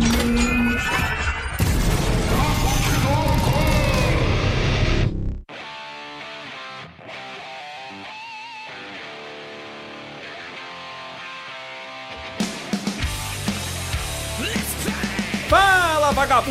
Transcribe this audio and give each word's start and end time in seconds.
Fala 0.00 0.43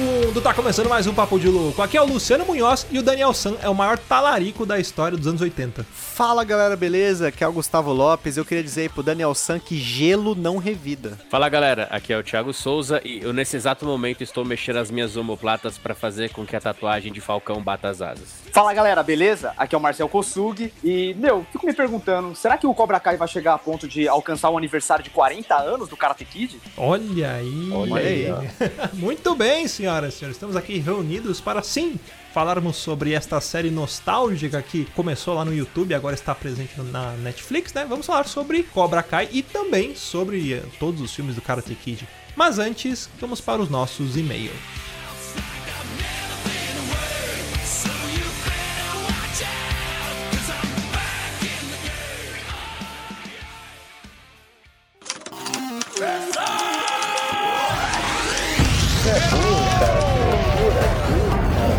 vagabundo, 0.03 0.41
tá 0.41 0.53
começando 0.53 0.89
mais 0.89 1.07
um 1.07 1.13
Papo 1.13 1.39
de 1.39 1.47
Louco. 1.47 1.81
Aqui 1.81 1.95
é 1.97 2.01
o 2.01 2.05
Luciano 2.05 2.45
Munhoz 2.45 2.85
e 2.91 2.99
o 2.99 3.03
Daniel 3.03 3.33
San 3.33 3.55
é 3.61 3.69
o 3.69 3.75
maior 3.75 3.97
talarico 3.97 4.65
da 4.65 4.79
história 4.79 5.17
dos 5.17 5.27
anos 5.27 5.41
80. 5.41 5.85
Fala 5.91 6.43
galera, 6.43 6.75
beleza? 6.75 7.29
Aqui 7.29 7.43
é 7.43 7.47
o 7.47 7.53
Gustavo 7.53 7.93
Lopes. 7.93 8.35
Eu 8.35 8.45
queria 8.45 8.63
dizer 8.63 8.81
aí 8.81 8.89
pro 8.89 9.01
Daniel 9.01 9.33
San 9.33 9.59
que 9.59 9.77
gelo 9.77 10.35
não 10.35 10.57
revida. 10.57 11.17
Fala 11.29 11.47
galera, 11.47 11.87
aqui 11.89 12.11
é 12.11 12.17
o 12.17 12.23
Thiago 12.23 12.53
Souza 12.53 13.01
e 13.03 13.21
eu 13.23 13.31
nesse 13.31 13.55
exato 13.55 13.85
momento 13.85 14.21
estou 14.21 14.43
mexendo 14.43 14.77
as 14.77 14.91
minhas 14.91 15.15
omoplatas 15.15 15.77
para 15.77 15.95
fazer 15.95 16.31
com 16.31 16.45
que 16.45 16.55
a 16.55 16.61
tatuagem 16.61 17.11
de 17.11 17.21
Falcão 17.21 17.61
bata 17.61 17.89
as 17.89 18.01
asas. 18.01 18.43
Fala 18.51 18.73
galera, 18.73 19.01
beleza? 19.01 19.53
Aqui 19.57 19.73
é 19.73 19.77
o 19.77 19.81
Marcel 19.81 20.09
Kossug 20.09 20.71
e, 20.83 21.13
meu, 21.15 21.45
fico 21.51 21.65
me 21.65 21.73
perguntando, 21.73 22.35
será 22.35 22.57
que 22.57 22.67
o 22.67 22.73
Cobra 22.73 22.99
Kai 22.99 23.17
vai 23.17 23.27
chegar 23.27 23.53
a 23.53 23.57
ponto 23.57 23.87
de 23.87 24.07
alcançar 24.07 24.49
o 24.49 24.57
aniversário 24.57 25.03
de 25.03 25.09
40 25.09 25.55
anos 25.55 25.89
do 25.89 25.97
Karate 25.97 26.25
Kid? 26.25 26.59
Olha 26.77 27.33
aí. 27.35 27.71
Olha 27.71 27.95
aí, 27.95 28.27
Muito 28.93 29.35
bem, 29.35 29.67
senhoras 29.93 30.13
e 30.13 30.17
senhores. 30.17 30.35
Estamos 30.37 30.55
aqui 30.55 30.79
reunidos 30.79 31.39
para 31.39 31.61
sim 31.61 31.99
falarmos 32.33 32.77
sobre 32.77 33.13
esta 33.13 33.39
série 33.39 33.69
nostálgica 33.69 34.61
que 34.61 34.85
começou 34.95 35.35
lá 35.35 35.45
no 35.45 35.53
YouTube 35.53 35.93
agora 35.93 36.15
está 36.15 36.33
presente 36.33 36.79
na 36.81 37.11
Netflix, 37.17 37.73
né? 37.73 37.85
Vamos 37.87 38.05
falar 38.05 38.27
sobre 38.27 38.63
Cobra 38.63 39.03
Kai 39.03 39.29
e 39.31 39.43
também 39.43 39.95
sobre 39.95 40.53
eh, 40.53 40.63
todos 40.79 41.01
os 41.01 41.13
filmes 41.13 41.35
do 41.35 41.41
Karate 41.41 41.75
Kid. 41.75 42.07
Mas 42.35 42.57
antes, 42.57 43.09
vamos 43.19 43.39
para 43.39 43.61
os 43.61 43.69
nossos 43.69 44.17
e-mails. 44.17 44.53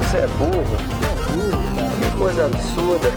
Você 0.01 0.19
é 0.19 0.27
burro. 0.27 0.77
Que 2.01 2.19
coisa 2.19 2.47
absurda. 2.47 3.09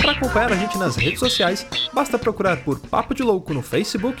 Para 0.00 0.12
acompanhar 0.12 0.52
a 0.52 0.56
gente 0.56 0.76
nas 0.78 0.96
redes 0.96 1.20
sociais, 1.20 1.66
basta 1.92 2.18
procurar 2.18 2.58
por 2.64 2.80
Papo 2.80 3.14
de 3.14 3.22
Louco 3.22 3.54
no 3.54 3.62
Facebook, 3.62 4.20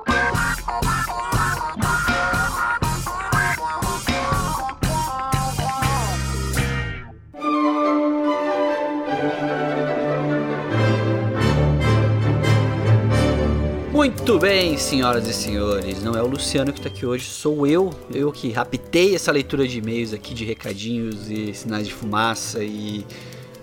Muito 14.21 14.37
bem, 14.37 14.77
senhoras 14.77 15.27
e 15.27 15.33
senhores, 15.33 16.03
não 16.03 16.13
é 16.13 16.21
o 16.21 16.27
Luciano 16.27 16.71
que 16.71 16.77
está 16.77 16.89
aqui 16.89 17.07
hoje, 17.07 17.25
sou 17.25 17.65
eu, 17.65 17.89
eu 18.13 18.31
que 18.31 18.51
raptei 18.51 19.15
essa 19.15 19.31
leitura 19.31 19.67
de 19.67 19.79
e-mails 19.79 20.13
aqui 20.13 20.35
de 20.35 20.45
recadinhos 20.45 21.27
e 21.27 21.51
sinais 21.55 21.87
de 21.87 21.93
fumaça 21.93 22.63
e 22.63 23.03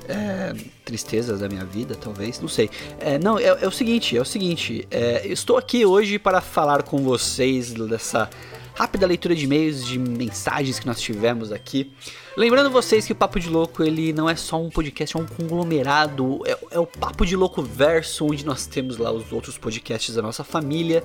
é, 0.09 0.53
tristezas 0.85 1.39
da 1.39 1.49
minha 1.49 1.65
vida, 1.65 1.95
talvez, 1.95 2.41
não 2.41 2.49
sei. 2.49 2.69
É, 2.99 3.21
não, 3.21 3.39
é, 3.39 3.45
é 3.45 3.69
o 3.69 3.71
seguinte, 3.71 4.17
é 4.17 4.21
o 4.21 4.25
seguinte, 4.25 4.85
é, 4.91 5.29
estou 5.29 5.57
aqui 5.57 5.87
hoje 5.87 6.19
para 6.19 6.41
falar 6.41 6.83
com 6.83 6.99
vocês 7.05 7.73
dessa 7.73 8.29
rápida 8.79 9.09
leitura 9.09 9.35
de 9.35 9.45
e-mails, 9.45 9.85
de 9.85 9.99
mensagens 9.99 10.79
que 10.79 10.87
nós 10.87 11.01
tivemos 11.01 11.51
aqui. 11.51 11.91
Lembrando 12.37 12.71
vocês 12.71 13.05
que 13.05 13.11
o 13.11 13.17
Papo 13.17 13.41
de 13.41 13.49
Louco 13.49 13.83
ele 13.83 14.13
não 14.13 14.31
é 14.31 14.37
só 14.37 14.63
um 14.63 14.71
podcast, 14.71 15.17
é 15.17 15.21
um 15.21 15.27
conglomerado, 15.27 16.41
é, 16.47 16.57
é 16.71 16.79
o 16.79 16.87
Papo 16.87 17.27
de 17.27 17.35
Louco 17.35 17.61
verso, 17.61 18.25
onde 18.25 18.47
nós 18.47 18.67
temos 18.67 18.97
lá 18.97 19.11
os 19.11 19.33
outros 19.33 19.59
podcasts 19.59 20.15
da 20.15 20.23
nossa 20.23 20.45
família. 20.45 21.03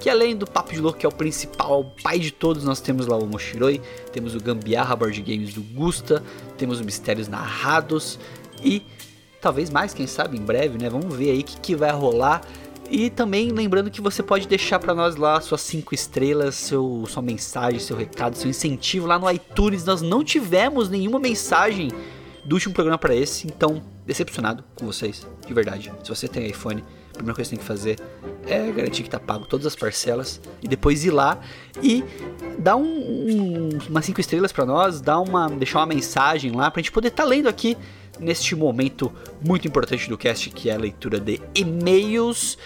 Que 0.00 0.08
além 0.08 0.34
do 0.34 0.46
Papo 0.46 0.72
de 0.72 0.80
Louco, 0.80 0.98
que 0.98 1.04
é 1.04 1.08
o 1.10 1.12
principal, 1.12 1.80
o 1.80 1.84
pai 1.84 2.18
de 2.18 2.30
todos, 2.30 2.64
nós 2.64 2.80
temos 2.80 3.06
lá 3.06 3.18
o 3.18 3.26
Moshiroi, 3.26 3.82
temos 4.14 4.34
o 4.34 4.40
Gambiarra 4.40 4.96
Board 4.96 5.20
Games 5.20 5.52
do 5.52 5.60
Gusta, 5.60 6.22
temos 6.56 6.80
o 6.80 6.84
Mistérios 6.86 7.28
Narrados 7.28 8.18
e 8.64 8.82
talvez 9.42 9.68
mais, 9.68 9.92
quem 9.92 10.06
sabe, 10.06 10.38
em 10.38 10.42
breve, 10.42 10.78
né? 10.78 10.88
Vamos 10.88 11.14
ver 11.14 11.32
aí 11.32 11.40
o 11.40 11.44
que, 11.44 11.60
que 11.60 11.76
vai 11.76 11.90
rolar. 11.90 12.40
E 12.90 13.08
também 13.08 13.50
lembrando 13.50 13.88
que 13.88 14.00
você 14.00 14.20
pode 14.20 14.48
deixar 14.48 14.80
para 14.80 14.92
nós 14.92 15.14
lá 15.14 15.40
suas 15.40 15.60
cinco 15.60 15.94
estrelas, 15.94 16.56
seu, 16.56 17.04
sua 17.08 17.22
mensagem, 17.22 17.78
seu 17.78 17.96
recado, 17.96 18.36
seu 18.36 18.50
incentivo 18.50 19.06
lá 19.06 19.16
no 19.16 19.30
iTunes. 19.30 19.84
Nós 19.84 20.02
não 20.02 20.24
tivemos 20.24 20.88
nenhuma 20.88 21.20
mensagem 21.20 21.92
do 22.44 22.56
último 22.56 22.74
programa 22.74 22.98
para 22.98 23.14
esse, 23.14 23.46
então 23.46 23.80
decepcionado 24.04 24.64
com 24.74 24.86
vocês, 24.86 25.24
de 25.46 25.54
verdade. 25.54 25.92
Se 26.02 26.08
você 26.08 26.26
tem 26.26 26.48
iPhone, 26.48 26.82
a 27.10 27.14
primeira 27.14 27.36
coisa 27.36 27.50
que 27.50 27.56
você 27.56 27.56
tem 27.56 27.58
que 27.58 27.64
fazer 27.64 28.00
é 28.48 28.72
garantir 28.72 29.04
que 29.04 29.10
tá 29.10 29.20
pago 29.20 29.46
todas 29.46 29.66
as 29.66 29.76
parcelas 29.76 30.40
e 30.60 30.66
depois 30.66 31.04
ir 31.04 31.12
lá 31.12 31.38
e 31.80 32.02
dar 32.58 32.74
um, 32.74 32.82
um, 32.82 33.68
umas 33.88 34.04
cinco 34.04 34.20
estrelas 34.20 34.50
para 34.50 34.66
nós, 34.66 35.00
dar 35.00 35.20
uma, 35.20 35.48
deixar 35.48 35.78
uma 35.78 35.86
mensagem 35.86 36.50
lá 36.50 36.68
pra 36.72 36.80
gente 36.80 36.90
poder 36.90 37.08
estar 37.08 37.22
tá 37.22 37.28
lendo 37.28 37.48
aqui 37.48 37.76
neste 38.20 38.54
momento 38.54 39.12
muito 39.44 39.66
importante 39.66 40.08
do 40.08 40.18
cast, 40.18 40.50
que 40.50 40.70
é 40.70 40.74
a 40.74 40.78
leitura 40.78 41.18
de 41.18 41.40
e-mails. 41.54 42.58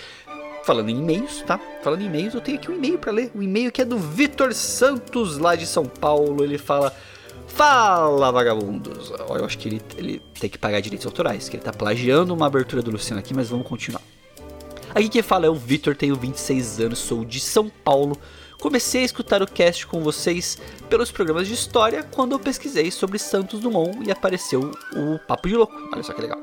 Falando 0.64 0.88
em 0.88 0.98
e-mails, 0.98 1.42
tá? 1.42 1.60
Falando 1.82 2.02
em 2.02 2.06
e-mails, 2.06 2.34
eu 2.34 2.40
tenho 2.40 2.58
aqui 2.58 2.70
um 2.70 2.74
e-mail 2.74 2.98
para 2.98 3.12
ler. 3.12 3.30
O 3.34 3.42
e-mail 3.42 3.70
que 3.70 3.82
é 3.82 3.84
do 3.84 3.98
Vitor 3.98 4.52
Santos, 4.54 5.38
lá 5.38 5.54
de 5.54 5.66
São 5.66 5.84
Paulo. 5.84 6.42
Ele 6.42 6.58
fala: 6.58 6.94
Fala, 7.46 8.32
vagabundos! 8.32 9.10
Eu 9.10 9.44
acho 9.44 9.58
que 9.58 9.68
ele, 9.68 9.82
ele 9.96 10.22
tem 10.40 10.50
que 10.50 10.58
pagar 10.58 10.80
direitos 10.80 11.06
autorais, 11.06 11.48
que 11.48 11.56
ele 11.56 11.62
tá 11.62 11.72
plagiando 11.72 12.34
uma 12.34 12.46
abertura 12.46 12.82
do 12.82 12.90
Luciano 12.90 13.20
aqui, 13.20 13.34
mas 13.34 13.48
vamos 13.48 13.66
continuar. 13.66 14.02
Aqui 14.94 15.08
quem 15.08 15.22
fala 15.22 15.46
é 15.46 15.48
o 15.48 15.54
Vitor, 15.54 15.94
tenho 15.94 16.16
26 16.16 16.80
anos, 16.80 16.98
sou 16.98 17.24
de 17.24 17.40
São 17.40 17.68
Paulo. 17.68 18.18
Comecei 18.60 19.02
a 19.02 19.04
escutar 19.04 19.42
o 19.42 19.46
cast 19.46 19.86
com 19.86 20.02
vocês 20.02 20.58
pelos 20.88 21.10
programas 21.10 21.46
de 21.46 21.54
história 21.54 22.02
quando 22.02 22.32
eu 22.32 22.38
pesquisei 22.38 22.90
sobre 22.90 23.18
Santos 23.18 23.60
Dumont 23.60 23.98
e 24.06 24.10
apareceu 24.10 24.70
o 24.96 25.18
Papo 25.18 25.48
de 25.48 25.54
Louco. 25.54 25.74
Olha 25.92 26.02
só 26.02 26.12
que 26.12 26.22
legal. 26.22 26.38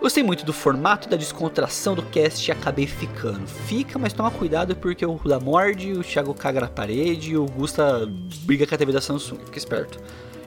Gostei 0.00 0.22
muito 0.22 0.44
do 0.44 0.52
formato 0.52 1.08
da 1.08 1.16
descontração 1.16 1.94
do 1.94 2.02
cast 2.04 2.48
e 2.48 2.52
acabei 2.52 2.86
ficando. 2.86 3.46
Fica, 3.48 3.98
mas 3.98 4.12
toma 4.12 4.30
cuidado 4.30 4.76
porque 4.76 5.04
o 5.04 5.12
Ruda 5.12 5.40
morde, 5.40 5.92
o 5.92 6.04
Thiago 6.04 6.32
caga 6.34 6.60
na 6.60 6.68
parede 6.68 7.32
e 7.32 7.36
o 7.36 7.46
Gusta 7.46 8.08
briga 8.42 8.64
com 8.64 8.74
a 8.74 8.78
TV 8.78 8.92
da 8.92 9.00
Samsung. 9.00 9.38
Fica 9.46 9.58
esperto. 9.58 9.98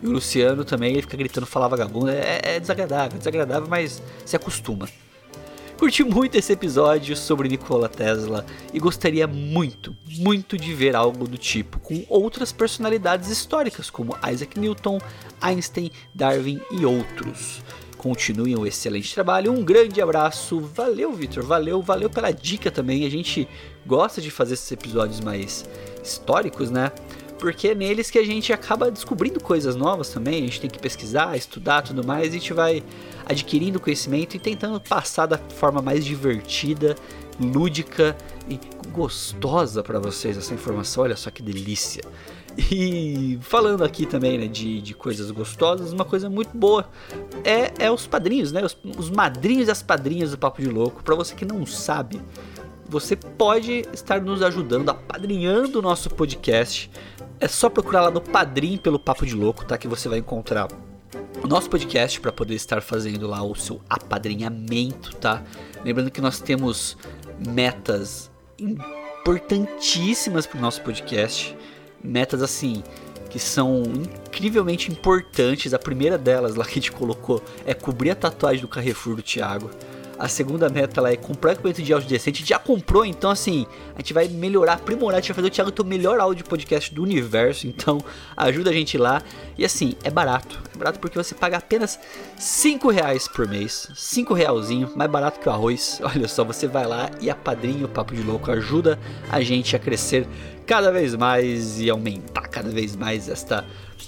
E 0.02 0.08
o 0.08 0.12
Luciano 0.12 0.64
também 0.64 0.94
ele 0.94 1.02
fica 1.02 1.18
gritando 1.18 1.46
falar 1.46 1.68
vagabundo. 1.68 2.10
É, 2.10 2.40
é 2.44 2.60
desagradável, 2.60 3.16
é 3.16 3.18
desagradável, 3.18 3.68
mas 3.70 4.02
se 4.26 4.38
acostuma. 4.38 4.88
Curti 5.81 6.04
muito 6.04 6.38
esse 6.38 6.54
episódio 6.54 7.18
sobre 7.18 7.50
Nikola 7.50 7.89
Tesla 7.89 8.45
e 8.72 8.78
gostaria 8.78 9.25
muito, 9.25 9.98
muito 10.19 10.56
de 10.56 10.75
ver 10.75 10.95
algo 10.95 11.28
do 11.28 11.39
tipo 11.39 11.80
com 11.80 12.06
outras 12.07 12.51
personalidades 12.51 13.31
históricas 13.31 13.89
como 13.89 14.16
Isaac 14.31 14.60
Newton, 14.60 15.00
Einstein, 15.42 15.89
Darwin 16.13 16.62
e 16.69 16.86
outros. 16.86 17.63
continuem 17.98 18.56
o 18.56 18.68
excelente 18.68 19.12
trabalho. 19.12 19.51
Um 19.51 19.63
grande 19.63 20.00
abraço. 20.00 20.60
Valeu, 20.60 21.12
Vitor. 21.13 21.44
Valeu, 21.44 21.81
valeu 21.81 22.12
pela 22.12 22.31
dica 22.31 22.69
também. 22.69 23.04
A 23.04 23.10
gente 23.10 23.48
gosta 23.83 24.22
de 24.22 24.30
fazer 24.30 24.54
esses 24.54 24.72
episódios 24.72 25.19
mais 25.19 25.68
históricos, 26.04 26.69
né? 26.69 26.92
Porque 27.39 27.69
é 27.69 27.75
neles 27.75 28.12
que 28.12 28.19
a 28.19 28.24
gente 28.24 28.54
acaba 28.54 28.92
descobrindo 28.92 29.39
coisas 29.39 29.75
novas 29.75 30.10
também. 30.10 30.44
A 30.44 30.45
gente 30.45 30.62
tem 30.62 30.69
que 30.69 30.78
pesquisar, 30.78 31.36
estudar 31.36 31.81
tudo 31.81 32.06
mais. 32.06 32.28
E 32.28 32.38
a 32.38 32.39
gente 32.39 32.54
vai 32.54 32.83
adquirindo 33.31 33.80
conhecimento 33.80 34.36
e 34.36 34.39
tentando 34.39 34.80
passar 34.80 35.25
da 35.25 35.38
forma 35.38 35.81
mais 35.81 36.06
divertida, 36.06 36.95
lúdica 37.39 38.16
e 38.50 38.60
gostosa 38.89 39.81
para 39.83 40.00
vocês 40.00 40.38
essa 40.38 40.54
informação. 40.54 41.04
Olha 41.04 41.16
só 41.16 41.30
que 41.31 41.42
delícia. 41.42 42.04
E 42.57 43.39
falando 43.42 43.83
aqui 43.83 44.06
também 44.06 44.38
né, 44.38 44.48
de, 44.48 44.81
de 44.81 44.94
coisas 44.94 45.31
gostosas, 45.31 45.94
uma 45.94 46.04
coisa 46.04 46.30
muito 46.30 46.56
boa 46.56 46.89
é, 47.45 47.86
é 47.86 47.92
os 47.92 48.06
padrinhos, 48.06 48.51
né? 48.51 48.63
Os, 48.63 48.78
os 48.98 49.10
madrinhos 49.10 49.68
e 49.68 49.72
as 49.72 49.81
padrinhas 49.81 50.31
do 50.31 50.38
Papo 50.38 50.62
de 50.62 50.68
Louco. 50.68 51.01
Para 51.01 51.16
você 51.16 51.33
que 51.33 51.45
não 51.45 51.66
sabe, 51.66 52.22
você 52.88 53.16
pode 53.16 53.86
estar 53.94 54.22
nos 54.22 54.42
ajudando, 54.42 54.89
apadrinhando 54.89 55.80
o 55.80 55.81
nosso 55.81 56.10
podcast. 56.10 56.92
É 57.39 57.48
só 57.48 57.69
procurar 57.69 58.01
lá 58.01 58.12
no 58.12 58.22
Padrim 58.22 58.78
pelo 58.78 59.00
Papo 59.00 59.25
de 59.25 59.33
Louco, 59.33 59.66
tá? 59.66 59.78
Que 59.78 59.88
você 59.88 60.10
vai 60.10 60.19
encontrar 60.19 60.68
o 61.44 61.48
nosso 61.48 61.69
podcast 61.69 62.19
para 62.19 62.31
poder 62.31 62.56
estar 62.56 62.81
fazendo 62.81 63.28
lá 63.28 63.44
o 63.44 63.56
seu 63.56 63.81
apadrinhamento, 63.90 65.16
tá? 65.16 65.44
Lembrando 65.84 66.12
que 66.12 66.22
nós 66.22 66.40
temos 66.40 66.98
metas 67.46 68.31
importantíssimas 68.60 70.46
para 70.46 70.58
o 70.58 70.62
nosso 70.62 70.81
podcast 70.81 71.56
metas 72.04 72.42
assim 72.42 72.84
que 73.30 73.40
são 73.40 73.84
incrivelmente 73.84 74.92
importantes. 74.92 75.74
A 75.74 75.80
primeira 75.80 76.18
delas 76.18 76.56
lá 76.56 76.66
que 76.66 76.72
a 76.72 76.74
gente 76.74 76.92
colocou 76.92 77.42
é 77.66 77.74
cobrir 77.74 78.12
a 78.12 78.16
tatuagem 78.16 78.62
do 78.62 78.68
Carrefour 78.68 79.16
do 79.16 79.22
Thiago. 79.22 79.72
A 80.21 80.27
segunda 80.27 80.69
meta 80.69 81.01
lá 81.01 81.12
é 81.12 81.15
comprar 81.15 81.53
equipamento 81.53 81.81
de 81.81 81.91
áudio 81.91 82.07
decente. 82.07 82.45
Já 82.45 82.59
comprou, 82.59 83.03
então 83.03 83.31
assim, 83.31 83.65
a 83.95 84.01
gente 84.01 84.13
vai 84.13 84.27
melhorar, 84.27 84.73
aprimorar. 84.73 85.18
A 85.18 85.19
gente 85.19 85.29
vai 85.29 85.35
fazer 85.38 85.47
o 85.47 85.50
Thiago 85.50 85.71
ter 85.71 85.81
o 85.81 85.85
melhor 85.85 86.19
áudio 86.19 86.45
podcast 86.45 86.94
do 86.94 87.01
universo. 87.01 87.65
Então 87.65 88.00
ajuda 88.38 88.69
a 88.69 88.73
gente 88.73 89.00
lá. 89.00 89.23
E 89.57 89.65
assim, 89.65 89.95
é 90.03 90.12
barato. 90.12 90.62
É 90.75 90.77
barato 90.77 91.00
porque 91.00 91.18
você 91.18 91.33
paga 91.33 91.57
apenas 91.57 92.00
5 92.38 92.91
reais 92.91 93.27
por 93.27 93.47
mês. 93.47 93.89
5 93.95 94.35
realzinho, 94.35 94.91
mais 94.95 95.09
barato 95.09 95.39
que 95.39 95.50
o 95.50 95.51
arroz. 95.51 96.00
Olha 96.06 96.27
só, 96.27 96.44
você 96.44 96.68
vai 96.68 96.85
lá 96.85 97.09
e 97.19 97.27
apadrinha 97.27 97.85
o 97.85 97.89
Papo 97.89 98.13
de 98.13 98.21
Louco. 98.21 98.51
Ajuda 98.51 99.00
a 99.27 99.41
gente 99.41 99.75
a 99.75 99.79
crescer 99.79 100.27
cada 100.68 100.91
vez 100.91 101.15
mais 101.15 101.81
e 101.81 101.89
aumentar 101.89 102.47
cada 102.47 102.69
vez 102.69 102.95
mais 102.95 103.27
esta, 103.27 103.65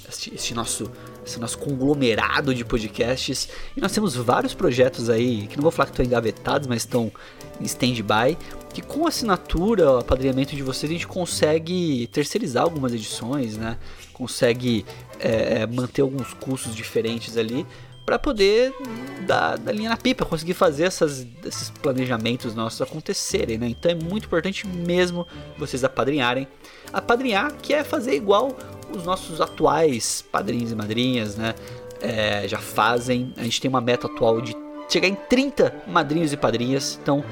este, 0.08 0.32
este 0.36 0.54
nosso 0.54 0.92
esse 1.26 1.40
nosso 1.40 1.58
conglomerado 1.58 2.54
de 2.54 2.64
podcasts. 2.66 3.50
E 3.76 3.82
nós 3.82 3.92
temos 3.92 4.16
vários 4.16 4.54
projetos 4.54 5.10
aí, 5.10 5.48
que 5.48 5.56
não 5.56 5.64
vou 5.64 5.72
falar 5.72 5.88
que 5.88 5.94
estão 5.94 6.06
engavetados, 6.06 6.68
mas 6.68 6.84
estão 6.84 7.12
em 7.60 7.66
stand-by, 7.66 8.38
que 8.74 8.82
com 8.82 9.08
assinatura, 9.08 9.92
o 9.92 9.98
apadrinhamento 10.00 10.56
de 10.56 10.64
vocês, 10.64 10.90
a 10.92 10.94
gente 10.94 11.08
consegue 11.08 12.08
terceirizar 12.08 12.64
algumas 12.64 12.94
edições, 12.94 13.58
né? 13.58 13.78
Consegue 14.12 14.86
é, 15.20 15.66
manter 15.68 16.02
alguns 16.02 16.34
custos 16.34 16.76
diferentes 16.76 17.38
ali 17.38 17.66
para 18.06 18.20
poder 18.20 18.74
dar, 19.26 19.58
dar 19.58 19.72
linha 19.72 19.90
na 19.90 19.98
pipa, 19.98 20.26
conseguir 20.26 20.54
fazer 20.54 20.84
essas, 20.84 21.26
esses 21.46 21.70
planejamentos 21.70 22.54
nossos 22.54 22.82
acontecerem, 22.82 23.58
né? 23.58 23.68
Então 23.68 23.92
é 23.92 23.96
muito 23.96 24.26
importante 24.26 24.68
mesmo 24.68 25.26
vocês 25.58 25.84
apadrinharem. 25.84 26.48
Apadrinhar, 26.92 27.54
que 27.62 27.74
é 27.74 27.84
fazer 27.84 28.16
igual 28.16 28.56
os 28.98 29.06
nossos 29.06 29.42
atuais 29.42 30.24
padrinhos 30.32 30.72
e 30.72 30.76
madrinhas, 30.76 31.36
né? 31.36 31.56
É, 32.02 32.48
já 32.48 32.58
fazem. 32.58 33.34
A 33.38 33.44
gente 33.44 33.62
tem 33.62 33.70
uma 33.70 33.82
meta 33.82 34.08
atual 34.08 34.42
de 34.42 34.56
chegar 34.90 35.08
em 35.08 35.16
30 35.16 35.74
madrinhos 35.88 36.34
e 36.34 36.38
padrinhas. 36.38 37.00
Então, 37.02 37.24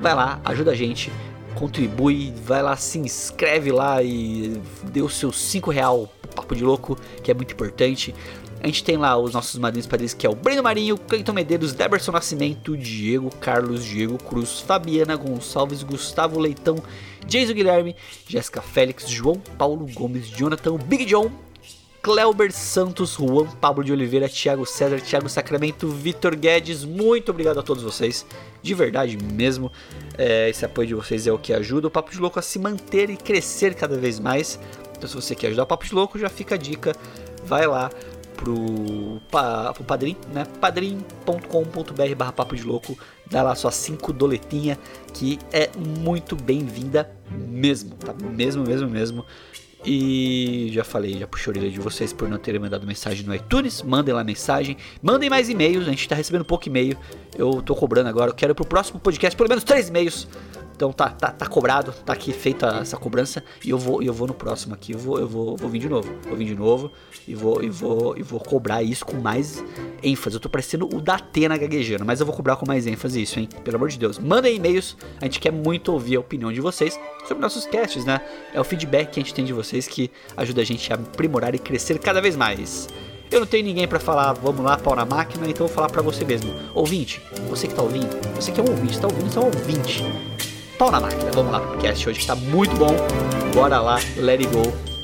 vai 0.00 0.14
lá, 0.14 0.40
ajuda 0.44 0.72
a 0.72 0.74
gente, 0.74 1.12
contribui, 1.54 2.32
vai 2.44 2.62
lá, 2.62 2.76
se 2.76 2.98
inscreve 2.98 3.70
lá 3.70 4.02
e 4.02 4.60
dê 4.84 5.02
o 5.02 5.08
seu 5.08 5.32
5 5.32 5.70
real 5.70 6.10
papo 6.34 6.54
de 6.54 6.62
louco, 6.62 6.98
que 7.22 7.30
é 7.30 7.34
muito 7.34 7.52
importante. 7.52 8.14
A 8.60 8.66
gente 8.66 8.84
tem 8.84 8.96
lá 8.96 9.16
os 9.16 9.32
nossos 9.32 9.58
madrinhos 9.58 9.86
padrinhos, 9.86 10.14
que 10.14 10.26
é 10.26 10.30
o 10.30 10.34
Breno 10.34 10.62
Marinho, 10.62 10.98
Cleiton 10.98 11.32
Medeiros, 11.32 11.72
Deberson 11.72 12.12
Nascimento, 12.12 12.76
Diego 12.76 13.30
Carlos, 13.40 13.84
Diego 13.84 14.18
Cruz, 14.18 14.60
Fabiana 14.60 15.14
Gonçalves, 15.16 15.82
Gustavo 15.82 16.38
Leitão, 16.38 16.76
Jason 17.26 17.54
Guilherme, 17.54 17.96
Jéssica 18.28 18.62
Félix, 18.62 19.08
João 19.08 19.40
Paulo 19.58 19.86
Gomes, 19.92 20.28
Jonathan, 20.28 20.76
Big 20.76 21.04
John, 21.04 21.30
Cleuber 22.02 22.52
Santos, 22.52 23.16
Juan 23.18 23.46
Pablo 23.60 23.82
de 23.82 23.92
Oliveira, 23.92 24.28
Thiago 24.28 24.64
César, 24.64 25.00
Thiago 25.00 25.28
Sacramento, 25.28 25.88
Vitor 25.88 26.36
Guedes, 26.36 26.84
muito 26.84 27.30
obrigado 27.30 27.58
a 27.58 27.62
todos 27.64 27.82
vocês, 27.82 28.24
de 28.62 28.74
verdade 28.74 29.16
mesmo. 29.16 29.72
É, 30.16 30.48
esse 30.48 30.64
apoio 30.64 30.86
de 30.86 30.94
vocês 30.94 31.26
é 31.26 31.32
o 31.32 31.38
que 31.38 31.52
ajuda 31.52 31.88
o 31.88 31.90
Papo 31.90 32.12
de 32.12 32.18
Louco 32.18 32.38
a 32.38 32.42
se 32.42 32.60
manter 32.60 33.10
e 33.10 33.16
crescer 33.16 33.74
cada 33.74 33.98
vez 33.98 34.20
mais. 34.20 34.58
Então, 34.96 35.08
se 35.08 35.16
você 35.16 35.34
quer 35.34 35.48
ajudar 35.48 35.64
o 35.64 35.66
Papo 35.66 35.84
de 35.84 35.94
Louco, 35.94 36.16
já 36.16 36.28
fica 36.28 36.54
a 36.54 36.58
dica, 36.58 36.94
vai 37.44 37.66
lá 37.66 37.90
pro, 38.36 39.20
pa, 39.30 39.72
pro 39.72 39.82
Padrim, 39.82 40.16
né? 40.32 40.46
padrim.com.br 40.60 42.14
barra 42.16 42.32
papo 42.32 42.54
de 42.54 42.62
louco, 42.62 42.96
dá 43.30 43.42
lá 43.42 43.54
sua 43.54 43.70
5 43.70 44.12
doletinha, 44.12 44.78
que 45.12 45.38
é 45.52 45.70
muito 45.76 46.36
bem-vinda 46.36 47.10
mesmo, 47.30 47.94
tá? 47.96 48.14
Mesmo, 48.14 48.64
mesmo, 48.64 48.88
mesmo. 48.88 49.24
E 49.84 50.70
já 50.72 50.82
falei, 50.82 51.16
já 51.18 51.28
puxei 51.28 51.52
a 51.52 51.56
orelha 51.56 51.70
de 51.70 51.78
vocês 51.78 52.12
por 52.12 52.28
não 52.28 52.38
terem 52.38 52.60
mandado 52.60 52.84
mensagem 52.84 53.24
no 53.24 53.32
iTunes. 53.32 53.82
Mandem 53.82 54.12
lá 54.12 54.24
mensagem. 54.24 54.76
Mandem 55.00 55.30
mais 55.30 55.48
e-mails. 55.48 55.86
A 55.86 55.90
gente 55.90 56.08
tá 56.08 56.16
recebendo 56.16 56.44
pouco 56.44 56.68
e-mail. 56.68 56.98
Eu 57.38 57.62
tô 57.62 57.72
cobrando 57.74 58.08
agora. 58.08 58.30
Eu 58.30 58.34
quero 58.34 58.52
pro 58.52 58.66
próximo 58.66 58.98
podcast 58.98 59.36
pelo 59.36 59.48
menos 59.48 59.62
três 59.62 59.88
e-mails 59.88 60.26
então 60.76 60.92
tá, 60.92 61.08
tá, 61.08 61.30
tá 61.32 61.46
cobrado, 61.46 61.90
tá 62.04 62.12
aqui 62.12 62.34
feita 62.34 62.66
essa 62.82 62.98
cobrança 62.98 63.42
e 63.64 63.70
eu 63.70 63.78
vou, 63.78 64.02
eu 64.02 64.12
vou 64.12 64.28
no 64.28 64.34
próximo 64.34 64.74
aqui, 64.74 64.92
eu 64.92 64.98
vou, 64.98 65.18
eu 65.18 65.26
vou, 65.26 65.56
vou 65.56 65.70
vir 65.70 65.78
de 65.78 65.88
novo, 65.88 66.12
vou 66.28 66.36
vir 66.36 66.44
de 66.44 66.54
novo 66.54 66.92
e 67.26 67.34
vou, 67.34 67.64
e 67.64 67.70
vou, 67.70 68.14
e 68.16 68.22
vou 68.22 68.38
cobrar 68.38 68.82
isso 68.82 69.04
com 69.04 69.16
mais 69.16 69.64
ênfase. 70.02 70.36
Eu 70.36 70.40
tô 70.40 70.50
parecendo 70.50 70.86
o 70.94 71.00
da 71.00 71.14
Atena 71.14 71.56
gaguejando, 71.56 72.04
mas 72.04 72.20
eu 72.20 72.26
vou 72.26 72.36
cobrar 72.36 72.56
com 72.56 72.66
mais 72.66 72.86
ênfase 72.86 73.22
isso, 73.22 73.40
hein? 73.40 73.48
Pelo 73.64 73.78
amor 73.78 73.88
de 73.88 73.98
Deus. 73.98 74.18
Mandem 74.18 74.56
e-mails, 74.56 74.98
a 75.18 75.24
gente 75.24 75.40
quer 75.40 75.50
muito 75.50 75.92
ouvir 75.92 76.16
a 76.16 76.20
opinião 76.20 76.52
de 76.52 76.60
vocês 76.60 77.00
sobre 77.26 77.40
nossos 77.40 77.64
casts, 77.64 78.04
né? 78.04 78.20
É 78.52 78.60
o 78.60 78.64
feedback 78.64 79.12
que 79.12 79.20
a 79.20 79.22
gente 79.22 79.32
tem 79.32 79.46
de 79.46 79.54
vocês 79.54 79.88
que 79.88 80.10
ajuda 80.36 80.60
a 80.60 80.64
gente 80.64 80.92
a 80.92 80.96
aprimorar 80.96 81.54
e 81.54 81.58
crescer 81.58 81.98
cada 81.98 82.20
vez 82.20 82.36
mais. 82.36 82.86
Eu 83.30 83.40
não 83.40 83.46
tenho 83.46 83.64
ninguém 83.64 83.88
para 83.88 83.98
falar, 83.98 84.34
vamos 84.34 84.62
lá, 84.62 84.76
pau 84.76 84.94
na 84.94 85.06
máquina, 85.06 85.48
então 85.48 85.64
eu 85.64 85.68
vou 85.68 85.74
falar 85.74 85.88
para 85.88 86.02
você 86.02 86.22
mesmo. 86.22 86.52
Ouvinte, 86.74 87.22
você 87.48 87.66
que 87.66 87.74
tá 87.74 87.82
ouvindo, 87.82 88.08
você 88.34 88.52
que 88.52 88.60
é 88.60 88.62
um 88.62 88.70
ouvinte, 88.70 89.00
tá 89.00 89.08
ouvindo, 89.08 89.32
você 89.32 89.38
é 89.38 89.40
um 89.40 89.46
ouvinte 89.46 90.04
pau 90.76 90.90
na 90.90 91.00
máquina. 91.00 91.30
Vamos 91.32 91.52
lá 91.52 91.60
pro 91.60 91.78
cast 91.78 92.08
hoje 92.08 92.20
que 92.20 92.26
tá 92.26 92.34
muito 92.34 92.76
bom. 92.76 92.94
Bora 93.54 93.80
lá, 93.80 93.98
let 94.16 94.40
it 94.40 94.46
go. 94.54 94.95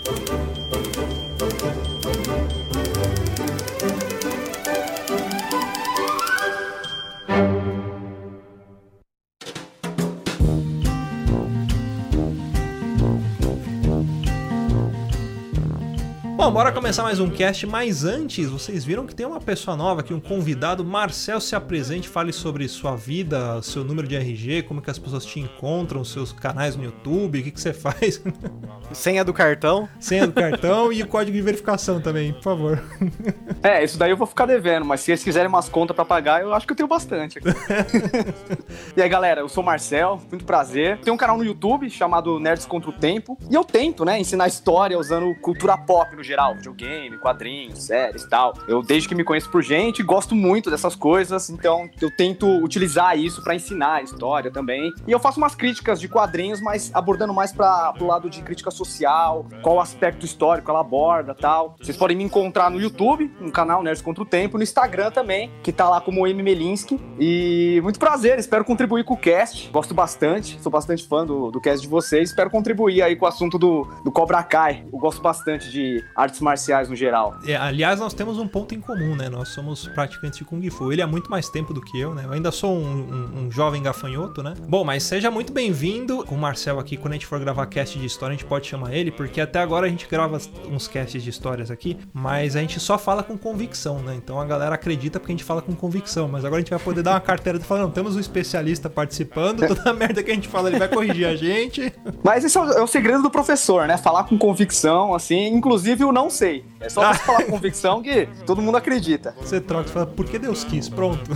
Começar 16.92 17.04
mais 17.04 17.20
um 17.20 17.30
cast, 17.30 17.66
mas 17.66 18.04
antes, 18.04 18.50
vocês 18.50 18.84
viram 18.84 19.06
que 19.06 19.14
tem 19.14 19.24
uma 19.24 19.40
pessoa 19.40 19.74
nova 19.74 20.02
aqui, 20.02 20.12
um 20.12 20.20
convidado. 20.20 20.84
Marcel, 20.84 21.40
se 21.40 21.56
apresente, 21.56 22.06
fale 22.06 22.34
sobre 22.34 22.68
sua 22.68 22.94
vida, 22.94 23.62
seu 23.62 23.82
número 23.82 24.06
de 24.06 24.14
RG, 24.14 24.64
como 24.64 24.82
que 24.82 24.90
as 24.90 24.98
pessoas 24.98 25.24
te 25.24 25.40
encontram, 25.40 26.04
seus 26.04 26.32
canais 26.32 26.76
no 26.76 26.84
YouTube, 26.84 27.40
o 27.40 27.42
que, 27.44 27.50
que 27.50 27.58
você 27.58 27.72
faz. 27.72 28.22
Senha 28.92 29.24
do 29.24 29.32
cartão. 29.32 29.88
Senha 29.98 30.26
do 30.26 30.34
cartão 30.34 30.92
e 30.92 31.02
o 31.02 31.06
código 31.06 31.34
de 31.34 31.40
verificação 31.40 31.98
também, 31.98 32.34
por 32.34 32.42
favor. 32.42 32.82
É, 33.64 33.84
isso 33.84 33.96
daí 33.96 34.10
eu 34.10 34.16
vou 34.16 34.26
ficar 34.26 34.44
devendo, 34.44 34.84
mas 34.84 35.02
se 35.02 35.12
eles 35.12 35.22
quiserem 35.22 35.48
umas 35.48 35.68
contas 35.68 35.94
para 35.94 36.04
pagar, 36.04 36.42
eu 36.42 36.52
acho 36.52 36.66
que 36.66 36.72
eu 36.72 36.76
tenho 36.76 36.88
bastante. 36.88 37.38
e 38.96 39.00
aí, 39.00 39.08
galera, 39.08 39.40
eu 39.40 39.48
sou 39.48 39.62
Marcel, 39.62 40.20
muito 40.28 40.44
prazer. 40.44 40.98
Tenho 40.98 41.14
um 41.14 41.16
canal 41.16 41.38
no 41.38 41.44
YouTube 41.44 41.88
chamado 41.88 42.40
Nerds 42.40 42.66
Contra 42.66 42.90
o 42.90 42.92
Tempo, 42.92 43.38
e 43.48 43.54
eu 43.54 43.62
tento, 43.62 44.04
né, 44.04 44.18
ensinar 44.18 44.48
história 44.48 44.98
usando 44.98 45.32
cultura 45.36 45.78
pop 45.78 46.16
no 46.16 46.24
geral, 46.24 46.56
videogame, 46.56 46.81
quadrinhos, 47.20 47.84
séries 47.84 48.22
e 48.22 48.28
tal. 48.28 48.54
Eu, 48.66 48.82
desde 48.82 49.08
que 49.08 49.14
me 49.14 49.24
conheço 49.24 49.50
por 49.50 49.62
gente, 49.62 50.02
gosto 50.02 50.34
muito 50.34 50.70
dessas 50.70 50.94
coisas, 50.94 51.48
então 51.48 51.88
eu 52.00 52.10
tento 52.14 52.46
utilizar 52.62 53.18
isso 53.18 53.42
para 53.42 53.54
ensinar 53.54 53.94
a 53.94 54.02
história 54.02 54.50
também. 54.50 54.92
E 55.06 55.12
eu 55.12 55.20
faço 55.20 55.38
umas 55.38 55.54
críticas 55.54 56.00
de 56.00 56.08
quadrinhos, 56.08 56.60
mas 56.60 56.90
abordando 56.92 57.32
mais 57.32 57.52
para 57.52 57.92
pro 57.92 58.06
lado 58.06 58.28
de 58.28 58.42
crítica 58.42 58.70
social, 58.70 59.46
qual 59.62 59.80
aspecto 59.80 60.26
histórico 60.26 60.70
ela 60.70 60.80
aborda 60.80 61.34
tal. 61.34 61.76
Vocês 61.80 61.96
podem 61.96 62.16
me 62.16 62.24
encontrar 62.24 62.70
no 62.70 62.80
YouTube, 62.80 63.30
no 63.40 63.52
canal 63.52 63.82
Nerds 63.82 64.02
Contra 64.02 64.22
o 64.22 64.26
Tempo, 64.26 64.56
no 64.56 64.62
Instagram 64.62 65.10
também, 65.10 65.50
que 65.62 65.72
tá 65.72 65.88
lá 65.88 66.00
como 66.00 66.26
M. 66.26 66.42
Melinsky. 66.42 67.00
E 67.18 67.80
muito 67.82 67.98
prazer, 67.98 68.38
espero 68.38 68.64
contribuir 68.64 69.04
com 69.04 69.14
o 69.14 69.16
cast. 69.16 69.70
Gosto 69.70 69.94
bastante, 69.94 70.60
sou 70.60 70.72
bastante 70.72 71.06
fã 71.06 71.24
do, 71.24 71.50
do 71.50 71.60
cast 71.60 71.80
de 71.80 71.88
vocês. 71.88 72.30
Espero 72.30 72.50
contribuir 72.50 73.02
aí 73.02 73.16
com 73.16 73.24
o 73.24 73.28
assunto 73.28 73.58
do, 73.58 73.86
do 74.04 74.10
Cobra 74.10 74.42
Kai. 74.42 74.84
Eu 74.92 74.98
gosto 74.98 75.22
bastante 75.22 75.70
de 75.70 76.04
artes 76.16 76.40
marciais 76.40 76.71
no 76.88 76.96
geral. 76.96 77.36
É, 77.46 77.56
aliás, 77.56 78.00
nós 78.00 78.14
temos 78.14 78.38
um 78.38 78.46
ponto 78.48 78.74
em 78.74 78.80
comum, 78.80 79.14
né? 79.16 79.28
Nós 79.28 79.48
somos 79.50 79.86
praticantes 79.88 80.38
de 80.38 80.44
Kung 80.44 80.68
Fu. 80.70 80.92
Ele 80.92 81.02
há 81.02 81.06
muito 81.06 81.30
mais 81.30 81.48
tempo 81.48 81.72
do 81.74 81.80
que 81.80 81.98
eu, 82.00 82.14
né? 82.14 82.24
Eu 82.26 82.32
ainda 82.32 82.50
sou 82.50 82.72
um, 82.74 82.92
um- 83.36 83.44
um 83.46 83.50
jovem 83.50 83.82
gafanhoto, 83.82 84.42
né? 84.42 84.54
Bom, 84.68 84.84
mas 84.84 85.02
seja 85.02 85.30
muito 85.30 85.52
bem-vindo. 85.52 86.24
Com 86.24 86.34
o 86.34 86.38
Marcel 86.38 86.78
aqui, 86.78 86.96
quando 86.96 87.12
a 87.12 87.16
gente 87.16 87.26
for 87.26 87.38
gravar 87.40 87.66
cast 87.66 87.98
de 87.98 88.06
história, 88.06 88.34
a 88.34 88.36
gente 88.36 88.46
pode 88.46 88.66
chamar 88.66 88.94
ele, 88.94 89.10
porque 89.10 89.40
até 89.40 89.60
agora 89.60 89.86
a 89.86 89.88
gente 89.88 90.06
grava 90.08 90.38
uns 90.70 90.88
casts 90.88 91.22
de 91.22 91.30
histórias 91.30 91.70
aqui, 91.70 91.96
mas 92.12 92.56
a 92.56 92.60
gente 92.60 92.78
só 92.80 92.98
fala 92.98 93.22
com 93.22 93.36
convicção, 93.36 93.98
né? 94.00 94.14
Então 94.16 94.40
a 94.40 94.44
galera 94.44 94.74
acredita 94.74 95.18
porque 95.18 95.32
a 95.32 95.36
gente 95.36 95.44
fala 95.44 95.62
com 95.62 95.74
convicção. 95.74 96.28
Mas 96.28 96.44
agora 96.44 96.58
a 96.58 96.60
gente 96.62 96.70
vai 96.70 96.78
poder 96.78 97.02
dar 97.02 97.12
uma 97.12 97.20
carteira 97.20 97.58
de 97.58 97.64
falar, 97.64 97.82
não, 97.82 97.90
temos 97.90 98.16
um 98.16 98.20
especialista 98.20 98.88
participando, 98.88 99.66
toda 99.68 99.90
a 99.90 99.92
merda 99.92 100.22
que 100.22 100.30
a 100.30 100.34
gente 100.34 100.48
fala, 100.48 100.68
ele 100.68 100.78
vai 100.78 100.88
corrigir 100.88 101.26
a 101.26 101.34
gente. 101.36 101.92
Mas 102.24 102.44
esse 102.44 102.56
é 102.56 102.60
o, 102.60 102.70
é 102.72 102.82
o 102.82 102.86
segredo 102.86 103.22
do 103.22 103.30
professor, 103.30 103.86
né? 103.86 103.96
Falar 103.96 104.24
com 104.24 104.38
convicção, 104.38 105.14
assim, 105.14 105.46
inclusive 105.48 106.04
o 106.04 106.12
não 106.12 106.28
sei. 106.30 106.51
É 106.80 106.88
só 106.88 107.12
você 107.12 107.20
falar 107.20 107.44
convicção 107.44 108.02
que 108.02 108.28
todo 108.46 108.60
mundo 108.60 108.76
acredita. 108.76 109.34
Você 109.40 109.60
troca 109.60 109.88
e 109.88 109.92
fala, 109.92 110.06
porque 110.06 110.38
Deus 110.38 110.64
quis, 110.64 110.88
pronto. 110.88 111.30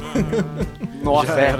Nossa, 1.02 1.40
é. 1.40 1.56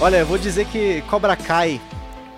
Olha, 0.00 0.16
eu 0.16 0.26
vou 0.26 0.38
dizer 0.38 0.64
que 0.66 1.02
Cobra 1.02 1.36
Kai. 1.36 1.78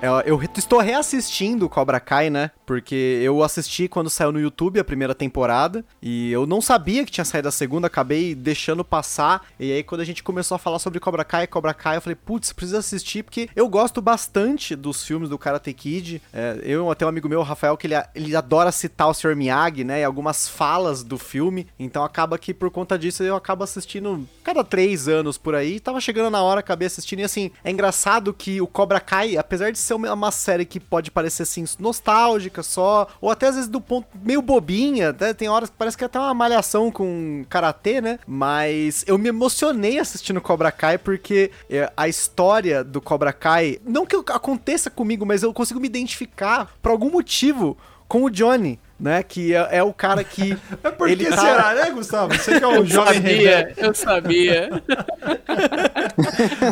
Eu, 0.03 0.21
eu 0.23 0.43
estou 0.57 0.81
reassistindo 0.81 1.69
Cobra 1.69 2.01
Kai, 2.01 2.29
né? 2.29 2.51
Porque 2.65 3.21
eu 3.23 3.43
assisti 3.43 3.89
quando 3.89 4.09
saiu 4.09 4.33
no 4.33 4.41
YouTube 4.41 4.79
a 4.79 4.85
primeira 4.85 5.15
temporada. 5.15 5.85
E 6.01 6.31
eu 6.31 6.47
não 6.47 6.61
sabia 6.61 7.05
que 7.05 7.11
tinha 7.11 7.25
saído 7.25 7.49
a 7.49 7.53
segunda, 7.53 7.87
acabei 7.87 8.35
deixando 8.35 8.85
passar. 8.85 9.47
E 9.59 9.73
aí, 9.73 9.83
quando 9.83 10.01
a 10.01 10.05
gente 10.05 10.23
começou 10.23 10.55
a 10.55 10.59
falar 10.59 10.79
sobre 10.79 11.01
Cobra 11.01 11.25
Kai 11.25 11.47
Cobra 11.47 11.75
Kai, 11.75 11.97
eu 11.97 12.01
falei, 12.01 12.17
putz, 12.17 12.53
precisa 12.53 12.79
assistir, 12.79 13.23
porque 13.23 13.49
eu 13.55 13.69
gosto 13.69 14.01
bastante 14.01 14.77
dos 14.77 15.05
filmes 15.05 15.29
do 15.29 15.39
Karate 15.39 15.73
Kid. 15.73 16.23
É, 16.33 16.61
eu 16.63 16.91
até 16.91 17.05
um 17.05 17.09
amigo 17.09 17.29
meu, 17.29 17.41
o 17.41 17.43
Rafael, 17.43 17.77
que 17.77 17.87
ele, 17.87 17.95
ele 18.15 18.37
adora 18.37 18.71
citar 18.71 19.09
o 19.09 19.15
Sr. 19.15 19.35
Miyagi, 19.35 19.85
né? 19.85 20.01
E 20.01 20.05
algumas 20.05 20.49
falas 20.49 21.03
do 21.03 21.19
filme. 21.19 21.67
Então 21.79 22.05
acaba 22.05 22.39
que 22.39 22.55
por 22.55 22.71
conta 22.71 22.99
disso 22.99 23.23
eu 23.23 23.37
acabo 23.37 23.65
assistindo 23.65 24.27
cada 24.43 24.63
três 24.63 25.09
anos 25.09 25.37
por 25.37 25.55
aí. 25.55 25.81
Tava 25.81 26.01
chegando 26.01 26.31
na 26.31 26.43
hora, 26.43 26.61
acabei 26.61 26.87
assistindo. 26.87 27.21
E 27.21 27.25
assim, 27.25 27.51
é 27.65 27.71
engraçado 27.71 28.33
que 28.33 28.61
o 28.61 28.67
Cobra 28.67 29.01
Kai, 29.01 29.37
apesar 29.37 29.73
de 29.73 29.79
ser 29.79 29.95
uma 29.95 30.31
série 30.31 30.65
que 30.65 30.79
pode 30.79 31.11
parecer 31.11 31.43
assim, 31.43 31.65
nostálgica 31.79 32.52
só, 32.61 33.07
ou 33.21 33.31
até 33.31 33.47
às 33.47 33.55
vezes 33.55 33.71
do 33.71 33.81
ponto 33.81 34.09
meio 34.21 34.43
bobinha, 34.43 35.15
né? 35.19 35.33
Tem 35.33 35.49
horas 35.49 35.71
que 35.71 35.77
parece 35.77 35.97
que 35.97 36.03
é 36.03 36.07
até 36.07 36.19
uma 36.19 36.35
malhação 36.35 36.91
com 36.91 37.45
karatê, 37.49 38.01
né? 38.01 38.19
Mas 38.27 39.05
eu 39.07 39.17
me 39.17 39.29
emocionei 39.29 40.01
assistindo 40.01 40.41
Cobra 40.41 40.73
Kai 40.73 40.99
porque 40.99 41.53
é, 41.71 41.93
a 41.97 42.09
história 42.09 42.83
do 42.83 43.01
Cobra 43.01 43.33
Kai, 43.33 43.79
não 43.85 44.05
que 44.05 44.17
aconteça 44.17 44.91
comigo, 44.91 45.25
mas 45.25 45.45
eu 45.45 45.53
consigo 45.53 45.79
me 45.79 45.87
identificar 45.87 46.73
por 46.83 46.91
algum 46.91 47.11
motivo 47.11 47.77
com 48.09 48.25
o 48.25 48.31
Johnny. 48.31 48.79
Né, 49.03 49.21
que 49.21 49.53
é, 49.53 49.79
é 49.79 49.83
o 49.83 49.93
cara 49.93 50.23
que. 50.23 50.57
É 50.85 50.91
porque 50.93 51.13
ele 51.15 51.27
tá- 51.27 51.37
será, 51.37 51.75
né, 51.75 51.91
Gustavo? 51.91 52.33
Você 52.39 52.57
que 52.57 52.65
é 52.65 52.69
um 52.69 52.87
jovem 52.87 53.19
rebelde. 53.21 53.75
Sabia, 53.75 53.87
eu 53.89 53.95
sabia. 53.95 54.71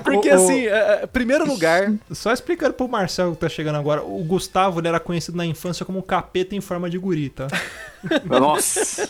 Porque 0.05 0.29
O- 0.29 0.33
o- 0.33 0.35
assim, 0.37 0.67
é, 0.67 1.01
é, 1.03 1.07
primeiro 1.07 1.47
lugar, 1.47 1.93
Só 2.13 2.33
explicando 2.33 2.75
pro 2.75 2.89
Marcel 2.89 3.33
que 3.33 3.39
tá 3.39 3.49
chegando 3.49 3.77
agora, 3.79 4.03
o 4.03 4.23
Gustavo 4.23 4.81
ele 4.81 4.89
era 4.89 5.01
conhecido 5.01 5.37
na 5.37 5.45
infância 5.47 5.85
como 5.85 6.03
capeta 6.03 6.55
em 6.55 6.61
forma 6.61 6.89
de 6.89 6.99
guri, 6.99 7.31
tá? 7.31 7.49
Nossa. 8.25 9.09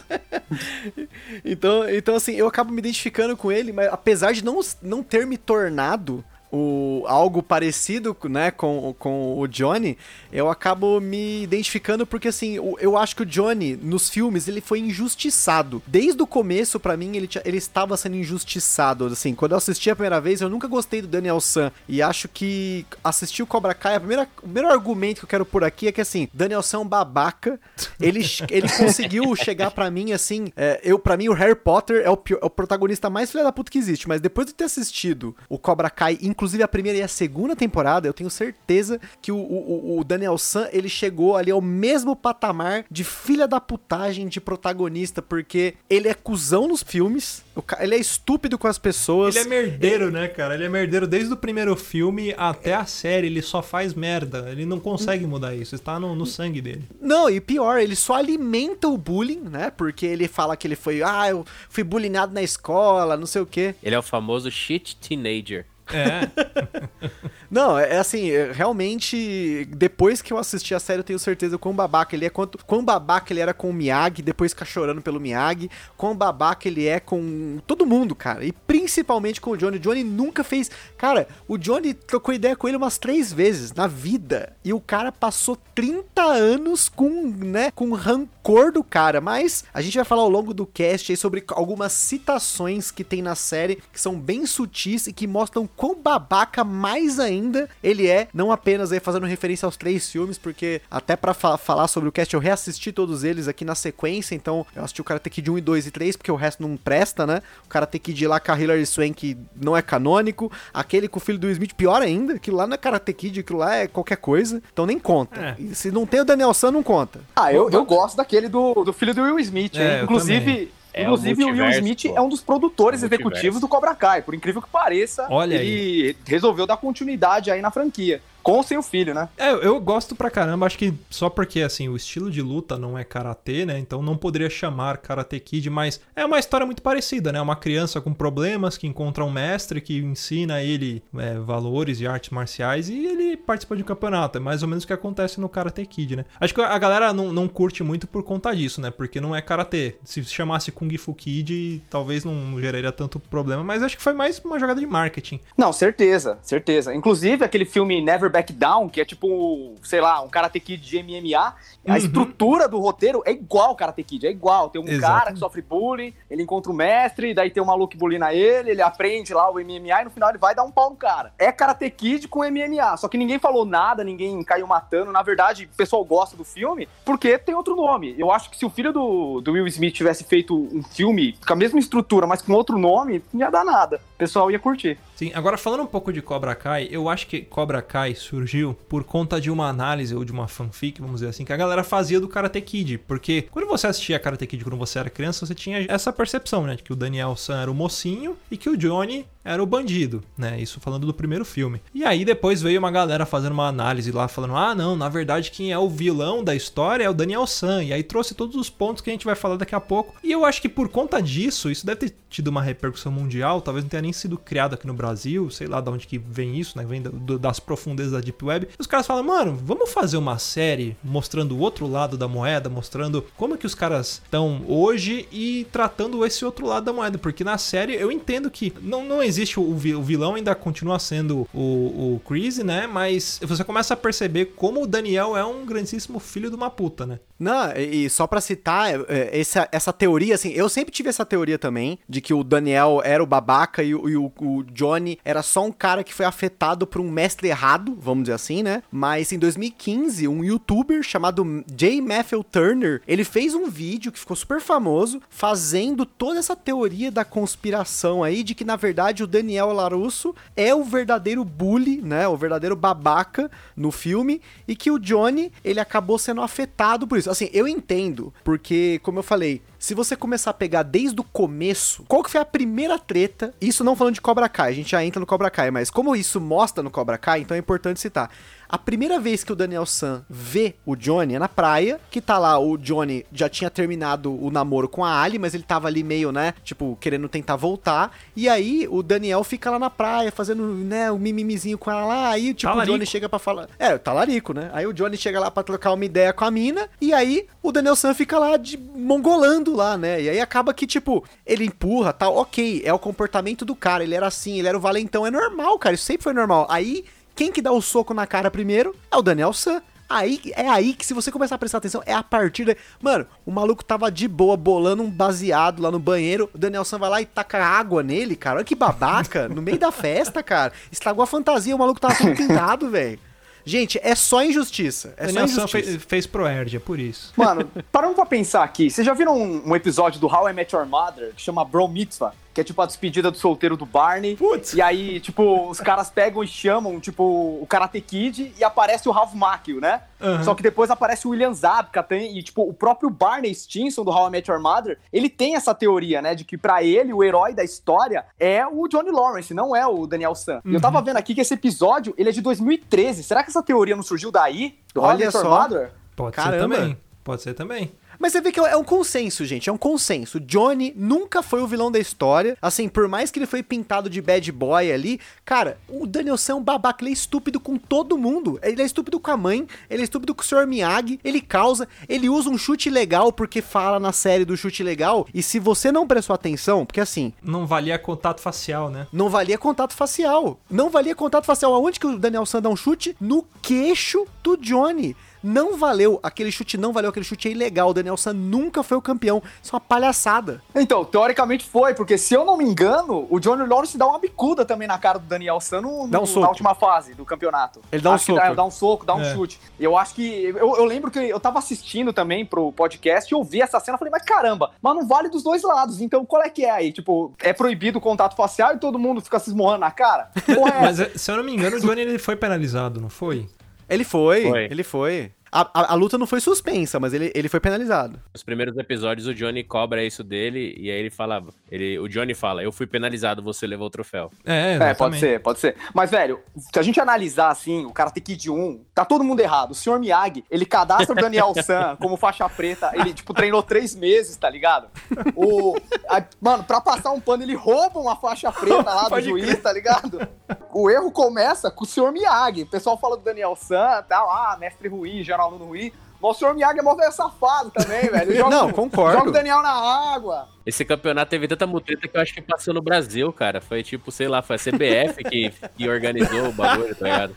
Então, 1.44 1.88
então, 1.88 2.14
assim, 2.14 2.34
eu 2.34 2.46
acabo 2.46 2.72
me 2.72 2.78
identificando 2.78 3.36
com 3.36 3.52
ele, 3.52 3.72
mas 3.72 3.88
apesar 3.92 4.32
de 4.32 4.44
não, 4.44 4.60
não 4.82 5.02
ter 5.02 5.26
me 5.26 5.36
tornado 5.36 6.24
o, 6.52 7.04
algo 7.06 7.42
parecido 7.42 8.16
né, 8.24 8.50
com, 8.50 8.94
com 8.98 9.38
o 9.38 9.46
Johnny, 9.46 9.96
eu 10.32 10.48
acabo 10.50 11.00
me 11.00 11.42
identificando 11.42 12.06
porque, 12.06 12.28
assim, 12.28 12.58
o- 12.58 12.76
eu 12.80 12.96
acho 12.96 13.14
que 13.16 13.22
o 13.22 13.26
Johnny, 13.26 13.76
nos 13.76 14.08
filmes, 14.08 14.48
ele 14.48 14.60
foi 14.60 14.80
injustiçado. 14.80 15.82
Desde 15.86 16.22
o 16.22 16.26
começo, 16.26 16.78
pra 16.80 16.96
mim, 16.96 17.16
ele, 17.16 17.28
ele 17.44 17.56
estava 17.58 17.96
sendo 17.96 18.16
injustiçado. 18.16 19.06
Assim, 19.06 19.34
quando 19.34 19.52
eu 19.52 19.58
assisti 19.58 19.90
a 19.90 19.96
primeira 19.96 20.20
vez, 20.20 20.40
eu 20.40 20.48
nunca 20.48 20.66
gostei 20.66 21.02
do 21.02 21.08
Daniel 21.08 21.40
San. 21.40 21.70
E 21.88 22.00
acho 22.02 22.28
que 22.28 22.86
assistir 23.02 23.42
o 23.42 23.46
Cobra 23.46 23.74
Kai, 23.74 23.96
a 23.96 24.00
primeira, 24.00 24.28
o 24.38 24.42
primeiro 24.42 24.68
argumento 24.70 25.18
que 25.20 25.24
eu 25.24 25.28
quero 25.28 25.44
por 25.46 25.64
aqui 25.64 25.88
é 25.88 25.92
que, 25.92 26.00
assim, 26.00 26.28
Daniel 26.32 26.62
San 26.62 26.78
é 26.78 26.80
um 26.80 26.88
babaca. 26.88 27.58
Ele, 28.00 28.20
ele 28.50 28.68
conseguiu 28.68 29.34
chegar 29.36 29.70
pra 29.70 29.90
mim, 29.90 30.12
assim, 30.12 30.52
é, 30.56 30.80
eu 30.82 30.98
para 30.98 31.16
mim 31.16 31.28
o 31.28 31.32
Harry 31.32 31.54
Potter 31.54 32.02
é 32.04 32.10
o, 32.10 32.14
é 32.14 32.44
o 32.44 32.50
protagonista 32.50 33.08
mais 33.10 33.30
filha 33.30 33.44
da 33.44 33.52
puta 33.52 33.70
que 33.70 33.78
existe, 33.78 34.08
mas 34.08 34.20
depois 34.20 34.46
de 34.46 34.54
ter 34.54 34.64
assistido 34.64 35.34
o 35.48 35.58
Cobra 35.58 35.90
Kai, 35.90 36.18
a 36.62 36.68
primeira 36.68 36.98
e 36.98 37.02
a 37.02 37.08
segunda 37.08 37.54
temporada, 37.54 38.08
eu 38.08 38.12
tenho 38.12 38.30
certeza 38.30 39.00
que 39.20 39.30
o, 39.32 39.36
o, 39.36 39.98
o 39.98 40.04
Daniel 40.04 40.38
San, 40.38 40.68
ele 40.72 40.88
chegou 40.88 41.36
ali 41.36 41.50
ao 41.50 41.60
mesmo 41.60 42.16
patamar 42.16 42.84
de 42.90 43.04
filha 43.04 43.46
da 43.46 43.60
putagem 43.60 44.28
de 44.28 44.40
protagonista, 44.40 45.20
porque 45.20 45.74
ele 45.88 46.08
é 46.08 46.14
cuzão 46.14 46.68
nos 46.68 46.82
filmes, 46.82 47.44
ele 47.78 47.94
é 47.94 47.98
estúpido 47.98 48.58
com 48.58 48.66
as 48.66 48.78
pessoas. 48.78 49.36
Ele 49.36 49.44
é 49.44 49.48
merdeiro, 49.48 50.10
né, 50.10 50.28
cara? 50.28 50.54
Ele 50.54 50.64
é 50.64 50.68
merdeiro 50.68 51.06
desde 51.06 51.32
o 51.32 51.36
primeiro 51.36 51.76
filme 51.76 52.34
até 52.36 52.74
a 52.74 52.86
série, 52.86 53.26
ele 53.26 53.42
só 53.42 53.62
faz 53.62 53.94
merda. 53.94 54.48
Ele 54.50 54.64
não 54.64 54.80
consegue 54.80 55.26
mudar 55.26 55.54
isso, 55.54 55.74
está 55.74 55.98
no, 55.98 56.14
no 56.14 56.26
sangue 56.26 56.60
dele. 56.60 56.84
Não, 57.00 57.28
e 57.28 57.40
pior, 57.40 57.78
ele 57.78 57.96
só 57.96 58.14
alimenta 58.14 58.88
o 58.88 58.96
bullying, 58.96 59.40
né? 59.40 59.70
Porque 59.70 60.06
ele 60.06 60.28
fala 60.28 60.56
que 60.56 60.66
ele 60.66 60.76
foi, 60.76 61.02
ah, 61.02 61.28
eu 61.28 61.44
fui 61.68 61.84
bullyingado 61.84 62.32
na 62.32 62.42
escola, 62.42 63.16
não 63.16 63.26
sei 63.26 63.42
o 63.42 63.46
quê. 63.46 63.74
Ele 63.82 63.94
é 63.94 63.98
o 63.98 64.02
famoso 64.02 64.50
shit 64.50 64.96
teenager. 64.96 65.66
Yeah. 65.92 66.28
Não, 67.50 67.78
é 67.78 67.90
é 67.90 67.98
assim, 67.98 68.30
é, 68.30 68.52
realmente, 68.52 69.66
depois 69.76 70.22
que 70.22 70.32
eu 70.32 70.38
assisti 70.38 70.74
a 70.74 70.78
série, 70.78 71.00
eu 71.00 71.04
tenho 71.04 71.18
certeza 71.18 71.58
quão 71.58 71.74
babaca 71.74 72.14
ele 72.14 72.24
é, 72.24 72.30
quanto, 72.30 72.64
quão 72.64 72.84
babaca 72.84 73.32
ele 73.32 73.40
era 73.40 73.52
com 73.52 73.68
o 73.68 73.72
Miyagi, 73.72 74.22
depois 74.22 74.52
ficar 74.52 74.64
chorando 74.64 75.02
pelo 75.02 75.18
Miyagi, 75.18 75.68
quão 75.96 76.14
babaca 76.14 76.68
ele 76.68 76.86
é 76.86 77.00
com 77.00 77.58
todo 77.66 77.84
mundo, 77.84 78.14
cara, 78.14 78.44
e 78.44 78.52
principalmente 78.52 79.40
com 79.40 79.50
o 79.50 79.56
Johnny. 79.56 79.78
O 79.78 79.80
Johnny 79.80 80.04
nunca 80.04 80.44
fez. 80.44 80.70
Cara, 80.96 81.26
o 81.48 81.58
Johnny 81.58 81.92
trocou 81.92 82.32
ideia 82.32 82.54
com 82.54 82.68
ele 82.68 82.76
umas 82.76 82.96
três 82.96 83.32
vezes 83.32 83.72
na 83.72 83.88
vida, 83.88 84.54
e 84.64 84.72
o 84.72 84.80
cara 84.80 85.10
passou 85.10 85.58
30 85.74 86.22
anos 86.22 86.88
com, 86.88 87.26
né, 87.26 87.72
com 87.72 87.92
rancor 87.92 88.72
do 88.72 88.84
cara, 88.84 89.20
mas 89.20 89.64
a 89.74 89.82
gente 89.82 89.96
vai 89.96 90.04
falar 90.04 90.22
ao 90.22 90.30
longo 90.30 90.54
do 90.54 90.64
cast 90.64 91.10
aí 91.10 91.16
sobre 91.16 91.42
algumas 91.48 91.92
citações 91.92 92.92
que 92.92 93.02
tem 93.02 93.20
na 93.20 93.34
série 93.34 93.82
que 93.92 94.00
são 94.00 94.18
bem 94.18 94.46
sutis 94.46 95.08
e 95.08 95.12
que 95.12 95.26
mostram 95.26 95.66
quão 95.66 95.96
babaca 95.96 96.62
mais 96.62 97.18
ainda 97.18 97.39
ele 97.82 98.06
é, 98.06 98.28
não 98.34 98.50
apenas 98.52 98.92
aí 98.92 99.00
fazendo 99.00 99.26
referência 99.26 99.66
aos 99.66 99.76
três 99.76 100.10
filmes, 100.10 100.38
porque 100.38 100.80
até 100.90 101.16
pra 101.16 101.32
fa- 101.34 101.56
falar 101.58 101.88
sobre 101.88 102.08
o 102.08 102.12
cast 102.12 102.32
eu 102.34 102.40
reassisti 102.40 102.92
todos 102.92 103.24
eles 103.24 103.48
aqui 103.48 103.64
na 103.64 103.74
sequência, 103.74 104.34
então 104.34 104.66
eu 104.74 104.82
assisti 104.82 105.00
o 105.00 105.04
Karate 105.04 105.30
Kid 105.30 105.50
1 105.50 105.58
e 105.58 105.60
2 105.60 105.86
e 105.86 105.90
3, 105.90 106.16
porque 106.16 106.30
o 106.32 106.36
resto 106.36 106.62
não 106.62 106.76
presta, 106.76 107.26
né? 107.26 107.42
O 107.64 107.68
Karate 107.68 107.98
Kid 107.98 108.26
lá 108.26 108.38
com 108.40 108.52
a 108.52 108.58
Hilary 108.60 108.86
Swank 108.86 109.36
não 109.60 109.76
é 109.76 109.82
canônico, 109.82 110.50
aquele 110.72 111.08
com 111.08 111.18
o 111.18 111.20
filho 111.20 111.38
do 111.38 111.44
Will 111.46 111.52
Smith, 111.52 111.74
pior 111.74 112.02
ainda, 112.02 112.34
aquilo 112.34 112.56
lá 112.56 112.66
não 112.66 112.74
é 112.74 112.78
Karate 112.78 113.12
Kid, 113.12 113.40
aquilo 113.40 113.58
lá 113.58 113.74
é 113.76 113.86
qualquer 113.86 114.16
coisa, 114.16 114.62
então 114.72 114.86
nem 114.86 114.98
conta. 114.98 115.40
É. 115.40 115.56
E 115.62 115.74
se 115.74 115.90
não 115.90 116.06
tem 116.06 116.20
o 116.20 116.24
Daniel 116.24 116.52
San, 116.54 116.70
não 116.70 116.82
conta. 116.82 117.20
Ah, 117.36 117.52
eu, 117.52 117.70
eu 117.70 117.84
gosto 117.84 118.16
daquele 118.16 118.48
do, 118.48 118.84
do 118.84 118.92
filho 118.92 119.14
do 119.14 119.22
Will 119.22 119.38
Smith, 119.40 119.74
hein? 119.76 119.82
É, 119.82 120.00
eu 120.00 120.04
Inclusive. 120.04 120.72
É, 120.92 121.02
Inclusive, 121.02 121.44
o 121.44 121.48
o 121.48 121.52
Will 121.52 121.70
Smith 121.70 122.02
pô. 122.08 122.16
é 122.16 122.20
um 122.20 122.28
dos 122.28 122.40
produtores 122.40 123.00
multiverso. 123.00 123.28
executivos 123.28 123.60
do 123.60 123.68
Cobra 123.68 123.94
Kai. 123.94 124.22
Por 124.22 124.34
incrível 124.34 124.60
que 124.60 124.68
pareça, 124.68 125.26
Olha 125.30 125.54
ele 125.54 126.16
resolveu 126.26 126.66
dar 126.66 126.76
continuidade 126.76 127.50
aí 127.50 127.60
na 127.60 127.70
franquia. 127.70 128.20
Com 128.42 128.52
ou 128.52 128.62
sem 128.62 128.78
o 128.78 128.82
filho, 128.82 129.14
né? 129.14 129.28
É, 129.36 129.50
eu 129.50 129.80
gosto 129.80 130.14
pra 130.14 130.30
caramba, 130.30 130.66
acho 130.66 130.78
que 130.78 130.94
só 131.10 131.28
porque, 131.28 131.60
assim, 131.60 131.88
o 131.88 131.96
estilo 131.96 132.30
de 132.30 132.42
luta 132.42 132.78
não 132.78 132.98
é 132.98 133.04
karatê, 133.04 133.66
né? 133.66 133.78
Então 133.78 134.02
não 134.02 134.16
poderia 134.16 134.50
chamar 134.50 134.98
Karate 134.98 135.38
Kid, 135.40 135.68
mas 135.70 136.00
é 136.14 136.24
uma 136.24 136.38
história 136.38 136.66
muito 136.66 136.82
parecida, 136.82 137.32
né? 137.32 137.40
Uma 137.40 137.56
criança 137.56 138.00
com 138.00 138.12
problemas 138.12 138.76
que 138.76 138.86
encontra 138.86 139.24
um 139.24 139.30
mestre 139.30 139.80
que 139.80 139.98
ensina 139.98 140.62
ele 140.62 141.02
é, 141.16 141.34
valores 141.38 142.00
e 142.00 142.06
artes 142.06 142.30
marciais 142.30 142.88
e 142.88 143.06
ele 143.06 143.36
participa 143.36 143.76
de 143.76 143.82
um 143.82 143.86
campeonato. 143.86 144.38
É 144.38 144.40
mais 144.40 144.62
ou 144.62 144.68
menos 144.68 144.84
o 144.84 144.86
que 144.86 144.92
acontece 144.92 145.40
no 145.40 145.48
Karate 145.48 145.84
Kid, 145.86 146.16
né? 146.16 146.24
Acho 146.38 146.54
que 146.54 146.60
a 146.60 146.78
galera 146.78 147.12
não, 147.12 147.32
não 147.32 147.48
curte 147.48 147.82
muito 147.82 148.06
por 148.06 148.22
conta 148.22 148.54
disso, 148.54 148.80
né? 148.80 148.90
Porque 148.90 149.20
não 149.20 149.34
é 149.34 149.42
karatê. 149.42 149.96
Se 150.04 150.22
chamasse 150.24 150.72
Kung 150.72 150.96
Fu 150.96 151.14
Kid, 151.14 151.82
talvez 151.90 152.24
não 152.24 152.58
geraria 152.60 152.92
tanto 152.92 153.18
problema, 153.18 153.62
mas 153.62 153.82
acho 153.82 153.96
que 153.96 154.02
foi 154.02 154.12
mais 154.12 154.38
uma 154.38 154.58
jogada 154.58 154.80
de 154.80 154.86
marketing. 154.86 155.40
Não, 155.56 155.72
certeza, 155.72 156.38
certeza. 156.42 156.94
Inclusive, 156.94 157.44
aquele 157.44 157.64
filme 157.64 158.00
Never 158.00 158.29
Back 158.30 158.52
Down, 158.52 158.88
que 158.88 159.00
é 159.00 159.04
tipo, 159.04 159.74
sei 159.82 160.00
lá, 160.00 160.20
um 160.22 160.28
Karate 160.28 160.60
Kid 160.60 160.82
de 160.82 161.02
MMA, 161.02 161.54
a 161.86 161.98
estrutura 161.98 162.68
do 162.68 162.78
roteiro 162.78 163.22
é 163.24 163.32
igual 163.32 163.74
Karate 163.74 164.02
Kid, 164.02 164.26
é 164.26 164.30
igual. 164.30 164.70
Tem 164.70 164.80
um 164.80 165.00
cara 165.00 165.32
que 165.32 165.38
sofre 165.38 165.62
bullying, 165.62 166.14
ele 166.30 166.42
encontra 166.42 166.70
o 166.70 166.74
mestre, 166.74 167.34
daí 167.34 167.50
tem 167.50 167.62
um 167.62 167.66
maluco 167.66 167.92
que 167.92 167.96
bulina 167.98 168.32
ele, 168.32 168.70
ele 168.70 168.82
aprende 168.82 169.34
lá 169.34 169.50
o 169.50 169.54
MMA 169.54 170.02
e 170.02 170.04
no 170.04 170.10
final 170.10 170.30
ele 170.30 170.38
vai 170.38 170.54
dar 170.54 170.62
um 170.62 170.70
pau 170.70 170.90
no 170.90 170.96
cara. 170.96 171.32
É 171.38 171.50
Karate 171.50 171.90
Kid 171.90 172.28
com 172.28 172.40
MMA, 172.40 172.96
só 172.96 173.08
que 173.08 173.18
ninguém 173.18 173.38
falou 173.38 173.64
nada, 173.64 174.04
ninguém 174.04 174.42
caiu 174.42 174.66
matando. 174.66 175.12
Na 175.12 175.22
verdade, 175.22 175.68
o 175.72 175.76
pessoal 175.76 176.04
gosta 176.04 176.36
do 176.36 176.44
filme 176.44 176.88
porque 177.04 177.38
tem 177.38 177.54
outro 177.54 177.74
nome. 177.74 178.14
Eu 178.18 178.30
acho 178.30 178.50
que 178.50 178.56
se 178.56 178.64
o 178.64 178.70
filho 178.70 178.92
do, 178.92 179.40
do 179.40 179.52
Will 179.52 179.66
Smith 179.66 179.94
tivesse 179.94 180.24
feito 180.24 180.54
um 180.54 180.82
filme 180.82 181.36
com 181.46 181.52
a 181.52 181.56
mesma 181.56 181.78
estrutura, 181.78 182.26
mas 182.26 182.42
com 182.42 182.52
outro 182.52 182.78
nome, 182.78 183.22
não 183.32 183.40
ia 183.40 183.50
dar 183.50 183.64
nada. 183.64 184.00
O 184.14 184.18
pessoal 184.18 184.50
ia 184.50 184.58
curtir. 184.58 184.98
Sim, 185.16 185.32
agora 185.34 185.58
falando 185.58 185.82
um 185.82 185.86
pouco 185.86 186.12
de 186.12 186.22
Cobra 186.22 186.54
Kai, 186.54 186.88
eu 186.90 187.08
acho 187.08 187.26
que 187.26 187.42
Cobra 187.42 187.82
Kai 187.82 188.14
surgiu 188.20 188.76
por 188.88 189.04
conta 189.04 189.40
de 189.40 189.50
uma 189.50 189.68
análise 189.68 190.14
ou 190.14 190.24
de 190.24 190.32
uma 190.32 190.46
fanfic, 190.46 191.00
vamos 191.00 191.20
dizer 191.20 191.30
assim, 191.30 191.44
que 191.44 191.52
a 191.52 191.56
galera 191.56 191.82
fazia 191.82 192.20
do 192.20 192.28
Karate 192.28 192.60
Kid. 192.60 192.98
Porque 192.98 193.42
quando 193.50 193.66
você 193.66 193.86
assistia 193.86 194.18
Karate 194.18 194.46
Kid 194.46 194.62
quando 194.64 194.76
você 194.76 194.98
era 194.98 195.10
criança, 195.10 195.46
você 195.46 195.54
tinha 195.54 195.84
essa 195.88 196.12
percepção, 196.12 196.66
né? 196.66 196.76
De 196.76 196.82
que 196.82 196.92
o 196.92 196.96
Daniel 196.96 197.36
San 197.36 197.60
era 197.60 197.70
o 197.70 197.74
mocinho 197.74 198.36
e 198.50 198.56
que 198.56 198.68
o 198.68 198.76
Johnny 198.76 199.26
era 199.44 199.62
o 199.62 199.66
bandido, 199.66 200.22
né? 200.36 200.60
Isso 200.60 200.80
falando 200.80 201.06
do 201.06 201.14
primeiro 201.14 201.44
filme. 201.44 201.80
E 201.94 202.04
aí 202.04 202.24
depois 202.24 202.60
veio 202.62 202.78
uma 202.78 202.90
galera 202.90 203.24
fazendo 203.24 203.52
uma 203.52 203.68
análise 203.68 204.12
lá, 204.12 204.28
falando: 204.28 204.56
ah, 204.56 204.74
não, 204.74 204.94
na 204.96 205.08
verdade 205.08 205.50
quem 205.50 205.72
é 205.72 205.78
o 205.78 205.88
vilão 205.88 206.44
da 206.44 206.54
história 206.54 207.04
é 207.04 207.10
o 207.10 207.14
Daniel 207.14 207.46
San. 207.46 207.82
E 207.84 207.92
aí 207.92 208.02
trouxe 208.02 208.34
todos 208.34 208.56
os 208.56 208.68
pontos 208.68 209.02
que 209.02 209.10
a 209.10 209.12
gente 209.12 209.24
vai 209.24 209.34
falar 209.34 209.56
daqui 209.56 209.74
a 209.74 209.80
pouco. 209.80 210.14
E 210.22 210.30
eu 210.30 210.44
acho 210.44 210.60
que 210.60 210.68
por 210.68 210.88
conta 210.88 211.20
disso, 211.22 211.70
isso 211.70 211.86
deve 211.86 212.00
ter 212.00 212.14
tido 212.28 212.48
uma 212.48 212.62
repercussão 212.62 213.10
mundial, 213.10 213.60
talvez 213.60 213.84
não 213.84 213.88
tenha 213.88 214.02
nem 214.02 214.12
sido 214.12 214.38
criado 214.38 214.74
aqui 214.74 214.86
no 214.86 214.94
Brasil, 214.94 215.50
sei 215.50 215.66
lá 215.66 215.80
de 215.80 215.90
onde 215.90 216.06
que 216.06 216.16
vem 216.18 216.56
isso, 216.58 216.76
né? 216.78 216.84
Vem 216.84 217.02
do- 217.02 217.38
das 217.38 217.58
profundezas 217.58 218.12
da 218.12 218.20
Deep 218.20 218.44
Web. 218.44 218.68
Os 218.78 218.86
caras 218.86 219.06
falam, 219.06 219.24
mano, 219.24 219.58
vamos 219.64 219.90
fazer 219.90 220.16
uma 220.16 220.38
série 220.38 220.96
mostrando 221.02 221.56
o 221.56 221.58
outro 221.60 221.86
lado 221.88 222.16
da 222.16 222.28
moeda, 222.28 222.68
mostrando 222.68 223.24
como 223.36 223.56
que 223.56 223.66
os 223.66 223.74
caras 223.74 224.20
estão 224.24 224.62
hoje 224.68 225.26
e 225.32 225.66
tratando 225.72 226.24
esse 226.24 226.44
outro 226.44 226.66
lado 226.66 226.84
da 226.84 226.92
moeda. 226.92 227.18
Porque 227.18 227.42
na 227.42 227.58
série 227.58 227.94
eu 227.94 228.12
entendo 228.12 228.50
que 228.50 228.72
não, 228.80 229.04
não 229.04 229.22
existe 229.30 229.58
o, 229.58 229.62
o 229.62 229.76
vilão, 230.02 230.34
ainda 230.34 230.54
continua 230.54 230.98
sendo 230.98 231.48
o, 231.54 232.14
o 232.16 232.22
Chris, 232.26 232.58
né? 232.58 232.86
Mas 232.86 233.38
você 233.42 233.64
começa 233.64 233.94
a 233.94 233.96
perceber 233.96 234.46
como 234.56 234.82
o 234.82 234.86
Daniel 234.86 235.36
é 235.36 235.44
um 235.44 235.64
grandíssimo 235.64 236.18
filho 236.20 236.50
de 236.50 236.56
uma 236.56 236.68
puta, 236.70 237.06
né? 237.06 237.18
Não, 237.38 237.72
e 237.74 238.10
só 238.10 238.26
pra 238.26 238.38
citar, 238.40 238.90
é, 238.92 239.04
é, 239.08 239.40
essa, 239.40 239.66
essa 239.72 239.92
teoria, 239.94 240.34
assim, 240.34 240.50
eu 240.50 240.68
sempre 240.68 240.92
tive 240.92 241.08
essa 241.08 241.24
teoria 241.24 241.58
também, 241.58 241.98
de 242.06 242.20
que 242.20 242.34
o 242.34 242.44
Daniel 242.44 243.00
era 243.02 243.22
o 243.22 243.26
babaca 243.26 243.82
e, 243.82 243.94
o- 243.94 244.08
e 244.10 244.14
o, 244.16 244.30
o 244.38 244.62
Johnny 244.64 245.18
era 245.24 245.42
só 245.42 245.64
um 245.64 245.72
cara 245.72 246.04
que 246.04 246.12
foi 246.12 246.26
afetado 246.26 246.86
por 246.86 247.00
um 247.00 247.10
mestre 247.10 247.48
errado, 247.48 247.96
vamos 247.98 248.24
dizer 248.24 248.34
assim, 248.34 248.62
né? 248.62 248.82
Mas 248.92 249.32
em 249.32 249.38
2015, 249.38 250.28
um 250.28 250.44
youtuber 250.44 251.02
chamado 251.02 251.64
J. 251.74 252.02
Matthew 252.02 252.44
Turner, 252.44 253.00
ele 253.08 253.24
fez 253.24 253.54
um 253.54 253.70
vídeo 253.70 254.12
que 254.12 254.18
ficou 254.18 254.36
super 254.36 254.60
famoso, 254.60 255.22
fazendo 255.30 256.04
toda 256.04 256.38
essa 256.38 256.54
teoria 256.54 257.10
da 257.10 257.24
conspiração 257.24 258.22
aí, 258.22 258.42
de 258.42 258.54
que 258.54 258.64
na 258.64 258.76
verdade 258.76 259.19
o 259.22 259.26
Daniel 259.26 259.72
Larusso 259.72 260.34
é 260.56 260.74
o 260.74 260.84
verdadeiro 260.84 261.44
bully, 261.44 262.00
né? 262.00 262.26
O 262.28 262.36
verdadeiro 262.36 262.76
babaca 262.76 263.50
no 263.76 263.90
filme, 263.90 264.40
e 264.66 264.76
que 264.76 264.90
o 264.90 264.98
Johnny, 264.98 265.52
ele 265.64 265.80
acabou 265.80 266.18
sendo 266.18 266.42
afetado 266.42 267.06
por 267.06 267.18
isso. 267.18 267.30
Assim, 267.30 267.48
eu 267.52 267.66
entendo, 267.66 268.32
porque, 268.44 269.00
como 269.02 269.18
eu 269.18 269.22
falei, 269.22 269.62
se 269.78 269.94
você 269.94 270.14
começar 270.14 270.50
a 270.50 270.54
pegar 270.54 270.82
desde 270.82 271.20
o 271.20 271.24
começo, 271.24 272.04
qual 272.06 272.22
que 272.22 272.30
foi 272.30 272.40
a 272.40 272.44
primeira 272.44 272.98
treta? 272.98 273.54
Isso 273.60 273.82
não 273.82 273.96
falando 273.96 274.14
de 274.14 274.20
Cobra 274.20 274.48
Kai, 274.48 274.70
a 274.70 274.74
gente 274.74 274.90
já 274.90 275.04
entra 275.04 275.18
no 275.18 275.26
Cobra 275.26 275.50
Kai, 275.50 275.70
mas 275.70 275.90
como 275.90 276.14
isso 276.14 276.40
mostra 276.40 276.82
no 276.82 276.90
Cobra 276.90 277.16
Kai, 277.16 277.40
então 277.40 277.54
é 277.54 277.60
importante 277.60 278.00
citar. 278.00 278.30
A 278.72 278.78
primeira 278.78 279.18
vez 279.18 279.42
que 279.42 279.52
o 279.52 279.56
Daniel 279.56 279.84
San 279.84 280.24
vê 280.30 280.76
o 280.86 280.94
Johnny 280.94 281.34
é 281.34 281.38
na 281.40 281.48
praia, 281.48 281.98
que 282.08 282.20
tá 282.20 282.38
lá, 282.38 282.56
o 282.56 282.78
Johnny 282.78 283.26
já 283.32 283.48
tinha 283.48 283.68
terminado 283.68 284.32
o 284.32 284.48
namoro 284.48 284.88
com 284.88 285.04
a 285.04 285.20
Ali, 285.20 285.40
mas 285.40 285.54
ele 285.54 285.64
tava 285.64 285.88
ali 285.88 286.04
meio, 286.04 286.30
né, 286.30 286.54
tipo, 286.62 286.96
querendo 287.00 287.28
tentar 287.28 287.56
voltar. 287.56 288.16
E 288.36 288.48
aí 288.48 288.86
o 288.88 289.02
Daniel 289.02 289.42
fica 289.42 289.72
lá 289.72 289.78
na 289.78 289.90
praia, 289.90 290.30
fazendo, 290.30 290.62
né, 290.62 291.10
o 291.10 291.18
mimimizinho 291.18 291.76
com 291.76 291.90
ela 291.90 292.04
lá. 292.04 292.30
Aí, 292.30 292.54
tipo, 292.54 292.70
Talarico. 292.70 292.92
o 292.92 292.94
Johnny 292.94 293.06
chega 293.06 293.28
pra 293.28 293.40
falar. 293.40 293.68
É, 293.76 293.92
o 293.92 293.98
talarico, 293.98 294.54
né? 294.54 294.70
Aí 294.72 294.86
o 294.86 294.92
Johnny 294.92 295.16
chega 295.16 295.40
lá 295.40 295.50
pra 295.50 295.64
trocar 295.64 295.92
uma 295.92 296.04
ideia 296.04 296.32
com 296.32 296.44
a 296.44 296.50
mina, 296.50 296.88
e 297.00 297.12
aí 297.12 297.48
o 297.60 297.72
Daniel 297.72 297.96
San 297.96 298.14
fica 298.14 298.38
lá 298.38 298.56
de 298.56 298.78
mongolando 298.78 299.74
lá, 299.74 299.98
né? 299.98 300.22
E 300.22 300.28
aí 300.28 300.40
acaba 300.40 300.72
que, 300.72 300.86
tipo, 300.86 301.24
ele 301.44 301.64
empurra, 301.64 302.12
tal, 302.12 302.36
ok, 302.36 302.82
é 302.84 302.92
o 302.92 302.98
comportamento 303.00 303.64
do 303.64 303.74
cara, 303.74 304.04
ele 304.04 304.14
era 304.14 304.28
assim, 304.28 304.60
ele 304.60 304.68
era 304.68 304.78
o 304.78 304.80
valentão, 304.80 305.26
é 305.26 305.30
normal, 305.30 305.76
cara, 305.76 305.96
isso 305.96 306.04
sempre 306.04 306.22
foi 306.22 306.32
normal. 306.32 306.68
Aí, 306.70 307.04
quem 307.40 307.50
que 307.50 307.62
dá 307.62 307.72
o 307.72 307.80
soco 307.80 308.12
na 308.12 308.26
cara 308.26 308.50
primeiro 308.50 308.94
é 309.10 309.16
o 309.16 309.22
Daniel 309.22 309.54
San. 309.54 309.80
Aí, 310.06 310.38
é 310.54 310.68
aí 310.68 310.92
que 310.92 311.06
se 311.06 311.14
você 311.14 311.32
começar 311.32 311.54
a 311.54 311.58
prestar 311.58 311.78
atenção, 311.78 312.02
é 312.04 312.12
a 312.12 312.22
partir 312.22 312.66
daí. 312.66 312.76
Mano, 313.00 313.26
o 313.46 313.50
maluco 313.50 313.82
tava 313.82 314.10
de 314.10 314.28
boa, 314.28 314.58
bolando 314.58 315.02
um 315.02 315.10
baseado 315.10 315.80
lá 315.80 315.90
no 315.90 315.98
banheiro. 315.98 316.50
O 316.52 316.58
Daniel 316.58 316.84
San 316.84 316.98
vai 316.98 317.08
lá 317.08 317.22
e 317.22 317.24
taca 317.24 317.64
água 317.64 318.02
nele, 318.02 318.36
cara. 318.36 318.56
Olha 318.56 318.64
que 318.64 318.74
babaca. 318.74 319.48
no 319.48 319.62
meio 319.62 319.78
da 319.78 319.90
festa, 319.90 320.42
cara. 320.42 320.74
Estragou 320.92 321.24
a 321.24 321.26
fantasia, 321.26 321.74
o 321.74 321.78
maluco 321.78 321.98
tava 321.98 322.14
todo 322.14 322.36
pintado, 322.36 322.90
velho. 322.90 323.18
Gente, 323.64 323.98
é 324.02 324.14
só 324.14 324.44
injustiça. 324.44 325.14
É 325.16 325.28
Daniel 325.28 325.48
só 325.48 325.54
San 325.54 325.78
injustiça. 325.78 325.92
fez, 325.92 326.04
fez 326.04 326.26
Proerd, 326.26 326.76
é 326.76 326.80
por 326.80 326.98
isso. 326.98 327.32
Mano, 327.38 327.70
parando 327.90 328.16
pra 328.16 328.26
pensar 328.26 328.64
aqui, 328.64 328.90
vocês 328.90 329.06
já 329.06 329.14
viram 329.14 329.34
um, 329.34 329.70
um 329.70 329.74
episódio 329.74 330.20
do 330.20 330.26
How 330.26 330.50
I 330.50 330.52
Met 330.52 330.74
Your 330.74 330.84
Mother 330.84 331.32
que 331.34 331.40
chama 331.40 331.64
Bro 331.64 331.88
Mitzvah? 331.88 332.34
Que 332.52 332.60
é 332.60 332.64
tipo 332.64 332.82
a 332.82 332.86
despedida 332.86 333.30
do 333.30 333.36
solteiro 333.36 333.76
do 333.76 333.86
Barney. 333.86 334.36
Putz. 334.36 334.74
E 334.74 334.82
aí, 334.82 335.20
tipo, 335.20 335.68
os 335.68 335.80
caras 335.80 336.10
pegam 336.10 336.42
e 336.42 336.48
chamam, 336.48 336.98
tipo, 336.98 337.22
o 337.22 337.66
Karate 337.68 338.00
Kid 338.00 338.52
e 338.58 338.64
aparece 338.64 339.08
o 339.08 339.12
Ralph 339.12 339.34
Macchio, 339.34 339.80
né? 339.80 340.02
Aham. 340.20 340.42
Só 340.42 340.54
que 340.54 340.62
depois 340.62 340.90
aparece 340.90 341.26
o 341.26 341.30
William 341.30 341.52
Zabka 341.54 342.02
tem, 342.02 342.36
e, 342.36 342.42
tipo, 342.42 342.62
o 342.62 342.74
próprio 342.74 343.08
Barney 343.08 343.54
Stinson 343.54 344.04
do 344.04 344.10
How 344.10 344.28
I 344.28 344.30
Met 344.30 344.50
Your 344.50 344.60
Mother, 344.60 344.98
ele 345.12 345.28
tem 345.28 345.54
essa 345.54 345.74
teoria, 345.74 346.20
né? 346.20 346.34
De 346.34 346.44
que 346.44 346.58
pra 346.58 346.82
ele, 346.82 347.12
o 347.12 347.22
herói 347.22 347.54
da 347.54 347.62
história 347.62 348.24
é 348.38 348.66
o 348.66 348.88
Johnny 348.88 349.10
Lawrence, 349.10 349.54
não 349.54 349.74
é 349.74 349.86
o 349.86 350.06
Daniel 350.06 350.34
San. 350.34 350.60
E 350.64 350.74
eu 350.74 350.80
tava 350.80 351.00
vendo 351.00 351.18
aqui 351.18 351.34
que 351.34 351.40
esse 351.40 351.54
episódio, 351.54 352.12
ele 352.18 352.30
é 352.30 352.32
de 352.32 352.40
2013. 352.40 353.22
Será 353.22 353.44
que 353.44 353.50
essa 353.50 353.62
teoria 353.62 353.94
não 353.94 354.02
surgiu 354.02 354.32
daí? 354.32 354.76
Do 354.92 355.02
How 355.02 355.06
I 355.06 355.10
Olha 355.10 355.26
Met 355.26 355.36
Your 355.36 355.44
só. 355.44 355.62
Mother? 355.62 355.92
Pode 356.16 356.36
ser 356.36 356.42
Caramba. 356.42 356.76
também. 356.76 356.98
Pode 357.22 357.42
ser 357.42 357.54
também. 357.54 357.92
Mas 358.20 358.32
você 358.32 358.40
vê 358.42 358.52
que 358.52 358.60
é 358.60 358.76
um 358.76 358.84
consenso, 358.84 359.46
gente. 359.46 359.70
É 359.70 359.72
um 359.72 359.78
consenso. 359.78 360.38
Johnny 360.38 360.92
nunca 360.94 361.42
foi 361.42 361.62
o 361.62 361.66
vilão 361.66 361.90
da 361.90 361.98
história. 361.98 362.56
Assim, 362.60 362.86
por 362.86 363.08
mais 363.08 363.30
que 363.30 363.38
ele 363.38 363.46
foi 363.46 363.62
pintado 363.62 364.10
de 364.10 364.20
bad 364.20 364.52
boy 364.52 364.92
ali, 364.92 365.18
cara, 365.42 365.78
o 365.88 366.06
Daniel 366.06 366.36
San 366.36 366.52
é 366.52 366.56
um 366.56 366.62
babaca. 366.62 367.02
Ele 367.02 367.10
é 367.10 367.14
estúpido 367.14 367.58
com 367.58 367.78
todo 367.78 368.18
mundo. 368.18 368.60
Ele 368.62 368.82
é 368.82 368.84
estúpido 368.84 369.18
com 369.18 369.30
a 369.30 369.36
mãe, 369.38 369.66
ele 369.88 370.02
é 370.02 370.04
estúpido 370.04 370.34
com 370.34 370.42
o 370.42 370.44
Sr. 370.44 370.66
Miyagi, 370.66 371.18
ele 371.24 371.40
causa, 371.40 371.88
ele 372.06 372.28
usa 372.28 372.50
um 372.50 372.58
chute 372.58 372.90
legal 372.90 373.32
porque 373.32 373.62
fala 373.62 373.98
na 373.98 374.12
série 374.12 374.44
do 374.44 374.54
chute 374.56 374.82
legal. 374.82 375.26
E 375.32 375.42
se 375.42 375.58
você 375.58 375.90
não 375.90 376.06
prestou 376.06 376.34
atenção, 376.34 376.84
porque 376.84 377.00
assim, 377.00 377.32
Não 377.42 377.66
valia 377.66 377.98
contato 377.98 378.40
facial, 378.42 378.90
né? 378.90 379.06
não 379.10 379.30
valia 379.30 379.56
contato 379.56 379.94
facial. 379.94 380.60
Não 380.70 380.90
valia 380.90 381.14
contato 381.14 381.46
facial. 381.46 381.72
Aonde 381.72 381.98
que 381.98 382.06
o 382.06 382.18
Daniel 382.18 382.44
San 382.44 382.60
dá 382.60 382.68
um 382.68 382.76
chute? 382.76 383.16
No 383.18 383.46
queixo 383.62 384.26
do 384.42 384.56
Johnny. 384.58 385.16
Não 385.42 385.76
valeu. 385.76 386.18
Aquele 386.22 386.50
chute 386.52 386.76
não 386.76 386.92
valeu. 386.92 387.10
Aquele 387.10 387.24
chute 387.24 387.48
é 387.48 387.50
ilegal. 387.52 387.90
O 387.90 387.94
Daniel 387.94 388.16
San 388.16 388.32
nunca 388.32 388.82
foi 388.82 388.96
o 388.96 389.02
campeão. 389.02 389.42
Isso 389.62 389.72
é 389.72 389.76
uma 389.76 389.80
palhaçada. 389.80 390.62
Então, 390.74 391.04
teoricamente 391.04 391.64
foi, 391.64 391.94
porque 391.94 392.18
se 392.18 392.34
eu 392.34 392.44
não 392.44 392.56
me 392.56 392.64
engano, 392.64 393.26
o 393.30 393.38
Johnny 393.40 393.66
Lawrence 393.66 393.96
dá 393.96 394.06
uma 394.06 394.18
bicuda 394.18 394.64
também 394.64 394.86
na 394.86 394.98
cara 394.98 395.18
do 395.18 395.26
Daniel 395.26 395.60
San 395.60 395.80
no, 395.80 396.02
um 396.02 396.06
no- 396.06 396.26
soco. 396.26 396.40
na 396.40 396.48
última 396.48 396.74
fase 396.74 397.14
do 397.14 397.24
campeonato. 397.24 397.80
Ele 397.90 398.02
dá 398.02 398.10
um 398.10 398.14
Acho 398.14 398.26
que 398.26 398.32
soco. 398.32 398.46
Dá, 398.46 398.54
dá 398.54 398.64
um 398.64 398.70
soco, 398.70 399.06
dá 399.06 399.14
um 399.14 399.20
É. 399.22 399.34
chute. 399.34 399.60
E 399.78 399.84
eu 399.84 399.96
acho 399.96 400.14
que. 400.14 400.44
Eu, 400.44 400.76
eu 400.76 400.84
lembro 400.84 401.10
que 401.10 401.18
eu 401.18 401.40
tava 401.40 401.58
assistindo 401.58 402.12
também 402.12 402.44
pro 402.44 402.72
podcast 402.72 403.32
e 403.32 403.36
eu 403.36 403.42
vi 403.42 403.62
essa 403.62 403.80
cena 403.80 403.96
e 403.96 403.98
falei, 403.98 404.12
mas 404.12 404.22
caramba, 404.22 404.70
mas 404.82 404.94
não 404.96 405.06
vale 405.06 405.28
dos 405.28 405.42
dois 405.42 405.62
lados. 405.62 406.00
Então 406.00 406.24
qual 406.24 406.42
é 406.42 406.48
que 406.50 406.64
é 406.64 406.70
aí? 406.70 406.92
Tipo, 406.92 407.32
é 407.40 407.52
proibido 407.52 407.98
o 407.98 408.00
contato 408.00 408.36
facial 408.36 408.74
e 408.74 408.78
todo 408.78 408.98
mundo 408.98 409.20
fica 409.20 409.38
se 409.38 409.50
esmorrando 409.50 409.80
na 409.80 409.90
cara? 409.90 410.30
Porra, 410.54 410.70
é 410.74 410.80
Mas 410.92 411.20
se 411.20 411.30
eu 411.30 411.36
não 411.36 411.44
me 411.44 411.52
engano, 411.52 411.76
o 411.76 411.80
Johnny 411.80 412.00
ele 412.02 412.18
foi 412.18 412.36
penalizado, 412.36 413.00
não 413.00 413.08
foi? 413.08 413.48
Ele 413.90 414.04
foi. 414.04 414.42
Foi. 414.42 414.64
Ele 414.64 414.82
foi. 414.82 415.32
A, 415.52 415.60
a- 415.74 415.92
a 415.92 415.94
luta 415.94 416.16
não 416.16 416.26
foi 416.26 416.40
suspensa, 416.40 417.00
mas 417.00 417.12
ele, 417.12 417.32
ele 417.34 417.48
foi 417.48 417.58
penalizado. 417.60 418.20
Nos 418.32 418.42
primeiros 418.42 418.76
episódios, 418.78 419.26
o 419.26 419.34
Johnny 419.34 419.64
cobra 419.64 420.04
isso 420.04 420.22
dele 420.22 420.74
e 420.78 420.90
aí 420.90 420.98
ele 420.98 421.10
fala. 421.10 421.42
Ele, 421.70 421.98
o 421.98 422.08
Johnny 422.08 422.34
fala: 422.34 422.62
Eu 422.62 422.70
fui 422.72 422.86
penalizado, 422.86 423.42
você 423.42 423.66
levou 423.66 423.86
o 423.86 423.90
troféu. 423.90 424.30
É, 424.44 424.74
É, 424.80 424.94
pode 424.94 425.18
ser, 425.18 425.40
pode 425.40 425.58
ser. 425.58 425.76
Mas, 425.94 426.10
velho, 426.10 426.40
se 426.56 426.78
a 426.78 426.82
gente 426.82 427.00
analisar 427.00 427.48
assim, 427.50 427.84
o 427.84 427.92
Karate 427.92 428.20
Kid 428.20 428.50
1, 428.50 428.84
tá 428.94 429.04
todo 429.04 429.24
mundo 429.24 429.40
errado. 429.40 429.72
O 429.72 429.74
Sr. 429.74 429.98
Miyagi, 429.98 430.44
ele 430.50 430.64
cadastra 430.66 431.12
o 431.12 431.20
Daniel 431.20 431.52
San 431.64 431.96
como 431.96 432.16
faixa 432.16 432.48
preta, 432.48 432.90
ele, 432.94 433.12
tipo, 433.12 433.34
treinou 433.34 433.62
três 433.62 433.94
meses, 433.94 434.36
tá 434.36 434.48
ligado? 434.48 434.88
O, 435.34 435.76
a- 436.08 436.24
mano, 436.40 436.64
pra 436.64 436.80
passar 436.80 437.10
um 437.12 437.20
pano, 437.20 437.42
ele 437.42 437.54
rouba 437.54 437.98
uma 437.98 438.16
faixa 438.16 438.50
preta 438.52 438.82
lá 438.94 439.04
do 439.04 439.10
Pode 439.10 439.28
juiz, 439.28 439.60
tá 439.60 439.72
ligado? 439.72 440.26
O 440.72 440.88
erro 440.88 441.10
começa 441.10 441.70
com 441.70 441.84
o 441.84 441.86
Sr. 441.86 442.12
Miyagi. 442.12 442.62
O 442.62 442.66
pessoal 442.66 442.96
fala 442.96 443.16
do 443.16 443.22
Daniel 443.24 443.56
San, 443.56 444.04
tal, 444.08 444.30
ah, 444.30 444.56
mestre 444.60 444.88
ruim, 444.88 445.22
geral 445.40 445.48
aluno 445.48 445.66
ruim. 445.66 445.92
Mas 446.20 446.36
o 446.36 446.38
Sr. 446.38 446.54
Miyagi 446.54 446.78
é 446.80 446.82
mó 446.82 446.94
velho 446.94 447.10
safado 447.12 447.70
também, 447.70 448.10
velho. 448.10 448.36
Joga, 448.36 448.50
Não, 448.50 448.70
concordo. 448.72 449.18
Joga 449.18 449.30
o 449.30 449.32
Daniel 449.32 449.62
na 449.62 449.72
água. 449.72 450.48
Esse 450.70 450.84
campeonato 450.84 451.30
teve 451.30 451.48
tanta 451.48 451.66
mutreta 451.66 452.06
que 452.06 452.16
eu 452.16 452.20
acho 452.20 452.32
que 452.32 452.40
passou 452.40 452.72
no 452.72 452.80
Brasil, 452.80 453.32
cara. 453.32 453.60
Foi 453.60 453.82
tipo, 453.82 454.10
sei 454.12 454.28
lá, 454.28 454.40
foi 454.40 454.54
a 454.54 454.58
CBF 454.58 455.24
que, 455.24 455.52
que 455.76 455.88
organizou 455.88 456.48
o 456.48 456.52
bagulho, 456.52 456.94
tá 456.94 457.04
ligado? 457.04 457.34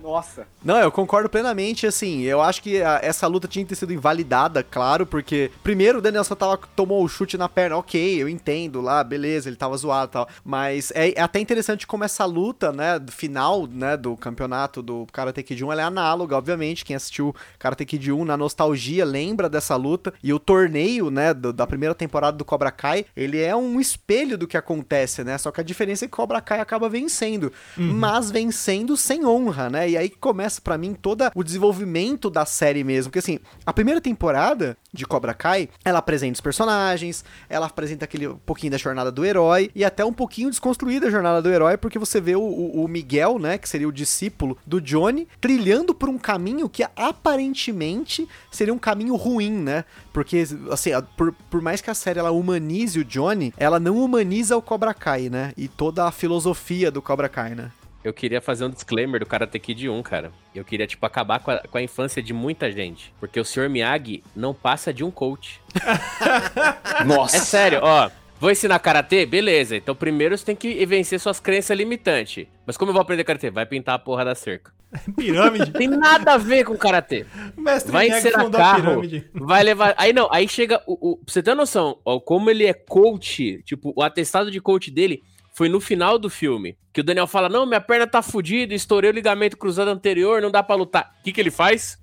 Nossa. 0.00 0.46
Não, 0.62 0.76
eu 0.76 0.92
concordo 0.92 1.28
plenamente, 1.28 1.86
assim, 1.86 2.20
eu 2.20 2.40
acho 2.42 2.62
que 2.62 2.82
a- 2.82 3.00
essa 3.02 3.26
luta 3.26 3.48
tinha 3.48 3.64
que 3.64 3.70
ter 3.70 3.74
sido 3.76 3.94
invalidada, 3.94 4.62
claro, 4.62 5.06
porque 5.06 5.50
primeiro 5.62 5.98
o 5.98 6.02
Danielson 6.02 6.34
tava, 6.34 6.58
tomou 6.76 7.02
o 7.02 7.08
chute 7.08 7.38
na 7.38 7.48
perna, 7.48 7.78
ok, 7.78 8.22
eu 8.22 8.28
entendo 8.28 8.82
lá, 8.82 9.02
beleza, 9.02 9.48
ele 9.48 9.56
tava 9.56 9.74
zoado 9.78 10.10
e 10.10 10.12
tal, 10.12 10.28
mas 10.44 10.90
é, 10.94 11.12
é 11.18 11.22
até 11.22 11.40
interessante 11.40 11.86
como 11.86 12.04
essa 12.04 12.26
luta, 12.26 12.70
né, 12.72 12.98
do 12.98 13.10
final, 13.10 13.66
né, 13.66 13.96
do 13.96 14.14
campeonato 14.18 14.82
do 14.82 15.06
Karate 15.10 15.42
Kid 15.42 15.64
1, 15.64 15.72
ela 15.72 15.80
é 15.80 15.84
análoga, 15.86 16.36
obviamente, 16.36 16.84
quem 16.84 16.94
assistiu 16.94 17.34
Karate 17.58 17.86
Kid 17.86 18.12
1 18.12 18.22
na 18.26 18.36
nostalgia 18.36 19.02
lembra 19.06 19.48
dessa 19.48 19.76
luta, 19.76 20.12
e 20.22 20.30
o 20.34 20.38
torneio, 20.38 21.10
né, 21.10 21.32
do- 21.32 21.54
da 21.54 21.66
primeira 21.66 21.94
temporada 21.94 22.36
do 22.36 22.44
Cobra 22.44 22.59
Kai, 22.72 23.06
ele 23.16 23.40
é 23.40 23.54
um 23.54 23.78
espelho 23.78 24.36
do 24.36 24.48
que 24.48 24.56
acontece, 24.56 25.22
né, 25.22 25.38
só 25.38 25.52
que 25.52 25.60
a 25.60 25.64
diferença 25.64 26.04
é 26.04 26.08
que 26.08 26.12
Cobra 26.12 26.40
Kai 26.40 26.58
acaba 26.58 26.88
vencendo, 26.88 27.52
mas 27.76 28.28
vencendo 28.28 28.96
sem 28.96 29.24
honra, 29.24 29.70
né, 29.70 29.88
e 29.88 29.96
aí 29.96 30.08
começa 30.10 30.60
pra 30.60 30.76
mim 30.76 30.94
todo 30.94 31.30
o 31.32 31.44
desenvolvimento 31.44 32.28
da 32.28 32.44
série 32.44 32.82
mesmo, 32.82 33.10
porque 33.10 33.20
assim, 33.20 33.38
a 33.64 33.72
primeira 33.72 34.00
temporada 34.00 34.76
de 34.92 35.06
Cobra 35.06 35.32
Kai, 35.32 35.68
ela 35.84 36.00
apresenta 36.00 36.32
os 36.34 36.40
personagens, 36.40 37.24
ela 37.48 37.66
apresenta 37.66 38.04
aquele 38.04 38.28
pouquinho 38.44 38.72
da 38.72 38.78
jornada 38.78 39.12
do 39.12 39.24
herói, 39.24 39.70
e 39.76 39.84
até 39.84 40.04
um 40.04 40.12
pouquinho 40.12 40.50
desconstruída 40.50 41.06
a 41.06 41.10
jornada 41.10 41.40
do 41.40 41.48
herói, 41.48 41.76
porque 41.76 41.98
você 42.00 42.20
vê 42.20 42.34
o, 42.34 42.40
o- 42.42 42.88
Miguel, 42.88 43.38
né, 43.38 43.56
que 43.56 43.68
seria 43.68 43.86
o 43.86 43.92
discípulo 43.92 44.58
do 44.66 44.80
Johnny, 44.80 45.28
trilhando 45.40 45.94
por 45.94 46.08
um 46.08 46.18
caminho 46.18 46.68
que 46.68 46.82
aparentemente 46.96 48.28
seria 48.50 48.74
um 48.74 48.78
caminho 48.78 49.14
ruim, 49.14 49.52
né, 49.52 49.84
porque, 50.12 50.44
assim, 50.72 50.90
por, 51.16 51.32
por 51.48 51.62
mais 51.62 51.80
que 51.80 51.88
a 51.90 51.94
série 51.94 52.18
ela 52.18 52.32
humanize 52.50 52.98
o 52.98 53.04
Johnny, 53.04 53.54
ela 53.56 53.78
não 53.78 53.96
humaniza 53.96 54.56
o 54.56 54.62
Cobra 54.62 54.92
Kai, 54.92 55.28
né, 55.28 55.52
e 55.56 55.68
toda 55.68 56.06
a 56.06 56.10
filosofia 56.10 56.90
do 56.90 57.00
Cobra 57.00 57.28
Kai, 57.28 57.54
né. 57.54 57.70
Eu 58.02 58.14
queria 58.14 58.40
fazer 58.40 58.64
um 58.64 58.70
disclaimer 58.70 59.20
do 59.20 59.26
Karate 59.26 59.58
Kid 59.58 59.86
1, 59.86 60.02
cara. 60.02 60.32
Eu 60.54 60.64
queria, 60.64 60.86
tipo, 60.86 61.04
acabar 61.04 61.38
com 61.38 61.50
a, 61.50 61.58
com 61.58 61.76
a 61.76 61.82
infância 61.82 62.22
de 62.22 62.32
muita 62.32 62.72
gente. 62.72 63.12
Porque 63.20 63.38
o 63.38 63.44
Sr. 63.44 63.68
Miyagi 63.68 64.24
não 64.34 64.54
passa 64.54 64.90
de 64.90 65.04
um 65.04 65.10
coach. 65.10 65.60
Nossa. 67.04 67.36
É 67.36 67.40
sério, 67.40 67.80
ó. 67.82 68.10
Vou 68.40 68.50
ensinar 68.50 68.78
karatê? 68.78 69.26
Beleza. 69.26 69.76
Então 69.76 69.94
primeiro 69.94 70.36
você 70.36 70.44
tem 70.44 70.56
que 70.56 70.84
vencer 70.86 71.20
suas 71.20 71.38
crenças 71.38 71.76
limitantes. 71.76 72.46
Mas 72.66 72.76
como 72.76 72.88
eu 72.90 72.94
vou 72.94 73.02
aprender 73.02 73.22
karatê? 73.22 73.50
Vai 73.50 73.66
pintar 73.66 73.94
a 73.96 73.98
porra 73.98 74.24
da 74.24 74.34
cerca. 74.34 74.72
Pirâmide. 75.16 75.70
Tem 75.72 75.86
nada 75.86 76.34
a 76.34 76.38
ver 76.38 76.64
com 76.64 76.76
karatê. 76.76 77.26
Mestre 77.56 77.92
Vai 77.92 78.08
ensinar 78.08 78.50
carro. 78.50 78.82
pirâmide. 78.82 79.30
Vai 79.34 79.62
levar. 79.62 79.94
Aí 79.98 80.12
não, 80.12 80.26
aí 80.32 80.48
chega. 80.48 80.82
O, 80.86 81.12
o- 81.12 81.16
pra 81.18 81.32
você 81.32 81.42
ter 81.42 81.54
noção, 81.54 81.98
ó, 82.04 82.18
como 82.18 82.50
ele 82.50 82.64
é 82.66 82.72
coach, 82.74 83.62
tipo, 83.64 83.92
o 83.94 84.02
atestado 84.02 84.50
de 84.50 84.60
coach 84.60 84.90
dele 84.90 85.22
foi 85.52 85.68
no 85.68 85.78
final 85.80 86.18
do 86.18 86.28
filme. 86.30 86.76
Que 86.92 87.02
o 87.02 87.04
Daniel 87.04 87.26
fala: 87.28 87.48
Não, 87.48 87.66
minha 87.66 87.80
perna 87.80 88.06
tá 88.06 88.20
fudida, 88.22 88.74
estourei 88.74 89.10
o 89.10 89.14
ligamento 89.14 89.56
cruzado 89.56 89.88
anterior, 89.90 90.40
não 90.42 90.50
dá 90.50 90.62
pra 90.62 90.74
lutar. 90.74 91.14
O 91.20 91.22
que, 91.22 91.32
que 91.32 91.40
ele 91.40 91.50
faz? 91.52 91.98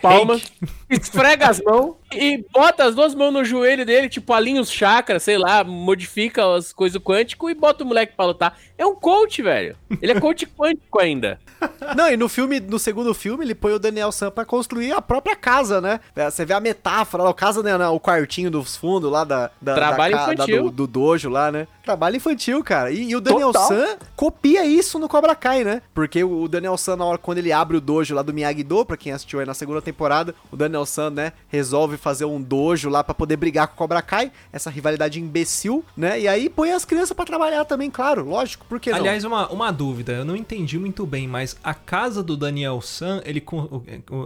Palma, 0.00 0.40
esfrega 0.90 1.48
as 1.48 1.60
mãos 1.62 1.96
e 2.18 2.44
bota 2.52 2.84
as 2.84 2.94
duas 2.94 3.14
mãos 3.14 3.32
no 3.32 3.44
joelho 3.44 3.84
dele, 3.84 4.08
tipo, 4.08 4.32
alinha 4.32 4.60
os 4.60 4.70
chakras, 4.70 5.22
sei 5.22 5.38
lá, 5.38 5.62
modifica 5.64 6.54
as 6.54 6.72
coisas 6.72 7.00
quântico 7.00 7.48
e 7.50 7.54
bota 7.54 7.84
o 7.84 7.86
moleque 7.86 8.14
pra 8.16 8.26
lutar. 8.26 8.58
É 8.76 8.84
um 8.84 8.94
coach, 8.94 9.40
velho. 9.42 9.76
Ele 10.02 10.12
é 10.12 10.20
coach 10.20 10.46
quântico 10.56 10.98
ainda. 11.00 11.38
Não, 11.96 12.10
e 12.10 12.16
no 12.16 12.28
filme, 12.28 12.60
no 12.60 12.78
segundo 12.78 13.14
filme, 13.14 13.44
ele 13.44 13.54
põe 13.54 13.72
o 13.72 13.78
Daniel 13.78 14.10
San 14.12 14.30
pra 14.30 14.44
construir 14.44 14.92
a 14.92 15.00
própria 15.00 15.34
casa, 15.36 15.80
né? 15.80 16.00
É, 16.14 16.28
Você 16.30 16.44
vê 16.44 16.52
a 16.52 16.60
metáfora 16.60 17.22
lá, 17.22 17.30
o 17.30 17.34
casa, 17.34 17.62
né, 17.62 17.74
o 17.88 18.00
quartinho 18.00 18.50
dos 18.50 18.76
fundos 18.76 19.10
lá 19.10 19.24
da, 19.24 19.50
da, 19.62 19.74
Trabalho 19.74 20.12
da 20.14 20.18
ca- 20.20 20.26
da- 20.26 20.34
infantil. 20.34 20.62
do, 20.64 20.70
do 20.70 20.86
dojo 20.86 21.28
lá, 21.30 21.50
né? 21.52 21.66
Trabalho 21.82 22.16
infantil, 22.16 22.62
cara. 22.64 22.90
E, 22.90 23.10
e 23.10 23.16
o 23.16 23.20
Daniel 23.20 23.52
Total. 23.52 23.68
San 23.68 23.96
copia 24.16 24.64
isso 24.66 24.98
no 24.98 25.08
Cobra 25.08 25.34
Kai, 25.34 25.64
né? 25.64 25.80
Porque 25.94 26.22
o, 26.24 26.48
Daniel 26.48 26.76
San, 26.76 26.96
na 26.96 27.04
hora 27.04 27.18
quando 27.18 27.38
ele 27.38 27.52
abre 27.52 27.76
o 27.76 27.80
dojo 27.80 28.14
lá 28.14 28.22
do 28.22 28.34
Miyagi-Do, 28.34 28.84
pra 28.84 28.96
quem 28.96 29.12
assistiu 29.12 29.40
aí 29.40 29.46
na 29.46 29.54
segunda 29.54 29.80
temporada, 29.80 30.34
o 30.50 30.56
Daniel 30.56 30.84
San, 30.84 31.10
né, 31.10 31.32
resolve 31.48 31.96
fazer 32.04 32.26
um 32.26 32.40
dojo 32.40 32.90
lá 32.90 33.02
pra 33.02 33.14
poder 33.14 33.38
brigar 33.38 33.66
com 33.66 33.74
o 33.74 33.76
Cobra 33.78 34.02
Kai, 34.02 34.30
essa 34.52 34.68
rivalidade 34.68 35.18
imbecil, 35.18 35.82
né? 35.96 36.20
E 36.20 36.28
aí 36.28 36.50
põe 36.50 36.70
as 36.70 36.84
crianças 36.84 37.12
pra 37.12 37.24
trabalhar 37.24 37.64
também, 37.64 37.90
claro, 37.90 38.28
lógico, 38.28 38.66
por 38.68 38.78
que 38.78 38.90
não? 38.90 38.98
Aliás, 38.98 39.24
uma, 39.24 39.48
uma 39.48 39.70
dúvida, 39.70 40.12
eu 40.12 40.24
não 40.24 40.36
entendi 40.36 40.78
muito 40.78 41.06
bem, 41.06 41.26
mas 41.26 41.56
a 41.64 41.72
casa 41.72 42.22
do 42.22 42.36
Daniel 42.36 42.80
San, 42.82 43.22
ele, 43.24 43.42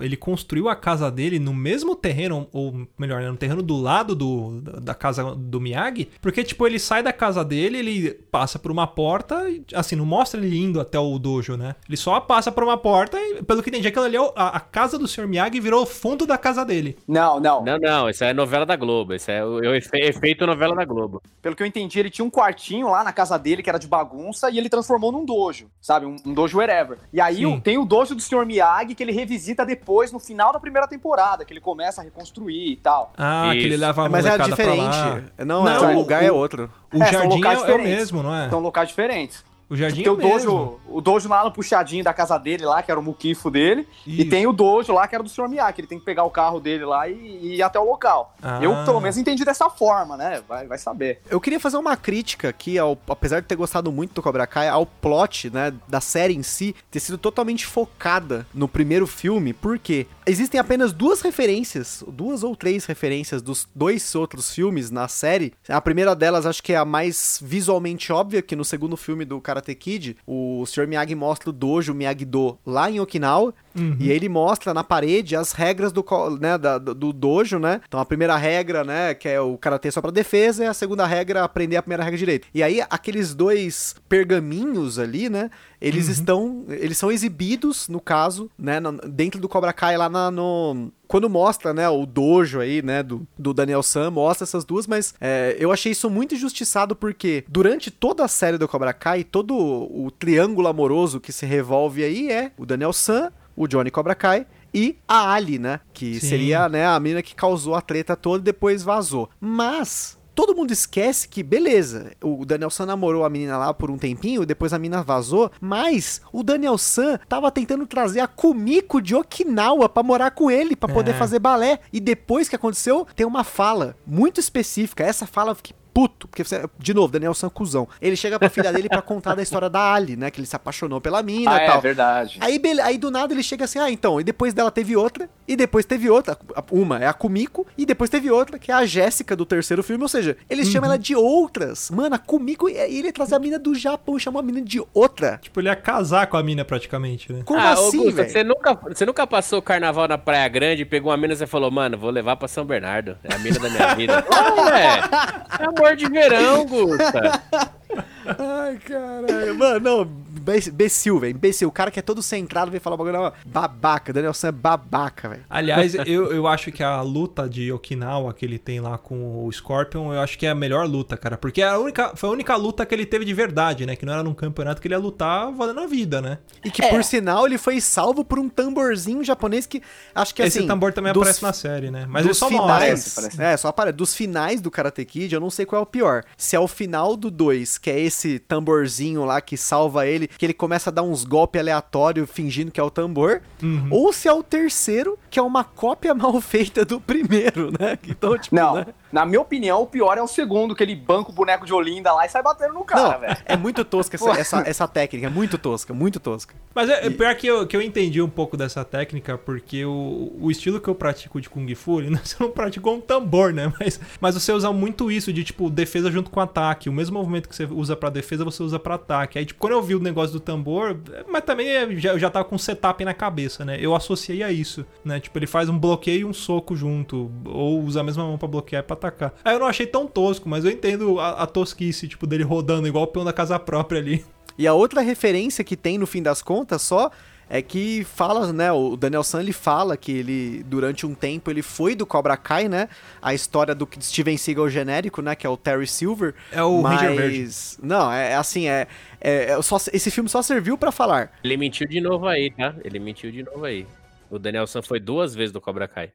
ele 0.03 0.17
construiu 0.17 0.69
a 0.69 0.75
casa 0.75 1.09
dele 1.09 1.39
no 1.39 1.55
mesmo 1.55 1.95
terreno, 1.95 2.49
ou 2.53 2.89
melhor, 2.99 3.23
né, 3.23 3.31
no 3.31 3.37
terreno 3.37 3.63
do 3.63 3.77
lado 3.77 4.17
do, 4.17 4.61
da 4.61 4.95
casa 4.95 5.37
do 5.37 5.61
Miyagi, 5.61 6.09
porque, 6.21 6.43
tipo, 6.43 6.67
ele 6.67 6.81
sai 6.81 7.01
da 7.01 7.13
casa 7.13 7.45
dele, 7.45 7.79
ele 7.79 8.11
passa 8.11 8.59
por 8.59 8.73
uma 8.73 8.89
porta, 8.89 9.49
e, 9.49 9.65
assim, 9.73 9.95
não 9.95 10.05
mostra 10.05 10.41
ele 10.41 10.59
indo 10.59 10.81
até 10.81 10.99
o 10.99 11.17
dojo, 11.17 11.57
né? 11.57 11.77
Ele 11.89 11.97
só 11.97 12.19
passa 12.19 12.51
por 12.51 12.65
uma 12.65 12.77
porta 12.77 13.17
e, 13.21 13.43
pelo 13.45 13.63
que 13.63 13.71
entendi, 13.71 13.87
aquilo 13.87 14.05
ali 14.05 14.17
é 14.17 14.33
a, 14.35 14.57
a 14.57 14.61
casa 14.61 14.99
do 14.99 15.07
Sr. 15.07 15.29
Miyagi 15.29 15.61
virou 15.61 15.83
o 15.85 15.87
fundo 15.87 16.27
da 16.27 16.37
casa 16.37 16.65
dele. 16.65 16.97
Não, 17.07 17.39
não, 17.39 17.58
Não, 17.65 17.79
não, 17.79 18.09
isso 18.11 18.25
é 18.25 18.33
novela 18.33 18.65
da 18.67 18.77
Globo. 18.77 19.15
Isso 19.15 19.31
é 19.31 19.45
o, 19.45 19.63
é 19.65 19.69
o 19.69 19.75
efe- 19.75 19.97
efeito 19.99 20.47
novela 20.47 20.75
da 20.75 20.85
Globo. 20.85 21.23
Pelo 21.43 21.55
que 21.57 21.63
eu 21.63 21.67
entendi, 21.67 21.99
ele 21.99 22.11
tinha 22.11 22.25
um 22.25 22.31
quartinho 22.31 22.91
lá 22.91 23.03
na 23.05 23.13
casa 23.13 23.39
dele 23.39 23.63
que 23.63 23.69
era 23.71 23.79
de 23.79 23.87
bagunça 23.87 24.51
e 24.51 24.59
ele 24.59 24.69
transformou 24.69 25.11
num 25.13 25.25
dojo, 25.25 25.67
sabe? 25.81 26.07
Um, 26.07 26.17
um 26.25 26.35
dojo 26.35 26.59
wherever. 26.59 26.99
E 27.13 27.21
aí 27.21 27.45
o- 27.47 27.61
tem 27.61 27.79
o 27.79 27.85
dojo 27.85 28.15
do 28.15 28.21
Sr. 28.23 28.45
Miyagi 28.47 28.95
que 28.95 29.03
ele 29.03 29.13
revisita 29.13 29.65
depois 29.65 30.13
no 30.13 30.19
final 30.19 30.53
da 30.53 30.61
primeira 30.61 30.87
temporada, 30.89 31.45
que 31.45 31.53
ele 31.53 31.61
começa 31.61 32.01
a 32.01 32.05
reconstruir 32.05 32.73
e 32.73 32.77
tal. 32.77 33.13
Ah, 33.17 33.51
que 33.53 33.59
ele 33.59 33.75
Isso. 33.75 33.81
leva 33.81 34.07
a 34.07 34.09
Mas 34.09 34.25
é 34.27 34.31
molecada 34.31 34.57
pra 34.57 34.75
lá. 34.75 34.91
diferente. 34.91 35.33
Não, 35.47 35.65
Não, 35.65 35.91
é, 35.91 35.95
o 35.95 35.99
lugar 35.99 36.23
é 36.23 36.31
o- 36.33 36.37
outro. 36.37 36.71
O 36.93 37.03
É, 37.03 37.13
jardim 37.13 37.43
é, 37.45 37.53
é 37.71 37.75
o 37.75 37.79
mesmo, 37.83 38.23
não 38.23 38.35
é? 38.35 38.49
São 38.49 38.61
locais 38.61 38.89
diferentes. 38.89 39.45
O 39.71 39.77
jardim 39.77 40.03
Tem 40.03 40.07
é 40.07 40.11
o 40.11 40.15
o 40.15 40.17
mesmo. 40.17 40.51
dojo, 40.51 40.81
o 40.89 41.01
dojo 41.01 41.29
lá 41.29 41.45
no 41.45 41.53
puxadinho 41.53 42.03
da 42.03 42.13
casa 42.15 42.39
dele 42.39 42.65
lá, 42.65 42.83
que 42.83 42.91
era 42.91 42.99
o 42.99 43.03
muquifo 43.03 43.51
dele. 43.51 43.87
E 44.07 44.23
Isso. 44.23 44.31
tem 44.31 44.47
o 44.47 44.53
dojo 44.53 44.93
lá, 44.93 45.07
que 45.07 45.15
era 45.15 45.23
do 45.23 45.29
Sr. 45.29 45.49
Miyagi, 45.49 45.73
que 45.75 45.81
ele 45.83 45.89
tem 45.89 45.99
que 45.99 46.05
pegar 46.05 46.25
o 46.25 46.31
carro 46.31 46.59
dele 46.61 46.85
lá 46.85 47.09
e, 47.09 47.13
e 47.15 47.57
ir 47.57 47.63
até 47.63 47.79
o 47.79 47.85
local. 47.85 48.35
Ah. 48.43 48.59
Eu, 48.63 48.73
pelo 48.85 49.01
menos, 49.01 49.17
entendi 49.19 49.45
dessa 49.45 49.69
forma, 49.69 50.17
né? 50.17 50.43
Vai, 50.49 50.67
vai 50.67 50.79
saber. 50.79 51.21
Eu 51.29 51.41
queria 51.41 51.61
fazer 51.61 51.77
uma 51.77 51.97
crítica 51.97 52.49
aqui, 52.49 52.79
ao, 52.79 52.97
apesar 53.09 53.41
de 53.41 53.47
ter 53.47 53.57
gostado 53.57 53.93
muito 53.93 54.15
do 54.15 54.23
Cobra 54.23 54.47
Kai, 54.47 54.69
ao 54.69 54.87
plot, 54.87 55.51
né, 55.51 55.73
da 55.87 56.01
série 56.01 56.35
em 56.35 56.43
si, 56.43 56.75
ter 56.91 57.01
sido 57.01 57.19
totalmente 57.19 57.67
focada 57.67 58.47
no 58.55 58.67
primeiro 58.69 59.07
filme, 59.07 59.53
porque 59.53 60.07
existem 60.27 60.59
apenas 60.59 60.93
duas 60.93 61.21
referências, 61.21 62.03
duas 62.09 62.43
ou 62.43 62.57
três 62.57 62.85
referências 62.87 63.43
dos 63.43 63.69
dois 63.75 64.15
outros 64.15 64.53
filmes 64.55 64.91
na 64.91 65.09
série. 65.09 65.53
A 65.69 65.81
primeira 65.81 66.15
delas, 66.15 66.47
acho 66.47 66.63
que 66.63 66.73
é 66.73 66.77
a 66.77 66.85
mais 66.85 67.39
visualmente 67.43 68.13
óbvia, 68.13 68.43
que 68.43 68.57
no 68.57 68.65
segundo 68.65 68.97
filme 68.97 69.25
do 69.25 69.41
Karate 69.59 69.75
Kid, 69.75 70.17
o 70.27 70.65
Sr. 70.67 70.87
Miyagi 70.87 71.15
mostra 71.15 71.51
o 71.51 71.53
dojo 71.53 71.93
Miyagi-Do 71.95 72.59
lá 72.67 72.91
em 72.91 73.01
Okinawa, 73.01 73.53
e 74.01 74.11
ele 74.11 74.29
mostra 74.29 74.75
na 74.75 74.83
parede 74.83 75.37
as 75.37 75.53
regras 75.53 75.93
do, 75.93 76.05
né, 76.41 76.59
da- 76.59 76.79
do, 76.79 76.93
do 76.95 77.13
dojo, 77.13 77.61
né? 77.61 77.81
Então 77.87 78.01
a 78.01 78.05
primeira 78.05 78.37
regra, 78.37 78.83
né, 78.83 79.15
que 79.15 79.29
é 79.29 79.41
o 79.41 79.57
karatê 79.57 79.89
só 79.91 80.01
pra 80.01 80.11
defesa, 80.11 80.65
e 80.65 80.67
a 80.67 80.75
segunda 80.75 81.07
regra 81.07 81.39
é 81.39 81.43
aprender 81.45 81.77
a 81.77 81.83
primeira 81.83 82.03
regra 82.03 82.19
direito. 82.19 82.49
E 82.53 82.61
aí 82.61 82.81
aqueles 82.91 83.35
dois 83.37 83.95
pergaminhos 84.09 84.99
ali, 84.99 85.29
né, 85.29 85.49
eles 85.81 86.09
estão, 86.09 86.65
eles 86.69 86.99
são 86.99 87.11
exibidos, 87.11 87.89
no 87.89 88.01
caso, 88.01 88.51
né, 88.59 88.81
dentro 89.09 89.41
do 89.41 89.49
Cobra 89.49 89.73
Kai 89.73 89.97
lá 89.97 90.09
na- 90.09 90.31
no 90.31 90.91
quando 91.07 91.31
mostra, 91.31 91.73
né, 91.73 91.89
o 91.89 92.05
dojo 92.05 92.61
aí, 92.61 92.83
né, 92.83 93.03
do, 93.03 93.27
do 93.39 93.55
Daniel 93.55 93.83
San, 93.83 94.11
mostra 94.11 94.45
essas 94.45 94.65
duas, 94.65 94.87
mas 94.87 95.15
é, 95.21 95.57
eu 95.59 95.73
achei 95.73 95.93
isso 95.93 96.11
muito 96.11 96.35
injustiçado 96.35 96.95
porque 96.95 97.45
durante 97.49 97.91
toda 97.91 98.25
a 98.25 98.29
série 98.29 98.59
do 98.59 98.69
Cobra 98.69 98.93
Kai, 98.93 99.25
todo 99.25 99.57
o, 99.57 100.11
triângulo 100.11 100.69
amoroso 100.69 101.19
que 101.21 101.33
se 101.33 101.47
revolve 101.47 102.05
aí 102.05 102.31
é 102.31 102.53
o 102.59 102.67
Daniel 102.67 102.93
San, 102.93 103.33
o 103.57 103.67
Johnny 103.67 103.91
Cobra 103.91 104.15
Kai 104.15 104.47
e 104.75 104.97
a 105.09 105.33
Ali, 105.33 105.59
né, 105.59 105.81
que 105.95 106.21
Sim. 106.21 106.29
seria, 106.29 106.69
né, 106.69 106.87
a 106.87 107.01
menina 107.01 107.23
que 107.23 107.35
causou 107.35 107.75
a 107.75 107.81
treta 107.81 108.15
toda 108.15 108.43
e 108.43 108.45
depois 108.45 108.83
vazou. 108.83 109.31
Mas 109.41 110.18
todo 110.39 110.55
mundo 110.55 110.71
esquece 110.71 111.27
que, 111.27 111.43
beleza, 111.43 112.13
o 112.23 112.45
Daniel 112.47 112.71
San 112.71 112.87
namorou 112.87 113.25
a 113.25 113.29
menina 113.29 113.59
lá 113.59 113.75
por 113.75 113.91
um 113.91 113.99
tempinho, 113.99 114.47
depois 114.47 114.73
a 114.73 114.79
menina 114.79 115.03
vazou, 115.03 115.51
mas 115.61 116.21
o 116.33 116.45
Daniel 116.45 116.79
San 116.79 117.19
tava 117.29 117.51
tentando 117.51 117.85
trazer 117.89 118.21
a 118.21 118.29
Kumiko 118.29 119.03
de 119.03 119.17
Okinawa 119.17 119.89
pra 119.89 120.01
morar 120.05 120.31
com 120.31 120.49
ele, 120.49 120.77
pra 120.77 120.89
poder 120.95 121.11
É. 121.11 121.15
fazer 121.15 121.41
balé. 121.41 121.81
E 121.93 121.99
depois 121.99 122.49
que 122.49 122.55
aconteceu, 122.55 123.05
tem 123.17 123.27
uma 123.27 123.43
fala 123.43 123.97
muito 124.07 124.39
específica. 124.39 125.03
Essa 125.03 125.27
fala 125.27 125.51
eu 125.51 125.57
fiquei 125.57 125.75
puto, 125.93 126.29
porque 126.29 126.45
você, 126.45 126.65
de 126.79 126.95
novo, 126.95 127.13
Daniel 127.13 127.35
San 127.35 127.49
cuzão. 127.49 127.89
Ele 128.01 128.17
chega 128.17 128.39
pra 128.39 128.49
filha 128.49 128.73
dele 128.73 128.89
pra 128.89 129.03
contar 129.03 129.35
da 129.35 129.43
história 129.43 129.69
da 129.69 129.93
Ali, 129.93 130.17
né, 130.17 130.31
que 130.31 130.39
ele 130.41 130.47
se 130.47 130.55
apaixonou 130.57 131.01
pela 131.01 131.23
mina 131.23 131.51
Ah, 131.55 131.61
e 131.61 131.65
é 131.65 131.67
tal. 131.67 131.81
verdade. 131.81 132.39
Aí, 132.41 132.59
bele- 132.59 132.81
aí 132.81 132.99
do 132.99 133.11
nada 133.11 133.33
ele 133.33 133.43
chega 133.43 133.65
assim, 133.65 133.79
ah, 133.79 133.91
então, 133.91 134.21
e 134.21 134.25
depois 134.25 134.53
dela 134.55 134.71
teve 134.71 134.97
outra, 134.97 135.29
e 135.47 135.57
depois 135.57 135.85
teve 135.85 136.09
outra, 136.11 136.37
uma 136.71 136.99
é 137.03 137.07
a 137.07 137.13
Kumiko, 137.13 137.67
e 137.77 137.85
depois 137.87 138.11
teve 138.11 138.31
outra, 138.31 138.59
que 138.59 138.71
é 138.71 138.75
a 138.75 138.85
Jéssica 138.87 139.35
do 139.35 139.45
terceiro 139.47 139.83
filme, 139.83 140.03
ou 140.03 140.09
seja, 140.09 140.37
eles 140.49 140.69
chamam 140.69 140.89
ela 140.91 140.99
de 140.99 141.15
outras. 141.17 141.91
Mano, 141.91 142.15
a 142.15 142.19
Kumiko, 142.19 142.69
e 142.69 142.75
ele 142.77 143.11
traz 143.13 143.33
a 143.33 143.39
mina 143.39 143.59
do 143.59 143.75
Japão 143.75 144.17
e 144.17 144.21
chamou 144.21 144.41
a 144.41 144.43
mina 144.43 144.61
de 144.61 144.83
outra. 144.93 145.39
Tipo, 145.43 145.61
ele 145.61 145.69
ia 145.69 145.77
casar 145.77 146.27
com 146.27 146.37
a 146.37 146.43
mina 146.43 146.65
praticamente, 146.65 147.33
né? 147.33 147.43
Como 147.45 147.61
ah, 147.61 147.73
assim, 147.73 147.99
Augusto, 147.99 148.25
você 148.25 148.45
nunca, 148.45 148.75
você 148.75 149.07
nunca 149.07 149.27
passou 149.27 149.61
carnaval 149.63 150.07
na 150.09 150.19
Praia 150.19 150.49
Grande, 150.49 150.85
pegou 150.85 151.11
uma 151.11 151.17
mina 151.17 151.33
e 151.35 151.37
você 151.37 151.47
falou, 151.47 151.71
mano, 151.71 151.97
vou 151.97 152.11
levar 152.11 152.37
pra 152.37 152.47
São 152.49 152.65
Bernardo. 152.65 153.17
É 153.25 153.35
a 153.35 153.39
mina 153.39 153.59
da 153.59 153.69
minha 153.71 153.95
vida. 153.95 154.25
é, 155.59 155.63
é 155.63 155.67
amor 155.67 155.88
de 155.97 156.09
verão, 156.09 156.65
Gusta. 156.67 157.43
Ai, 158.39 158.77
caralho. 158.79 159.55
Mano, 159.57 159.81
não, 159.81 160.05
Be- 160.05 160.59
Imbecil, 160.69 161.19
velho. 161.19 161.35
Imbecil. 161.37 161.69
O 161.69 161.73
cara 161.73 161.91
que 161.91 161.99
é 161.99 162.03
todo 162.03 162.23
centrado 162.23 162.71
vem 162.71 162.81
falar 162.81 162.95
o 162.95 162.99
bagulho. 162.99 163.15
Não, 163.23 163.33
babaca. 163.47 164.13
Daniel 164.13 164.33
San 164.35 164.49
é 164.49 164.53
babaca, 164.53 165.29
velho. 165.29 165.43
Aliás, 165.49 165.95
eu, 166.07 166.33
eu 166.33 166.47
acho 166.47 166.71
que 166.73 166.83
a 166.83 167.01
luta 167.03 167.49
de 167.49 167.71
Okinawa 167.73 168.33
que 168.33 168.45
ele 168.45 168.59
tem 168.59 168.81
lá 168.81 168.97
com 168.99 169.45
o 169.47 169.53
Scorpion, 169.53 170.13
eu 170.13 170.21
acho 170.21 170.39
que 170.39 170.47
é 170.47 170.51
a 170.51 170.55
melhor 170.55 170.87
luta, 170.89 171.17
cara. 171.17 171.37
Porque 171.37 171.61
é 171.63 171.69
a 171.69 171.79
única, 171.79 172.17
foi 172.17 172.29
a 172.29 172.33
única 172.33 172.57
luta 172.57 172.85
que 172.87 172.95
ele 172.95 173.05
teve 173.07 173.25
de 173.25 173.35
verdade, 173.35 173.85
né? 173.85 173.95
Que 173.97 174.07
não 174.07 174.13
era 174.13 174.23
num 174.23 174.35
campeonato 174.35 174.81
que 174.81 174.89
ele 174.89 174.95
ia 174.95 174.99
lutar 174.99 175.53
valendo 175.53 175.81
a 175.81 175.87
vida, 175.87 176.21
né? 176.23 176.39
E 176.65 176.71
que, 176.71 176.83
por 176.89 177.05
sinal, 177.05 177.47
ele 177.47 177.59
foi 177.59 177.81
salvo 177.81 178.25
por 178.25 178.39
um 178.39 178.49
tamborzinho 178.49 179.23
japonês 179.23 179.67
que 179.67 179.83
acho 180.15 180.35
que 180.35 180.43
Esse 180.43 180.59
assim. 180.59 180.67
também 180.67 180.93
também 180.93 181.13
dos- 181.13 181.23
aparece 181.23 181.43
na 181.43 181.53
série, 181.53 181.91
né? 181.91 182.07
Mas 182.09 182.23
ele 182.23 182.31
dos 182.31 182.39
só 182.39 182.49
finais, 182.49 183.17
mostra. 183.17 183.45
É, 183.45 183.57
só 183.57 183.69
aparece. 183.69 183.97
Dos 183.97 184.15
finais 184.15 184.61
do 184.61 184.71
Karate 184.71 185.05
Kid, 185.05 185.35
eu 185.35 185.41
não 185.41 185.51
sei 185.51 185.67
qual 185.67 185.81
é 185.81 185.83
o 185.83 185.87
pior. 185.87 186.25
Se 186.37 186.57
é 186.57 186.61
o 186.61 186.67
final 186.69 187.17
do 187.17 187.31
2, 187.31 187.77
que 187.79 187.91
é 187.91 188.01
esse 188.01 188.18
tamborzinho 188.39 189.25
lá 189.27 189.39
que 189.43 189.55
salva 189.57 190.07
ele, 190.07 190.27
que 190.27 190.47
ele 190.47 190.55
começa 190.55 190.89
a 190.89 190.93
dar 190.93 191.03
uns 191.03 191.25
golpes 191.25 191.61
aleatórios 191.61 192.31
fingindo 192.31 192.71
que 192.71 192.81
é 192.81 192.83
o 192.83 192.89
tambor, 192.91 193.43
Uhum. 193.63 193.89
ou 193.91 194.13
se 194.13 194.27
é 194.29 194.33
o 194.33 194.43
terceiro, 194.43 195.19
que 195.29 195.39
é 195.39 195.43
uma 195.43 195.63
cópia 195.63 196.15
mal 196.17 196.41
feita 196.41 196.85
do 196.85 196.99
primeiro, 196.99 197.71
né? 197.79 197.99
Então, 198.09 198.39
tipo, 198.39 198.57
Não, 198.57 198.77
né? 198.77 198.87
Na 199.13 199.25
minha 199.25 199.41
opinião, 199.41 199.83
o 199.83 199.87
pior 199.87 200.17
é 200.19 200.23
o 200.23 200.27
segundo, 200.29 200.75
que 200.75 200.83
ele 200.83 200.95
banca 200.95 201.31
o 201.31 201.33
boneco 201.35 201.65
de 201.67 201.73
Olinda 201.73 202.13
lá 202.13 202.27
e 202.27 202.29
sai 202.29 202.43
batendo 202.43 202.75
no 202.75 202.85
cara, 202.85 203.13
Não, 203.13 203.21
velho. 203.21 203.37
é 203.45 203.57
muito 203.57 203.85
tosca 203.85 204.17
essa, 204.17 204.31
essa, 204.39 204.59
essa 204.69 204.89
técnica, 204.89 205.27
é 205.27 205.31
muito 205.31 205.57
tosca, 205.59 205.93
muito 205.95 206.21
tosca. 206.21 206.55
Mas 206.75 206.89
é, 206.89 207.07
é 207.07 207.11
pior 207.11 207.35
que 207.35 207.47
eu, 207.47 207.67
que 207.67 207.77
eu 207.77 207.83
entendi 207.83 208.21
um 208.23 208.29
pouco 208.29 208.57
dessa 208.57 208.85
técnica, 208.85 209.37
porque 209.39 209.85
o, 209.85 210.33
o 210.41 210.51
estilo 210.51 210.81
que 210.81 210.89
eu 210.89 210.95
pratico 210.95 211.41
de 211.41 211.49
Kung 211.49 211.73
Fu, 211.75 212.01
ele 212.01 212.11
não- 212.11 212.19
você 212.25 212.37
não 212.41 212.51
praticou 212.51 212.95
um 212.97 213.01
tambor, 213.01 213.53
né? 213.53 213.73
Mas, 213.81 214.01
mas 214.21 214.35
você 214.35 214.53
usa 214.53 214.73
muito 214.73 215.11
isso 215.11 215.33
de, 215.33 215.43
tipo, 215.45 215.71
defesa 215.71 216.11
junto 216.11 216.31
com 216.31 216.41
ataque. 216.41 216.89
O 216.89 216.93
mesmo 216.93 217.19
movimento 217.19 217.49
que 217.49 217.55
você 217.57 217.65
usa 217.65 217.97
pra 217.97 218.11
defesa, 218.11 218.45
você 218.45 218.63
usa 218.63 218.79
pra 218.79 218.95
ataque. 218.97 219.39
Aí, 219.39 219.45
tipo, 219.47 219.59
quando 219.61 219.73
eu 219.73 219.83
vi 219.83 219.95
o 219.95 220.01
negócio 220.01 220.33
do 220.33 220.41
tambor, 220.41 220.99
é, 221.13 221.25
mas 221.29 221.43
também 221.45 221.69
é, 221.69 221.97
já, 221.97 222.11
eu 222.13 222.19
já 222.19 222.29
tava 222.31 222.45
com 222.45 222.55
um 222.55 222.59
setup 222.59 223.05
na 223.05 223.15
cabeça, 223.15 223.65
né? 223.65 223.79
Eu 223.81 223.95
associei 223.95 224.43
a 224.43 224.53
isso, 224.53 224.85
né? 225.05 225.19
Tipo, 225.21 225.39
ele 225.39 225.47
faz 225.47 225.69
um 225.69 225.79
bloqueio 225.79 226.21
e 226.21 226.25
um 226.25 226.33
soco 226.33 226.77
junto, 226.77 227.31
ou 227.45 227.81
usa 227.83 228.01
a 228.01 228.05
mesma 228.05 228.25
mão 228.25 228.37
pra 228.39 228.49
bloquear 228.49 228.83
e 228.83 228.87
pra 228.87 228.97
atacar. 228.99 229.35
Aí 229.45 229.55
eu 229.55 229.59
não 229.59 229.67
achei 229.67 229.87
tão 229.87 230.07
tosco, 230.07 230.49
mas 230.49 230.65
eu 230.65 230.71
entendo 230.71 231.19
a, 231.21 231.43
a 231.43 231.47
tosquice, 231.47 232.09
tipo, 232.09 232.27
dele 232.27 232.45
rodando 232.45 232.87
igual 232.87 233.05
o 233.05 233.07
peão 233.07 233.25
da 233.25 233.33
casa 233.33 233.59
própria 233.59 234.01
ali. 234.01 234.25
E 234.59 234.67
a 234.67 234.75
outra 234.75 235.01
referência 235.01 235.63
que 235.63 235.77
tem 235.77 235.97
no 235.97 236.07
fim 236.07 236.23
das 236.23 236.43
contas 236.43 236.83
só 236.83 237.11
é 237.51 237.63
que 237.63 238.05
fala, 238.05 238.53
né, 238.53 238.71
o 238.71 238.97
Daniel 238.97 239.23
San 239.23 239.41
ele 239.41 239.53
fala 239.53 239.97
que 239.97 240.13
ele 240.13 240.63
durante 240.65 241.07
um 241.07 241.15
tempo 241.15 241.51
ele 241.51 241.63
foi 241.63 241.95
do 241.95 242.05
Cobra 242.05 242.37
Kai, 242.37 242.69
né? 242.69 242.89
A 243.23 243.33
história 243.33 243.75
do 243.75 243.89
Steven 244.01 244.37
Seagal 244.37 244.69
genérico, 244.69 245.23
né, 245.23 245.35
que 245.35 245.47
é 245.47 245.51
o 245.51 245.57
Terry 245.57 245.87
Silver. 245.87 246.35
É 246.53 246.63
o 246.63 246.83
mas 246.83 247.01
Ranger 247.01 247.17
Verde. 247.17 247.51
não, 247.83 248.13
é 248.13 248.33
é 248.33 248.35
assim, 248.35 248.69
é, 248.69 248.87
é, 249.21 249.53
é 249.53 249.63
só, 249.63 249.79
esse 249.93 250.11
filme 250.11 250.29
só 250.29 250.43
serviu 250.43 250.77
pra 250.77 250.93
falar. 250.93 251.33
Ele 251.43 251.57
mentiu 251.57 251.87
de 251.87 252.01
novo 252.01 252.27
aí, 252.27 252.51
tá? 252.51 252.75
Ele 252.85 252.99
mentiu 252.99 253.31
de 253.31 253.43
novo 253.43 253.65
aí. 253.65 253.87
O 254.31 254.39
Daniel 254.39 254.67
San 254.67 254.83
foi 254.83 255.01
duas 255.01 255.35
vezes 255.35 255.53
do 255.53 255.61
Cobra 255.61 255.89
Kai. 255.89 256.11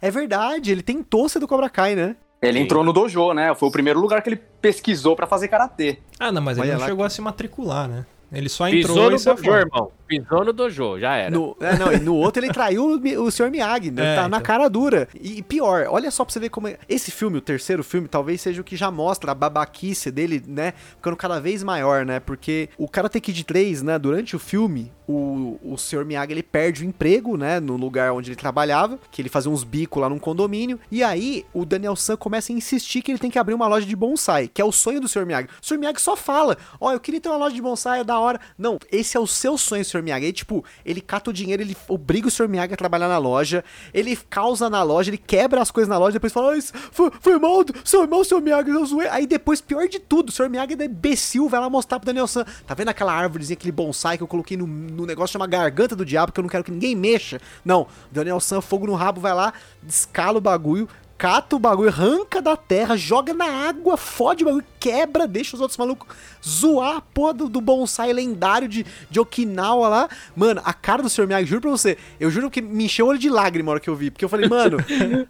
É 0.00 0.10
verdade, 0.10 0.70
ele 0.70 0.82
tentou 0.82 1.28
ser 1.28 1.38
do 1.38 1.48
Cobra 1.48 1.70
Kai, 1.70 1.94
né? 1.94 2.16
Ele 2.46 2.58
Sim. 2.58 2.64
entrou 2.64 2.84
no 2.84 2.92
dojo, 2.92 3.32
né? 3.32 3.54
Foi 3.54 3.68
o 3.68 3.72
primeiro 3.72 4.00
lugar 4.00 4.22
que 4.22 4.28
ele 4.28 4.40
pesquisou 4.60 5.16
pra 5.16 5.26
fazer 5.26 5.48
karatê. 5.48 5.98
Ah, 6.18 6.30
não, 6.30 6.42
mas 6.42 6.58
ele 6.58 6.72
não 6.72 6.80
chegou 6.80 7.04
a 7.04 7.10
se 7.10 7.20
matricular, 7.20 7.88
né? 7.88 8.04
Ele 8.32 8.48
só 8.48 8.66
entrou 8.68 8.80
Pisou 8.82 8.96
e 9.10 9.12
no 9.12 9.18
dojo, 9.18 9.36
fora. 9.44 9.60
irmão. 9.60 9.90
Pisou 10.06 10.44
no 10.44 10.52
dojo, 10.52 10.98
já 10.98 11.16
era. 11.16 11.30
No, 11.30 11.56
é, 11.60 11.78
não, 11.78 11.92
e 11.92 11.98
no 11.98 12.14
outro 12.14 12.44
ele 12.44 12.52
traiu 12.52 12.84
o, 12.84 13.24
o 13.24 13.30
Sr. 13.30 13.50
Miyagi, 13.50 13.90
né? 13.90 14.12
É, 14.12 14.16
tá 14.16 14.22
na 14.22 14.36
então. 14.36 14.40
cara 14.40 14.68
dura. 14.68 15.08
E, 15.18 15.38
e 15.38 15.42
pior, 15.42 15.86
olha 15.88 16.10
só 16.10 16.24
pra 16.24 16.32
você 16.32 16.40
ver 16.40 16.50
como 16.50 16.68
é. 16.68 16.78
Esse 16.88 17.10
filme, 17.10 17.38
o 17.38 17.40
terceiro 17.40 17.82
filme, 17.82 18.06
talvez 18.08 18.40
seja 18.40 18.60
o 18.60 18.64
que 18.64 18.76
já 18.76 18.90
mostra 18.90 19.32
a 19.32 19.34
babaquice 19.34 20.10
dele, 20.10 20.42
né? 20.46 20.74
Ficando 20.96 21.16
cada 21.16 21.40
vez 21.40 21.62
maior, 21.62 22.04
né? 22.04 22.20
Porque 22.20 22.68
o 22.76 22.88
Karate 22.88 23.20
Kid 23.20 23.44
3, 23.44 23.82
né? 23.82 23.98
Durante 23.98 24.36
o 24.36 24.38
filme, 24.38 24.92
o, 25.06 25.58
o 25.62 25.76
Sr. 25.76 26.04
Miyagi 26.04 26.32
ele 26.32 26.42
perde 26.42 26.82
o 26.82 26.86
emprego, 26.86 27.36
né? 27.36 27.60
No 27.60 27.76
lugar 27.76 28.12
onde 28.12 28.30
ele 28.30 28.36
trabalhava, 28.36 28.98
que 29.10 29.20
ele 29.20 29.28
fazia 29.28 29.50
uns 29.50 29.64
bicos 29.64 30.00
lá 30.00 30.08
num 30.08 30.18
condomínio. 30.18 30.78
E 30.90 31.02
aí 31.02 31.44
o 31.52 31.64
Daniel 31.64 31.96
San 31.96 32.16
começa 32.16 32.52
a 32.52 32.54
insistir 32.54 33.02
que 33.02 33.10
ele 33.10 33.18
tem 33.18 33.30
que 33.30 33.38
abrir 33.38 33.54
uma 33.54 33.66
loja 33.66 33.86
de 33.86 33.96
bonsai, 33.96 34.48
que 34.48 34.60
é 34.60 34.64
o 34.64 34.72
sonho 34.72 35.00
do 35.00 35.08
Sr. 35.08 35.26
Miyagi. 35.26 35.48
O 35.62 35.66
Sr. 35.66 35.78
Miyagi 35.78 36.00
só 36.00 36.16
fala: 36.16 36.56
Ó, 36.80 36.92
eu 36.92 37.00
queria 37.00 37.20
ter 37.20 37.28
uma 37.28 37.38
loja 37.38 37.54
de 37.54 37.62
bonsai, 37.62 38.00
é 38.00 38.04
da 38.04 38.18
hora. 38.18 38.40
Não, 38.58 38.78
esse 38.90 39.16
é 39.16 39.20
o 39.20 39.26
seu 39.26 39.56
sonho, 39.58 39.84
Sr. 39.84 40.02
Miyagi. 40.04 40.32
Tipo, 40.32 40.64
ele 40.84 41.00
cata 41.00 41.30
o 41.30 41.32
dinheiro, 41.32 41.62
ele 41.62 41.76
obriga 41.88 42.28
o 42.28 42.30
Sr. 42.30 42.48
Miyagi 42.48 42.74
a 42.74 42.76
trabalhar 42.76 43.08
na 43.08 43.18
loja, 43.18 43.64
ele 43.92 44.16
causa 44.16 44.70
na 44.70 44.82
loja, 44.82 45.10
ele 45.10 45.18
quebra 45.18 45.60
as 45.60 45.70
coisas 45.70 45.88
na 45.88 45.98
loja, 45.98 46.12
depois 46.12 46.32
fala: 46.32 46.52
"Ah, 46.52 46.56
isso 46.56 46.72
foi, 46.92 47.10
foi 47.20 47.38
mal, 47.38 47.64
foi 47.84 48.06
mal, 48.06 48.24
Sr. 48.24 48.40
Miyagi, 48.40 48.70
eu 48.70 48.86
zoei. 48.86 49.08
Aí 49.08 49.26
depois, 49.26 49.60
pior 49.60 49.88
de 49.88 49.98
tudo, 49.98 50.28
o 50.28 50.32
Sr. 50.32 50.48
Miyagi 50.48 50.76
é 50.80 50.84
imbecil, 50.84 51.48
vai 51.48 51.60
lá 51.60 51.68
mostrar 51.68 51.98
pro 51.98 52.06
Daniel 52.06 52.26
San. 52.26 52.44
Tá 52.66 52.74
vendo 52.74 52.88
aquela 52.88 53.12
árvorezinha, 53.12 53.54
aquele 53.54 53.72
bonsai 53.72 54.16
que 54.16 54.22
eu 54.22 54.28
coloquei 54.28 54.56
no, 54.56 54.66
no 54.66 55.06
negócio 55.06 55.32
chama 55.32 55.46
Garganta 55.46 55.96
do 55.96 56.04
Diabo, 56.04 56.32
que 56.32 56.38
eu 56.38 56.42
não 56.42 56.48
quero 56.48 56.62
que 56.62 56.70
ninguém 56.70 56.94
mexa? 56.94 57.40
Não, 57.64 57.86
Daniel 58.12 58.40
San, 58.40 58.60
fogo 58.60 58.86
no 58.86 58.94
rabo, 58.94 59.20
vai 59.20 59.34
lá, 59.34 59.52
descala 59.82 60.38
o 60.38 60.40
bagulho. 60.40 60.88
Cata 61.24 61.56
o 61.56 61.58
bagulho, 61.58 61.88
arranca 61.88 62.42
da 62.42 62.54
terra, 62.54 62.98
joga 62.98 63.32
na 63.32 63.46
água, 63.46 63.96
fode 63.96 64.44
o 64.44 64.46
bagulho, 64.46 64.64
quebra, 64.78 65.26
deixa 65.26 65.56
os 65.56 65.60
outros 65.62 65.78
malucos 65.78 66.06
zoar 66.46 66.96
a 66.98 67.00
porra 67.00 67.32
do, 67.32 67.48
do 67.48 67.62
bonsai 67.62 68.12
lendário 68.12 68.68
de, 68.68 68.84
de 69.10 69.18
Okinawa 69.18 69.88
lá. 69.88 70.08
Mano, 70.36 70.60
a 70.62 70.74
cara 70.74 71.02
do 71.02 71.08
Sr. 71.08 71.26
Miyagi, 71.26 71.46
juro 71.46 71.62
pra 71.62 71.70
você, 71.70 71.96
eu 72.20 72.30
juro 72.30 72.50
que 72.50 72.60
me 72.60 72.84
encheu 72.84 73.06
o 73.06 73.08
olho 73.08 73.18
de 73.18 73.30
lágrima 73.30 73.70
a 73.70 73.72
hora 73.72 73.80
que 73.80 73.88
eu 73.88 73.96
vi, 73.96 74.10
porque 74.10 74.22
eu 74.22 74.28
falei, 74.28 74.50
mano, 74.50 74.76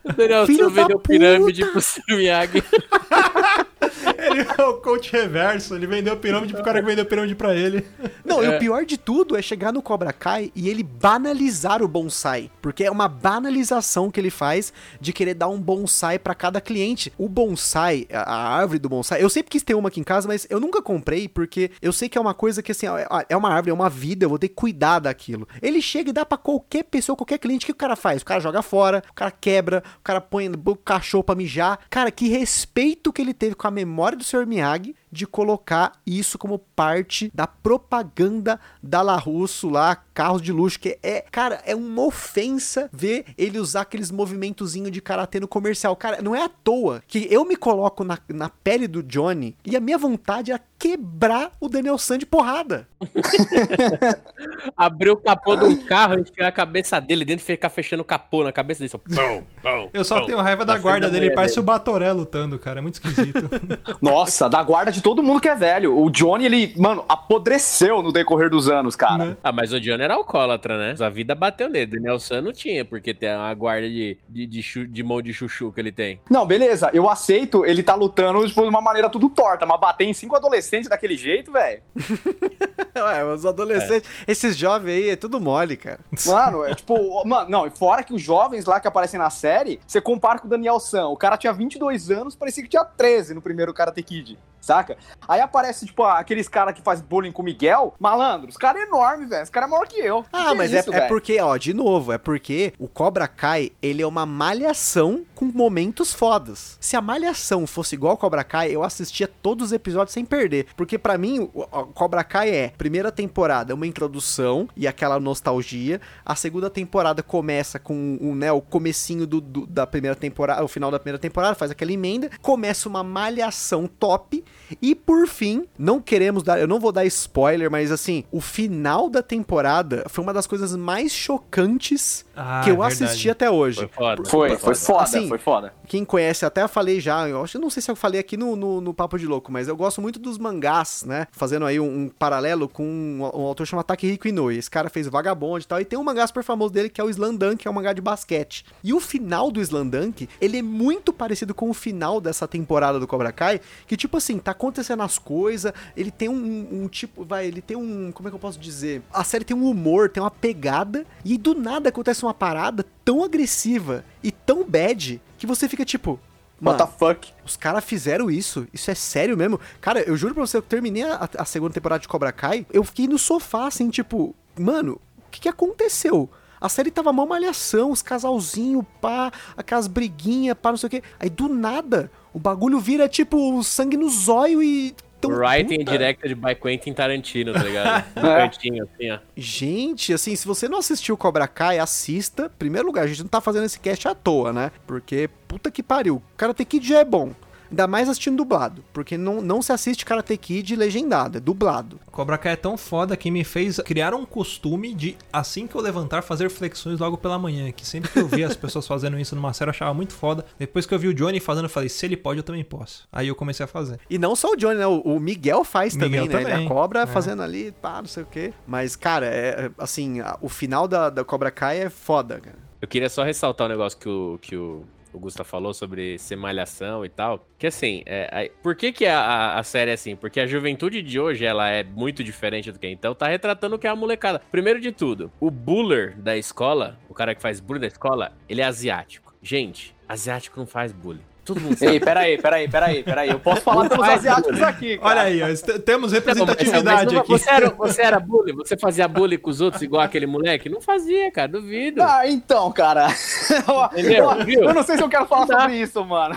O 0.02 0.12
Daniel 0.18 0.46
Filho 0.46 0.68
da 0.68 0.82
vendeu 0.82 0.98
pirâmide 0.98 1.60
puta! 1.60 1.70
pro 1.70 1.80
Sr. 1.80 2.16
Miyagi. 2.16 2.64
Ele 4.18 4.46
é 4.58 4.62
o 4.64 4.74
coach 4.74 5.12
reverso, 5.12 5.74
ele 5.74 5.86
vendeu 5.86 6.16
pirâmide 6.16 6.52
pro 6.54 6.62
cara 6.64 6.80
que 6.80 6.86
vendeu 6.86 7.04
pirâmide 7.06 7.34
pra 7.34 7.54
ele. 7.54 7.86
Não, 8.24 8.42
e 8.42 8.46
É. 8.46 8.56
o 8.56 8.58
pior 8.58 8.84
de 8.84 8.96
tudo 8.98 9.36
é 9.36 9.42
chegar 9.42 9.72
no 9.72 9.82
Cobra 9.82 10.12
Kai 10.12 10.50
e 10.54 10.68
ele 10.68 10.82
banalizar 10.82 11.82
o 11.82 11.88
bonsai. 11.88 12.50
Porque 12.60 12.84
é 12.84 12.90
uma 12.90 13.08
banalização 13.08 14.10
que 14.10 14.18
ele 14.20 14.30
faz 14.30 14.72
de 15.00 15.12
querer 15.12 15.34
dar 15.34 15.48
um 15.48 15.60
bonsai 15.60 16.18
pra 16.18 16.34
cada 16.34 16.60
cliente. 16.60 17.12
O 17.18 17.28
bonsai, 17.28 18.06
a, 18.12 18.20
a 18.22 18.56
árvore 18.58 18.78
do 18.78 18.88
bonsai, 18.88 19.22
eu 19.22 19.30
sempre 19.30 19.50
quis 19.50 19.62
ter 19.62 19.74
uma 19.74 19.88
aqui 19.88 20.00
em 20.00 20.04
casa, 20.04 20.26
mas 20.26 20.46
eu 20.50 20.58
nunca 20.60 20.82
comprei 20.82 21.28
porque 21.28 21.70
eu 21.80 21.92
sei 21.92 22.08
que 22.08 22.18
é 22.18 22.20
uma 22.20 22.34
coisa 22.34 22.62
que 22.62 22.72
assim, 22.72 22.86
ó, 22.88 22.96
é 23.28 23.36
uma 23.36 23.50
árvore, 23.50 23.70
é 23.70 23.74
uma 23.74 23.90
vida, 23.90 24.24
eu 24.24 24.28
vou 24.28 24.38
ter 24.38 24.48
que 24.48 24.54
cuidar 24.54 24.98
daquilo. 24.98 25.46
Ele 25.62 25.80
chega 25.80 26.10
e 26.10 26.12
dá 26.12 26.24
pra 26.26 26.38
qualquer 26.38 26.84
pessoa, 26.84 27.16
qualquer 27.16 27.38
cliente, 27.38 27.64
o 27.64 27.66
que 27.66 27.72
o 27.72 27.76
cara 27.76 27.96
faz? 27.96 28.22
O 28.22 28.24
cara 28.24 28.40
joga 28.40 28.62
fora, 28.62 29.02
o 29.10 29.14
cara 29.14 29.30
quebra, 29.30 29.82
o 29.98 30.02
cara 30.02 30.20
põe 30.20 30.50
o 30.50 30.76
cachorro 30.76 31.24
pra 31.24 31.34
mijar. 31.34 31.78
Cara, 31.90 32.10
que 32.10 32.28
respeito 32.28 33.12
que 33.12 33.22
ele 33.22 33.34
teve 33.34 33.54
com 33.54 33.66
a 33.66 33.70
memória 33.70 33.83
do 34.18 34.24
Sr. 34.24 34.46
Miyagi 34.46 34.94
de 35.14 35.26
colocar 35.26 35.92
isso 36.06 36.36
como 36.36 36.58
parte 36.58 37.30
da 37.32 37.46
propaganda 37.46 38.60
da 38.82 39.00
La 39.00 39.16
Russo 39.16 39.70
lá, 39.70 39.96
carros 40.12 40.42
de 40.42 40.52
luxo, 40.52 40.78
que 40.78 40.98
é, 41.02 41.24
cara, 41.30 41.62
é 41.64 41.74
uma 41.74 42.02
ofensa 42.02 42.90
ver 42.92 43.24
ele 43.38 43.58
usar 43.58 43.82
aqueles 43.82 44.10
movimentozinhos 44.10 44.90
de 44.90 45.00
karatê 45.00 45.40
no 45.40 45.48
comercial. 45.48 45.96
Cara, 45.96 46.20
não 46.20 46.34
é 46.34 46.42
à 46.42 46.48
toa 46.48 47.02
que 47.06 47.26
eu 47.30 47.44
me 47.44 47.56
coloco 47.56 48.04
na, 48.04 48.18
na 48.28 48.48
pele 48.48 48.86
do 48.86 49.02
Johnny 49.02 49.56
e 49.64 49.76
a 49.76 49.80
minha 49.80 49.96
vontade 49.96 50.52
é 50.52 50.60
quebrar 50.78 51.52
o 51.60 51.68
Daniel 51.68 51.96
San 51.96 52.18
de 52.18 52.26
porrada. 52.26 52.86
Abriu 54.76 55.14
o 55.14 55.16
capô 55.16 55.56
de 55.56 55.64
um 55.64 55.76
carro, 55.76 56.18
enfiar 56.18 56.48
a 56.48 56.52
cabeça 56.52 57.00
dele 57.00 57.24
dentro 57.24 57.42
e 57.42 57.46
ficar 57.46 57.70
fechando 57.70 58.02
o 58.02 58.04
capô 58.04 58.44
na 58.44 58.52
cabeça 58.52 58.80
dele. 58.80 58.90
Só, 58.90 58.98
pum, 58.98 59.44
pum, 59.62 59.90
Eu 59.94 60.04
só 60.04 60.20
pum. 60.20 60.26
tenho 60.26 60.40
raiva 60.40 60.64
da 60.64 60.76
guarda 60.76 61.08
dele, 61.08 61.26
mulher 61.26 61.34
parece 61.34 61.54
o 61.54 61.62
dele. 61.62 61.66
Batoré 61.66 62.12
lutando, 62.12 62.58
cara. 62.58 62.80
É 62.80 62.82
muito 62.82 62.94
esquisito. 62.94 63.48
Nossa, 64.02 64.48
da 64.48 64.62
guarda 64.62 64.92
de 64.92 65.00
todo 65.04 65.22
mundo 65.22 65.38
que 65.38 65.48
é 65.50 65.54
velho. 65.54 65.96
O 66.02 66.08
Johnny, 66.10 66.46
ele, 66.46 66.74
mano, 66.78 67.04
apodreceu 67.06 68.02
no 68.02 68.10
decorrer 68.10 68.48
dos 68.48 68.70
anos, 68.70 68.96
cara. 68.96 69.24
Né? 69.26 69.36
Ah, 69.44 69.52
mas 69.52 69.70
o 69.70 69.78
Johnny 69.78 70.02
era 70.02 70.14
alcoólatra, 70.14 70.78
né? 70.78 70.94
A 71.04 71.10
vida 71.10 71.34
bateu 71.34 71.68
nele. 71.68 71.84
Daniel 71.86 72.18
San 72.18 72.40
não 72.40 72.52
tinha, 72.52 72.84
porque 72.86 73.12
tem 73.12 73.28
uma 73.36 73.52
guarda 73.52 73.86
de, 73.86 74.16
de, 74.26 74.46
de, 74.46 74.62
chu- 74.62 74.86
de 74.86 75.02
mão 75.02 75.20
de 75.20 75.34
chuchu 75.34 75.70
que 75.70 75.78
ele 75.80 75.92
tem. 75.92 76.18
Não, 76.30 76.46
beleza, 76.46 76.90
eu 76.94 77.08
aceito 77.08 77.66
ele 77.66 77.82
tá 77.82 77.94
lutando 77.94 78.46
tipo, 78.48 78.62
de 78.62 78.68
uma 78.68 78.80
maneira 78.80 79.10
tudo 79.10 79.28
torta, 79.28 79.66
mas 79.66 79.78
bater 79.78 80.04
em 80.04 80.14
cinco 80.14 80.34
adolescentes 80.34 80.88
daquele 80.88 81.16
jeito, 81.16 81.52
velho. 81.52 81.82
Ué, 82.96 83.24
os 83.24 83.44
adolescentes, 83.44 84.08
esses 84.26 84.56
jovens 84.56 84.92
aí, 84.94 85.10
é 85.10 85.16
tudo 85.16 85.38
mole, 85.40 85.76
cara. 85.76 86.00
Mano, 86.26 86.64
é 86.64 86.72
tipo, 86.74 87.22
mano, 87.26 87.50
não, 87.50 87.66
e 87.66 87.70
fora 87.70 88.02
que 88.02 88.14
os 88.14 88.22
jovens 88.22 88.64
lá 88.64 88.80
que 88.80 88.88
aparecem 88.88 89.18
na 89.18 89.28
série, 89.30 89.80
você 89.86 90.00
compara 90.00 90.38
com 90.38 90.46
o 90.46 90.50
Daniel 90.50 90.80
San, 90.80 91.08
o 91.08 91.16
cara 91.16 91.36
tinha 91.36 91.52
22 91.52 92.10
anos, 92.10 92.34
parecia 92.34 92.62
que 92.62 92.68
tinha 92.70 92.84
13 92.84 93.34
no 93.34 93.42
primeiro 93.42 93.74
Karate 93.74 94.02
Kid, 94.02 94.38
saca? 94.64 94.96
Aí 95.28 95.40
aparece, 95.40 95.86
tipo, 95.86 96.02
aqueles 96.04 96.48
caras 96.48 96.74
que 96.74 96.82
faz 96.82 97.00
bullying 97.00 97.32
com 97.32 97.42
o 97.42 97.44
Miguel, 97.44 97.94
malandro, 97.98 98.48
os 98.48 98.56
caras 98.56 98.82
é 98.82 98.86
enorme, 98.86 99.26
velho, 99.26 99.42
os 99.42 99.50
caras 99.50 99.68
é 99.68 99.70
maior 99.72 99.86
que 99.86 99.98
eu. 99.98 100.24
Ah, 100.32 100.50
Que 100.50 100.54
mas 100.54 100.72
isso, 100.72 100.92
é, 100.92 100.98
é 100.98 101.08
porque, 101.08 101.40
ó, 101.40 101.56
de 101.56 101.72
novo, 101.74 102.12
é 102.12 102.18
porque 102.18 102.72
o 102.78 102.88
Cobra 102.88 103.26
Kai, 103.28 103.72
ele 103.82 104.02
é 104.02 104.06
uma 104.06 104.24
malhação 104.26 105.24
com 105.34 105.46
momentos 105.46 106.12
fodas. 106.12 106.76
Se 106.80 106.96
a 106.96 107.00
malhação 107.00 107.66
fosse 107.66 107.94
igual 107.94 108.12
ao 108.12 108.16
Cobra 108.16 108.42
Kai, 108.44 108.70
eu 108.70 108.82
assistia 108.82 109.28
todos 109.28 109.66
os 109.66 109.72
episódios 109.72 110.12
sem 110.14 110.24
perder. 110.24 110.66
Porque 110.76 110.98
pra 110.98 111.18
mim, 111.18 111.50
o 111.52 111.64
o 111.74 111.86
Cobra 111.88 112.22
Kai 112.22 112.50
é, 112.50 112.68
primeira 112.76 113.10
temporada, 113.10 113.74
uma 113.74 113.86
introdução 113.86 114.68
e 114.76 114.86
aquela 114.86 115.18
nostalgia. 115.18 116.00
A 116.24 116.34
segunda 116.34 116.70
temporada 116.70 117.22
começa 117.22 117.78
com 117.78 118.16
o, 118.20 118.34
né, 118.34 118.52
o 118.52 118.60
comecinho 118.60 119.26
do, 119.26 119.40
do- 119.40 119.66
da 119.66 119.86
primeira 119.86 120.14
temporada, 120.14 120.62
o 120.64 120.68
final 120.68 120.90
da 120.90 120.98
primeira 120.98 121.18
temporada, 121.18 121.54
faz 121.54 121.70
aquela 121.70 121.92
emenda. 121.92 122.30
Começa 122.40 122.88
uma 122.88 123.02
malhação 123.02 123.86
top. 123.86 124.44
E 124.80 124.94
por 124.94 125.26
fim, 125.28 125.66
não 125.78 126.00
queremos 126.00 126.42
dar, 126.42 126.58
eu 126.58 126.66
não 126.66 126.80
vou 126.80 126.90
dar 126.90 127.04
spoiler, 127.04 127.70
mas 127.70 127.92
assim, 127.92 128.24
o 128.32 128.40
final 128.40 129.08
da 129.10 129.22
temporada 129.22 130.04
foi 130.08 130.24
uma 130.24 130.32
das 130.32 130.46
coisas 130.46 130.74
mais 130.74 131.12
chocantes 131.12 132.23
Ah, 132.36 132.60
que 132.64 132.70
eu 132.70 132.82
é 132.82 132.88
verdade. 132.88 133.04
assisti 133.04 133.30
até 133.30 133.50
hoje. 133.50 133.78
Foi 133.78 133.88
foda. 133.88 134.24
Foi, 134.24 134.56
foi 134.56 134.74
foda, 134.74 135.02
Assim, 135.02 135.28
foi 135.28 135.38
foda. 135.38 135.74
Quem 135.86 136.04
conhece, 136.04 136.44
até 136.44 136.62
eu 136.62 136.68
falei 136.68 137.00
já, 137.00 137.28
eu 137.28 137.42
acho, 137.42 137.58
não 137.58 137.70
sei 137.70 137.82
se 137.82 137.90
eu 137.90 137.96
falei 137.96 138.20
aqui 138.20 138.36
no, 138.36 138.56
no, 138.56 138.80
no 138.80 138.94
Papo 138.94 139.18
de 139.18 139.26
Louco, 139.26 139.52
mas 139.52 139.68
eu 139.68 139.76
gosto 139.76 140.00
muito 140.00 140.18
dos 140.18 140.38
mangás, 140.38 141.04
né? 141.06 141.26
Fazendo 141.32 141.66
aí 141.66 141.78
um, 141.78 142.04
um 142.04 142.08
paralelo 142.08 142.68
com 142.68 142.84
um, 142.84 143.20
um 143.22 143.46
autor 143.46 143.66
chamado 143.66 143.86
Takehiko 143.86 144.28
Inoue. 144.28 144.56
Esse 144.56 144.70
cara 144.70 144.88
fez 144.88 145.06
Vagabond 145.06 145.64
e 145.64 145.68
tal, 145.68 145.80
e 145.80 145.84
tem 145.84 145.98
um 145.98 146.04
mangá 146.04 146.26
super 146.26 146.42
famoso 146.42 146.72
dele 146.72 146.88
que 146.88 147.00
é 147.00 147.04
o 147.04 147.10
Slandunk, 147.10 147.56
que 147.56 147.68
é 147.68 147.70
um 147.70 147.74
mangá 147.74 147.92
de 147.92 148.00
basquete. 148.00 148.64
E 148.82 148.92
o 148.92 149.00
final 149.00 149.50
do 149.50 149.60
Slandunk, 149.60 150.28
ele 150.40 150.58
é 150.58 150.62
muito 150.62 151.12
parecido 151.12 151.54
com 151.54 151.70
o 151.70 151.74
final 151.74 152.20
dessa 152.20 152.48
temporada 152.48 152.98
do 152.98 153.06
Cobra 153.06 153.32
Kai, 153.32 153.60
que 153.86 153.96
tipo 153.96 154.16
assim, 154.16 154.38
tá 154.38 154.50
acontecendo 154.52 155.02
as 155.02 155.18
coisas, 155.18 155.72
ele 155.96 156.10
tem 156.10 156.28
um, 156.28 156.68
um 156.72 156.88
tipo, 156.88 157.24
vai, 157.24 157.46
ele 157.46 157.60
tem 157.60 157.76
um, 157.76 158.10
como 158.12 158.28
é 158.28 158.30
que 158.30 158.34
eu 158.34 158.40
posso 158.40 158.58
dizer? 158.58 159.02
A 159.12 159.22
série 159.24 159.44
tem 159.44 159.56
um 159.56 159.68
humor, 159.68 160.08
tem 160.08 160.22
uma 160.22 160.30
pegada, 160.30 161.06
e 161.24 161.36
do 161.36 161.54
nada 161.54 161.88
acontece 161.88 162.23
uma 162.24 162.34
parada 162.34 162.84
tão 163.04 163.22
agressiva 163.22 164.04
e 164.22 164.30
tão 164.30 164.64
bad 164.64 165.20
que 165.38 165.46
você 165.46 165.68
fica 165.68 165.84
tipo, 165.84 166.18
What 166.60 166.78
the 166.78 166.86
fuck? 166.98 167.32
os 167.44 167.56
caras 167.56 167.84
fizeram 167.84 168.30
isso? 168.30 168.66
Isso 168.72 168.90
é 168.90 168.94
sério 168.94 169.36
mesmo? 169.36 169.60
Cara, 169.80 170.00
eu 170.02 170.16
juro 170.16 170.34
pra 170.34 170.46
você, 170.46 170.56
eu 170.56 170.62
terminei 170.62 171.02
a, 171.02 171.28
a 171.38 171.44
segunda 171.44 171.74
temporada 171.74 172.00
de 172.00 172.08
Cobra 172.08 172.32
Kai, 172.32 172.66
eu 172.72 172.82
fiquei 172.84 173.06
no 173.06 173.18
sofá, 173.18 173.66
assim, 173.66 173.90
tipo, 173.90 174.34
mano, 174.58 175.00
o 175.18 175.30
que, 175.30 175.40
que 175.40 175.48
aconteceu? 175.48 176.30
A 176.60 176.68
série 176.70 176.90
tava 176.90 177.12
mal 177.12 177.26
malhação, 177.26 177.90
os 177.90 178.00
casalzinho, 178.00 178.82
pá, 179.00 179.30
aquelas 179.54 179.86
briguinhas, 179.86 180.56
pá, 180.56 180.70
não 180.70 180.78
sei 180.78 180.86
o 180.86 180.90
quê. 180.90 181.02
Aí 181.20 181.28
do 181.28 181.46
nada, 181.46 182.10
o 182.32 182.38
bagulho 182.38 182.80
vira 182.80 183.06
tipo 183.06 183.62
sangue 183.62 183.98
no 183.98 184.08
zóio 184.08 184.62
e. 184.62 184.94
tão 185.28 185.38
Writing 185.38 185.78
puta. 185.78 185.92
directed 185.92 186.34
by 186.34 186.54
Quentin 186.54 186.92
Tarantino, 186.92 187.52
tá 187.52 187.62
ligado? 187.62 188.04
É. 188.16 188.20
cantinho 188.20 188.84
assim, 188.84 189.10
ó. 189.10 189.18
Gente, 189.36 190.12
assim, 190.12 190.34
se 190.34 190.46
você 190.46 190.68
não 190.68 190.78
assistiu 190.78 191.16
Cobra 191.16 191.46
Kai, 191.46 191.78
assista. 191.78 192.50
Primeiro 192.58 192.86
lugar, 192.86 193.04
a 193.04 193.06
gente 193.06 193.20
não 193.22 193.28
tá 193.28 193.40
fazendo 193.40 193.64
esse 193.64 193.78
cast 193.78 194.08
à 194.08 194.14
toa, 194.14 194.52
né? 194.52 194.70
Porque, 194.86 195.28
puta 195.46 195.70
que 195.70 195.82
pariu, 195.82 196.22
Karate 196.36 196.64
Kid 196.64 196.86
já 196.86 197.00
é 197.00 197.04
bom. 197.04 197.32
Ainda 197.74 197.88
mais 197.88 198.08
assistindo 198.08 198.36
dublado, 198.36 198.84
porque 198.92 199.18
não, 199.18 199.42
não 199.42 199.60
se 199.60 199.72
assiste 199.72 200.04
Karate 200.04 200.36
Kid 200.36 200.76
legendado, 200.76 201.38
é 201.38 201.40
dublado. 201.40 201.98
Cobra 202.12 202.38
Kai 202.38 202.52
é 202.52 202.56
tão 202.56 202.76
foda 202.76 203.16
que 203.16 203.32
me 203.32 203.42
fez 203.42 203.80
criar 203.84 204.14
um 204.14 204.24
costume 204.24 204.94
de, 204.94 205.16
assim 205.32 205.66
que 205.66 205.74
eu 205.74 205.80
levantar, 205.80 206.22
fazer 206.22 206.48
flexões 206.48 207.00
logo 207.00 207.18
pela 207.18 207.36
manhã. 207.36 207.72
Que 207.72 207.84
sempre 207.84 208.12
que 208.12 208.20
eu 208.20 208.28
via 208.28 208.46
as 208.46 208.54
pessoas 208.56 208.86
fazendo 208.86 209.18
isso 209.18 209.34
numa 209.34 209.52
série, 209.52 209.70
eu 209.70 209.72
achava 209.72 209.92
muito 209.92 210.12
foda. 210.12 210.46
Depois 210.56 210.86
que 210.86 210.94
eu 210.94 210.98
vi 211.00 211.08
o 211.08 211.14
Johnny 211.14 211.40
fazendo, 211.40 211.64
eu 211.64 211.68
falei, 211.68 211.88
se 211.88 212.06
ele 212.06 212.16
pode, 212.16 212.38
eu 212.38 212.44
também 212.44 212.62
posso. 212.62 213.08
Aí 213.10 213.26
eu 213.26 213.34
comecei 213.34 213.64
a 213.64 213.66
fazer. 213.66 213.98
E 214.08 214.18
não 214.18 214.36
só 214.36 214.52
o 214.52 214.56
Johnny, 214.56 214.78
né? 214.78 214.86
O, 214.86 215.18
Miguel 215.18 215.64
faz 215.64 215.96
Miguel 215.96 216.08
também, 216.08 216.28
né? 216.28 216.34
Ele 216.36 216.44
também, 216.50 216.66
a 216.66 216.68
cobra 216.68 217.00
é. 217.00 217.06
fazendo 217.06 217.42
ali, 217.42 217.72
pá, 217.72 218.00
não 218.00 218.06
sei 218.06 218.22
o 218.22 218.26
quê. 218.26 218.54
Mas, 218.68 218.94
cara, 218.94 219.26
é, 219.26 219.66
é, 219.66 219.70
assim, 219.78 220.20
a- 220.20 220.38
o 220.40 220.48
final 220.48 220.86
da, 220.86 221.10
da 221.10 221.24
Cobra 221.24 221.50
Kai 221.50 221.80
é 221.80 221.90
foda, 221.90 222.38
cara. 222.38 222.58
Eu 222.80 222.86
queria 222.86 223.08
só 223.08 223.24
ressaltar 223.24 223.66
um 223.66 223.70
negócio 223.70 223.98
que 223.98 224.08
o, 224.08 224.38
que 224.40 224.54
o, 224.56 224.84
o 225.14 225.18
Gusta 225.18 225.44
falou 225.44 225.72
sobre 225.72 226.18
ser 226.18 226.36
malhação 226.36 227.04
e 227.04 227.08
tal. 227.08 227.46
Que 227.58 227.68
assim, 227.68 228.02
é, 228.04 228.28
aí- 228.32 228.50
por 228.62 228.74
que, 228.74 228.92
que 228.92 229.06
a, 229.06 229.56
a- 229.58 229.62
série 229.62 229.90
é 229.90 229.94
assim? 229.94 230.16
Porque 230.16 230.40
a 230.40 230.46
juventude 230.46 231.00
de 231.02 231.18
hoje 231.20 231.44
ela 231.44 231.68
é 231.70 231.82
muito 231.84 232.22
diferente 232.24 232.70
do 232.72 232.78
que 232.78 232.86
então 232.88 233.14
tá 233.14 233.28
retratando 233.28 233.76
o 233.76 233.78
que 233.78 233.86
é 233.86 233.90
a 233.90 233.96
molecada. 233.96 234.42
Primeiro 234.50 234.80
de 234.80 234.92
tudo, 234.92 235.30
o 235.40 235.50
buller 235.50 236.16
da 236.20 236.36
escola, 236.36 236.98
o 237.08 237.14
cara 237.14 237.34
que 237.34 237.40
faz 237.40 237.60
bullying 237.60 237.80
da 237.80 237.86
escola, 237.86 238.32
ele 238.48 238.60
é 238.60 238.64
asiático. 238.64 239.32
Gente, 239.42 239.94
asiático 240.08 240.58
não 240.58 240.66
faz 240.66 240.90
bullying. 240.92 241.20
Todo 241.44 241.60
mundo 241.60 241.76
sabe. 241.78 241.92
Ei, 241.92 242.00
peraí, 242.00 242.38
peraí, 242.38 242.68
peraí, 242.68 243.02
peraí. 243.02 243.30
Eu 243.30 243.38
posso 243.40 243.60
falar 243.60 243.88
pelos 243.88 244.08
asiáticos 244.08 244.62
aqui, 244.62 244.96
cara. 244.98 245.10
Olha 245.10 245.22
aí, 245.22 245.42
ó, 245.42 245.46
temos 245.46 245.86
Não, 245.86 246.00
mas- 246.00 246.12
representatividade 246.12 247.14
mas 247.14 247.20
aqui. 247.22 247.28
Você 247.28 247.50
era, 247.50 247.70
você 247.70 248.02
era 248.02 248.18
bullying? 248.20 248.54
Você 248.56 248.76
fazia 248.76 249.06
bullying 249.06 249.38
com 249.38 249.50
os 249.50 249.60
outros 249.60 249.82
igual 249.82 250.02
aquele 250.02 250.26
moleque? 250.26 250.68
Não 250.68 250.80
fazia, 250.80 251.30
cara, 251.30 251.48
duvido. 251.48 252.02
Ah, 252.02 252.26
então, 252.28 252.72
cara. 252.72 253.08
Entendeu? 253.92 254.30
eu, 254.46 254.62
eu 254.64 254.74
não 254.74 254.82
sei 254.82 254.96
se 254.96 255.02
eu 255.02 255.08
quero 255.08 255.26
falar 255.26 255.46
Tá. 255.46 255.60
sobre 255.60 255.76
isso, 255.80 256.04
mano. 256.04 256.34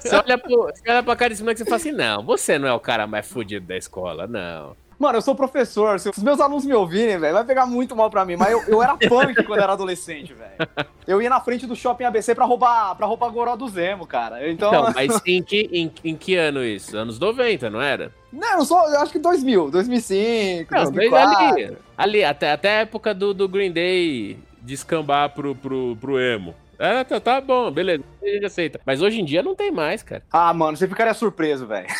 Você 0.00 0.14
olha, 0.14 0.38
pro, 0.38 0.62
você 0.72 0.90
olha 0.90 1.02
pra 1.02 1.16
cara 1.16 1.30
desse 1.30 1.42
moleque 1.42 1.62
e 1.62 1.64
fala 1.64 1.76
assim: 1.76 1.92
não, 1.92 2.22
você 2.24 2.58
não 2.58 2.68
é 2.68 2.72
o 2.72 2.80
cara 2.80 3.06
mais 3.06 3.26
fudido 3.28 3.66
da 3.66 3.76
escola, 3.76 4.26
não. 4.26 4.76
Mano, 4.98 5.18
eu 5.18 5.22
sou 5.22 5.34
professor. 5.34 6.00
Se 6.00 6.10
os 6.10 6.22
meus 6.22 6.40
alunos 6.40 6.64
me 6.64 6.72
ouvirem, 6.72 7.18
velho, 7.18 7.34
vai 7.34 7.44
pegar 7.44 7.66
muito 7.66 7.94
mal 7.94 8.10
pra 8.10 8.24
mim. 8.24 8.36
Mas 8.36 8.50
eu, 8.50 8.62
eu 8.66 8.82
era 8.82 8.96
punk 9.08 9.42
quando 9.44 9.60
era 9.60 9.72
adolescente, 9.72 10.32
velho. 10.32 10.86
Eu 11.06 11.20
ia 11.20 11.28
na 11.28 11.40
frente 11.40 11.66
do 11.66 11.76
shopping 11.76 12.04
ABC 12.04 12.34
pra 12.34 12.44
roubar, 12.44 12.94
pra 12.94 13.06
roubar 13.06 13.30
goró 13.30 13.56
do 13.56 13.68
Zemo, 13.68 14.06
cara. 14.06 14.48
Então. 14.50 14.68
Então, 14.68 14.92
mas 14.96 15.20
em 15.26 15.42
que, 15.42 15.68
em, 15.72 15.92
em 16.04 16.16
que 16.16 16.36
ano 16.36 16.64
isso? 16.64 16.96
Anos 16.96 17.18
90, 17.18 17.68
não 17.68 17.80
era? 17.80 18.12
Não, 18.32 18.58
eu 18.58 18.64
sou. 18.64 18.78
Eu 18.88 19.00
acho 19.00 19.12
que 19.12 19.18
2000, 19.18 19.70
2005, 19.70 20.74
Não, 20.74 20.78
desde 20.78 21.10
2004. 21.10 21.46
ali, 21.46 21.76
ali 21.96 22.24
até, 22.24 22.52
até 22.52 22.68
a 22.68 22.80
época 22.80 23.14
do, 23.14 23.32
do 23.34 23.48
Green 23.48 23.72
Day 23.72 24.38
descambar 24.66 25.30
pro, 25.30 25.54
pro, 25.54 25.96
pro 26.00 26.18
emo. 26.18 26.54
É, 26.78 27.04
tá, 27.04 27.20
tá 27.20 27.40
bom, 27.40 27.70
beleza, 27.70 28.02
a 28.22 28.26
gente 28.26 28.44
aceita. 28.46 28.80
Mas 28.84 29.00
hoje 29.02 29.20
em 29.20 29.24
dia 29.24 29.42
não 29.42 29.54
tem 29.54 29.70
mais, 29.70 30.02
cara. 30.02 30.22
Ah, 30.32 30.52
mano, 30.52 30.76
você 30.76 30.86
ficaria 30.88 31.14
surpreso, 31.14 31.66
velho. 31.66 31.86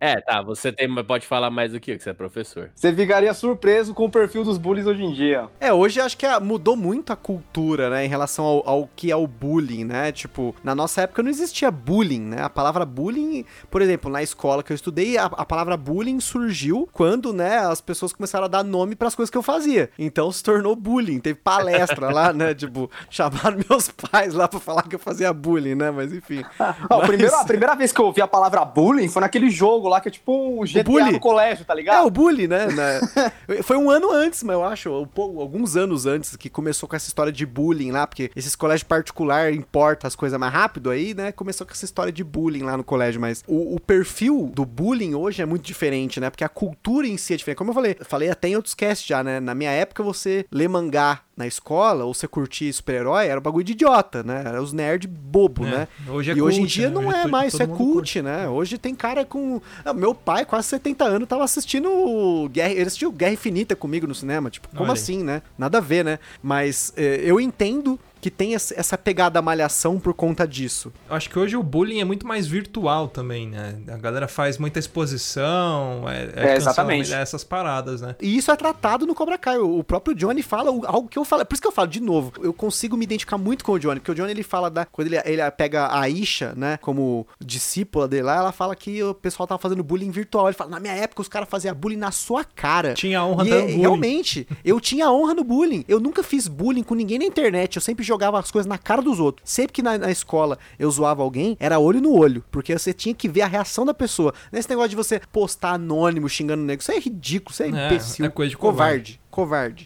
É, 0.00 0.20
tá, 0.20 0.42
você 0.42 0.70
tem, 0.72 0.92
pode 1.04 1.26
falar 1.26 1.50
mais 1.50 1.72
do 1.72 1.80
que, 1.80 1.96
que 1.96 2.02
você 2.02 2.10
é 2.10 2.12
professor. 2.12 2.70
Você 2.74 2.92
ficaria 2.92 3.32
surpreso 3.34 3.94
com 3.94 4.04
o 4.04 4.10
perfil 4.10 4.44
dos 4.44 4.58
bullies 4.58 4.86
hoje 4.86 5.02
em 5.02 5.12
dia. 5.12 5.48
É, 5.60 5.72
hoje 5.72 6.00
acho 6.00 6.16
que 6.16 6.26
a- 6.26 6.38
mudou 6.40 6.76
muito 6.76 7.12
a 7.12 7.16
cultura, 7.16 7.88
né, 7.90 8.04
em 8.04 8.08
relação 8.08 8.44
ao, 8.44 8.68
ao 8.68 8.90
que 8.94 9.10
é 9.10 9.16
o 9.16 9.26
bullying, 9.26 9.84
né? 9.84 10.12
Tipo, 10.12 10.54
na 10.62 10.74
nossa 10.74 11.02
época 11.02 11.22
não 11.22 11.30
existia 11.30 11.70
bullying, 11.70 12.20
né? 12.20 12.42
A 12.42 12.50
palavra 12.50 12.84
bullying, 12.84 13.44
por 13.70 13.80
exemplo, 13.82 14.10
na 14.10 14.22
escola 14.22 14.62
que 14.62 14.72
eu 14.72 14.74
estudei, 14.74 15.16
a, 15.18 15.24
a 15.24 15.44
palavra 15.44 15.76
bullying 15.76 16.20
surgiu 16.20 16.88
quando, 16.92 17.32
né, 17.32 17.58
as 17.58 17.80
pessoas 17.80 18.12
começaram 18.12 18.44
a 18.44 18.48
dar 18.48 18.62
nome 18.64 18.94
pras 18.94 19.14
coisas 19.14 19.30
que 19.30 19.38
eu 19.38 19.42
fazia. 19.42 19.90
Então 19.98 20.30
se 20.30 20.42
tornou 20.42 20.76
bullying. 20.76 21.20
Teve 21.20 21.38
palestra 21.42 22.10
lá, 22.10 22.32
né? 22.32 22.54
Tipo, 22.66 22.90
chamaram 23.10 23.58
meus 23.68 23.88
pais 23.88 24.15
lá 24.34 24.48
pra 24.48 24.58
falar 24.60 24.82
que 24.82 24.94
eu 24.94 24.98
fazia 24.98 25.32
bullying, 25.32 25.74
né? 25.74 25.90
Mas 25.90 26.12
enfim. 26.12 26.42
Mas- 26.58 26.76
a, 26.90 27.06
primeira, 27.06 27.40
a 27.40 27.44
primeira 27.44 27.74
vez 27.74 27.92
que 27.92 28.00
eu 28.00 28.06
ouvi 28.06 28.20
a 28.20 28.26
palavra 28.28 28.64
bullying 28.64 29.08
foi 29.08 29.20
naquele 29.20 29.50
jogo 29.50 29.88
lá 29.88 30.00
que 30.00 30.08
é 30.08 30.10
tipo 30.10 30.32
um 30.60 30.64
GTA 30.64 30.84
bully. 30.84 31.12
no 31.12 31.20
colégio, 31.20 31.64
tá 31.64 31.72
É, 31.74 31.76
ligado? 31.76 32.06
o 32.06 32.10
bullying, 32.10 32.46
né? 32.46 32.66
né? 32.68 33.00
Foi 33.62 33.76
um 33.76 33.90
ano 33.90 34.10
antes, 34.12 34.42
mas 34.42 34.54
eu 34.54 34.64
acho, 34.64 34.90
alguns 35.16 35.76
anos 35.76 36.06
antes 36.06 36.36
que 36.36 36.48
começou 36.50 36.88
com 36.88 36.96
essa 36.96 37.06
história 37.08 37.32
de 37.32 37.44
bullying 37.46 37.90
lá, 37.90 38.06
porque 38.06 38.30
esses 38.34 38.54
colégios 38.56 38.82
particular 38.84 39.52
importa 39.52 40.06
as 40.06 40.14
coisas 40.16 40.38
mais 40.38 40.52
rápido 40.52 40.90
aí, 40.90 41.14
né? 41.14 41.32
Começou 41.32 41.66
com 41.66 41.72
essa 41.72 41.84
história 41.84 42.12
de 42.12 42.24
bullying 42.24 42.62
lá 42.62 42.76
no 42.76 42.84
colégio, 42.84 43.20
mas 43.20 43.42
o, 43.46 43.74
o 43.76 43.80
perfil 43.80 44.50
do 44.52 44.64
bullying 44.64 45.14
hoje 45.14 45.42
é 45.42 45.46
muito 45.46 45.64
diferente, 45.64 46.20
né? 46.20 46.30
Porque 46.30 46.44
a 46.44 46.48
cultura 46.48 47.06
em 47.06 47.16
si 47.16 47.34
é 47.34 47.36
diferente. 47.36 47.58
Como 47.58 47.70
eu 47.70 47.74
falei, 47.74 47.96
falei 48.02 48.30
até 48.30 48.48
em 48.48 48.56
outros 48.56 48.74
casts 48.74 49.06
já, 49.06 49.22
né? 49.22 49.40
Na 49.40 49.54
minha 49.54 49.70
época, 49.70 50.02
você 50.02 50.44
ler 50.50 50.68
mangá 50.68 51.20
na 51.36 51.46
escola, 51.46 52.04
ou 52.04 52.14
você 52.14 52.26
curtir 52.26 52.72
super-herói, 52.72 53.26
era 53.26 53.38
um 53.38 53.42
bagulho 53.42 53.62
de 53.64 53.72
idiota, 53.72 54.22
né? 54.22 54.42
Era 54.46 54.62
os 54.62 54.72
nerd 54.72 55.06
bobo, 55.06 55.66
É, 55.66 55.70
né? 55.70 55.88
hoje 56.08 56.30
é 56.30 56.34
e 56.34 56.40
hoje 56.40 56.56
em 56.58 56.60
cult, 56.62 56.72
dia 56.74 56.88
né? 56.88 56.94
não 56.94 57.06
Hoje 57.08 57.18
é 57.18 57.22
to- 57.22 57.28
mais, 57.28 57.52
isso 57.52 57.62
é 57.62 57.66
cult, 57.66 57.78
curte. 57.78 58.22
né? 58.22 58.48
Hoje 58.48 58.78
tem 58.78 58.94
cara 58.94 59.24
com. 59.24 59.60
Ah, 59.84 59.92
meu 59.92 60.14
pai, 60.14 60.46
quase 60.46 60.68
70 60.68 61.04
anos, 61.04 61.28
tava 61.28 61.44
assistindo 61.44 61.90
o 61.90 62.48
Guerra. 62.48 62.70
Ele 62.72 62.82
assistiu 62.82 63.12
Guerra 63.12 63.34
Infinita 63.34 63.76
comigo 63.76 64.06
no 64.06 64.14
cinema. 64.14 64.48
Tipo, 64.48 64.68
como 64.68 64.84
Olha 64.84 64.92
assim, 64.94 65.22
né? 65.22 65.42
Nada 65.58 65.76
a 65.76 65.80
ver, 65.82 66.04
né? 66.04 66.18
Mas 66.42 66.92
é, 66.96 67.20
eu 67.22 67.38
entendo 67.38 68.00
que 68.26 68.30
tem 68.32 68.56
essa 68.56 68.98
pegada 68.98 69.40
malhação 69.40 70.00
por 70.00 70.12
conta 70.12 70.48
disso. 70.48 70.92
Eu 71.08 71.14
acho 71.14 71.30
que 71.30 71.38
hoje 71.38 71.56
o 71.56 71.62
bullying 71.62 72.00
é 72.00 72.04
muito 72.04 72.26
mais 72.26 72.44
virtual 72.44 73.06
também, 73.06 73.46
né? 73.46 73.76
A 73.86 73.96
galera 73.96 74.26
faz 74.26 74.58
muita 74.58 74.80
exposição, 74.80 76.08
é, 76.08 76.22
É, 76.52 76.56
exatamente. 76.56 77.02
cancelamento, 77.02 77.14
essas 77.14 77.44
paradas, 77.44 78.00
né? 78.00 78.16
E 78.20 78.36
isso 78.36 78.50
é 78.50 78.56
tratado 78.56 79.06
no 79.06 79.14
Cobra 79.14 79.38
Kai. 79.38 79.58
O 79.58 79.84
próprio 79.84 80.12
Johnny 80.12 80.42
fala 80.42 80.70
algo 80.86 81.08
que 81.08 81.16
eu 81.16 81.24
falo. 81.24 81.44
Por 81.46 81.54
isso 81.54 81.62
que 81.62 81.68
eu 81.68 81.72
falo, 81.72 81.86
de 81.88 82.00
novo, 82.00 82.32
eu 82.42 82.52
consigo 82.52 82.96
me 82.96 83.04
identificar 83.04 83.38
muito 83.38 83.64
com 83.64 83.72
o 83.72 83.78
Johnny, 83.78 84.00
porque 84.00 84.10
o 84.10 84.14
Johnny 84.14 84.32
ele 84.32 84.42
fala 84.42 84.68
da. 84.68 84.84
Quando 84.84 85.06
ele, 85.06 85.22
ele 85.24 85.48
pega 85.52 85.96
a 85.96 86.08
Isha, 86.08 86.52
né, 86.56 86.78
como 86.78 87.26
discípula 87.40 88.08
dele 88.08 88.22
lá, 88.24 88.36
ela 88.38 88.50
fala 88.52 88.74
que 88.74 89.00
o 89.04 89.14
pessoal 89.14 89.46
tava 89.46 89.60
fazendo 89.60 89.84
bullying 89.84 90.10
virtual. 90.10 90.48
Ele 90.48 90.56
fala, 90.56 90.70
na 90.70 90.80
minha 90.80 90.94
época 90.94 91.22
os 91.22 91.28
caras 91.28 91.48
faziam 91.48 91.74
bullying 91.74 91.96
na 91.96 92.10
sua 92.10 92.44
cara. 92.44 92.94
Tinha 92.94 93.24
honra 93.24 93.46
E 93.46 93.50
dando 93.50 93.58
é- 93.60 93.62
bullying. 93.66 93.80
realmente, 93.80 94.48
eu 94.64 94.80
tinha 94.80 95.10
honra 95.12 95.34
no 95.34 95.44
bullying. 95.44 95.84
Eu 95.86 96.00
nunca 96.00 96.24
fiz 96.24 96.48
bullying 96.48 96.82
com 96.82 96.94
ninguém 96.96 97.18
na 97.20 97.24
internet. 97.24 97.76
Eu 97.76 97.82
sempre 97.82 98.04
jogava 98.16 98.38
as 98.38 98.50
coisas 98.50 98.66
na 98.68 98.78
cara 98.78 99.02
dos 99.02 99.20
outros. 99.20 99.48
Sempre 99.50 99.72
que 99.74 99.82
na, 99.82 99.98
na 99.98 100.10
escola 100.10 100.58
eu 100.78 100.90
zoava 100.90 101.22
alguém, 101.22 101.56
era 101.60 101.78
olho 101.78 102.00
no 102.00 102.12
olho. 102.14 102.42
Porque 102.50 102.76
você 102.76 102.92
tinha 102.92 103.14
que 103.14 103.28
ver 103.28 103.42
a 103.42 103.46
reação 103.46 103.84
da 103.84 103.92
pessoa. 103.92 104.32
Nesse 104.50 104.68
negócio 104.70 104.90
de 104.90 104.96
você 104.96 105.20
postar 105.30 105.72
anônimo 105.72 106.28
xingando 106.28 106.62
o 106.62 106.66
nego, 106.66 106.80
isso 106.80 106.90
é 106.92 106.98
ridículo, 106.98 107.52
isso 107.52 107.62
é 107.62 107.66
É, 107.66 107.68
imbecil. 107.68 108.24
é 108.24 108.28
coisa 108.30 108.50
de 108.50 108.56
covarde. 108.56 109.12
covarde. 109.12 109.20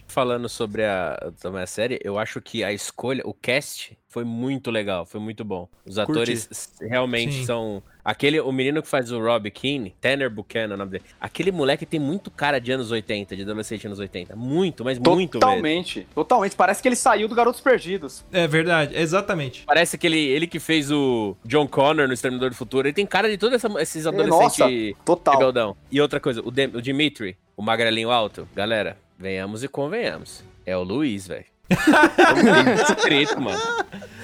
Falando 0.06 0.48
sobre 0.48 0.84
a, 0.84 1.32
sobre 1.36 1.62
a 1.62 1.66
série, 1.66 1.98
eu 2.04 2.18
acho 2.18 2.40
que 2.40 2.62
a 2.62 2.72
escolha, 2.72 3.22
o 3.24 3.34
cast 3.34 3.96
foi 4.08 4.24
muito 4.24 4.70
legal, 4.70 5.06
foi 5.06 5.20
muito 5.20 5.44
bom. 5.44 5.68
Os 5.86 5.98
atores 5.98 6.48
realmente 6.80 7.32
Sim. 7.32 7.44
são. 7.46 7.82
Aquele, 8.04 8.40
o 8.40 8.50
menino 8.50 8.82
que 8.82 8.88
faz 8.88 9.12
o 9.12 9.20
Rob 9.20 9.48
Keane, 9.50 9.94
Tanner 10.00 10.28
Buchanan, 10.30 10.72
é 10.72 10.74
o 10.74 10.78
nome 10.78 10.90
dele. 10.92 11.04
Aquele 11.20 11.52
moleque 11.52 11.86
tem 11.86 12.00
muito 12.00 12.30
cara 12.30 12.58
de 12.58 12.72
anos 12.72 12.90
80, 12.90 13.36
de 13.36 13.42
adolescente 13.42 13.86
anos 13.86 13.98
80. 14.00 14.34
Muito, 14.34 14.84
mas 14.84 14.98
muito 14.98 15.06
mesmo. 15.16 15.28
Totalmente. 15.40 16.06
Totalmente. 16.14 16.56
Parece 16.56 16.82
que 16.82 16.88
ele 16.88 16.96
saiu 16.96 17.28
do 17.28 17.34
Garotos 17.34 17.60
Perdidos. 17.60 18.24
É 18.32 18.48
verdade, 18.48 18.96
exatamente. 18.96 19.62
Parece 19.64 19.96
que 19.96 20.06
ele, 20.06 20.18
ele 20.18 20.46
que 20.46 20.58
fez 20.58 20.90
o 20.90 21.36
John 21.44 21.68
Connor 21.68 22.08
no 22.08 22.14
Exterminador 22.14 22.50
do 22.50 22.56
Futuro. 22.56 22.88
Ele 22.88 22.94
tem 22.94 23.06
cara 23.06 23.28
de 23.28 23.38
todos 23.38 23.62
esses 23.78 24.06
adolescentes 24.06 24.58
Nossa, 24.58 24.68
total. 25.04 25.34
rebeldão. 25.38 25.76
E 25.90 26.00
outra 26.00 26.18
coisa, 26.18 26.40
o, 26.44 26.50
Dem- 26.50 26.74
o 26.74 26.82
Dimitri, 26.82 27.36
o 27.56 27.62
magrelinho 27.62 28.10
alto. 28.10 28.48
Galera, 28.56 28.96
venhamos 29.20 29.62
e 29.62 29.68
convenhamos. 29.68 30.42
É 30.66 30.76
o 30.76 30.82
Luiz, 30.82 31.26
velho. 31.26 31.44
É 31.70 32.32
o 32.32 32.34
Luiz 32.64 32.86
descrito, 32.88 33.40
mano. 33.40 33.60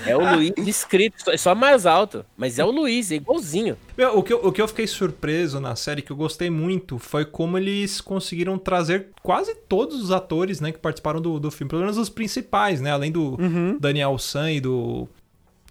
É 0.04 0.16
o 0.16 0.34
Luiz 0.36 0.52
descrito, 0.64 1.22
só- 1.22 1.32
é 1.32 1.36
só 1.36 1.54
mais 1.54 1.86
alto. 1.86 2.24
Mas 2.36 2.58
é 2.58 2.64
o 2.64 2.70
Luiz, 2.70 3.10
é 3.12 3.16
igualzinho. 3.16 3.76
Meu, 3.96 4.18
o, 4.18 4.22
que 4.22 4.32
eu, 4.32 4.38
o 4.44 4.52
que 4.52 4.60
eu 4.60 4.66
fiquei 4.68 4.86
surpreso 4.86 5.60
na 5.60 5.76
série, 5.76 6.02
que 6.02 6.10
eu 6.10 6.16
gostei 6.16 6.50
muito, 6.50 6.98
foi 6.98 7.24
como 7.24 7.56
eles 7.56 8.00
conseguiram 8.00 8.58
trazer 8.58 9.08
quase 9.22 9.54
todos 9.68 10.02
os 10.02 10.10
atores, 10.10 10.60
né, 10.60 10.72
que 10.72 10.78
participaram 10.78 11.20
do, 11.20 11.38
do 11.38 11.50
filme. 11.50 11.68
Pelo 11.70 11.82
menos 11.82 11.98
os 11.98 12.08
principais, 12.08 12.80
né? 12.80 12.90
Além 12.90 13.12
do 13.12 13.36
Daniel 13.80 14.18
San 14.18 14.50
e 14.50 14.60
do. 14.60 15.08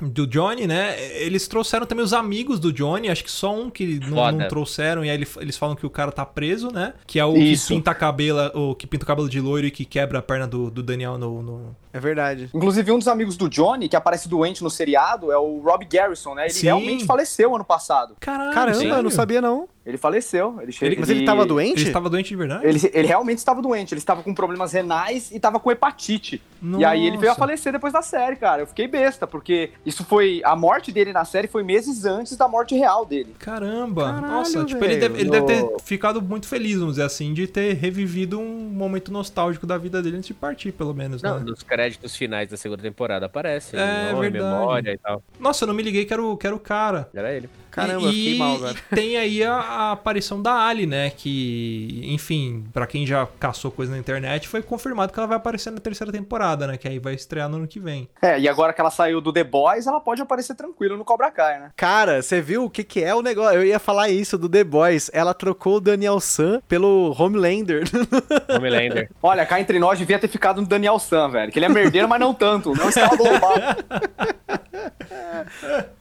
Do 0.02 0.28
Johnny, 0.28 0.68
né? 0.68 0.96
Eles 1.22 1.48
trouxeram 1.48 1.86
também 1.86 2.04
os 2.04 2.12
amigos 2.12 2.60
do 2.60 2.74
Johnny, 2.74 3.10
acho 3.10 3.24
que 3.24 3.32
só 3.32 3.56
um 3.56 3.70
que 3.70 4.00
não, 4.02 4.18
não 4.32 4.48
trouxeram, 4.50 5.06
e 5.06 5.10
aí 5.10 5.16
ele- 5.16 5.28
eles 5.38 5.58
falam 5.58 5.74
que 5.76 5.86
o 5.86 5.90
cara 5.90 6.12
tá 6.12 6.26
preso, 6.26 6.70
né? 6.72 6.94
Que 7.08 7.18
é 7.18 7.26
o 7.26 7.38
Isso. 7.38 7.68
que 7.70 7.76
pinta 7.76 7.96
cabelo, 7.96 8.40
o 8.54 8.76
que 8.76 8.86
pinta 8.86 9.06
o 9.06 9.08
cabelo 9.08 9.30
de 9.30 9.40
loiro 9.40 9.68
e 9.68 9.72
que 9.72 9.86
quebra 9.86 10.20
a 10.20 10.22
perna 10.22 10.46
do, 10.48 10.70
do 10.70 10.84
Daniel 10.84 11.18
no, 11.18 11.42
no- 11.42 11.76
É 11.96 12.00
verdade. 12.00 12.50
Inclusive, 12.54 12.92
um 12.92 13.00
dos 13.00 13.08
amigos 13.08 13.38
do 13.38 13.48
Johnny, 13.50 13.88
que 13.88 13.96
aparece 13.96 14.28
doente 14.28 14.62
no 14.62 14.70
seriado, 14.70 15.32
é 15.32 15.38
o 15.38 15.60
Rob 15.60 15.86
Garrison, 15.86 16.34
né? 16.36 16.44
Ele 16.44 16.54
Sim. 16.54 16.66
realmente 16.66 17.06
faleceu 17.06 17.56
ano 17.56 17.64
passado. 17.64 18.16
Caralho, 18.20 18.54
Caramba, 18.54 18.78
sério? 18.78 18.96
eu 18.96 19.04
não 19.04 19.10
sabia 19.10 19.42
não. 19.42 19.70
Ele 19.86 19.98
faleceu. 20.00 20.58
Ele, 20.62 20.76
Ele- 20.82 20.96
mas 21.00 21.10
ele 21.12 21.26
tava 21.26 21.46
doente? 21.46 21.80
Ele 21.82 21.88
estava 21.90 22.10
doente 22.10 22.30
de 22.30 22.36
verdade? 22.36 22.66
Ele, 22.66 22.80
ele 22.92 23.08
realmente 23.08 23.38
estava 23.38 23.62
doente. 23.62 23.94
Ele 23.94 24.00
estava 24.00 24.24
com 24.24 24.34
problemas 24.34 24.74
renais 24.74 25.30
e 25.30 25.36
estava 25.36 25.60
com 25.60 25.72
hepatite. 25.72 26.42
E 26.80 26.84
aí 26.84 27.06
ele 27.06 27.18
veio 27.18 27.28
a 27.30 27.36
Nossa. 27.36 27.40
falecer 27.40 27.72
depois 27.72 27.94
da 27.94 28.02
série, 28.02 28.36
cara. 28.36 28.64
Eu 28.64 28.68
fiquei 28.68 28.88
besta, 28.88 29.28
porque 29.28 29.70
isso 29.86 30.04
foi. 30.04 30.42
A 30.44 30.56
morte 30.56 30.92
dele 30.92 31.14
na 31.14 31.24
série 31.24 31.48
foi 31.48 31.62
meses 31.62 32.04
antes 32.04 32.36
da 32.36 32.48
morte 32.48 32.74
real 32.74 33.06
dele. 33.06 33.36
Caramba! 33.38 34.06
Caralho, 34.06 34.28
Nossa, 34.28 34.66
tipo, 34.66 34.84
ele, 34.84 34.98
deve, 34.98 35.22
ele 35.22 35.30
deve 35.30 35.46
ter 35.46 35.68
ficado 35.84 36.20
muito 36.20 36.48
feliz, 36.48 36.80
vamos 36.80 36.94
dizer 36.96 37.04
assim, 37.04 37.32
de 37.32 37.46
ter 37.46 37.74
revivido 37.76 38.40
um 38.40 38.62
momento 38.68 39.12
nostálgico 39.12 39.68
da 39.68 39.78
vida 39.78 40.02
dele 40.02 40.18
antes 40.18 40.28
de 40.30 40.34
partir, 40.34 40.72
pelo 40.72 40.96
menos, 40.96 41.22
Não, 41.22 41.38
né? 41.38 41.46
nos 41.46 41.62
créditos 41.62 41.85
finais 42.16 42.50
da 42.50 42.58
segunda 42.58 42.82
temporada 42.82 43.26
aparece. 43.26 43.76
É, 43.76 44.12
nome, 44.12 44.30
verdade. 44.30 44.56
memória 44.56 44.92
e 44.94 44.98
tal. 44.98 45.24
Nossa, 45.40 45.64
eu 45.64 45.68
não 45.68 45.74
me 45.74 45.84
liguei 45.84 46.06
que 46.06 46.14
era 46.14 46.24
o, 46.24 46.38
que 46.38 46.48
era 46.48 46.56
o 46.56 46.60
cara. 46.60 47.10
Era 47.14 47.34
ele. 47.34 47.50
Caramba, 47.76 48.08
e, 48.08 48.14
fiquei 48.14 48.38
mal 48.38 48.56
agora. 48.56 48.76
e 48.92 48.96
tem 48.96 49.18
aí 49.18 49.44
a, 49.44 49.54
a 49.54 49.92
aparição 49.92 50.42
da 50.42 50.54
Ali, 50.66 50.86
né? 50.86 51.10
Que, 51.10 52.02
enfim, 52.06 52.64
pra 52.72 52.88
quem 52.88 53.06
já 53.06 53.28
caçou 53.38 53.70
coisa 53.70 53.92
na 53.92 53.98
internet, 53.98 54.48
foi 54.48 54.62
confirmado 54.62 55.12
que 55.12 55.20
ela 55.20 55.28
vai 55.28 55.36
aparecer 55.36 55.72
na 55.72 55.80
terceira 55.82 56.10
temporada, 56.10 56.68
né? 56.68 56.78
Que 56.78 56.88
aí 56.88 57.00
vai 57.00 57.14
estrear 57.14 57.50
no 57.50 57.58
ano 57.58 57.68
que 57.68 57.78
vem. 57.78 58.08
É, 58.22 58.40
e 58.40 58.48
agora 58.48 58.72
que 58.72 58.80
ela 58.80 58.90
saiu 58.90 59.20
do 59.20 59.34
The 59.34 59.44
Boys, 59.44 59.88
ela 59.88 60.00
pode 60.00 60.22
aparecer 60.22 60.56
tranquilo 60.56 60.96
no 60.96 61.04
Cobra 61.04 61.30
Kai, 61.30 61.60
né? 61.60 61.72
Cara, 61.76 62.22
você 62.22 62.40
viu 62.40 62.64
o 62.64 62.70
que 62.70 62.82
que 62.82 63.04
é 63.04 63.14
o 63.14 63.22
negócio? 63.22 63.60
Eu 63.60 63.66
ia 63.66 63.78
falar 63.78 64.08
isso 64.10 64.38
do 64.38 64.48
The 64.48 64.64
Boys. 64.64 65.12
Ela 65.14 65.34
trocou 65.34 65.76
o 65.76 65.82
Daniel 65.82 66.22
San 66.22 66.62
pelo 66.70 67.14
Homelander. 67.20 67.84
Homelander. 68.56 69.12
Olha, 69.22 69.46
cá 69.46 69.60
entre 69.60 69.80
nós 69.80 70.00
devia 70.00 70.18
ter 70.18 70.30
ficado 70.30 70.62
no 70.62 70.68
Daniel 70.68 70.98
San, 70.98 71.28
velho. 71.30 71.52
Que 71.52 71.60
ele 71.60 71.66
é 71.66 71.70
merdeiro, 71.70 72.08
mas 72.08 72.22
não 72.22 72.34
tanto. 72.34 72.74
Não 72.74 72.88
escala 72.88 73.16
global. 73.18 73.54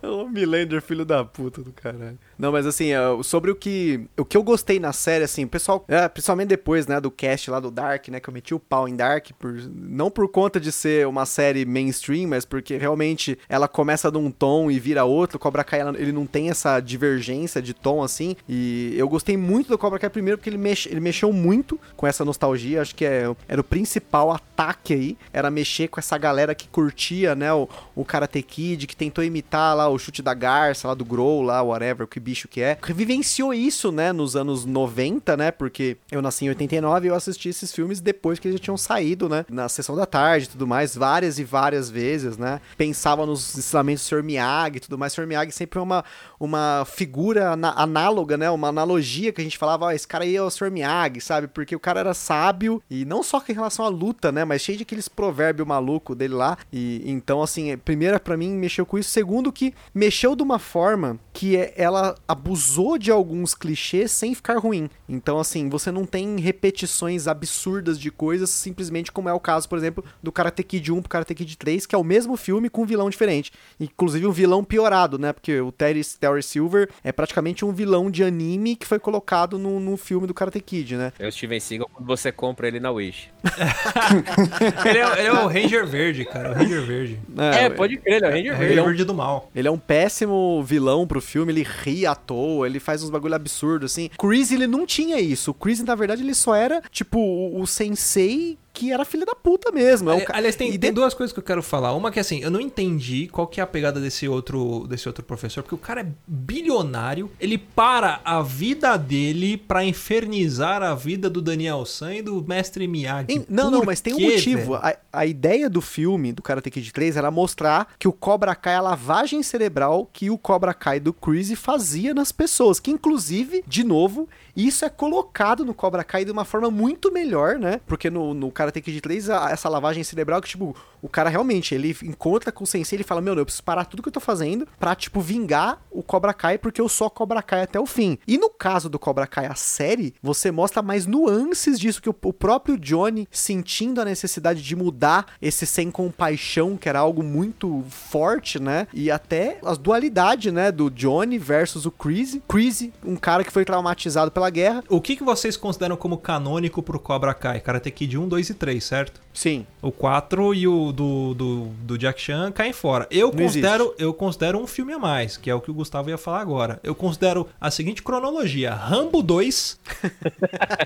Homelander, 0.02 0.80
filho 0.80 1.04
da 1.04 1.24
puta 1.24 1.63
do 1.64 1.72
caralho. 1.72 2.18
Não, 2.38 2.50
mas 2.52 2.66
assim, 2.66 2.90
é, 2.92 2.98
sobre 3.22 3.50
o 3.50 3.54
que 3.54 4.06
o 4.16 4.24
que 4.24 4.36
eu 4.36 4.42
gostei 4.42 4.78
na 4.80 4.92
série, 4.92 5.24
assim, 5.24 5.44
o 5.44 5.48
pessoal, 5.48 5.84
é, 5.88 6.08
principalmente 6.08 6.48
depois, 6.48 6.86
né, 6.86 7.00
do 7.00 7.10
cast 7.10 7.50
lá 7.50 7.60
do 7.60 7.70
Dark, 7.70 8.08
né, 8.08 8.20
que 8.20 8.28
eu 8.28 8.34
meti 8.34 8.54
o 8.54 8.58
pau 8.60 8.88
em 8.88 8.96
Dark, 8.96 9.28
por, 9.38 9.52
não 9.74 10.10
por 10.10 10.28
conta 10.28 10.58
de 10.60 10.70
ser 10.72 11.06
uma 11.06 11.26
série 11.26 11.64
mainstream, 11.64 12.28
mas 12.28 12.44
porque 12.44 12.76
realmente 12.76 13.38
ela 13.48 13.68
começa 13.68 14.10
de 14.10 14.18
um 14.18 14.30
tom 14.30 14.70
e 14.70 14.78
vira 14.78 15.04
outro. 15.04 15.36
O 15.36 15.40
Cobra 15.40 15.62
Kai, 15.64 15.80
ela- 15.80 15.98
ele 15.98 16.12
não 16.12 16.26
tem 16.26 16.50
essa 16.50 16.80
divergência 16.80 17.60
de 17.62 17.72
tom, 17.74 18.02
assim, 18.02 18.36
e 18.48 18.94
eu 18.96 19.08
gostei 19.08 19.36
muito 19.36 19.68
do 19.68 19.78
Cobra 19.78 19.98
Kai 19.98 20.10
primeiro 20.10 20.38
porque 20.38 20.50
ele, 20.50 20.58
mexe, 20.58 20.88
ele 20.88 21.00
mexeu 21.00 21.32
muito 21.32 21.78
com 21.96 22.06
essa 22.06 22.24
nostalgia, 22.24 22.80
acho 22.82 22.94
que 22.94 23.04
é, 23.04 23.32
era 23.48 23.60
o 23.60 23.64
principal 23.64 24.30
ataque 24.32 24.94
aí, 24.94 25.18
era 25.32 25.50
mexer 25.50 25.88
com 25.88 26.00
essa 26.00 26.16
galera 26.18 26.54
que 26.54 26.68
curtia, 26.68 27.34
né, 27.34 27.52
o, 27.52 27.68
o 27.94 28.04
Karate 28.04 28.42
Kid, 28.42 28.86
que 28.86 28.96
tentou 28.96 29.22
imitar 29.24 29.76
lá 29.76 29.88
o 29.88 29.98
chute 29.98 30.22
da 30.22 30.34
garça, 30.34 30.88
lá 30.88 30.94
do 30.94 31.04
Grow, 31.04 31.42
lá, 31.42 31.62
whatever, 31.62 32.06
que 32.06 32.20
bicho 32.24 32.48
que 32.48 32.60
é. 32.60 32.78
Vivenciou 32.88 33.52
isso, 33.52 33.92
né, 33.92 34.12
nos 34.12 34.34
anos 34.34 34.64
90, 34.64 35.36
né, 35.36 35.50
porque 35.50 35.96
eu 36.10 36.22
nasci 36.22 36.46
em 36.46 36.48
89 36.48 37.06
e 37.06 37.10
eu 37.10 37.14
assisti 37.14 37.50
esses 37.50 37.70
filmes 37.72 38.00
depois 38.00 38.38
que 38.38 38.48
eles 38.48 38.58
já 38.58 38.64
tinham 38.64 38.76
saído, 38.78 39.28
né, 39.28 39.44
na 39.48 39.68
sessão 39.68 39.94
da 39.94 40.06
tarde 40.06 40.46
e 40.46 40.48
tudo 40.48 40.66
mais, 40.66 40.96
várias 40.96 41.38
e 41.38 41.44
várias 41.44 41.90
vezes, 41.90 42.38
né. 42.38 42.60
Pensava 42.76 43.26
nos 43.26 43.56
ensinamentos 43.56 44.04
do 44.04 44.08
Sr. 44.08 44.22
Miyagi 44.22 44.76
e 44.78 44.80
tudo 44.80 44.96
mais. 44.98 45.12
Sr. 45.12 45.26
Miyagi 45.26 45.52
sempre 45.52 45.78
é 45.78 45.82
uma, 45.82 46.02
uma 46.40 46.84
figura 46.86 47.50
análoga, 47.50 48.36
né, 48.36 48.50
uma 48.50 48.68
analogia 48.68 49.32
que 49.32 49.40
a 49.40 49.44
gente 49.44 49.58
falava, 49.58 49.86
ó, 49.86 49.90
esse 49.92 50.08
cara 50.08 50.24
aí 50.24 50.34
é 50.34 50.42
o 50.42 50.50
Sr. 50.50 50.70
Miyagi, 50.70 51.20
sabe, 51.20 51.46
porque 51.46 51.76
o 51.76 51.80
cara 51.80 52.00
era 52.00 52.14
sábio 52.14 52.82
e 52.90 53.04
não 53.04 53.22
só 53.22 53.42
em 53.48 53.52
relação 53.52 53.84
à 53.84 53.88
luta, 53.88 54.32
né, 54.32 54.44
mas 54.44 54.62
cheio 54.62 54.78
de 54.78 54.82
aqueles 54.82 55.08
provérbios 55.08 55.68
maluco 55.68 56.14
dele 56.14 56.34
lá. 56.34 56.56
E 56.72 57.02
então, 57.04 57.42
assim, 57.42 57.76
primeiro 57.78 58.18
pra 58.18 58.36
mim 58.36 58.50
mexeu 58.52 58.86
com 58.86 58.98
isso. 58.98 59.10
Segundo, 59.10 59.52
que 59.52 59.74
mexeu 59.94 60.34
de 60.34 60.42
uma 60.42 60.58
forma 60.58 61.18
que 61.32 61.56
é- 61.56 61.74
ela 62.14 62.16
abusou 62.28 62.96
de 62.96 63.10
alguns 63.10 63.54
clichês 63.54 64.10
sem 64.12 64.34
ficar 64.34 64.58
ruim. 64.58 64.88
Então, 65.08 65.38
assim, 65.38 65.68
você 65.68 65.90
não 65.90 66.04
tem 66.04 66.38
repetições 66.38 67.26
absurdas 67.26 67.98
de 67.98 68.10
coisas, 68.10 68.50
simplesmente 68.50 69.10
como 69.10 69.28
é 69.28 69.32
o 69.32 69.40
caso, 69.40 69.68
por 69.68 69.78
exemplo, 69.78 70.04
do 70.22 70.30
Karate 70.30 70.62
Kid 70.62 70.92
1 70.92 71.02
pro 71.02 71.08
Karate 71.08 71.34
Kid 71.34 71.56
3, 71.56 71.86
que 71.86 71.94
é 71.94 71.98
o 71.98 72.04
mesmo 72.04 72.36
filme 72.36 72.68
com 72.68 72.82
um 72.82 72.86
vilão 72.86 73.10
diferente. 73.10 73.52
Inclusive 73.78 74.26
um 74.26 74.32
vilão 74.32 74.62
piorado, 74.64 75.18
né? 75.18 75.32
Porque 75.32 75.60
o 75.60 75.72
Terry, 75.72 76.02
Terry 76.04 76.42
Silver 76.42 76.88
é 77.02 77.12
praticamente 77.12 77.64
um 77.64 77.72
vilão 77.72 78.10
de 78.10 78.22
anime 78.22 78.76
que 78.76 78.86
foi 78.86 78.98
colocado 78.98 79.58
no, 79.58 79.80
no 79.80 79.96
filme 79.96 80.26
do 80.26 80.34
Karate 80.34 80.60
Kid, 80.60 80.96
né? 80.96 81.12
É 81.18 81.26
o 81.26 81.32
Steven 81.32 81.60
Seagal 81.60 81.90
quando 81.92 82.06
você 82.06 82.30
compra 82.30 82.68
ele 82.68 82.80
na 82.80 82.90
Wish. 82.90 83.28
Ele 84.84 84.98
é, 84.98 85.18
ele 85.18 85.28
é 85.28 85.32
o 85.32 85.46
Ranger 85.46 85.86
Verde, 85.86 86.24
cara, 86.24 86.50
o 86.50 86.54
Ranger 86.54 86.82
Verde. 86.82 87.20
É, 87.38 87.68
pode 87.68 87.96
crer, 87.96 88.16
ele 88.16 88.24
é 88.24 88.28
o 88.28 88.32
Ranger 88.32 88.52
É 88.52 88.56
Verde. 88.56 88.74
Ranger 88.74 88.84
Verde 88.84 89.04
do 89.04 89.14
mal. 89.14 89.50
Ele 89.54 89.68
é 89.68 89.70
um 89.70 89.78
péssimo 89.78 90.62
vilão 90.62 91.06
pro 91.06 91.20
filme, 91.20 91.52
ele 91.52 91.62
ri 91.62 92.03
à 92.06 92.14
toa, 92.14 92.66
ele 92.66 92.80
faz 92.80 93.02
uns 93.02 93.10
bagulho 93.10 93.34
absurdo, 93.34 93.86
assim. 93.86 94.10
Chris, 94.18 94.50
ele 94.50 94.66
não 94.66 94.86
tinha 94.86 95.20
isso. 95.20 95.50
O 95.50 95.54
Chris, 95.54 95.80
na 95.80 95.94
verdade, 95.94 96.22
ele 96.22 96.34
só 96.34 96.54
era, 96.54 96.82
tipo, 96.90 97.18
o, 97.18 97.60
o 97.60 97.66
sensei 97.66 98.58
que 98.74 98.92
era 98.92 99.04
filho 99.04 99.24
da 99.24 99.34
puta 99.36 99.70
mesmo. 99.72 100.10
É 100.10 100.14
Ali- 100.16 100.24
ca- 100.26 100.36
Aliás, 100.36 100.56
tem, 100.56 100.68
tem 100.72 100.78
de- 100.78 100.90
duas 100.90 101.14
coisas 101.14 101.32
que 101.32 101.38
eu 101.38 101.44
quero 101.44 101.62
falar. 101.62 101.94
Uma 101.94 102.10
que 102.10 102.18
assim, 102.20 102.40
eu 102.42 102.50
não 102.50 102.60
entendi 102.60 103.28
qual 103.28 103.46
que 103.46 103.60
é 103.60 103.62
a 103.62 103.66
pegada 103.66 104.00
desse 104.00 104.28
outro, 104.28 104.86
desse 104.88 105.08
outro 105.08 105.24
professor, 105.24 105.62
porque 105.62 105.74
o 105.76 105.78
cara 105.78 106.00
é 106.02 106.06
bilionário, 106.26 107.30
ele 107.40 107.56
para 107.56 108.20
a 108.24 108.42
vida 108.42 108.96
dele 108.96 109.56
pra 109.56 109.84
infernizar 109.84 110.82
a 110.82 110.94
vida 110.94 111.30
do 111.30 111.40
Daniel 111.40 111.84
San 111.84 112.14
e 112.14 112.22
do 112.22 112.44
mestre 112.46 112.86
Miyagi. 112.88 113.26
Em- 113.32 113.46
Não, 113.48 113.70
não, 113.70 113.78
Por 113.80 113.86
mas 113.86 114.00
tem 114.00 114.14
um 114.14 114.20
motivo. 114.20 114.74
A, 114.74 114.96
a 115.12 115.26
ideia 115.26 115.70
do 115.70 115.80
filme, 115.80 116.32
do 116.32 116.42
Karate 116.42 116.70
Kid 116.70 116.92
3, 116.92 117.16
era 117.16 117.30
mostrar 117.30 117.88
que 117.98 118.08
o 118.08 118.12
Cobra 118.12 118.54
Kai 118.54 118.74
é 118.74 118.76
a 118.78 118.80
lavagem 118.80 119.42
cerebral 119.42 120.08
que 120.12 120.30
o 120.30 120.36
Cobra 120.38 120.74
Kai 120.74 120.98
do 120.98 121.12
Chris 121.12 121.52
fazia 121.52 122.12
nas 122.12 122.32
pessoas. 122.32 122.80
Que, 122.80 122.90
inclusive, 122.90 123.62
de 123.66 123.84
novo, 123.84 124.28
isso 124.56 124.84
é 124.84 124.88
colocado 124.88 125.64
no 125.64 125.74
Cobra 125.74 126.02
Kai 126.02 126.24
de 126.24 126.30
uma 126.32 126.44
forma 126.44 126.70
muito 126.70 127.12
melhor, 127.12 127.58
né? 127.58 127.80
Porque 127.86 128.10
no, 128.10 128.34
no 128.34 128.50
Karate 128.50 128.63
Kid 128.72 129.00
3, 129.00 129.30
a- 129.30 129.50
essa 129.50 129.68
lavagem 129.68 130.02
cerebral 130.04 130.40
que, 130.40 130.48
tipo, 130.48 130.74
o 131.02 131.08
cara 131.08 131.28
realmente, 131.28 131.74
ele 131.74 131.96
encontra 132.02 132.50
com 132.52 132.64
o 132.64 132.66
sensei 132.66 132.96
ele 132.96 133.04
fala, 133.04 133.20
meu, 133.20 133.34
eu 133.34 133.44
preciso 133.44 133.62
parar 133.64 133.84
tudo 133.84 134.02
que 134.02 134.08
eu 134.08 134.12
tô 134.12 134.20
fazendo 134.20 134.66
pra, 134.78 134.94
tipo, 134.94 135.20
vingar 135.20 135.80
o 135.90 136.02
Cobra 136.02 136.32
Kai, 136.32 136.58
porque 136.58 136.80
eu 136.80 136.88
sou 136.88 137.10
Cobra 137.10 137.42
Kai 137.42 137.62
até 137.62 137.78
o 137.78 137.86
fim. 137.86 138.18
E 138.26 138.38
no 138.38 138.48
caso 138.50 138.88
do 138.88 138.98
Cobra 138.98 139.26
Kai, 139.26 139.46
a 139.46 139.54
série, 139.54 140.14
você 140.22 140.50
mostra 140.50 140.82
mais 140.82 141.06
nuances 141.06 141.78
disso, 141.78 142.00
que 142.00 142.08
o, 142.08 142.14
próprio 142.14 142.78
Johnny 142.78 143.28
sentindo 143.30 144.00
a 144.00 144.04
necessidade 144.04 144.62
de 144.62 144.76
mudar 144.76 145.26
esse 145.40 145.66
sem 145.66 145.90
compaixão, 145.90 146.76
que 146.76 146.88
era 146.88 146.98
algo 147.00 147.22
muito 147.22 147.84
forte, 147.88 148.60
né? 148.60 148.86
E 148.92 149.10
até 149.10 149.58
as 149.64 149.78
dualidades, 149.78 150.52
né? 150.52 150.70
Do 150.70 150.90
Johnny 150.90 151.38
versus 151.38 151.86
o 151.86 151.90
Chris. 151.90 152.38
Chris, 152.48 152.88
um 153.04 153.16
cara 153.16 153.44
que 153.44 153.50
foi 153.52 153.64
traumatizado 153.64 154.30
pela 154.30 154.48
guerra. 154.50 154.82
O 154.88 155.00
que, 155.00 155.16
que 155.16 155.24
vocês 155.24 155.56
consideram 155.56 155.96
como 155.96 156.18
canônico 156.18 156.82
pro 156.82 156.98
Cobra 156.98 157.34
Kai? 157.34 157.60
Karate 157.60 157.90
Kid 157.90 158.16
1, 158.18 158.28
2 158.28 158.50
e 158.50 158.53
3, 158.54 158.82
certo? 158.82 159.24
Sim. 159.34 159.66
O 159.82 159.90
4 159.90 160.54
e 160.54 160.68
o 160.68 160.92
do, 160.92 161.34
do, 161.34 161.60
do 161.82 161.98
Jack 161.98 162.20
Chan 162.20 162.52
caem 162.52 162.72
fora. 162.72 163.06
Eu 163.10 163.32
Não 163.32 163.38
considero, 163.38 163.92
eu 163.98 164.14
considero 164.14 164.58
um 164.58 164.66
filme 164.66 164.92
a 164.92 164.98
mais, 164.98 165.36
que 165.36 165.50
é 165.50 165.54
o 165.54 165.60
que 165.60 165.72
o 165.72 165.74
Gustavo 165.74 166.08
ia 166.08 166.16
falar 166.16 166.40
agora. 166.40 166.78
Eu 166.84 166.94
considero 166.94 167.48
a 167.60 167.70
seguinte 167.70 168.02
cronologia: 168.02 168.72
Rambo 168.72 169.22
2. 169.22 169.80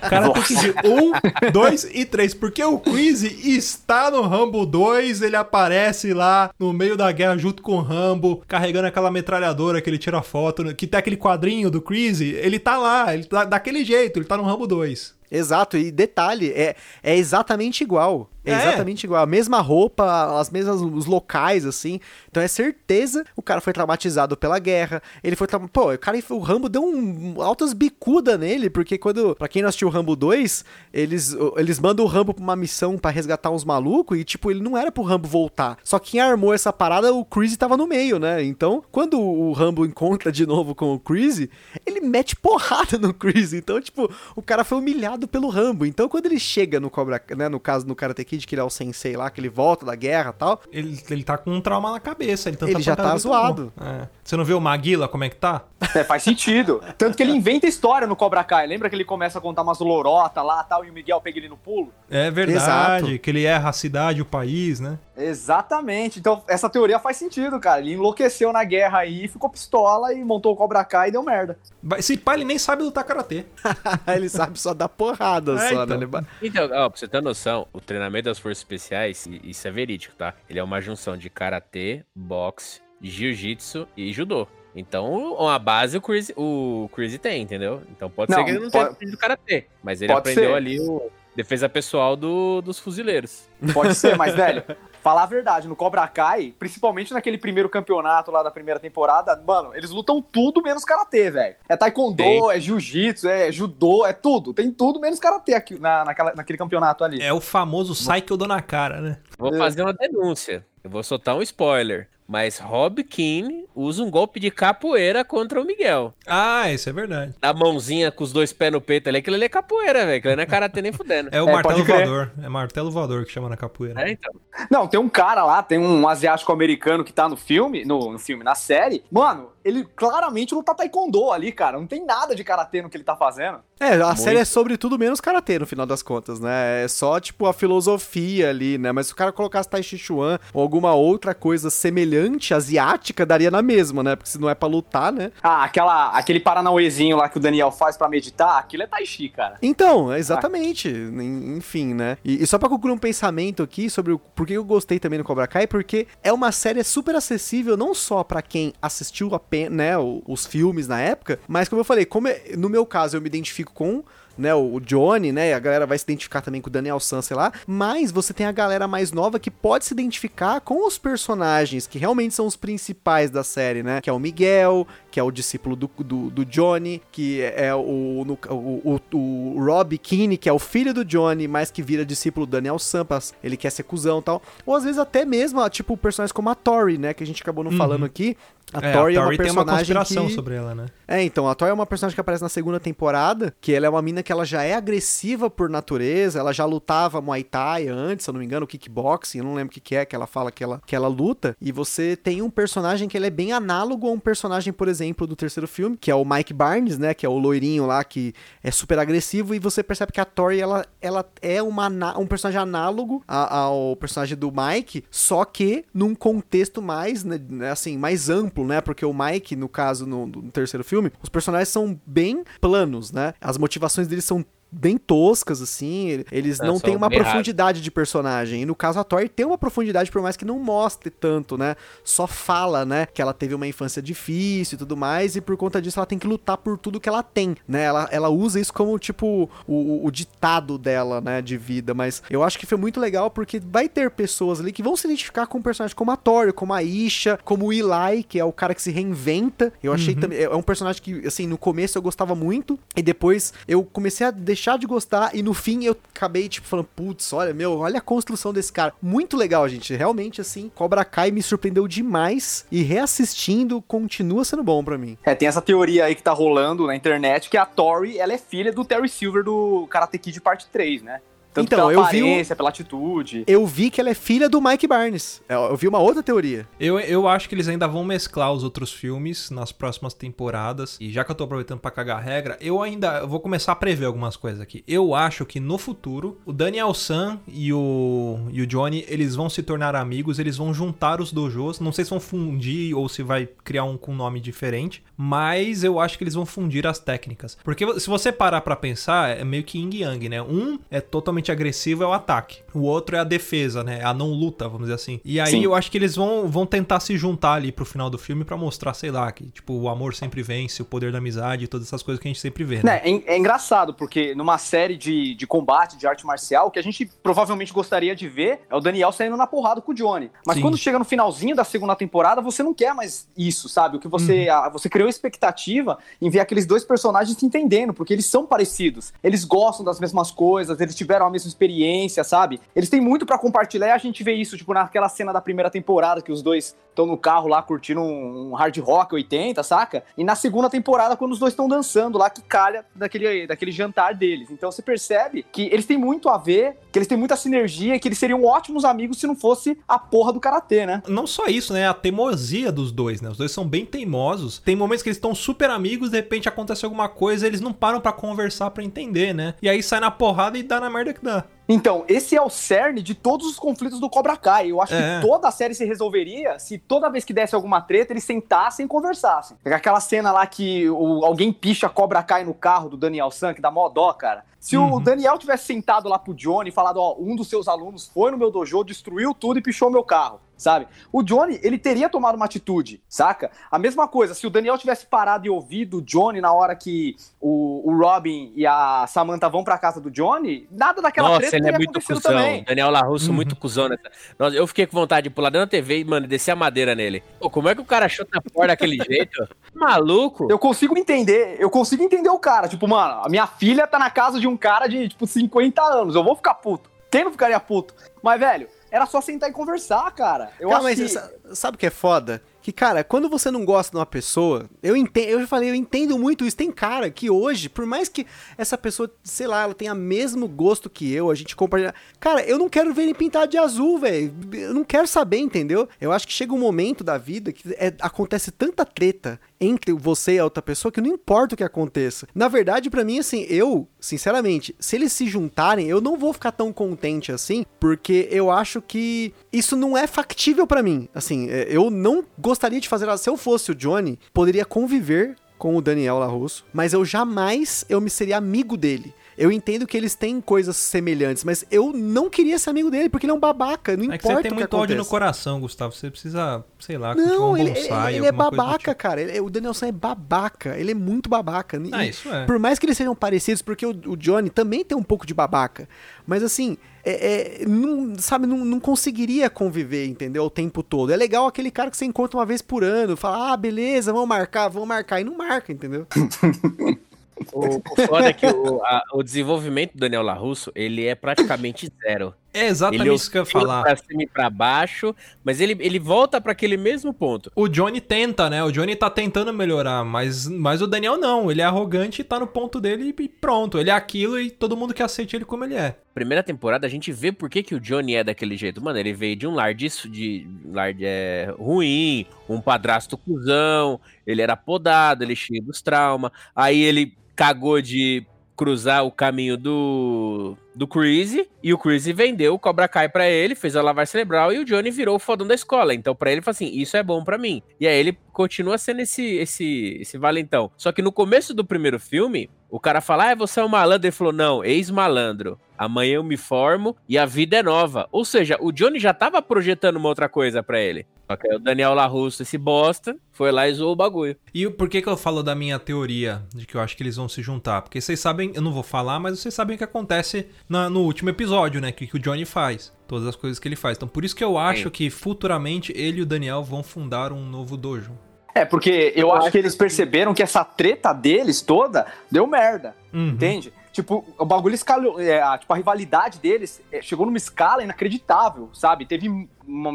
Cara, 0.09 0.31
tem 0.31 0.43
que 0.43 0.55
ver 0.55 0.73
1, 0.83 1.51
2 1.51 1.83
e 1.93 2.05
3. 2.05 2.33
Porque 2.33 2.63
o 2.63 2.79
Queasy 2.79 3.55
está 3.55 4.09
no 4.09 4.23
Rambo 4.23 4.65
2, 4.65 5.21
ele 5.21 5.35
aparece 5.35 6.11
lá 6.13 6.49
no 6.57 6.73
meio 6.73 6.97
da 6.97 7.11
guerra 7.11 7.37
junto 7.37 7.61
com 7.61 7.75
o 7.75 7.81
Rambo, 7.81 8.41
carregando 8.47 8.87
aquela 8.87 9.11
metralhadora 9.11 9.79
que 9.79 9.89
ele 9.89 9.99
tira 9.99 10.23
foto, 10.23 10.73
que 10.73 10.87
tem 10.87 10.97
aquele 10.97 11.17
quadrinho 11.17 11.69
do 11.69 11.81
Queasy. 11.81 12.33
Ele 12.33 12.57
tá 12.57 12.77
lá, 12.77 13.13
ele 13.13 13.25
tá 13.25 13.45
daquele 13.45 13.85
jeito, 13.85 14.17
ele 14.17 14.25
tá 14.25 14.35
no 14.35 14.43
Rambo 14.43 14.65
2. 14.65 15.18
Exato, 15.31 15.77
e 15.77 15.91
detalhe, 15.91 16.51
é, 16.51 16.75
é 17.03 17.15
exatamente 17.15 17.83
igual. 17.83 18.29
É, 18.51 18.55
É. 18.55 18.67
exatamente 18.69 19.03
igual. 19.03 19.23
A 19.23 19.25
mesma 19.25 19.59
roupa, 19.61 20.39
as 20.39 20.49
mesmas 20.49 20.81
os 20.81 21.05
locais, 21.05 21.65
assim. 21.65 21.99
Então 22.29 22.41
é 22.41 22.47
certeza 22.47 23.23
o 23.35 23.41
cara 23.41 23.61
foi 23.61 23.73
traumatizado 23.73 24.35
pela 24.37 24.59
guerra. 24.59 25.01
Ele 25.23 25.35
foi 25.35 25.47
tra... 25.47 25.59
Pô, 25.59 25.93
o 25.93 25.97
cara, 25.97 26.17
o 26.29 26.39
Rambo 26.39 26.69
deu 26.69 26.83
um 26.83 27.41
altas 27.41 27.73
bicuda 27.73 28.37
nele, 28.37 28.69
porque 28.69 28.97
quando. 28.97 29.35
Pra 29.35 29.47
quem 29.47 29.61
não 29.61 29.69
assistiu 29.69 29.87
o 29.87 29.91
Rambo 29.91 30.15
2, 30.15 30.65
eles, 30.93 31.35
eles 31.55 31.79
mandam 31.79 32.05
o 32.05 32.07
Rambo 32.07 32.33
pra 32.33 32.43
uma 32.43 32.55
missão 32.55 32.97
pra 32.97 33.11
resgatar 33.11 33.49
uns 33.51 33.63
malucos 33.63 34.17
e, 34.17 34.23
tipo, 34.23 34.49
ele 34.51 34.61
não 34.61 34.77
era 34.77 34.91
pro 34.91 35.03
Rambo 35.03 35.27
voltar. 35.27 35.77
Só 35.83 35.97
que 35.99 36.11
quem 36.11 36.19
armou 36.19 36.53
essa 36.53 36.73
parada, 36.73 37.13
o 37.13 37.23
Crazy 37.23 37.55
tava 37.57 37.77
no 37.77 37.85
meio, 37.85 38.17
né? 38.17 38.43
Então, 38.43 38.83
quando 38.91 39.19
o 39.19 39.51
Rambo 39.53 39.85
encontra 39.85 40.31
de 40.31 40.45
novo 40.45 40.73
com 40.73 40.93
o 40.93 40.99
Crazy, 40.99 41.49
ele 41.85 42.01
mete 42.01 42.35
porrada 42.35 42.97
no 42.97 43.13
Crazy. 43.13 43.57
Então, 43.57 43.79
tipo, 43.79 44.11
o 44.35 44.41
cara 44.41 44.63
foi 44.63 44.79
humilhado 44.79 45.27
pelo 45.27 45.49
Rambo. 45.49 45.85
Então, 45.85 46.09
quando 46.09 46.25
ele 46.25 46.39
chega 46.39 46.79
no 46.79 46.89
Cobra, 46.89 47.21
né, 47.37 47.47
no 47.47 47.59
caso 47.59 47.85
no 47.85 47.95
Karate 47.95 48.25
Kid, 48.25 48.38
que 48.47 48.55
ele 48.55 48.61
é 48.61 48.63
o 48.63 48.69
sensei 48.69 49.15
lá, 49.15 49.29
que 49.29 49.39
ele 49.39 49.49
volta 49.49 49.85
da 49.85 49.95
guerra 49.95 50.31
e 50.31 50.39
tal, 50.39 50.61
Ele, 50.71 51.01
ele 51.09 51.23
tá 51.23 51.37
com 51.37 51.51
um 51.51 51.61
trauma 51.61 51.91
na 51.91 51.99
cabeça. 51.99 52.49
Ele, 52.49 52.57
Ele 52.61 52.81
já 52.81 52.95
tá 52.95 53.15
zoado. 53.17 53.71
É. 53.79 54.07
Você 54.23 54.35
não 54.35 54.45
viu 54.45 54.57
o 54.57 54.61
Maguila, 54.61 55.07
como 55.07 55.23
é 55.23 55.29
que 55.29 55.35
tá? 55.35 55.63
É, 55.95 56.03
faz 56.03 56.23
sentido. 56.23 56.81
Tanto 56.97 57.17
que 57.17 57.23
ele 57.23 57.31
inventa 57.31 57.65
história 57.65 58.07
no 58.07 58.15
Cobra 58.15 58.43
Kai. 58.43 58.67
Lembra 58.67 58.89
que 58.89 58.95
ele 58.95 59.05
começa 59.05 59.39
a 59.39 59.41
contar 59.41 59.63
umas 59.63 59.79
lorota 59.79 60.41
lá 60.41 60.63
tal, 60.63 60.85
e 60.85 60.89
o 60.89 60.93
Miguel 60.93 61.19
pega 61.21 61.39
ele 61.39 61.49
no 61.49 61.57
pulo? 61.57 61.91
É 62.09 62.29
verdade, 62.29 63.05
Exato. 63.05 63.19
que 63.19 63.29
ele 63.29 63.43
erra 63.43 63.69
a 63.69 63.73
cidade, 63.73 64.21
o 64.21 64.25
país, 64.25 64.79
né? 64.79 64.99
Exatamente. 65.19 66.19
Então, 66.19 66.43
essa 66.47 66.69
teoria 66.69 66.99
faz 66.99 67.17
sentido, 67.17 67.59
cara. 67.59 67.81
Ele 67.81 67.93
enlouqueceu 67.93 68.51
na 68.53 68.63
guerra 68.63 68.99
aí, 68.99 69.27
ficou 69.27 69.49
pistola 69.49 70.13
e 70.13 70.23
montou 70.23 70.53
o 70.53 70.55
Cobra 70.55 70.83
Kai 70.85 71.09
e 71.09 71.11
deu 71.11 71.23
merda. 71.23 71.57
Esse 71.97 72.17
pai 72.17 72.37
ele 72.37 72.45
nem 72.45 72.57
sabe 72.57 72.83
lutar 72.83 73.03
karatê. 73.03 73.45
ele 74.15 74.29
sabe 74.29 74.59
só 74.59 74.73
dar 74.73 74.89
porrada, 74.89 75.53
É, 75.61 75.69
só, 75.69 75.83
então. 75.83 75.85
né? 75.87 75.95
Ele 75.95 76.05
ba- 76.05 76.25
Então, 76.41 76.65
ó, 76.71 76.89
pra 76.89 76.97
você 76.99 77.07
ter 77.07 77.21
noção, 77.21 77.67
o 77.73 77.79
treinamento 77.81 78.25
das 78.25 78.39
forças 78.39 78.59
especiais, 78.59 79.27
isso 79.43 79.67
é 79.67 79.71
verídico, 79.71 80.15
tá? 80.15 80.33
Ele 80.49 80.59
é 80.59 80.63
uma 80.63 80.79
junção 80.81 81.17
de 81.17 81.29
karatê, 81.29 82.03
boxe, 82.15 82.81
jiu-jitsu 83.01 83.87
e 83.97 84.11
judô. 84.13 84.47
Então, 84.75 85.33
uma 85.33 85.57
base 85.57 85.97
o 85.97 86.01
Chris, 86.01 86.31
o 86.37 86.87
Chris 86.93 87.17
tem, 87.17 87.41
entendeu? 87.41 87.81
Então 87.91 88.09
pode 88.09 88.31
Não, 88.31 88.37
ser 88.37 88.43
que 88.45 88.51
ele 88.51 88.59
não 88.59 88.69
tenha 88.69 88.83
pode- 88.85 88.95
aprendido 88.95 89.17
karatê, 89.17 89.65
mas 89.83 90.01
ele 90.01 90.13
pode 90.13 90.19
aprendeu 90.29 90.51
ser. 90.51 90.55
ali 90.55 90.79
o 90.79 91.09
defesa 91.35 91.67
pessoal 91.67 92.15
do- 92.15 92.61
dos 92.61 92.77
fuzileiros. 92.77 93.49
Pode 93.73 93.95
ser, 93.95 94.15
mas, 94.15 94.35
velho, 94.35 94.63
falar 95.01 95.23
a 95.23 95.25
verdade, 95.25 95.67
no 95.67 95.75
Cobra 95.75 96.07
Kai, 96.07 96.53
principalmente 96.57 97.13
naquele 97.13 97.37
primeiro 97.37 97.69
campeonato 97.69 98.31
lá 98.31 98.43
da 98.43 98.51
primeira 98.51 98.79
temporada, 98.79 99.41
mano, 99.45 99.73
eles 99.75 99.91
lutam 99.91 100.21
tudo 100.21 100.61
menos 100.61 100.83
karatê, 100.83 101.31
velho. 101.31 101.55
É 101.67 101.75
taekwondo, 101.75 102.23
Sim. 102.23 102.51
é 102.51 102.59
jiu-jitsu, 102.59 103.27
é 103.27 103.51
judô, 103.51 104.05
é 104.05 104.13
tudo. 104.13 104.53
Tem 104.53 104.71
tudo 104.71 104.99
menos 104.99 105.19
karatê 105.19 105.53
aqui, 105.53 105.79
na, 105.79 106.05
naquela, 106.05 106.33
naquele 106.35 106.57
campeonato 106.57 107.03
ali. 107.03 107.21
É 107.21 107.33
o 107.33 107.41
famoso 107.41 107.95
sai 107.95 108.21
que 108.21 108.31
eu 108.31 108.37
dou 108.37 108.47
na 108.47 108.61
cara, 108.61 109.01
né? 109.01 109.17
Vou 109.37 109.55
fazer 109.57 109.81
uma 109.81 109.93
denúncia. 109.93 110.65
Eu 110.83 110.89
vou 110.89 111.03
soltar 111.03 111.35
um 111.35 111.41
spoiler. 111.41 112.07
Mas 112.29 112.59
Rob 112.59 113.03
Keane 113.03 113.65
usa 113.75 114.03
um 114.03 114.11
golpe 114.11 114.39
de 114.39 114.51
capoeira 114.51 115.25
contra 115.25 115.59
o 115.59 115.65
Miguel. 115.65 116.13
Ah, 116.27 116.71
isso 116.71 116.87
é 116.87 116.93
verdade. 116.93 117.33
A 117.41 117.51
mãozinha 117.53 118.11
com 118.11 118.23
os 118.23 118.31
dois 118.31 118.53
pés 118.53 118.71
no 118.71 118.79
peito 118.79 119.09
ali, 119.09 119.17
aquilo 119.17 119.35
ali 119.35 119.45
é 119.45 119.49
capoeira, 119.49 120.05
velho. 120.05 120.17
Aquilo 120.19 120.33
ali 120.33 120.35
não 120.37 120.43
é 120.43 120.45
karatê 120.45 120.79
nem 120.79 120.91
fudendo. 120.93 121.29
É 121.33 121.41
o 121.41 121.49
É, 121.49 121.51
martelo 121.51 121.83
voador. 121.83 122.31
É 122.43 122.47
martelo 122.49 122.91
voador 122.91 123.25
que 123.25 123.31
chama 123.31 123.49
na 123.49 123.57
capoeira. 123.57 123.99
É, 124.07 124.11
então. 124.11 124.31
Não, 124.69 124.87
tem 124.87 124.99
um 124.99 125.09
cara 125.09 125.43
lá, 125.43 125.63
tem 125.63 125.79
um 125.79 126.07
asiático 126.07 126.51
americano 126.51 127.03
que 127.03 127.11
tá 127.11 127.27
no 127.27 127.35
filme, 127.35 127.83
no, 127.83 128.11
no 128.11 128.19
filme, 128.19 128.43
na 128.43 128.53
série. 128.53 129.03
Mano, 129.11 129.49
ele 129.69 129.87
claramente 129.95 130.53
luta 130.53 130.73
taekwondo 130.75 131.31
ali, 131.31 131.51
cara. 131.51 131.79
Não 131.79 131.87
tem 131.87 132.05
nada 132.05 132.35
de 132.35 132.43
karatê 132.43 132.81
no 132.81 132.89
que 132.89 132.97
ele 132.97 133.03
tá 133.03 133.15
fazendo. 133.15 133.59
É, 133.79 133.93
a 133.95 134.07
Muito. 134.07 134.21
série 134.21 134.39
é 134.39 134.45
sobre 134.45 134.77
tudo 134.77 134.99
menos 134.99 135.21
karatê, 135.21 135.57
no 135.57 135.65
final 135.65 135.85
das 135.85 136.03
contas, 136.03 136.39
né? 136.39 136.83
É 136.83 136.87
só, 136.87 137.17
tipo, 137.19 137.45
a 137.45 137.53
filosofia 137.53 138.49
ali, 138.49 138.77
né? 138.77 138.91
Mas 138.91 139.07
se 139.07 139.13
o 139.13 139.15
cara 139.15 139.31
colocasse 139.31 139.69
Tai 139.69 139.81
Chi 139.81 139.97
Chuan 139.97 140.37
ou 140.53 140.61
alguma 140.61 140.93
outra 140.93 141.33
coisa 141.33 141.69
semelhante, 141.69 142.53
asiática, 142.53 143.25
daria 143.25 143.49
na 143.49 143.61
mesma, 143.61 144.03
né? 144.03 144.15
Porque 144.15 144.29
se 144.29 144.37
não 144.39 144.49
é 144.49 144.55
pra 144.55 144.67
lutar, 144.67 145.11
né? 145.13 145.31
Ah, 145.41 145.63
aquela, 145.63 146.09
aquele 146.09 146.39
paranauezinho 146.41 147.15
lá 147.15 147.29
que 147.29 147.37
o 147.37 147.39
Daniel 147.39 147.71
faz 147.71 147.95
pra 147.97 148.09
meditar, 148.09 148.57
aquilo 148.59 148.83
é 148.83 148.87
tai 148.87 149.05
chi, 149.05 149.29
cara. 149.29 149.57
Então, 149.61 150.13
exatamente. 150.13 150.89
En- 150.89 151.57
Enfim, 151.57 151.93
né? 151.93 152.17
E, 152.23 152.43
e 152.43 152.47
só 152.47 152.57
pra 152.57 152.67
concluir 152.69 152.91
um 152.93 152.97
pensamento 152.97 153.63
aqui 153.63 153.89
sobre 153.89 154.11
o 154.13 154.19
por 154.19 154.45
que 154.45 154.53
eu 154.53 154.63
gostei 154.63 154.99
também 154.99 155.19
do 155.19 155.25
Cobra 155.25 155.47
Kai, 155.47 155.67
porque 155.67 156.07
é 156.23 156.31
uma 156.33 156.51
série 156.51 156.83
super 156.83 157.15
acessível 157.15 157.77
não 157.77 157.93
só 157.93 158.23
pra 158.23 158.41
quem 158.41 158.73
assistiu 158.81 159.33
apenas, 159.33 159.58
né, 159.67 159.97
o- 159.97 160.21
os 160.27 160.45
filmes 160.45 160.87
na 160.87 161.01
época, 161.01 161.39
mas 161.47 161.67
como 161.67 161.79
eu 161.81 161.85
falei, 161.85 162.05
como 162.05 162.27
é- 162.27 162.39
no 162.55 162.69
meu 162.69 162.85
caso 162.85 163.17
eu 163.17 163.21
me 163.21 163.27
identifico 163.27 163.73
com 163.73 164.03
né, 164.37 164.55
o 164.55 164.79
Johnny, 164.79 165.33
né, 165.33 165.49
e 165.49 165.53
a 165.53 165.59
galera 165.59 165.85
vai 165.85 165.97
se 165.97 166.05
identificar 166.05 166.39
também 166.39 166.61
com 166.61 166.69
o 166.69 166.71
Daniel 166.71 166.97
San, 167.01 167.21
sei 167.21 167.35
lá, 167.35 167.51
mas 167.67 168.09
você 168.09 168.33
tem 168.33 168.45
a 168.45 168.53
galera 168.53 168.87
mais 168.87 169.11
nova 169.11 169.37
que 169.37 169.51
pode 169.51 169.83
se 169.83 169.93
identificar 169.93 170.61
com 170.61 170.87
os 170.87 170.97
personagens 170.97 171.85
que 171.85 171.97
realmente 171.99 172.33
são 172.33 172.47
os 172.47 172.55
principais 172.55 173.29
da 173.29 173.43
série, 173.43 173.83
né, 173.83 173.99
que 173.99 174.09
é 174.09 174.13
o 174.13 174.19
Miguel, 174.19 174.87
que 175.11 175.19
é 175.19 175.23
o 175.23 175.29
discípulo 175.29 175.75
do, 175.75 175.89
do, 175.97 176.29
do 176.29 176.45
Johnny, 176.45 177.01
que 177.11 177.41
é 177.41 177.75
o, 177.75 178.23
no- 178.25 178.39
o, 178.49 179.01
o, 179.11 179.17
o 179.57 179.65
Rob 179.65 179.97
Keane, 179.97 180.37
que 180.37 180.47
é 180.47 180.53
o 180.53 180.59
filho 180.59 180.93
do 180.93 181.03
Johnny, 181.03 181.45
mas 181.45 181.69
que 181.69 181.81
vira 181.81 182.05
discípulo 182.05 182.45
do 182.45 182.51
Daniel 182.51 182.79
Sampas, 182.79 183.33
ele 183.43 183.57
quer 183.57 183.71
ser 183.71 183.83
cuzão 183.83 184.19
e 184.19 184.23
tal, 184.23 184.41
ou 184.65 184.73
às 184.73 184.85
vezes 184.85 184.99
até 184.99 185.25
mesmo, 185.25 185.67
tipo, 185.69 185.97
personagens 185.97 186.31
como 186.31 186.49
a 186.49 186.55
Tori, 186.55 186.97
né, 186.97 187.13
que 187.13 187.23
a 187.25 187.27
gente 187.27 187.41
acabou 187.41 187.63
não 187.65 187.71
falando 187.77 188.05
aqui, 188.05 188.37
a 188.73 188.85
É, 188.85 188.93
Tori 188.93 189.15
é, 189.15 189.17
a 189.17 189.21
uma 189.21 189.25
Tori 189.27 189.37
tem 189.37 189.51
uma 189.51 189.65
personagem 189.65 189.95
conspiração 189.95 190.27
que... 190.27 190.33
sobre 190.33 190.55
ela, 190.55 190.75
né? 190.75 190.85
É, 191.07 191.23
então, 191.23 191.47
a 191.47 191.55
Toy 191.55 191.69
é 191.69 191.73
uma 191.73 191.85
personagem 191.87 192.13
que 192.15 192.21
aparece 192.21 192.43
na 192.43 192.49
segunda 192.49 192.79
temporada, 192.79 193.53
que 193.59 193.73
ela 193.73 193.85
é 193.87 193.89
uma 193.89 194.01
mina 194.01 194.21
que 194.21 194.31
ela 194.31 194.45
já 194.45 194.63
é 194.63 194.73
agressiva 194.75 195.49
por 195.49 195.69
natureza, 195.69 196.39
ela 196.39 196.53
já 196.53 196.65
lutava 196.65 197.19
Muay 197.21 197.43
Thai 197.43 197.87
antes, 197.87 198.25
se 198.25 198.29
eu 198.29 198.33
não 198.33 198.39
me 198.39 198.45
engano, 198.45 198.67
kickboxing, 198.67 199.39
eu 199.39 199.43
não 199.43 199.55
lembro 199.55 199.71
o 199.71 199.73
que, 199.73 199.79
que 199.79 199.95
é 199.95 200.05
que 200.05 200.15
ela 200.15 200.27
fala 200.27 200.51
que 200.51 200.63
ela, 200.63 200.81
que 200.85 200.95
ela 200.95 201.07
luta, 201.07 201.55
e 201.59 201.71
você 201.71 202.15
tem 202.15 202.41
um 202.41 202.49
personagem 202.49 203.07
que 203.09 203.17
ele 203.17 203.25
é 203.27 203.31
bem 203.31 203.51
análogo 203.51 204.07
a 204.07 204.11
um 204.11 204.19
personagem, 204.19 204.71
por 204.71 204.87
exemplo, 204.87 205.25
do 205.25 205.35
terceiro 205.35 205.67
filme, 205.67 205.97
que 205.97 206.11
é 206.11 206.15
o 206.15 206.23
Mike 206.23 206.53
Barnes, 206.53 206.97
né, 206.99 207.13
que 207.15 207.25
é 207.25 207.29
o 207.29 207.37
loirinho 207.39 207.87
lá, 207.87 208.03
que 208.03 208.33
é 208.63 208.69
super 208.69 208.99
agressivo, 208.99 209.55
e 209.55 209.59
você 209.59 209.81
percebe 209.81 210.11
que 210.11 210.21
a 210.21 210.25
Tori, 210.25 210.59
ela, 210.59 210.85
ela 211.01 211.25
é 211.41 211.61
uma, 211.61 211.87
um 212.19 212.27
personagem 212.27 212.61
análogo 212.61 213.23
a- 213.27 213.55
ao 213.61 213.95
personagem 213.95 214.37
do 214.37 214.51
Mike, 214.51 215.03
só 215.09 215.43
que 215.43 215.85
num 215.93 216.13
contexto 216.13 216.81
mais, 216.81 217.23
né, 217.23 217.39
assim, 217.71 217.97
mais 217.97 218.29
amplo, 218.29 218.58
né, 218.65 218.81
porque 218.81 219.05
o 219.05 219.13
Mike, 219.13 219.55
no 219.55 219.69
caso, 219.69 220.05
no, 220.05 220.27
no 220.27 220.51
terceiro 220.51 220.83
filme, 220.83 221.11
os 221.21 221.29
personagens 221.29 221.69
são 221.69 221.99
bem 222.05 222.43
planos, 222.61 223.11
né, 223.11 223.33
as 223.41 223.57
motivações 223.57 224.07
deles 224.07 224.25
são 224.25 224.45
bem 224.71 224.97
toscas, 224.97 225.61
assim, 225.61 226.09
ele- 226.09 226.25
eles 226.31 226.59
É, 226.59 226.65
não 226.65 226.79
têm 226.79 226.95
uma 226.95 227.09
profundidade 227.09 227.81
de 227.81 227.89
personagem, 227.91 228.61
e 228.61 228.65
no 228.65 228.75
caso 228.75 228.99
a 228.99 229.03
Tori 229.03 229.27
tem 229.29 229.45
uma 229.45 229.57
profundidade, 229.57 230.11
por 230.11 230.21
mais 230.21 230.37
que 230.37 230.45
não 230.45 230.59
mostre 230.59 231.09
tanto, 231.09 231.57
né, 231.57 231.75
só 232.03 232.27
fala, 232.27 232.85
né, 232.85 233.05
que 233.05 233.21
ela 233.21 233.33
teve 233.33 233.55
uma 233.55 233.65
infância 233.67 234.01
difícil 234.01 234.75
e 234.75 234.79
tudo 234.79 234.95
mais, 234.95 235.35
e 235.35 235.41
por 235.41 235.57
conta 235.57 235.81
disso 235.81 235.99
ela 235.99 236.05
tem 236.05 236.19
que 236.19 236.27
lutar 236.27 236.57
por 236.57 236.77
tudo 236.77 236.99
que 236.99 237.09
ela 237.09 237.23
tem, 237.23 237.55
né, 237.67 237.83
ela, 237.83 238.07
ela 238.11 238.29
usa 238.29 238.59
isso 238.59 238.73
como, 238.73 238.97
tipo, 238.99 239.49
o, 239.67 240.05
o- 240.05 240.11
ditado 240.11 240.77
dela, 240.77 241.19
né, 241.21 241.41
de 241.41 241.57
vida, 241.57 241.93
mas 241.93 242.21
eu 242.29 242.43
acho 242.43 242.59
que 242.59 242.65
foi 242.65 242.77
muito 242.77 242.99
legal 242.99 243.29
porque 243.31 243.59
vai 243.59 243.87
ter 243.89 244.11
pessoas 244.11 244.59
ali 244.59 244.71
que 244.71 244.83
vão 244.83 244.95
se 244.95 245.07
identificar 245.07 245.47
com 245.47 245.61
personagens 245.61 245.93
como 245.93 246.11
a 246.11 246.17
Tori, 246.17 246.51
como 246.53 246.73
a 246.73 246.83
Isha, 246.83 247.39
como 247.43 247.67
o 247.67 247.73
Eli, 247.73 248.23
que 248.27 248.39
é 248.39 248.43
o 248.45 248.51
cara 248.51 248.75
que 248.75 248.81
se 248.81 248.91
reinventa, 248.91 249.71
eu 249.81 249.93
achei 249.93 250.13
também, 250.15 250.39
é 250.39 250.49
um 250.55 250.61
personagem 250.61 251.01
que, 251.01 251.25
assim, 251.25 251.47
no 251.47 251.57
começo 251.57 251.97
eu 251.97 252.01
gostava 252.01 252.35
muito, 252.35 252.77
e 252.95 253.01
depois 253.01 253.53
eu 253.67 253.83
comecei 253.83 254.27
a 254.27 254.31
deixar 254.31 254.58
de 254.77 254.87
gostar, 254.87 255.35
e 255.35 255.41
no 255.41 255.53
fim 255.53 255.83
eu 255.83 255.95
acabei, 256.15 256.49
tipo, 256.49 256.67
falando, 256.67 256.87
putz, 256.95 257.33
olha, 257.33 257.53
meu, 257.53 257.77
olha 257.79 257.99
a 257.99 258.01
construção 258.01 258.51
desse 258.53 258.71
cara, 258.71 258.93
muito 259.01 259.37
legal, 259.37 259.67
gente, 259.67 259.95
realmente, 259.95 260.41
assim, 260.41 260.71
Cobra 260.75 261.03
Kai 261.05 261.31
me 261.31 261.41
surpreendeu 261.41 261.87
demais, 261.87 262.65
e 262.71 262.83
reassistindo, 262.83 263.81
continua 263.81 264.43
sendo 264.43 264.63
bom 264.63 264.83
pra 264.83 264.97
mim. 264.97 265.17
É, 265.23 265.33
tem 265.35 265.47
essa 265.47 265.61
teoria 265.61 266.05
aí 266.05 266.15
que 266.15 266.23
tá 266.23 266.31
rolando 266.31 266.87
na 266.87 266.95
internet 266.95 267.49
que 267.49 267.57
a 267.57 267.65
Tori, 267.65 268.19
ela 268.19 268.33
é 268.33 268.37
filha 268.37 268.71
do 268.71 268.85
Terry 268.85 269.09
Silver 269.09 269.43
do 269.43 269.87
Karate 269.89 270.17
Kid 270.17 270.41
parte 270.41 270.67
3, 270.71 271.01
né? 271.01 271.21
Tanto 271.53 271.67
Então, 271.67 271.89
pela 271.89 271.93
eu 271.93 272.05
vi 272.05 272.45
pela 272.55 272.69
atitude. 272.69 273.43
Eu 273.47 273.65
vi 273.65 273.89
que 273.89 273.99
ela 273.99 274.09
é 274.09 274.13
filha 274.13 274.49
do 274.49 274.61
Mike 274.61 274.87
Barnes. 274.87 275.41
Eu, 275.47 275.61
eu 275.61 275.77
vi 275.77 275.87
uma 275.87 275.99
outra 275.99 276.21
teoria. 276.21 276.67
Eu, 276.79 276.99
eu 276.99 277.27
acho 277.27 277.47
que 277.49 277.55
eles 277.55 277.67
ainda 277.67 277.87
vão 277.87 278.03
mesclar 278.03 278.51
os 278.53 278.63
outros 278.63 278.91
filmes 278.91 279.49
nas 279.49 279.71
próximas 279.71 280.13
temporadas. 280.13 280.97
E 280.99 281.09
já 281.11 281.23
que 281.23 281.31
eu 281.31 281.35
tô 281.35 281.43
aproveitando 281.43 281.79
pra 281.79 281.91
cagar 281.91 282.17
a 282.17 282.21
regra, 282.21 282.57
eu 282.61 282.81
ainda 282.81 283.19
eu 283.19 283.27
vou 283.27 283.39
começar 283.39 283.71
a 283.71 283.75
prever 283.75 284.05
algumas 284.05 284.35
coisas 284.35 284.61
aqui. 284.61 284.83
Eu 284.87 285.15
acho 285.15 285.45
que 285.45 285.59
no 285.59 285.77
futuro, 285.77 286.37
o 286.45 286.53
Daniel 286.53 286.93
San 286.93 287.39
e 287.47 287.73
o, 287.73 288.39
e 288.51 288.61
o 288.61 288.67
Johnny, 288.67 289.05
eles 289.07 289.35
vão 289.35 289.49
se 289.49 289.63
tornar 289.63 289.95
amigos, 289.95 290.39
eles 290.39 290.57
vão 290.57 290.73
juntar 290.73 291.21
os 291.21 291.31
dojos. 291.31 291.79
Não 291.79 291.91
sei 291.91 292.03
se 292.03 292.09
vão 292.09 292.19
fundir 292.19 292.95
ou 292.95 293.09
se 293.09 293.23
vai 293.23 293.47
criar 293.63 293.85
um 293.85 293.97
com 293.97 294.13
nome 294.13 294.39
diferente. 294.39 295.03
Mas 295.17 295.83
eu 295.83 295.99
acho 295.99 296.17
que 296.17 296.23
eles 296.23 296.33
vão 296.33 296.45
fundir 296.45 296.85
as 296.85 296.99
técnicas. 296.99 297.57
Porque 297.63 297.99
se 297.99 298.07
você 298.07 298.31
parar 298.31 298.61
pra 298.61 298.75
pensar, 298.75 299.37
é 299.37 299.43
meio 299.43 299.63
que 299.63 299.79
yin 299.79 299.89
yang, 299.93 300.29
né? 300.29 300.41
Um 300.41 300.79
é 300.91 301.01
totalmente 301.01 301.38
agressivo, 301.51 302.03
é 302.03 302.07
o 302.07 302.13
ataque. 302.13 302.61
O 302.73 302.81
outro 302.81 303.15
é 303.15 303.19
a 303.19 303.23
defesa, 303.23 303.83
né? 303.83 304.03
A 304.03 304.13
não 304.13 304.27
luta, 304.31 304.65
vamos 304.65 304.81
dizer 304.81 304.93
assim. 304.95 305.19
E 305.23 305.39
aí 305.39 305.51
Sim. 305.51 305.63
eu 305.63 305.73
acho 305.73 305.89
que 305.89 305.97
eles 305.97 306.15
vão, 306.15 306.47
vão 306.47 306.65
tentar 306.65 306.99
se 306.99 307.17
juntar 307.17 307.53
ali 307.53 307.71
pro 307.71 307.85
final 307.85 308.09
do 308.09 308.17
filme 308.17 308.43
pra 308.43 308.57
mostrar, 308.57 308.93
sei 308.93 309.11
lá, 309.11 309.31
que 309.31 309.49
tipo, 309.51 309.73
o 309.73 309.87
amor 309.89 310.13
sempre 310.15 310.41
vence, 310.43 310.81
o 310.81 310.85
poder 310.85 311.11
da 311.11 311.17
amizade, 311.19 311.67
todas 311.67 311.87
essas 311.87 312.03
coisas 312.03 312.21
que 312.21 312.27
a 312.27 312.31
gente 312.31 312.41
sempre 312.41 312.63
vê, 312.63 312.77
né? 312.77 312.81
Né, 312.83 313.01
é, 313.03 313.33
é 313.33 313.37
engraçado, 313.37 313.93
porque 313.93 314.33
numa 314.35 314.57
série 314.57 314.97
de, 314.97 315.35
de 315.35 315.45
combate, 315.47 315.97
de 315.97 316.07
arte 316.07 316.25
marcial, 316.25 316.67
o 316.67 316.71
que 316.71 316.79
a 316.79 316.83
gente 316.83 317.09
provavelmente 317.21 317.71
gostaria 317.71 318.15
de 318.15 318.27
ver 318.27 318.61
é 318.69 318.75
o 318.75 318.79
Daniel 318.79 319.11
saindo 319.11 319.37
na 319.37 319.45
porrada 319.47 319.79
com 319.81 319.91
o 319.91 319.95
Johnny. 319.95 320.31
Mas 320.45 320.55
Sim. 320.55 320.61
quando 320.61 320.77
chega 320.77 320.97
no 320.97 321.05
finalzinho 321.05 321.55
da 321.55 321.63
segunda 321.63 321.95
temporada, 321.95 322.41
você 322.41 322.63
não 322.63 322.73
quer 322.73 322.93
mais 322.93 323.27
isso, 323.37 323.69
sabe? 323.69 323.97
O 323.97 323.99
que 323.99 324.07
você. 324.07 324.49
a- 324.49 324.69
você 324.69 324.89
criou 324.89 325.07
expectativa 325.09 325.97
em 326.21 326.29
ver 326.29 326.39
aqueles 326.39 326.65
dois 326.65 326.83
personagens 326.83 327.37
se 327.37 327.45
entendendo, 327.45 327.93
porque 327.93 328.13
eles 328.13 328.25
são 328.25 328.45
parecidos. 328.45 329.13
Eles 329.23 329.43
gostam 329.45 329.85
das 329.85 329.99
mesmas 329.99 330.31
coisas, 330.31 330.79
eles 330.81 330.95
tiveram 330.95 331.25
a 331.29 331.31
mesma 331.31 331.47
experiência, 331.47 332.23
sabe? 332.23 332.59
Eles 332.75 332.89
têm 332.89 332.99
muito 332.99 333.25
pra 333.25 333.37
compartilhar 333.37 333.87
e 333.87 333.91
a 333.91 333.97
gente 333.97 334.23
vê 334.23 334.33
isso, 334.33 334.57
tipo, 334.57 334.73
naquela 334.73 335.07
cena 335.07 335.31
da 335.31 335.39
primeira 335.41 335.69
temporada 335.69 336.21
que 336.21 336.31
os 336.31 336.41
dois 336.41 336.75
estão 336.99 337.05
no 337.05 337.17
carro 337.17 337.47
lá 337.47 337.61
curtindo 337.61 338.01
um, 338.01 338.49
um 338.51 338.53
hard 338.53 338.77
rock 338.79 339.15
80, 339.15 339.63
saca? 339.63 340.03
E 340.17 340.23
na 340.23 340.35
segunda 340.35 340.69
temporada, 340.69 341.15
quando 341.15 341.31
os 341.31 341.39
dois 341.39 341.53
estão 341.53 341.67
dançando 341.67 342.17
lá, 342.17 342.29
que 342.29 342.41
calha 342.41 342.85
daquele, 342.93 343.47
daquele 343.47 343.71
jantar 343.71 344.13
deles. 344.13 344.51
Então 344.51 344.71
você 344.71 344.81
percebe 344.81 345.45
que 345.51 345.69
eles 345.71 345.85
têm 345.85 345.97
muito 345.97 346.27
a 346.27 346.37
ver, 346.37 346.77
que 346.91 346.99
eles 346.99 347.07
têm 347.07 347.17
muita 347.17 347.35
sinergia, 347.35 347.97
que 347.99 348.07
eles 348.07 348.17
seriam 348.17 348.43
ótimos 348.43 348.83
amigos 348.83 349.19
se 349.19 349.27
não 349.27 349.35
fosse 349.35 349.77
a 349.87 349.97
porra 349.97 350.33
do 350.33 350.39
karatê, 350.39 350.85
né? 350.85 351.01
Não 351.07 351.25
só 351.25 351.47
isso, 351.47 351.73
né? 351.73 351.87
A 351.87 351.93
teimosia 351.93 352.71
dos 352.71 352.91
dois, 352.91 353.21
né? 353.21 353.29
Os 353.29 353.37
dois 353.37 353.51
são 353.51 353.65
bem 353.65 353.85
teimosos. 353.85 354.59
Tem 354.59 354.75
momentos 354.75 355.03
que 355.03 355.09
eles 355.09 355.17
estão 355.17 355.33
super 355.33 355.69
amigos, 355.69 356.09
de 356.09 356.17
repente 356.17 356.49
acontece 356.49 356.83
alguma 356.83 357.07
coisa, 357.07 357.47
eles 357.47 357.61
não 357.61 357.71
param 357.71 358.01
pra 358.01 358.11
conversar, 358.11 358.71
pra 358.71 358.83
entender, 358.83 359.33
né? 359.33 359.53
E 359.61 359.69
aí 359.69 359.81
sai 359.81 359.99
na 359.99 360.11
porrada 360.11 360.57
e 360.57 360.63
dá 360.63 360.79
na 360.79 360.89
merda 360.89 361.13
que 361.13 361.23
dá. 361.23 361.45
Então, 361.71 362.03
esse 362.07 362.35
é 362.35 362.41
o 362.41 362.49
cerne 362.49 362.99
de 362.99 363.13
todos 363.13 363.45
os 363.45 363.59
conflitos 363.59 363.99
do 363.99 364.09
Cobra 364.09 364.35
Kai. 364.35 364.71
Eu 364.71 364.81
acho 364.81 364.95
É. 364.95 365.19
que 365.21 365.27
toda 365.27 365.47
a 365.47 365.51
série 365.51 365.75
se 365.75 365.85
resolveria 365.85 366.57
se 366.57 366.79
toda 366.79 367.09
vez 367.11 367.23
que 367.23 367.31
desse 367.31 367.53
alguma 367.53 367.79
treta, 367.79 368.11
eles 368.11 368.23
sentassem 368.23 368.85
e 368.85 368.89
conversassem. 368.89 369.55
Aquela 369.65 369.99
cena 369.99 370.31
lá 370.31 370.47
que 370.47 370.89
o- 370.89 371.23
alguém 371.23 371.53
picha 371.53 371.85
a 371.85 371.89
Cobra 371.89 372.23
Kai 372.23 372.43
no 372.43 372.55
carro 372.55 372.89
do 372.89 372.97
Daniel 372.97 373.29
San, 373.29 373.53
que 373.53 373.61
dá 373.61 373.69
mó 373.69 373.87
dó, 373.87 374.11
cara. 374.13 374.43
Se 374.59 374.75
o 374.75 374.81
Uhum. 374.83 375.01
Daniel 375.01 375.37
tivesse 375.37 375.65
sentado 375.67 376.09
lá 376.09 376.17
pro 376.17 376.33
Johnny 376.33 376.69
e 376.69 376.73
falado, 376.73 376.97
ó, 376.97 377.15
um 377.19 377.35
dos 377.35 377.47
seus 377.47 377.67
alunos 377.67 378.07
foi 378.11 378.31
no 378.31 378.37
meu 378.37 378.49
dojo, 378.49 378.83
destruiu 378.83 379.33
tudo 379.33 379.59
e 379.59 379.61
pichou 379.61 379.91
meu 379.91 380.03
carro, 380.03 380.41
sabe? 380.59 380.87
O 381.11 381.23
Johnny, 381.23 381.59
ele 381.63 381.79
teria 381.79 382.09
tomado 382.09 382.35
uma 382.35 382.45
atitude, 382.45 383.01
saca? 383.09 383.49
A 383.71 383.79
mesma 383.79 384.07
coisa, 384.07 384.35
se 384.35 384.45
o 384.45 384.49
Daniel 384.51 384.77
tivesse 384.77 385.05
parado 385.07 385.47
e 385.47 385.49
ouvido 385.49 385.97
o 385.97 386.01
Johnny 386.01 386.39
na 386.41 386.53
hora 386.53 386.75
que 386.75 387.15
o, 387.41 387.89
o 387.89 387.97
Robin 387.97 388.51
e 388.55 388.67
a 388.67 389.05
Samantha 389.07 389.47
vão 389.49 389.63
pra 389.63 389.77
casa 389.77 389.99
do 390.01 390.11
Johnny, 390.11 390.67
nada 390.69 391.01
daquela 391.01 391.29
Nossa, 391.29 391.41
treta 391.41 391.57
ele 391.57 391.67
é 391.67 391.71
muito 391.71 391.89
acontecido 391.91 392.17
cuzão. 392.17 392.31
também. 392.33 392.63
Daniel 392.63 392.89
Larusso, 392.91 393.29
Uhum. 393.29 393.35
muito 393.35 393.55
cuzão. 393.55 393.87
Nessa... 393.89 394.11
Nossa, 394.37 394.55
eu 394.55 394.67
fiquei 394.67 394.85
com 394.85 394.97
vontade 394.97 395.23
de 395.23 395.29
pular 395.33 395.49
dentro 395.49 395.65
da 395.65 395.71
TV 395.71 395.99
e, 395.99 396.03
mano, 396.03 396.27
descer 396.27 396.51
a 396.51 396.55
madeira 396.55 396.93
nele. 396.93 397.23
Pô, 397.39 397.49
como 397.49 397.69
é 397.69 397.73
que 397.75 397.81
o 397.81 397.85
cara 397.85 398.09
chuta 398.09 398.37
a 398.37 398.41
porta 398.41 398.67
daquele 398.67 398.97
jeito? 399.07 399.47
Maluco? 399.73 400.47
Eu 400.49 400.59
consigo 400.59 400.97
entender, 400.97 401.55
eu 401.59 401.69
consigo 401.69 402.03
entender 402.03 402.29
o 402.29 402.37
cara. 402.39 402.67
Tipo, 402.67 402.87
mano, 402.87 403.21
a 403.23 403.29
minha 403.29 403.47
filha 403.47 403.87
tá 403.87 403.97
na 403.97 404.09
casa 404.09 404.39
de 404.39 404.47
um 404.47 404.57
cara 404.57 404.87
de, 404.87 405.07
tipo, 405.09 405.25
50 405.25 405.81
anos. 405.81 406.15
Eu 406.15 406.23
vou 406.23 406.35
ficar 406.35 406.55
puto. 406.55 406.89
Quem 407.09 407.23
não 407.23 407.31
ficaria 407.31 407.59
puto? 407.59 407.93
Mas, 408.21 408.39
velho, 408.39 408.67
era 408.91 409.05
só 409.05 409.21
sentar 409.21 409.49
e 409.49 409.53
conversar, 409.53 410.09
cara. 410.11 410.51
Eu 410.59 410.69
Cara, 410.69 410.79
acho 410.79 410.83
mas 410.89 410.99
que... 410.99 411.09
sa- 411.09 411.31
sabe 411.53 411.75
o 411.75 411.77
que 411.79 411.85
é 411.87 411.89
foda? 411.91 412.41
Que, 412.61 412.71
cara, 412.71 413.03
quando 413.03 413.29
você 413.29 413.49
não 413.49 413.63
gosta 413.65 413.91
de 413.91 413.97
uma 413.97 414.05
pessoa, 414.05 414.69
eu 414.83 414.95
entendo, 414.95 415.27
eu 415.29 415.39
já 415.41 415.47
falei, 415.47 415.69
eu 415.69 415.75
entendo 415.75 416.17
muito 416.19 416.45
isso. 416.45 416.57
Tem 416.57 416.71
cara 416.71 417.09
que 417.09 417.29
hoje, 417.29 417.69
por 417.69 417.85
mais 417.85 418.09
que 418.09 418.25
essa 418.57 418.77
pessoa, 418.77 419.09
sei 419.23 419.47
lá, 419.47 419.63
ela 419.63 419.73
tenha 419.73 419.95
mesmo 419.95 420.47
gosto 420.47 420.89
que 420.89 421.11
eu, 421.13 421.31
a 421.31 421.35
gente 421.35 421.55
compartilha. 421.55 421.95
Cara, 422.19 422.43
eu 422.43 422.57
não 422.57 422.67
quero 422.69 422.93
ver 422.93 423.03
ele 423.03 423.13
pintado 423.13 423.51
de 423.51 423.57
azul, 423.57 423.97
velho. 423.99 424.33
Eu 424.51 424.73
não 424.73 424.83
quero 424.83 425.07
saber, 425.07 425.37
entendeu? 425.37 425.87
Eu 426.01 426.11
acho 426.11 426.27
que 426.27 426.33
chega 426.33 426.53
um 426.53 426.59
momento 426.59 427.03
da 427.03 427.17
vida 427.17 427.51
que 427.53 427.69
é- 427.77 427.93
acontece 428.01 428.51
tanta 428.51 428.83
treta 428.85 429.39
entre 429.61 429.93
você 429.93 430.33
e 430.35 430.39
a 430.39 430.43
outra 430.43 430.61
pessoa 430.61 430.91
que 430.91 431.01
não 431.01 431.09
importa 431.09 431.53
o 431.53 431.57
que 431.57 431.63
aconteça. 431.63 432.27
Na 432.33 432.47
verdade, 432.47 432.89
pra 432.89 433.03
mim, 433.03 433.19
assim, 433.19 433.45
eu, 433.49 433.87
sinceramente, 433.99 434.75
se 434.79 434.95
eles 434.95 435.11
se 435.13 435.27
juntarem, 435.27 435.87
eu 435.87 436.01
não 436.01 436.17
vou 436.17 436.33
ficar 436.33 436.51
tão 436.51 436.71
contente 436.73 437.31
assim, 437.31 437.65
porque 437.79 438.27
eu 438.31 438.49
acho 438.51 438.81
que 438.81 439.33
isso 439.51 439.75
não 439.75 439.97
é 439.97 440.07
factível 440.07 440.65
pra 440.65 440.81
mim. 440.83 441.07
Assim, 441.13 441.49
é, 441.49 441.67
eu 441.69 441.89
não 441.89 442.23
gostaria 442.49 442.81
de 442.81 442.89
fazer. 442.89 443.15
Se 443.19 443.29
eu 443.29 443.37
fosse 443.37 443.71
o 443.71 443.75
Johnny, 443.75 444.17
poderia 444.33 444.65
conviver 444.65 445.35
com 445.59 445.75
o 445.75 445.81
Daniel 445.81 446.17
LaRusso, 446.17 446.65
mas 446.73 446.93
eu 446.93 447.05
jamais 447.05 447.85
eu 447.87 448.01
me 448.01 448.09
seria 448.09 448.37
amigo 448.37 448.75
dele. 448.75 449.13
Eu 449.41 449.49
entendo 449.53 449.87
que 449.87 449.95
eles 449.95 450.15
têm 450.15 450.41
coisas 450.41 450.75
semelhantes, 450.75 451.45
mas 451.45 451.63
eu 451.71 451.93
não 451.93 452.29
queria 452.29 452.59
ser 452.59 452.71
amigo 452.71 452.91
dele, 452.91 453.07
porque 453.07 453.25
ele 453.25 453.31
é 453.31 453.33
um 453.33 453.39
babaca, 453.39 453.95
não 453.95 454.11
É 454.11 454.17
que 454.17 454.27
importa 454.27 454.35
você 454.37 454.41
tem 454.43 454.51
o 454.51 454.55
que 454.55 454.59
muito 454.59 454.77
ódio 454.77 454.97
no 454.97 455.05
coração, 455.05 455.61
Gustavo. 455.61 455.95
Você 455.95 456.11
precisa, 456.11 456.61
sei 456.77 456.97
lá, 456.97 457.15
Não, 457.15 457.51
um 457.53 457.57
ele, 457.57 457.69
bonsai, 457.71 458.11
ele, 458.15 458.19
ele 458.19 458.25
é 458.27 458.31
babaca, 458.33 458.77
tipo. 458.91 458.95
cara. 458.95 459.21
Ele- 459.21 459.39
o 459.39 459.49
Danielson 459.49 459.85
é 459.85 459.91
babaca. 459.93 460.77
Ele 460.77 460.91
é 460.91 460.93
muito 460.93 461.29
babaca. 461.29 461.81
Ah, 461.93 462.05
E- 462.05 462.09
isso 462.09 462.27
é. 462.27 462.45
Por 462.45 462.59
mais 462.59 462.77
que 462.77 462.85
eles 462.85 462.97
sejam 462.97 463.15
parecidos, 463.15 463.61
porque 463.61 463.85
o, 463.85 463.91
o 464.07 464.17
Johnny 464.17 464.49
também 464.49 464.83
tem 464.83 464.97
um 464.97 465.03
pouco 465.03 465.25
de 465.25 465.33
babaca. 465.33 465.87
Mas 466.27 466.43
assim, 466.43 466.77
é, 467.05 467.61
é, 467.61 467.65
não, 467.65 468.15
sabe, 468.19 468.45
não, 468.45 468.65
não 468.65 468.79
conseguiria 468.79 469.49
conviver, 469.49 470.05
entendeu? 470.05 470.43
O 470.43 470.49
tempo 470.49 470.83
todo. 470.83 471.13
É 471.13 471.15
legal 471.15 471.47
aquele 471.47 471.71
cara 471.71 471.89
que 471.89 471.95
você 471.95 472.03
encontra 472.03 472.37
uma 472.37 472.45
vez 472.45 472.61
por 472.61 472.83
ano, 472.83 473.15
fala, 473.15 473.53
ah, 473.53 473.57
beleza, 473.57 474.11
vamos 474.11 474.27
marcar, 474.27 474.67
vamos 474.67 474.87
marcar. 474.89 475.21
E 475.21 475.23
não 475.23 475.37
marca, 475.37 475.71
entendeu? 475.71 476.05
O, 477.53 477.77
o 477.77 478.07
foda 478.07 478.27
é 478.29 478.33
que 478.33 478.45
o, 478.45 478.81
a- 478.83 479.03
o 479.13 479.23
desenvolvimento 479.23 479.93
do 479.93 479.99
Daniel 479.99 480.21
Larusso, 480.21 480.71
ele 480.75 481.05
é 481.05 481.15
praticamente 481.15 481.91
zero. 482.01 482.33
É 482.51 482.65
exatamente 482.65 483.07
ele 483.07 483.13
isso 483.15 483.29
que 483.29 483.37
eu 483.37 483.43
ia 483.43 483.45
falar. 483.45 483.83
pra 483.83 483.95
cima 483.95 484.23
e 484.23 484.27
pra 484.27 484.49
baixo, 484.49 485.15
mas 485.43 485.61
ele, 485.61 485.77
ele 485.79 485.99
volta 485.99 486.41
pra 486.41 486.51
aquele 486.51 486.77
mesmo 486.77 487.13
ponto. 487.13 487.51
O 487.55 487.67
Johnny 487.67 488.01
tenta, 488.01 488.49
né? 488.49 488.63
O 488.63 488.71
Johnny 488.71 488.95
tá 488.95 489.07
tentando 489.07 489.53
melhorar, 489.53 490.03
mas, 490.03 490.47
mas 490.47 490.81
o 490.81 490.87
Daniel 490.87 491.15
não. 491.15 491.51
Ele 491.51 491.61
é 491.61 491.63
arrogante 491.65 492.21
e 492.21 492.23
tá 492.23 492.39
no 492.39 492.47
ponto 492.47 492.81
dele 492.81 493.13
e 493.19 493.27
pronto. 493.29 493.77
Ele 493.77 493.91
é 493.91 493.93
aquilo 493.93 494.39
e 494.39 494.49
todo 494.49 494.75
mundo 494.75 494.95
que 494.95 495.03
aceite 495.03 495.35
ele 495.35 495.45
como 495.45 495.63
ele 495.63 495.75
é. 495.75 495.95
Primeira 496.13 496.41
temporada, 496.41 496.87
a 496.87 496.89
gente 496.89 497.11
vê 497.11 497.31
por 497.31 497.49
que, 497.51 497.61
que 497.61 497.75
o 497.75 497.79
Johnny 497.79 498.15
é 498.15 498.23
daquele 498.23 498.57
jeito. 498.57 498.81
Mano, 498.81 498.97
ele 498.97 499.13
veio 499.13 499.35
de 499.35 499.45
um 499.45 499.53
lar 499.53 499.75
de, 499.75 499.87
de 500.09 500.47
lar 500.71 500.91
de, 500.91 501.05
é, 501.05 501.53
ruim, 501.57 502.25
um 502.49 502.59
padrasto 502.59 503.15
cuzão, 503.15 503.99
ele 504.25 504.41
era 504.41 504.57
podado, 504.57 505.23
ele 505.23 505.35
cheio 505.35 505.61
dos 505.61 505.83
traumas. 505.83 506.31
Aí 506.55 506.81
ele 506.81 507.13
cagou 507.39 507.81
de 507.81 508.25
cruzar 508.53 509.05
o 509.05 509.11
caminho 509.11 509.55
do 509.55 510.57
do 510.75 510.85
Crazy 510.85 511.49
e 511.63 511.73
o 511.73 511.77
Crazy 511.77 512.11
vendeu 512.11 512.53
o 512.53 512.59
Cobra 512.59 512.85
Kai 512.85 513.07
pra 513.07 513.29
ele, 513.29 513.55
fez 513.55 513.77
a 513.77 513.81
lavar 513.81 514.05
cerebral 514.05 514.51
e 514.51 514.59
o 514.59 514.65
Johnny 514.65 514.91
virou 514.91 515.15
o 515.15 515.19
fodão 515.19 515.47
da 515.47 515.55
escola. 515.55 515.93
Então 515.93 516.13
pra 516.13 516.33
ele 516.33 516.41
falou 516.41 516.51
assim, 516.51 516.69
isso 516.73 516.97
é 516.97 517.03
bom 517.03 517.23
pra 517.23 517.37
mim. 517.37 517.61
E 517.79 517.87
aí 517.87 517.97
ele 517.97 518.17
continua 518.33 518.77
sendo 518.77 518.99
esse 518.99 519.23
esse 519.37 519.99
esse 520.01 520.17
valentão. 520.17 520.69
Só 520.75 520.91
que 520.91 521.01
no 521.01 521.13
começo 521.13 521.53
do 521.53 521.63
primeiro 521.63 521.97
filme, 521.97 522.49
o 522.69 522.79
cara 522.79 523.01
fala: 523.01 523.31
"Ah, 523.31 523.35
você 523.35 523.59
é 523.59 523.63
um 523.65 523.67
malandro". 523.69 524.05
Ele 524.07 524.11
falou: 524.11 524.33
"Não, 524.33 524.63
ex-malandro. 524.63 525.59
Amanhã 525.77 526.15
eu 526.15 526.23
me 526.23 526.35
formo 526.35 526.95
e 527.07 527.17
a 527.17 527.25
vida 527.25 527.57
é 527.57 527.63
nova". 527.63 528.07
Ou 528.11 528.25
seja, 528.25 528.57
o 528.59 528.71
Johnny 528.71 528.99
já 528.99 529.13
tava 529.13 529.41
projetando 529.41 529.97
uma 529.97 530.09
outra 530.09 530.27
coisa 530.27 530.61
pra 530.61 530.79
ele. 530.79 531.05
Só 531.29 531.37
que 531.37 531.47
aí 531.47 531.55
o 531.55 531.59
Daniel 531.59 531.93
LaRusso, 531.93 532.41
esse 532.41 532.57
bosta, 532.57 533.15
foi 533.31 533.51
lá 533.51 533.69
e 533.69 533.73
zoou 533.73 533.93
o 533.93 533.95
bagulho. 533.95 534.35
E 534.53 534.65
o- 534.65 534.71
por 534.71 534.89
que, 534.89 534.99
que 535.01 535.07
eu 535.07 535.15
falo 535.15 535.43
da 535.43 535.53
minha 535.53 535.77
teoria 535.77 536.41
de 536.55 536.65
que 536.65 536.75
eu 536.75 536.81
acho 536.81 536.97
que 536.97 537.03
eles 537.03 537.15
vão 537.17 537.29
se 537.29 537.41
juntar? 537.43 537.83
Porque 537.83 538.01
vocês 538.01 538.19
sabem, 538.19 538.51
eu 538.55 538.61
não 538.63 538.71
vou 538.71 538.81
falar, 538.83 539.19
mas 539.19 539.39
vocês 539.39 539.53
sabem 539.53 539.75
o 539.75 539.77
que 539.77 539.83
acontece 539.83 540.47
na- 540.67 540.89
no 540.89 541.01
último 541.01 541.29
episódio, 541.29 541.79
né? 541.79 541.91
Que, 541.91 542.07
que 542.07 542.15
o 542.15 542.19
Johnny 542.19 542.45
faz. 542.45 542.91
Todas 543.07 543.27
as 543.27 543.35
coisas 543.35 543.59
que 543.59 543.67
ele 543.67 543.75
faz. 543.75 543.95
Então 543.97 544.07
por 544.07 544.25
isso 544.25 544.35
que 544.35 544.43
eu 544.43 544.57
acho 544.57 544.83
Sim. 544.83 544.89
que 544.89 545.09
futuramente 545.09 545.93
ele 545.95 546.19
e 546.19 546.21
o 546.23 546.25
Daniel 546.25 546.63
vão 546.63 546.81
fundar 546.83 547.31
um 547.31 547.45
novo 547.45 547.77
dojo. 547.77 548.11
É, 548.53 548.65
porque 548.65 549.13
eu, 549.15 549.31
acho, 549.31 549.51
que 549.51 549.57
eles 549.57 549.75
perceberam 549.75 550.33
que 550.33 550.43
essa 550.43 550.63
treta 550.63 551.13
deles 551.13 551.61
toda 551.61 552.05
deu 552.31 552.45
merda, 552.47 552.95
Uhum. 553.13 553.29
entende? 553.29 553.73
Tipo, 553.91 554.23
o 554.37 554.45
bagulho 554.45 554.75
escalou, 554.75 555.19
é, 555.19 555.41
a, 555.41 555.57
tipo, 555.57 555.73
a 555.73 555.75
rivalidade 555.75 556.39
deles 556.39 556.81
é, 556.91 557.01
chegou 557.01 557.25
numa 557.25 557.37
escala 557.37 557.83
inacreditável, 557.83 558.69
sabe? 558.71 559.05
Teve, 559.05 559.27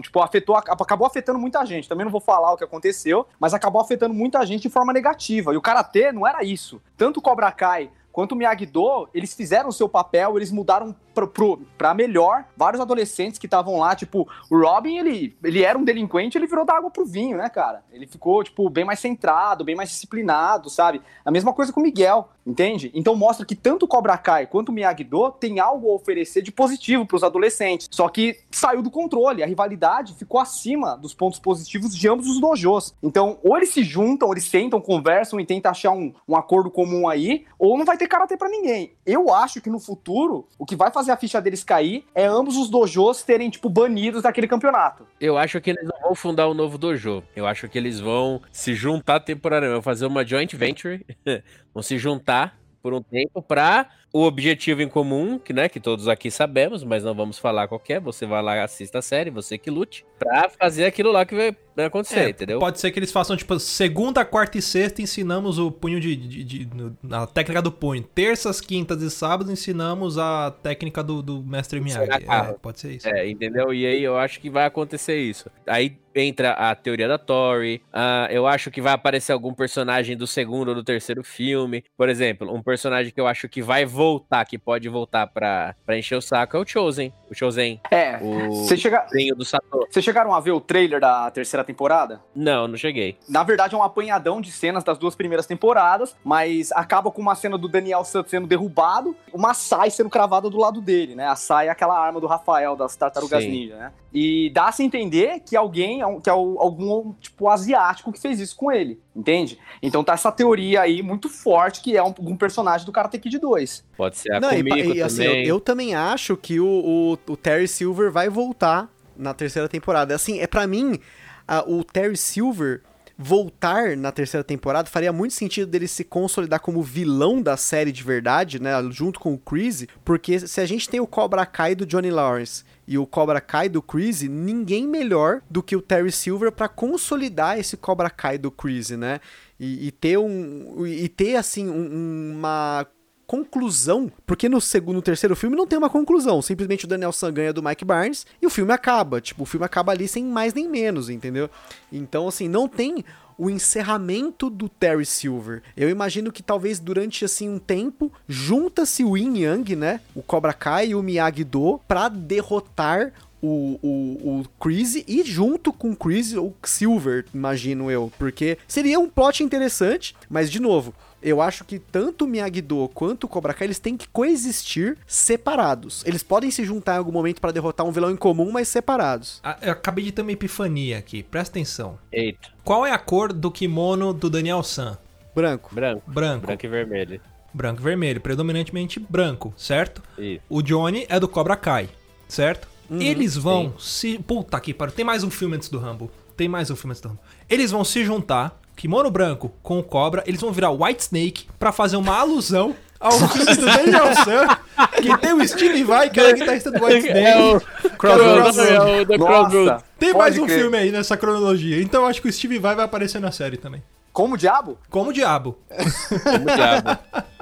tipo, 0.02 0.20
afetou, 0.20 0.57
acabou 0.57 1.07
afetando 1.07 1.38
muita 1.38 1.64
gente. 1.64 1.88
Também 1.88 2.05
não 2.05 2.11
vou 2.12 2.20
falar 2.20 2.52
o 2.52 2.57
que 2.57 2.64
aconteceu, 2.64 3.26
mas 3.38 3.55
acabou 3.55 3.80
afetando 3.80 4.12
muita 4.12 4.44
gente 4.44 4.62
de 4.62 4.68
forma 4.68 4.92
negativa. 4.92 5.55
E 5.55 5.57
o 5.57 5.61
Karatê 5.62 6.11
não 6.12 6.26
era 6.26 6.42
isso. 6.42 6.82
Tanto 6.96 7.18
o 7.18 7.22
Cobra 7.22 7.50
Kai 7.52 7.88
quanto 8.15 8.33
o 8.33 8.37
Miyagi-Do, 8.37 9.09
eles 9.12 9.35
fizeram 9.35 9.69
o 9.69 9.73
seu 9.73 9.89
papel, 9.89 10.37
eles 10.37 10.53
mudaram 10.53 10.95
pro, 11.12 11.27
pro, 11.27 11.61
pra 11.77 11.93
melhor 11.93 12.45
vários 12.57 12.81
adolescentes 12.81 13.41
que 13.41 13.47
estavam 13.47 13.77
lá, 13.79 13.97
tipo, 13.97 14.29
o 14.49 14.57
Robin, 14.57 14.99
ele, 14.99 15.37
ele 15.43 15.65
era 15.65 15.77
um 15.77 15.85
delinquente, 15.85 16.39
ele 16.39 16.47
virou 16.47 16.65
da 16.65 16.77
água 16.77 16.93
pro 16.93 17.05
vinho, 17.05 17.37
né, 17.37 17.49
cara? 17.49 17.83
Ele 17.93 18.07
ficou, 18.07 18.45
tipo, 18.45 18.71
bem 18.71 18.85
mais 18.85 19.01
centrado, 19.01 19.65
bem 19.65 19.75
mais 19.75 19.89
disciplinado, 19.89 20.71
sabe? 20.71 21.03
A 21.25 21.31
mesma 21.31 21.53
coisa 21.53 21.73
com 21.73 21.81
o 21.81 21.83
Miguel, 21.83 22.29
entende? 22.47 22.93
Então 22.95 23.17
mostra 23.17 23.45
que 23.45 23.57
tanto 23.57 23.85
o 23.85 23.89
Cobra 23.89 24.17
Kai 24.17 24.47
quanto 24.47 24.69
o 24.69 24.73
Miyagi-Do 24.73 25.33
tem 25.33 25.59
algo 25.59 25.91
a 25.91 25.95
oferecer 25.95 26.41
de 26.41 26.53
positivo 26.53 27.05
pros 27.05 27.25
adolescentes, 27.25 27.89
só 27.91 28.09
que 28.09 28.39
saiu 28.51 28.81
do 28.81 28.93
controle, 28.93 29.43
a 29.43 29.47
rivalidade 29.47 30.15
ficou 30.15 30.41
acima 30.41 30.97
dos 30.97 31.15
pontos 31.15 31.41
positivos 31.41 31.97
de 31.97 32.09
ambos 32.09 32.29
os 32.29 32.41
dojos. 32.41 32.95
Então, 33.03 33.39
ou 33.43 33.57
eles 33.57 33.71
se 33.71 33.83
juntam, 33.83 34.31
eles 34.31 34.45
sentam, 34.45 34.81
conversam 34.81 35.41
e 35.41 35.45
tentam 35.45 35.73
achar 35.73 35.91
um, 35.91 36.12
um 36.29 36.37
acordo 36.37 36.71
comum 36.71 37.09
aí, 37.09 37.45
ou 37.59 37.77
não 37.77 37.85
vai 37.85 37.97
ter 37.97 38.03
karatê 38.07 38.36
pra 38.36 38.48
ninguém. 38.48 38.94
Eu 39.05 39.32
acho 39.32 39.61
que 39.61 39.70
no 39.70 39.78
futuro, 39.78 40.48
o 40.59 40.64
que 40.64 40.76
vai 40.76 40.90
fazer 40.90 41.12
a 41.12 41.16
ficha 41.16 41.40
deles 41.40 41.64
cair 41.64 42.05
é 42.14 42.26
ambos 42.26 42.57
os 42.57 42.68
dojos 42.68 43.22
terem, 43.22 43.50
tipo, 43.50 43.68
banidos 43.68 44.22
daquele 44.22 44.48
campeonato. 44.48 45.07
Eu 45.20 45.36
acho 45.36 45.61
que 45.61 45.70
eles 45.70 45.84
não 45.84 46.00
vão 46.02 46.14
fundar 46.14 46.48
um 46.48 46.55
novo 46.55 46.78
dojo. 46.78 47.22
Eu 47.34 47.46
acho 47.46 47.68
que 47.68 47.78
eles 47.78 48.00
vão 48.00 48.40
se 48.50 48.74
juntar 48.74 49.20
temporariamente, 49.20 49.82
fazer 49.84 50.07
uma 50.07 50.24
joint 50.24 50.55
venture, 50.55 51.05
vão 51.72 51.82
se 51.82 51.98
juntar 51.98 52.59
por 52.82 52.92
um 52.92 53.02
tempo 53.02 53.40
para 53.40 53.88
o 54.15 54.23
objetivo 54.23 54.81
em 54.81 54.89
comum, 54.89 55.41
que, 55.41 55.53
né, 55.53 55.69
que 55.69 55.81
todos 55.81 56.07
aqui 56.07 56.31
sabemos, 56.31 56.85
mas 56.85 57.03
não 57.03 57.15
vamos 57.17 57.37
falar 57.37 57.67
qualquer. 57.67 58.01
Você 58.01 58.25
vai 58.25 58.41
lá, 58.41 58.62
assista 58.62 59.01
a 59.01 59.03
série, 59.03 59.29
você 59.29 59.59
que 59.59 59.69
lute, 59.71 60.07
pra 60.21 60.49
fazer 60.49 60.85
aquilo 60.85 61.11
lá 61.11 61.27
que 61.27 61.35
vai 61.35 61.57
acontecer, 61.85 62.21
É, 62.21 62.29
entendeu? 62.31 62.61
Pode 62.61 62.79
ser 62.79 62.93
que 62.93 62.99
eles 63.01 63.11
façam, 63.11 63.37
tipo, 63.37 63.59
segunda, 63.59 64.25
quarta 64.25 64.57
e 64.57 64.62
sexta 64.62 65.03
ensinamos 65.03 65.59
o 65.59 65.73
punho 65.73 65.99
de. 65.99 66.15
de- 66.15 66.45
de- 66.45 66.69
a 67.11 67.27
técnica 67.27 67.61
do 67.61 67.73
punho. 67.73 68.05
Terças, 68.15 68.61
quintas 68.61 69.03
e 69.03 69.11
sábados 69.11 69.53
ensinamos 69.53 70.17
a 70.17 70.53
técnica 70.62 71.03
do, 71.03 71.21
do 71.21 71.43
mestre 71.43 71.81
Miyagi. 71.81 72.09
É, 72.12 72.53
pode 72.62 72.79
ser 72.79 72.93
isso. 72.93 73.09
É, 73.09 73.29
entendeu? 73.29 73.75
E 73.75 73.85
aí 73.85 74.01
eu 74.05 74.17
acho 74.17 74.39
que 74.41 74.49
vai 74.49 74.65
acontecer 74.65 75.19
isso. 75.21 75.51
Aí 75.67 75.97
entra 76.15 76.53
a 76.53 76.73
teoria 76.77 77.09
da 77.09 77.19
Tori. 77.19 77.83
ah, 77.93 78.29
eu 78.31 78.47
acho 78.47 78.71
que 78.71 78.81
vai 78.81 78.93
aparecer 78.93 79.33
algum 79.33 79.53
personagem 79.53 80.17
do 80.17 80.29
segundo 80.29 80.69
ou 80.69 80.75
do 80.77 80.85
terceiro 80.85 81.25
filme. 81.25 81.83
Por 81.97 82.09
exemplo, 82.09 82.55
um 82.55 82.62
personagem 82.62 83.12
que 83.12 83.21
eu 83.21 83.27
acho 83.27 83.49
que 83.49 83.61
vai 83.61 83.85
voltar, 83.85 84.03
que 84.44 84.59
pode 84.59 84.88
voltar 84.88 85.26
pra, 85.26 85.74
pra 85.84 85.98
encher 85.98 86.16
o 86.16 86.22
saco, 86.22 86.57
é 86.57 86.61
o 86.61 86.66
Chosen. 86.66 87.12
O 87.35 87.37
Chosen, 87.37 87.80
É, 87.91 88.18
o 88.22 88.64
Você 88.64 88.76
chega, 88.76 89.01
desenho 89.11 89.35
do 89.35 89.45
Satoru. 89.45 89.87
vocês 89.91 90.05
chegaram 90.05 90.32
a 90.32 90.41
ver 90.41 90.53
o 90.53 90.61
trailer 90.61 91.01
da 91.01 91.30
terceira 91.30 91.64
temporada? 91.64 92.20
Não, 92.35 92.68
não 92.68 92.76
cheguei. 92.76 93.16
Na 93.28 93.43
verdade, 93.43 93.74
é 93.74 93.78
um 93.78 93.82
apanhadão 93.82 94.41
de 94.41 94.51
cenas 94.53 94.85
das 94.85 94.97
duas 94.99 95.14
primeiras 95.14 95.47
temporadas, 95.47 96.14
mas 96.24 96.70
acaba 96.72 97.11
com 97.11 97.20
uma 97.20 97.35
cena 97.35 97.59
do 97.59 97.68
Daniel 97.68 98.05
Santos 98.05 98.30
sendo 98.30 98.47
derrubado, 98.47 99.16
uma 99.32 99.53
sai 99.55 99.91
sendo 99.91 100.09
cravada 100.09 100.49
do 100.49 100.59
lado 100.59 100.80
dele, 100.80 101.14
né? 101.14 101.26
A 101.26 101.37
sai 101.37 101.68
é 101.68 101.70
aquela 101.70 101.99
arma 101.99 102.20
do 102.20 102.26
Rafael 102.26 102.76
das 102.76 102.95
Tartarugas 102.97 103.43
Sim. 103.43 103.51
Ninja, 103.51 103.76
né? 103.76 103.93
E 104.12 104.49
dá-se 104.51 104.80
a 104.80 104.85
entender 104.85 105.41
que 105.41 105.57
alguém, 105.57 105.99
que 106.22 106.30
é 106.30 106.32
algum, 106.32 107.12
tipo, 107.14 107.49
asiático 107.49 108.12
que 108.12 108.20
fez 108.20 108.39
isso 108.39 108.55
com 108.55 108.70
ele, 108.70 109.01
entende? 109.14 109.59
Então 109.82 110.05
tá 110.05 110.12
essa 110.12 110.30
teoria 110.30 110.82
aí 110.82 111.03
muito 111.03 111.28
forte 111.28 111.80
que 111.80 111.97
é 111.97 112.03
um, 112.03 112.14
um 112.20 112.37
personagem 112.37 112.87
do 112.87 112.93
Karate 112.93 113.18
Kid 113.18 113.39
2. 113.39 113.85
Pode 113.97 114.16
ser 114.16 114.32
a 114.32 114.41
Não, 114.41 114.53
e, 114.53 114.62
e, 114.95 115.03
assim, 115.03 115.22
eu, 115.24 115.28
também. 115.30 115.47
eu 115.47 115.61
também 115.61 115.95
acho 115.97 116.37
que 116.37 116.61
o, 116.61 116.66
o, 116.66 117.16
o 117.27 117.37
Terry 117.37 117.68
Silver 117.68 118.11
vai 118.11 118.29
voltar 118.29 118.89
na 119.16 119.33
terceira 119.35 119.68
temporada. 119.68 120.14
Assim, 120.14 120.41
é 120.41 120.47
para 120.47 120.66
mim, 120.66 120.99
a- 121.47 121.64
o 121.68 121.83
Terry 121.85 122.16
Silver 122.16 122.83
voltar 123.16 123.97
na 123.97 124.11
terceira 124.11 124.43
temporada 124.43 124.91
faria 124.91 125.12
muito 125.12 125.35
sentido 125.35 125.70
dele 125.70 125.87
se 125.87 126.03
consolidar 126.03 126.59
como 126.61 126.83
vilão 126.83 127.41
da 127.41 127.57
série 127.57 127.93
de 127.93 128.03
verdade, 128.03 128.61
né, 128.61 128.70
junto 128.91 129.20
com 129.20 129.33
o 129.35 129.39
Chris, 129.39 129.87
porque 130.05 130.41
se 130.41 130.61
a 130.61 130.66
gente 130.66 130.89
tem 130.89 130.99
o 130.99 131.07
Cobra 131.07 131.47
Kai 131.47 131.77
do 131.77 131.87
Johnny 131.87 132.11
Lawrence 132.11 132.64
e 132.89 132.99
o 132.99 133.07
Cobra 133.07 133.41
Kai 133.41 133.68
do 133.68 133.81
Chris, 133.81 134.22
ninguém 134.22 134.87
melhor 134.89 135.41
do 135.49 135.62
que 135.62 135.77
o 135.77 135.81
Terry 135.81 136.11
Silver 136.11 136.51
pra 136.51 136.68
consolidar 136.68 137.57
esse 137.57 137.77
Cobra 137.77 138.11
Kai 138.11 138.37
do 138.37 138.51
Chris, 138.51 138.91
né? 138.91 139.20
E, 139.61 139.87
e 139.87 139.91
ter 139.93 140.18
um 140.18 140.85
e 140.85 141.09
ter 141.09 141.37
assim 141.37 141.68
um- 141.70 142.33
uma 142.37 142.85
conclusão, 143.27 144.11
porque 144.27 144.49
no 144.49 144.61
segundo, 144.61 144.97
no 144.97 145.03
terceiro 145.03 145.37
filme 145.37 145.57
não 145.57 145.66
tem 145.66 145.79
uma 145.79 145.91
conclusão, 145.91 146.43
simplesmente 146.43 146.85
o 146.85 146.89
Daniel 146.89 147.12
San 147.12 147.33
ganha 147.33 147.53
do 147.53 147.62
Mike 147.62 147.85
Barnes 147.85 148.27
e 148.41 148.47
o 148.47 148.51
filme 148.51 148.72
acaba, 148.72 149.20
tipo, 149.20 149.43
o 149.43 149.47
filme 149.47 149.64
acaba 149.64 149.93
ali 149.93 150.07
sem 150.07 150.25
mais 150.25 150.55
nem 150.55 150.68
menos, 150.68 151.09
entendeu? 151.09 151.49
Então, 151.93 152.29
assim, 152.29 152.49
não 152.49 152.68
tem 152.68 153.05
o 153.37 153.51
encerramento 153.51 154.49
do 154.49 154.68
Terry 154.68 155.05
Silver. 155.05 155.62
Eu 155.77 155.89
imagino 155.89 156.31
que 156.31 156.43
talvez 156.43 156.79
durante 156.79 157.25
assim 157.25 157.49
um 157.49 157.59
tempo 157.59 158.12
junta-se 158.29 159.05
o 159.05 159.16
Yin 159.16 159.39
Yang, 159.39 159.77
né, 159.77 160.01
o 160.14 160.22
Cobra 160.22 160.53
Kai 160.53 160.89
e 160.89 160.95
o 160.95 161.03
Miyagi-Do 161.03 161.81
pra 161.87 162.09
derrotar 162.09 163.12
o, 163.43 163.79
o, 163.83 164.41
o 164.41 164.45
Chris 164.59 164.95
e 165.07 165.22
junto 165.22 165.70
com 165.72 165.91
o 165.91 165.97
Chris 165.97 166.35
o 166.35 166.53
Silver, 166.62 167.27
imagino 167.35 167.91
eu. 167.91 168.11
Porque 168.18 168.57
seria 168.66 168.99
um 168.99 169.09
plot 169.09 169.45
interessante, 169.45 170.16
mas 170.31 170.51
de 170.51 170.61
novo, 170.61 170.95
eu 171.25 171.41
acho 171.41 171.64
que 171.64 171.79
tanto 171.79 172.25
o 172.25 172.29
Miyagi-Do 172.29 172.89
quanto 172.95 173.25
o 173.25 173.29
Cobra 173.29 173.53
Kai 173.55 173.66
eles 173.66 173.79
têm 173.79 173.97
que 173.97 174.07
coexistir 174.09 174.97
separados. 175.07 176.05
Eles 176.07 176.22
podem 176.22 176.51
se 176.51 176.64
juntar 176.64 176.95
em 176.95 176.99
algum 176.99 177.11
momento 177.12 177.41
pra 177.41 177.51
derrotar 177.51 177.85
um 177.87 177.91
vilão 177.91 178.11
em 178.11 178.16
comum, 178.16 178.51
mas 178.53 178.68
separados. 178.68 179.41
Ah, 179.43 179.59
Eu 179.62 179.72
acabei 179.72 180.05
de 180.05 180.12
ter 180.12 180.22
uma 180.22 180.33
epifania 180.33 180.99
aqui, 180.99 181.22
presta 181.22 181.53
atenção. 181.59 181.99
Eita, 182.12 182.49
Qual 182.62 182.87
é 182.87 182.93
a 182.93 182.99
cor 182.99 183.33
do 183.33 183.51
kimono 183.51 184.12
do 184.12 184.31
Daniel 184.31 184.62
San? 184.62 184.97
Branco. 185.35 185.75
branco. 185.75 186.03
Branco. 186.07 186.47
Branco 186.47 186.66
e 186.66 186.68
vermelho. 186.68 187.20
Branco 187.53 187.81
e 187.81 187.85
vermelho, 187.85 188.20
predominantemente 188.20 189.01
branco, 189.01 189.53
certo? 189.57 190.03
Isso. 190.18 190.41
O 190.49 190.62
Johnny 190.62 191.07
é 191.09 191.18
do 191.18 191.27
Cobra 191.29 191.57
Kai, 191.57 191.89
certo? 192.29 192.68
Uhum, 192.91 193.01
Eles 193.01 193.37
vão 193.37 193.75
se. 193.79 194.18
Puta 194.18 194.61
que 194.61 194.75
pariu. 194.75 194.95
Tem 194.95 195.05
mais 195.05 195.25
um 195.25 195.31
filme 195.31 195.57
antes 195.57 195.68
do 195.68 195.79
Rambo. 195.79 196.11
Tem 196.37 196.49
mais 196.49 196.70
um 196.70 196.77
filme 196.77 196.91
antes 196.93 197.01
do 197.01 197.09
Rambo. 197.09 197.20
Eles 197.49 197.70
vão 197.70 197.83
se 197.85 198.05
juntar, 198.05 198.61
kimono 198.77 199.11
branco 199.11 199.53
com 199.62 199.79
o 199.79 199.83
Cobra, 199.83 200.22
eles 200.27 200.41
vão 200.41 200.53
virar 200.53 200.70
White 200.70 201.03
Snake 201.03 201.47
pra 201.59 201.72
fazer 201.72 201.97
uma 201.97 202.18
alusão 202.18 202.75
ao 203.01 203.12
filme 203.12 203.55
do 203.55 203.66
Daniel 203.66 204.14
San, 204.25 204.59
que 205.01 205.18
tem 205.18 205.33
o 205.33 205.47
Steve 205.47 205.85
Vai, 205.85 206.09
que 206.11 206.18
é 206.18 206.31
o 206.31 206.35
guitarrista 206.35 206.70
do 206.70 206.85
White 206.85 207.07
Snake. 207.07 207.27
É 207.27 207.39
o 207.39 207.61
Crossroads. 207.97 208.59
É 208.59 208.81
o 208.81 209.07
The 209.07 209.18
Crossroads. 209.18 209.85
Tem 209.99 210.14
mais 210.14 210.39
um 210.39 210.47
crer. 210.47 210.59
filme 210.59 210.77
aí 210.77 210.91
nessa 210.91 211.16
cronologia. 211.16 211.81
Então 211.83 212.03
eu 212.03 212.09
acho 212.09 212.22
que 212.22 212.29
o 212.29 212.33
Steve 212.33 212.59
Vai 212.59 212.75
vai 212.75 212.85
aparecer 212.85 213.20
na 213.20 213.31
série 213.31 213.57
também. 213.57 213.83
Como 214.12 214.35
o 214.35 214.39
diabo? 214.39 214.79
Como 214.89 215.11
o 215.11 215.12
diabo. 215.12 215.59
Como 215.68 216.45
diabo. 216.47 216.99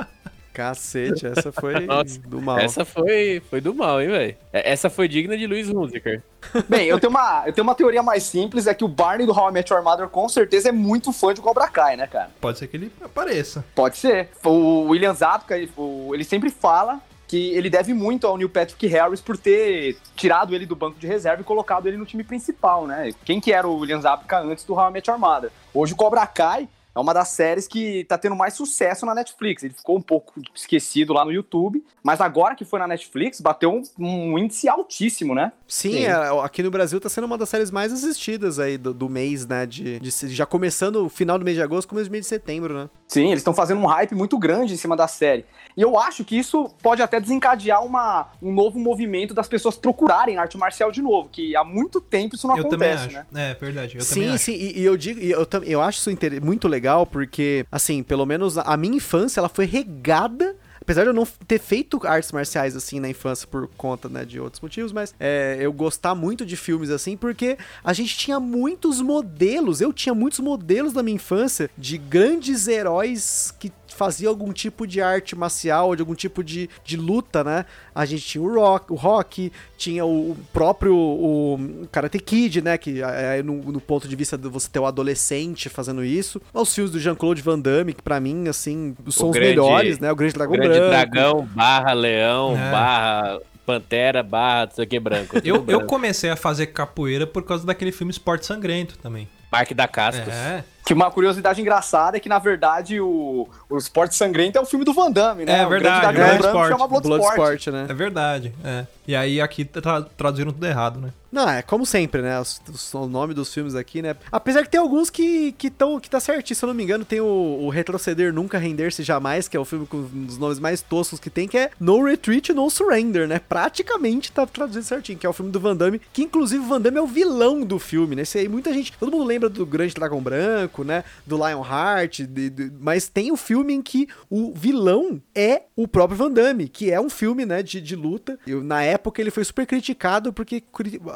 Cacete, 0.53 1.26
essa 1.26 1.50
foi 1.53 1.80
Nossa, 1.86 2.18
do 2.20 2.40
mal. 2.40 2.59
Essa 2.59 2.84
foi, 2.84 3.42
foi 3.48 3.61
do 3.61 3.74
mal, 3.74 4.00
hein, 4.00 4.09
velho? 4.09 4.36
Essa 4.53 4.90
foi 4.90 5.09
digna 5.09 5.36
de 5.36 5.46
Luiz 5.46 5.68
Hunziker. 5.68 6.22
Bem, 6.68 6.86
eu 6.86 6.98
tenho, 7.00 7.11
uma, 7.11 7.42
eu 7.46 7.53
tenho 7.53 7.66
uma 7.66 7.74
teoria 7.74 8.03
mais 8.03 8.22
simples, 8.24 8.66
é 8.66 8.74
que 8.74 8.84
o 8.84 8.88
Barney 8.88 9.26
do 9.26 9.32
How 9.32 9.50
I 9.50 9.53
Met 9.53 9.72
Your 9.72 9.82
Mother 9.82 10.09
com 10.09 10.28
certeza 10.28 10.68
é 10.68 10.72
muito 10.72 11.12
fã 11.12 11.32
de 11.32 11.40
Cobra 11.40 11.68
Kai, 11.68 11.96
né, 11.96 12.07
cara? 12.07 12.30
Pode 12.40 12.59
ser 12.59 12.66
que 12.66 12.76
ele 12.76 12.92
apareça. 13.03 13.64
Pode 13.74 13.96
ser. 13.96 14.28
O 14.44 14.88
William 14.88 15.14
ele, 15.50 15.70
o- 15.76 16.11
ele 16.14 16.24
sempre 16.24 16.50
fala 16.50 17.00
que 17.28 17.55
ele 17.55 17.70
deve 17.70 17.94
muito 17.94 18.26
ao 18.26 18.36
Neil 18.36 18.50
Patrick 18.50 18.86
Harris 18.88 19.20
por 19.20 19.38
ter 19.38 19.96
tirado 20.14 20.55
ele 20.55 20.66
do 20.66 20.76
banco 20.76 20.98
de 20.98 21.07
reserva 21.07 21.40
e 21.40 21.44
colocado 21.44 21.86
ele 21.86 21.96
no 21.96 22.05
time 22.05 22.22
principal, 22.22 22.86
né? 22.86 23.11
Quem 23.24 23.40
que 23.40 23.50
era 23.53 23.66
o 23.66 23.76
William 23.78 24.03
Zabka 24.03 24.40
antes 24.40 24.64
do 24.64 24.74
How 24.74 24.90
I 24.90 24.92
Met 24.92 25.09
Your 25.09 25.18
Mother? 25.18 25.50
Hoje 25.72 25.94
o 25.94 25.96
Cobra 25.96 26.26
Kai 26.26 26.68
é 26.95 27.01
uma 27.01 27.14
das 27.14 27.28
séries 27.28 27.66
que 27.66 28.05
tá 28.05 28.18
tendo 28.18 28.36
mais 28.36 28.55
sucesso 28.55 29.07
na 29.07 29.14
Netflix. 29.14 29.62
Ele 29.62 29.74
ficou 29.74 29.97
um 29.97 30.03
pouco 30.03 30.40
esquecido 30.55 31.12
lá 31.12 31.24
no 31.24 31.32
YouTube, 31.32 31.82
mas 32.03 32.20
agora 32.20 32.55
que 32.55 32.64
foi 32.64 32.78
na 32.78 32.86
Netflix, 32.86 33.40
bateu 33.40 33.70
um, 33.70 33.82
um 33.99 34.38
índice 34.38 34.68
altíssimo, 34.68 35.34
né? 35.34 35.53
Sim, 35.66 35.93
Sim. 35.93 36.05
é, 36.05 36.12
aqui 36.43 36.62
no 36.62 36.70
Brasil 36.70 37.01
tá 37.01 37.09
sendo 37.09 37.24
uma 37.24 37.38
das 37.38 37.49
séries 37.49 37.70
mais 37.70 37.93
assistidas 37.93 38.59
aí 38.59 38.76
do, 38.76 38.93
do 38.93 39.09
mês, 39.09 39.47
né? 39.47 39.64
De, 39.66 39.99
de 40.01 40.11
já 40.28 40.45
começando 40.45 41.05
o 41.05 41.09
final 41.09 41.38
do 41.38 41.45
mês 41.45 41.57
de 41.57 41.62
agosto, 41.62 41.88
começo 41.88 42.09
do 42.09 42.12
mês 42.12 42.24
de 42.24 42.28
setembro, 42.28 42.74
né? 42.74 42.90
Sim, 43.12 43.26
eles 43.26 43.40
estão 43.40 43.52
fazendo 43.52 43.80
um 43.80 43.86
hype 43.86 44.14
muito 44.14 44.38
grande 44.38 44.72
em 44.72 44.76
cima 44.76 44.96
da 44.96 45.06
série. 45.06 45.44
E 45.76 45.82
eu 45.82 45.98
acho 45.98 46.24
que 46.24 46.36
isso 46.36 46.70
pode 46.82 47.02
até 47.02 47.20
desencadear 47.20 47.84
uma, 47.84 48.28
um 48.42 48.52
novo 48.52 48.78
movimento 48.78 49.34
das 49.34 49.48
pessoas 49.48 49.76
procurarem 49.76 50.38
arte 50.38 50.56
marcial 50.56 50.90
de 50.90 51.02
novo, 51.02 51.28
que 51.30 51.54
há 51.54 51.64
muito 51.64 52.00
tempo 52.00 52.34
isso 52.34 52.46
não 52.46 52.56
eu 52.56 52.68
também 52.68 52.90
acontece, 52.90 53.16
acho. 53.16 53.26
né? 53.30 53.50
É, 53.50 53.54
verdade. 53.54 53.96
Eu 53.96 54.02
sim, 54.02 54.14
também 54.14 54.34
acho. 54.34 54.44
sim, 54.44 54.52
e, 54.52 54.80
e 54.80 54.84
eu 54.84 54.96
digo, 54.96 55.20
e 55.20 55.30
eu, 55.30 55.46
eu 55.64 55.82
acho 55.82 55.98
isso 55.98 56.10
muito 56.42 56.68
legal 56.68 57.06
porque, 57.06 57.66
assim, 57.70 58.02
pelo 58.02 58.24
menos 58.24 58.56
a 58.56 58.76
minha 58.76 58.96
infância 58.96 59.40
ela 59.40 59.48
foi 59.48 59.66
regada. 59.66 60.56
Apesar 60.83 61.03
de 61.03 61.11
eu 61.11 61.14
não 61.14 61.26
ter 61.47 61.59
feito 61.59 62.01
artes 62.07 62.33
marciais 62.33 62.76
assim 62.76 63.01
na 63.01 63.09
infância 63.09 63.47
por 63.47 63.68
conta 63.76 64.09
né, 64.09 64.24
de 64.24 64.39
outros 64.39 64.61
motivos, 64.61 64.93
mas 64.93 65.14
é, 65.18 65.57
eu 65.61 65.72
gostar 65.72 66.14
muito 66.14 66.45
de 66.45 66.57
filmes 66.57 66.91
assim, 66.91 67.16
porque 67.16 67.57
a 67.83 67.93
gente 67.93 68.16
tinha 68.16 68.39
muitos 68.39 69.01
modelos, 69.01 69.80
eu 69.80 69.93
tinha 69.93 70.14
muitos 70.14 70.41
modelos 70.41 70.93
na 70.93 71.03
minha 71.03 71.16
infância 71.16 71.70
de 71.78 71.97
grandes 71.97 72.68
heróis 72.68 73.55
que 73.59 73.72
fazia 73.95 74.28
algum 74.28 74.53
tipo 74.53 74.86
de 74.86 75.01
arte 75.01 75.36
marcial, 75.36 75.95
de 75.97 76.03
algum 76.03 76.14
tipo 76.14 76.43
de, 76.43 76.68
de 76.84 76.97
luta, 76.97 77.43
né? 77.45 77.64
A 77.95 78.05
gente 78.05 78.22
tinha 78.26 78.43
o 78.43 78.55
Rock, 78.55 78.93
o 78.93 78.97
Rock 78.97 79.53
tinha 79.76 80.05
o, 80.05 80.32
o 80.32 80.36
próprio 80.53 80.95
o 80.97 81.86
Karate 81.90 82.18
Kid, 82.18 82.62
né? 82.62 82.76
Que 82.78 83.03
é, 83.03 83.38
é 83.38 83.43
no, 83.43 83.55
no 83.72 83.80
ponto 83.80 84.07
de 84.09 84.16
vista 84.16 84.36
de 84.38 84.49
você 84.49 84.68
ter 84.68 84.78
o 84.78 84.86
adolescente 84.86 85.68
fazendo 85.68 86.05
isso. 86.05 86.40
Os 86.53 86.74
filmes 86.74 86.93
do 86.93 87.01
Jean-Claude 87.01 87.43
Van 87.43 87.59
Damme, 87.59 87.93
que 87.95 88.03
pra 88.03 88.18
mim, 88.20 88.49
assim, 88.49 88.95
são 89.11 89.30
os 89.30 89.34
grande- 89.34 89.49
melhores, 89.51 89.99
né? 89.99 90.11
O 90.11 90.16
Grande 90.16 90.34
Dragão 90.34 90.53
Grande 90.57 90.68
Branco. 90.68 90.88
dragão, 90.90 91.49
barra 91.55 91.93
leão, 91.93 92.57
É. 92.57 92.70
barra 92.70 93.40
pantera, 93.64 94.22
barra 94.22 94.66
não 94.66 94.72
sei 94.74 94.84
o 94.84 94.88
que 94.88 94.99
branco. 95.01 95.36
Eu, 95.38 95.55
eu 95.57 95.62
branco. 95.62 95.86
comecei 95.86 96.30
a 96.30 96.36
fazer 96.36 96.66
capoeira 96.66 97.26
por 97.26 97.43
causa 97.45 97.64
daquele 97.66 97.93
filme 97.93 98.11
Esporte 98.11 98.45
Sangrento 98.47 98.99
também. 98.99 99.28
Parque 99.51 99.74
da 99.74 99.86
Cascos. 99.86 100.32
É, 100.32 100.64
Que 100.85 100.93
uma 100.93 101.11
curiosidade 101.11 101.61
engraçada 101.61 102.16
é 102.16 102.20
que, 102.20 102.28
na 102.28 102.39
verdade, 102.41 103.01
o, 103.01 103.49
o 103.70 103.78
Esporte 103.78 104.16
Sangrento 104.16 104.59
é 104.59 104.61
o 104.61 104.66
filme 104.66 104.85
do 104.85 104.93
Van 104.93 105.11
Damme, 105.12 105.45
né? 105.45 105.61
É 105.61 105.66
o 105.66 105.68
verdade, 105.68 106.12
Grande 106.12 106.39
Dragão 106.39 106.64
é. 106.64 106.68
Chama 106.68 106.89
Bloodsport. 106.89 107.35
Bloodsport, 107.37 107.66
né? 107.68 107.87
é 107.89 107.95
verdade. 107.95 108.53
É. 108.64 108.87
E 109.07 109.14
aí 109.14 109.41
aqui 109.41 109.64
tra- 109.64 110.03
traduziram 110.03 110.51
tudo 110.53 110.66
errado, 110.66 111.01
né? 111.01 111.11
Não, 111.33 111.49
é 111.49 111.62
como 111.62 111.87
sempre, 111.87 112.20
né? 112.20 112.39
Os- 112.39 112.61
os- 112.70 112.93
O, 112.95 113.07
nome 113.09 113.33
dos 113.33 113.53
filmes 113.53 113.74
aqui, 113.74 114.03
né? 114.03 114.14
Apesar 114.30 114.62
que 114.62 114.68
tem 114.70 114.78
alguns 114.78 115.09
que, 115.09 115.53
que, 115.53 115.70
que 116.03 116.11
tá 116.11 116.20
certinho, 116.20 116.55
se 116.55 116.62
eu 116.62 116.66
não 116.66 116.74
me 116.74 116.83
engano, 116.85 117.05
tem 117.07 117.20
o, 117.22 117.24
o 117.26 117.70
Retroceder 117.70 118.33
Nunca 118.35 118.59
Render-se 118.59 119.03
Jamais, 119.03 119.49
que 119.49 119.57
é 119.57 119.61
o 119.61 119.64
filme 119.64 119.87
com 119.87 119.97
um 119.97 120.24
dos 120.26 120.37
nomes 120.37 120.59
mais 120.59 120.83
toscos 120.83 121.18
que 121.18 121.30
tem, 121.30 121.49
que 121.49 121.57
é 121.57 121.70
No 121.80 122.05
Retreat, 122.05 122.53
No 122.53 122.68
Surrender, 122.68 123.26
né? 123.26 123.39
Praticamente 123.39 124.30
tá 124.30 124.47
traduzido 124.47 124.85
certinho, 124.85 125.18
que 125.18 125.24
é 125.24 125.28
o 125.28 125.33
filme 125.33 125.51
do 125.51 125.59
Van 125.59 125.74
Damme, 125.74 126.01
que 126.12 126.22
inclusive 126.22 126.62
o 126.62 126.68
Van 126.68 126.80
Damme 126.80 126.99
é 126.99 127.03
o 127.03 127.07
vilão 127.07 127.62
do 127.62 127.78
filme, 127.78 128.14
né? 128.14 128.22
Esse 128.22 128.39
aí, 128.39 128.49
muita 128.49 128.72
gente, 128.72 128.93
todo 128.99 129.11
mundo 129.11 129.24
lembra 129.24 129.49
do 129.49 129.64
Grande 129.64 129.95
Dragão 129.95 130.20
Branco, 130.20 130.85
né? 130.85 131.03
Do 131.26 131.37
Lionheart, 131.37 132.20
de, 132.26 132.51
de- 132.51 132.72
mas 132.78 133.09
tem 133.09 133.33
o 133.33 133.37
filme 133.37 133.72
em 133.72 133.80
que 133.80 134.07
o 134.28 134.53
vilão 134.55 135.20
é 135.35 135.62
o 135.74 135.89
próprio 135.89 136.18
Van 136.18 136.30
Damme, 136.30 136.68
que 136.68 136.91
é 136.91 137.01
um 137.01 137.09
filme, 137.09 137.47
né, 137.47 137.62
de, 137.62 137.80
de 137.80 137.97
luta. 137.97 138.39
E 138.47 138.55
na 138.55 138.83
época 138.83 139.20
ele 139.20 139.30
foi 139.30 139.45
super 139.45 139.66
criticado 139.66 140.33
porque, 140.33 140.62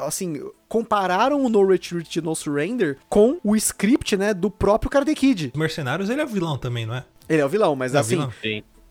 assim, 0.06 0.40
compararam 0.68 1.44
o 1.44 1.48
No 1.48 1.66
Retreat 1.66 2.20
No 2.20 2.34
Surrender 2.34 2.98
com 3.08 3.38
o 3.42 3.54
script, 3.56 4.16
né, 4.16 4.32
do 4.32 4.50
próprio 4.50 4.90
Karate 4.90 5.14
Kid. 5.14 5.50
Os 5.54 5.58
Mercenários, 5.58 6.08
ele 6.10 6.20
é 6.20 6.26
vilão 6.26 6.56
também, 6.56 6.86
não 6.86 6.94
é? 6.94 7.04
Ele 7.28 7.40
é 7.42 7.44
o 7.44 7.48
vilão, 7.48 7.74
mas 7.74 7.94
É 7.94 7.98
assim... 7.98 8.16
vilão. 8.16 8.32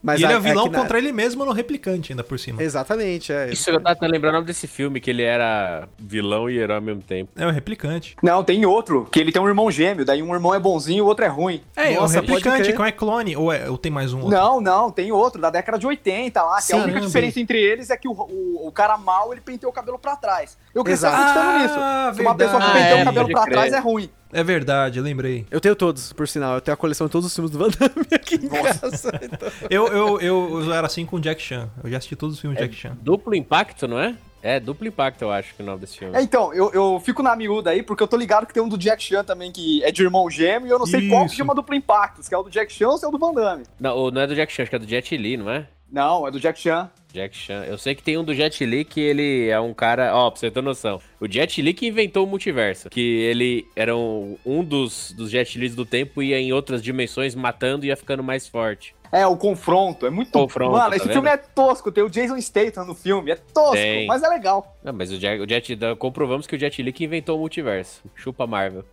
Mas 0.05 0.21
e 0.21 0.23
ele 0.23 0.33
a- 0.33 0.35
é 0.35 0.39
vilão 0.39 0.67
na- 0.67 0.79
contra 0.79 0.99
ele 0.99 1.11
mesmo 1.11 1.43
no 1.43 1.51
replicante, 1.51 2.11
ainda 2.13 2.23
por 2.23 2.37
cima. 2.37 2.61
Exatamente, 2.61 3.33
é. 3.33 3.49
Isso 3.51 3.69
eu 3.71 3.81
tava 3.81 3.97
lembrando 4.05 4.45
desse 4.45 4.67
filme, 4.67 4.99
que 5.01 5.09
ele 5.09 5.23
era 5.23 5.87
vilão 5.97 6.47
e 6.47 6.57
herói 6.59 6.75
ao 6.75 6.81
mesmo 6.81 7.01
tempo. 7.01 7.31
É 7.35 7.45
o 7.47 7.49
replicante. 7.49 8.15
Não, 8.21 8.43
tem 8.43 8.65
outro, 8.67 9.07
que 9.11 9.19
ele 9.19 9.31
tem 9.31 9.41
um 9.41 9.47
irmão 9.47 9.71
gêmeo, 9.71 10.05
daí 10.05 10.21
um 10.21 10.31
irmão 10.33 10.53
é 10.53 10.59
bonzinho 10.59 10.99
e 10.99 11.01
o 11.01 11.05
outro 11.07 11.25
é 11.25 11.27
ruim. 11.27 11.61
É, 11.75 11.95
Nossa, 11.95 12.19
o 12.19 12.21
replicante, 12.21 12.71
que 12.71 12.77
não 12.77 12.85
é 12.85 12.91
clone. 12.91 13.35
Ou, 13.35 13.51
é, 13.51 13.67
ou 13.67 13.77
tem 13.79 13.91
mais 13.91 14.13
um 14.13 14.19
outro? 14.21 14.31
Não, 14.37 14.61
não, 14.61 14.91
tem 14.91 15.11
outro, 15.11 15.41
da 15.41 15.49
década 15.49 15.79
de 15.79 15.87
80 15.87 16.43
lá, 16.43 16.61
que 16.61 16.71
a 16.71 16.77
única 16.77 17.01
diferença 17.01 17.39
entre 17.39 17.59
eles 17.59 17.89
é 17.89 17.97
que 17.97 18.07
o, 18.07 18.11
o, 18.11 18.67
o 18.67 18.71
cara 18.71 18.97
mal, 18.97 19.31
ele 19.31 19.41
penteou 19.41 19.71
o 19.71 19.73
cabelo 19.75 19.97
pra 19.97 20.15
trás. 20.15 20.55
Eu 20.73 20.83
cresci 20.83 21.05
acreditando 21.07 21.39
Ah, 21.49 22.07
nisso. 22.11 22.21
Uma 22.21 22.35
pessoa 22.35 22.61
que 22.61 22.67
penteou 22.67 22.95
Ah, 22.95 22.99
é, 22.99 23.01
o 23.01 23.05
cabelo 23.05 23.29
pra 23.29 23.41
crer. 23.43 23.53
trás 23.53 23.73
é 23.73 23.79
ruim. 23.79 24.09
É 24.35 24.43
verdade, 24.43 24.99
lembrei. 24.99 25.45
Eu 25.49 25.61
tenho 25.61 25.75
todos, 25.75 26.11
por 26.11 26.27
sinal. 26.27 26.55
Eu 26.55 26.61
tenho 26.61 26.73
a 26.73 26.77
coleção 26.77 27.07
de 27.07 27.11
todos 27.11 27.27
os 27.27 27.33
filmes 27.33 27.51
do 27.51 27.57
Van 27.57 27.69
Damme 27.69 28.05
aqui 28.13 28.35
em 28.35 28.49
casa. 28.49 29.11
Então, 29.23 29.49
Eu, 29.69 29.87
eu, 29.87 30.19
eu, 30.19 30.61
eu 30.61 30.73
era 30.73 30.85
assim 30.87 31.05
com 31.05 31.15
o 31.15 31.19
Jack 31.21 31.41
Chan. 31.41 31.69
Eu 31.81 31.89
já 31.89 31.97
assisti 31.97 32.17
todos 32.17 32.35
os 32.35 32.41
filmes 32.41 32.59
do 32.59 32.61
Jack 32.61 32.75
Chan. 32.75 32.97
Duplo 33.01 33.33
Impacto, 33.33 33.87
não 33.87 33.97
é? 33.97 34.13
É, 34.43 34.59
Duplo 34.59 34.87
Impacto, 34.87 35.23
eu 35.23 35.31
acho 35.31 35.55
que 35.55 35.61
é 35.61 35.63
o 35.63 35.65
nome 35.65 35.79
desse 35.79 35.97
filme. 35.97 36.15
É, 36.15 36.21
então, 36.21 36.53
eu, 36.53 36.69
eu 36.71 37.01
fico 37.03 37.23
na 37.23 37.35
miúda 37.35 37.71
aí, 37.71 37.81
porque 37.81 38.03
eu 38.03 38.07
tô 38.07 38.15
ligado 38.17 38.45
que 38.45 38.53
tem 38.53 38.61
um 38.61 38.69
do 38.69 38.77
Jack 38.77 39.01
Chan 39.01 39.23
também, 39.23 39.51
que 39.51 39.83
é 39.83 39.91
de 39.91 40.03
irmão 40.03 40.29
gêmeo, 40.29 40.67
e 40.67 40.69
eu 40.69 40.77
não 40.77 40.85
sei 40.85 41.07
qual 41.07 41.21
que 41.21 41.29
Isso. 41.29 41.37
chama 41.37 41.55
duplo 41.55 41.73
impacto, 41.73 42.21
se 42.21 42.31
é 42.31 42.37
o 42.37 42.43
do 42.43 42.49
Jack 42.51 42.71
Chan 42.71 42.89
ou 42.89 42.97
se 42.97 43.05
é 43.05 43.07
o 43.07 43.11
do 43.11 43.17
Van 43.17 43.33
Damme. 43.33 43.63
Não, 43.79 44.11
não 44.11 44.21
é 44.21 44.27
do 44.27 44.35
Jack 44.35 44.53
Chan, 44.53 44.63
acho 44.63 44.69
que 44.69 44.75
é 44.75 44.79
do 44.79 44.87
Jet 44.87 45.17
Li, 45.17 45.37
não 45.37 45.49
é? 45.49 45.65
Não, 45.91 46.27
é 46.27 46.31
do 46.31 46.39
Jack 46.39 46.59
Chan. 46.59 46.89
Jack 47.15 47.35
Chan. 47.35 47.63
Eu 47.63 47.77
sei 47.77 47.95
que 47.95 48.03
tem 48.03 48.17
um 48.17 48.23
do 48.23 48.33
Jet 48.33 48.65
Li 48.65 48.83
que 48.83 48.99
ele 48.99 49.47
é 49.47 49.59
um 49.59 49.73
cara. 49.73 50.13
Ó, 50.13 50.29
pra 50.29 50.39
você 50.39 50.51
ter 50.51 50.61
noção. 50.61 50.99
O 51.19 51.31
Jet 51.31 51.61
Li 51.61 51.73
que 51.73 51.87
inventou 51.87 52.25
o 52.25 52.29
multiverso. 52.29 52.89
Que 52.89 53.21
ele 53.21 53.65
era 53.75 53.95
um, 53.95 54.37
um 54.45 54.63
dos, 54.63 55.13
dos 55.13 55.31
Jet 55.31 55.57
Lis 55.57 55.73
do 55.73 55.85
tempo, 55.85 56.21
ia 56.21 56.37
em 56.37 56.51
outras 56.51 56.83
dimensões 56.83 57.33
matando 57.33 57.85
e 57.85 57.87
ia 57.87 57.95
ficando 57.95 58.21
mais 58.21 58.47
forte. 58.47 58.93
É, 59.11 59.25
o 59.25 59.37
confronto, 59.37 60.05
é 60.05 60.09
muito... 60.09 60.31
Confronto, 60.31 60.73
Mano, 60.73 60.89
tá 60.89 60.95
esse 60.97 61.05
vendo? 61.05 61.13
filme 61.13 61.29
é 61.29 61.37
tosco, 61.37 61.89
tem 61.89 62.03
o 62.03 62.09
Jason 62.09 62.37
Statham 62.41 62.83
no 62.83 62.93
filme, 62.93 63.31
é 63.31 63.35
tosco, 63.35 63.75
Tem. 63.75 64.07
mas 64.07 64.21
é 64.21 64.27
legal. 64.27 64.75
Não, 64.83 64.91
mas 64.91 65.09
o 65.09 65.17
Jet, 65.17 65.41
o 65.41 65.47
Jet 65.47 65.77
comprovamos 65.97 66.45
que 66.45 66.55
o 66.55 66.59
Jet 66.59 66.81
Li 66.83 66.91
que 66.91 67.05
inventou 67.05 67.37
o 67.37 67.39
multiverso. 67.39 68.03
Chupa 68.13 68.45
Marvel. 68.45 68.83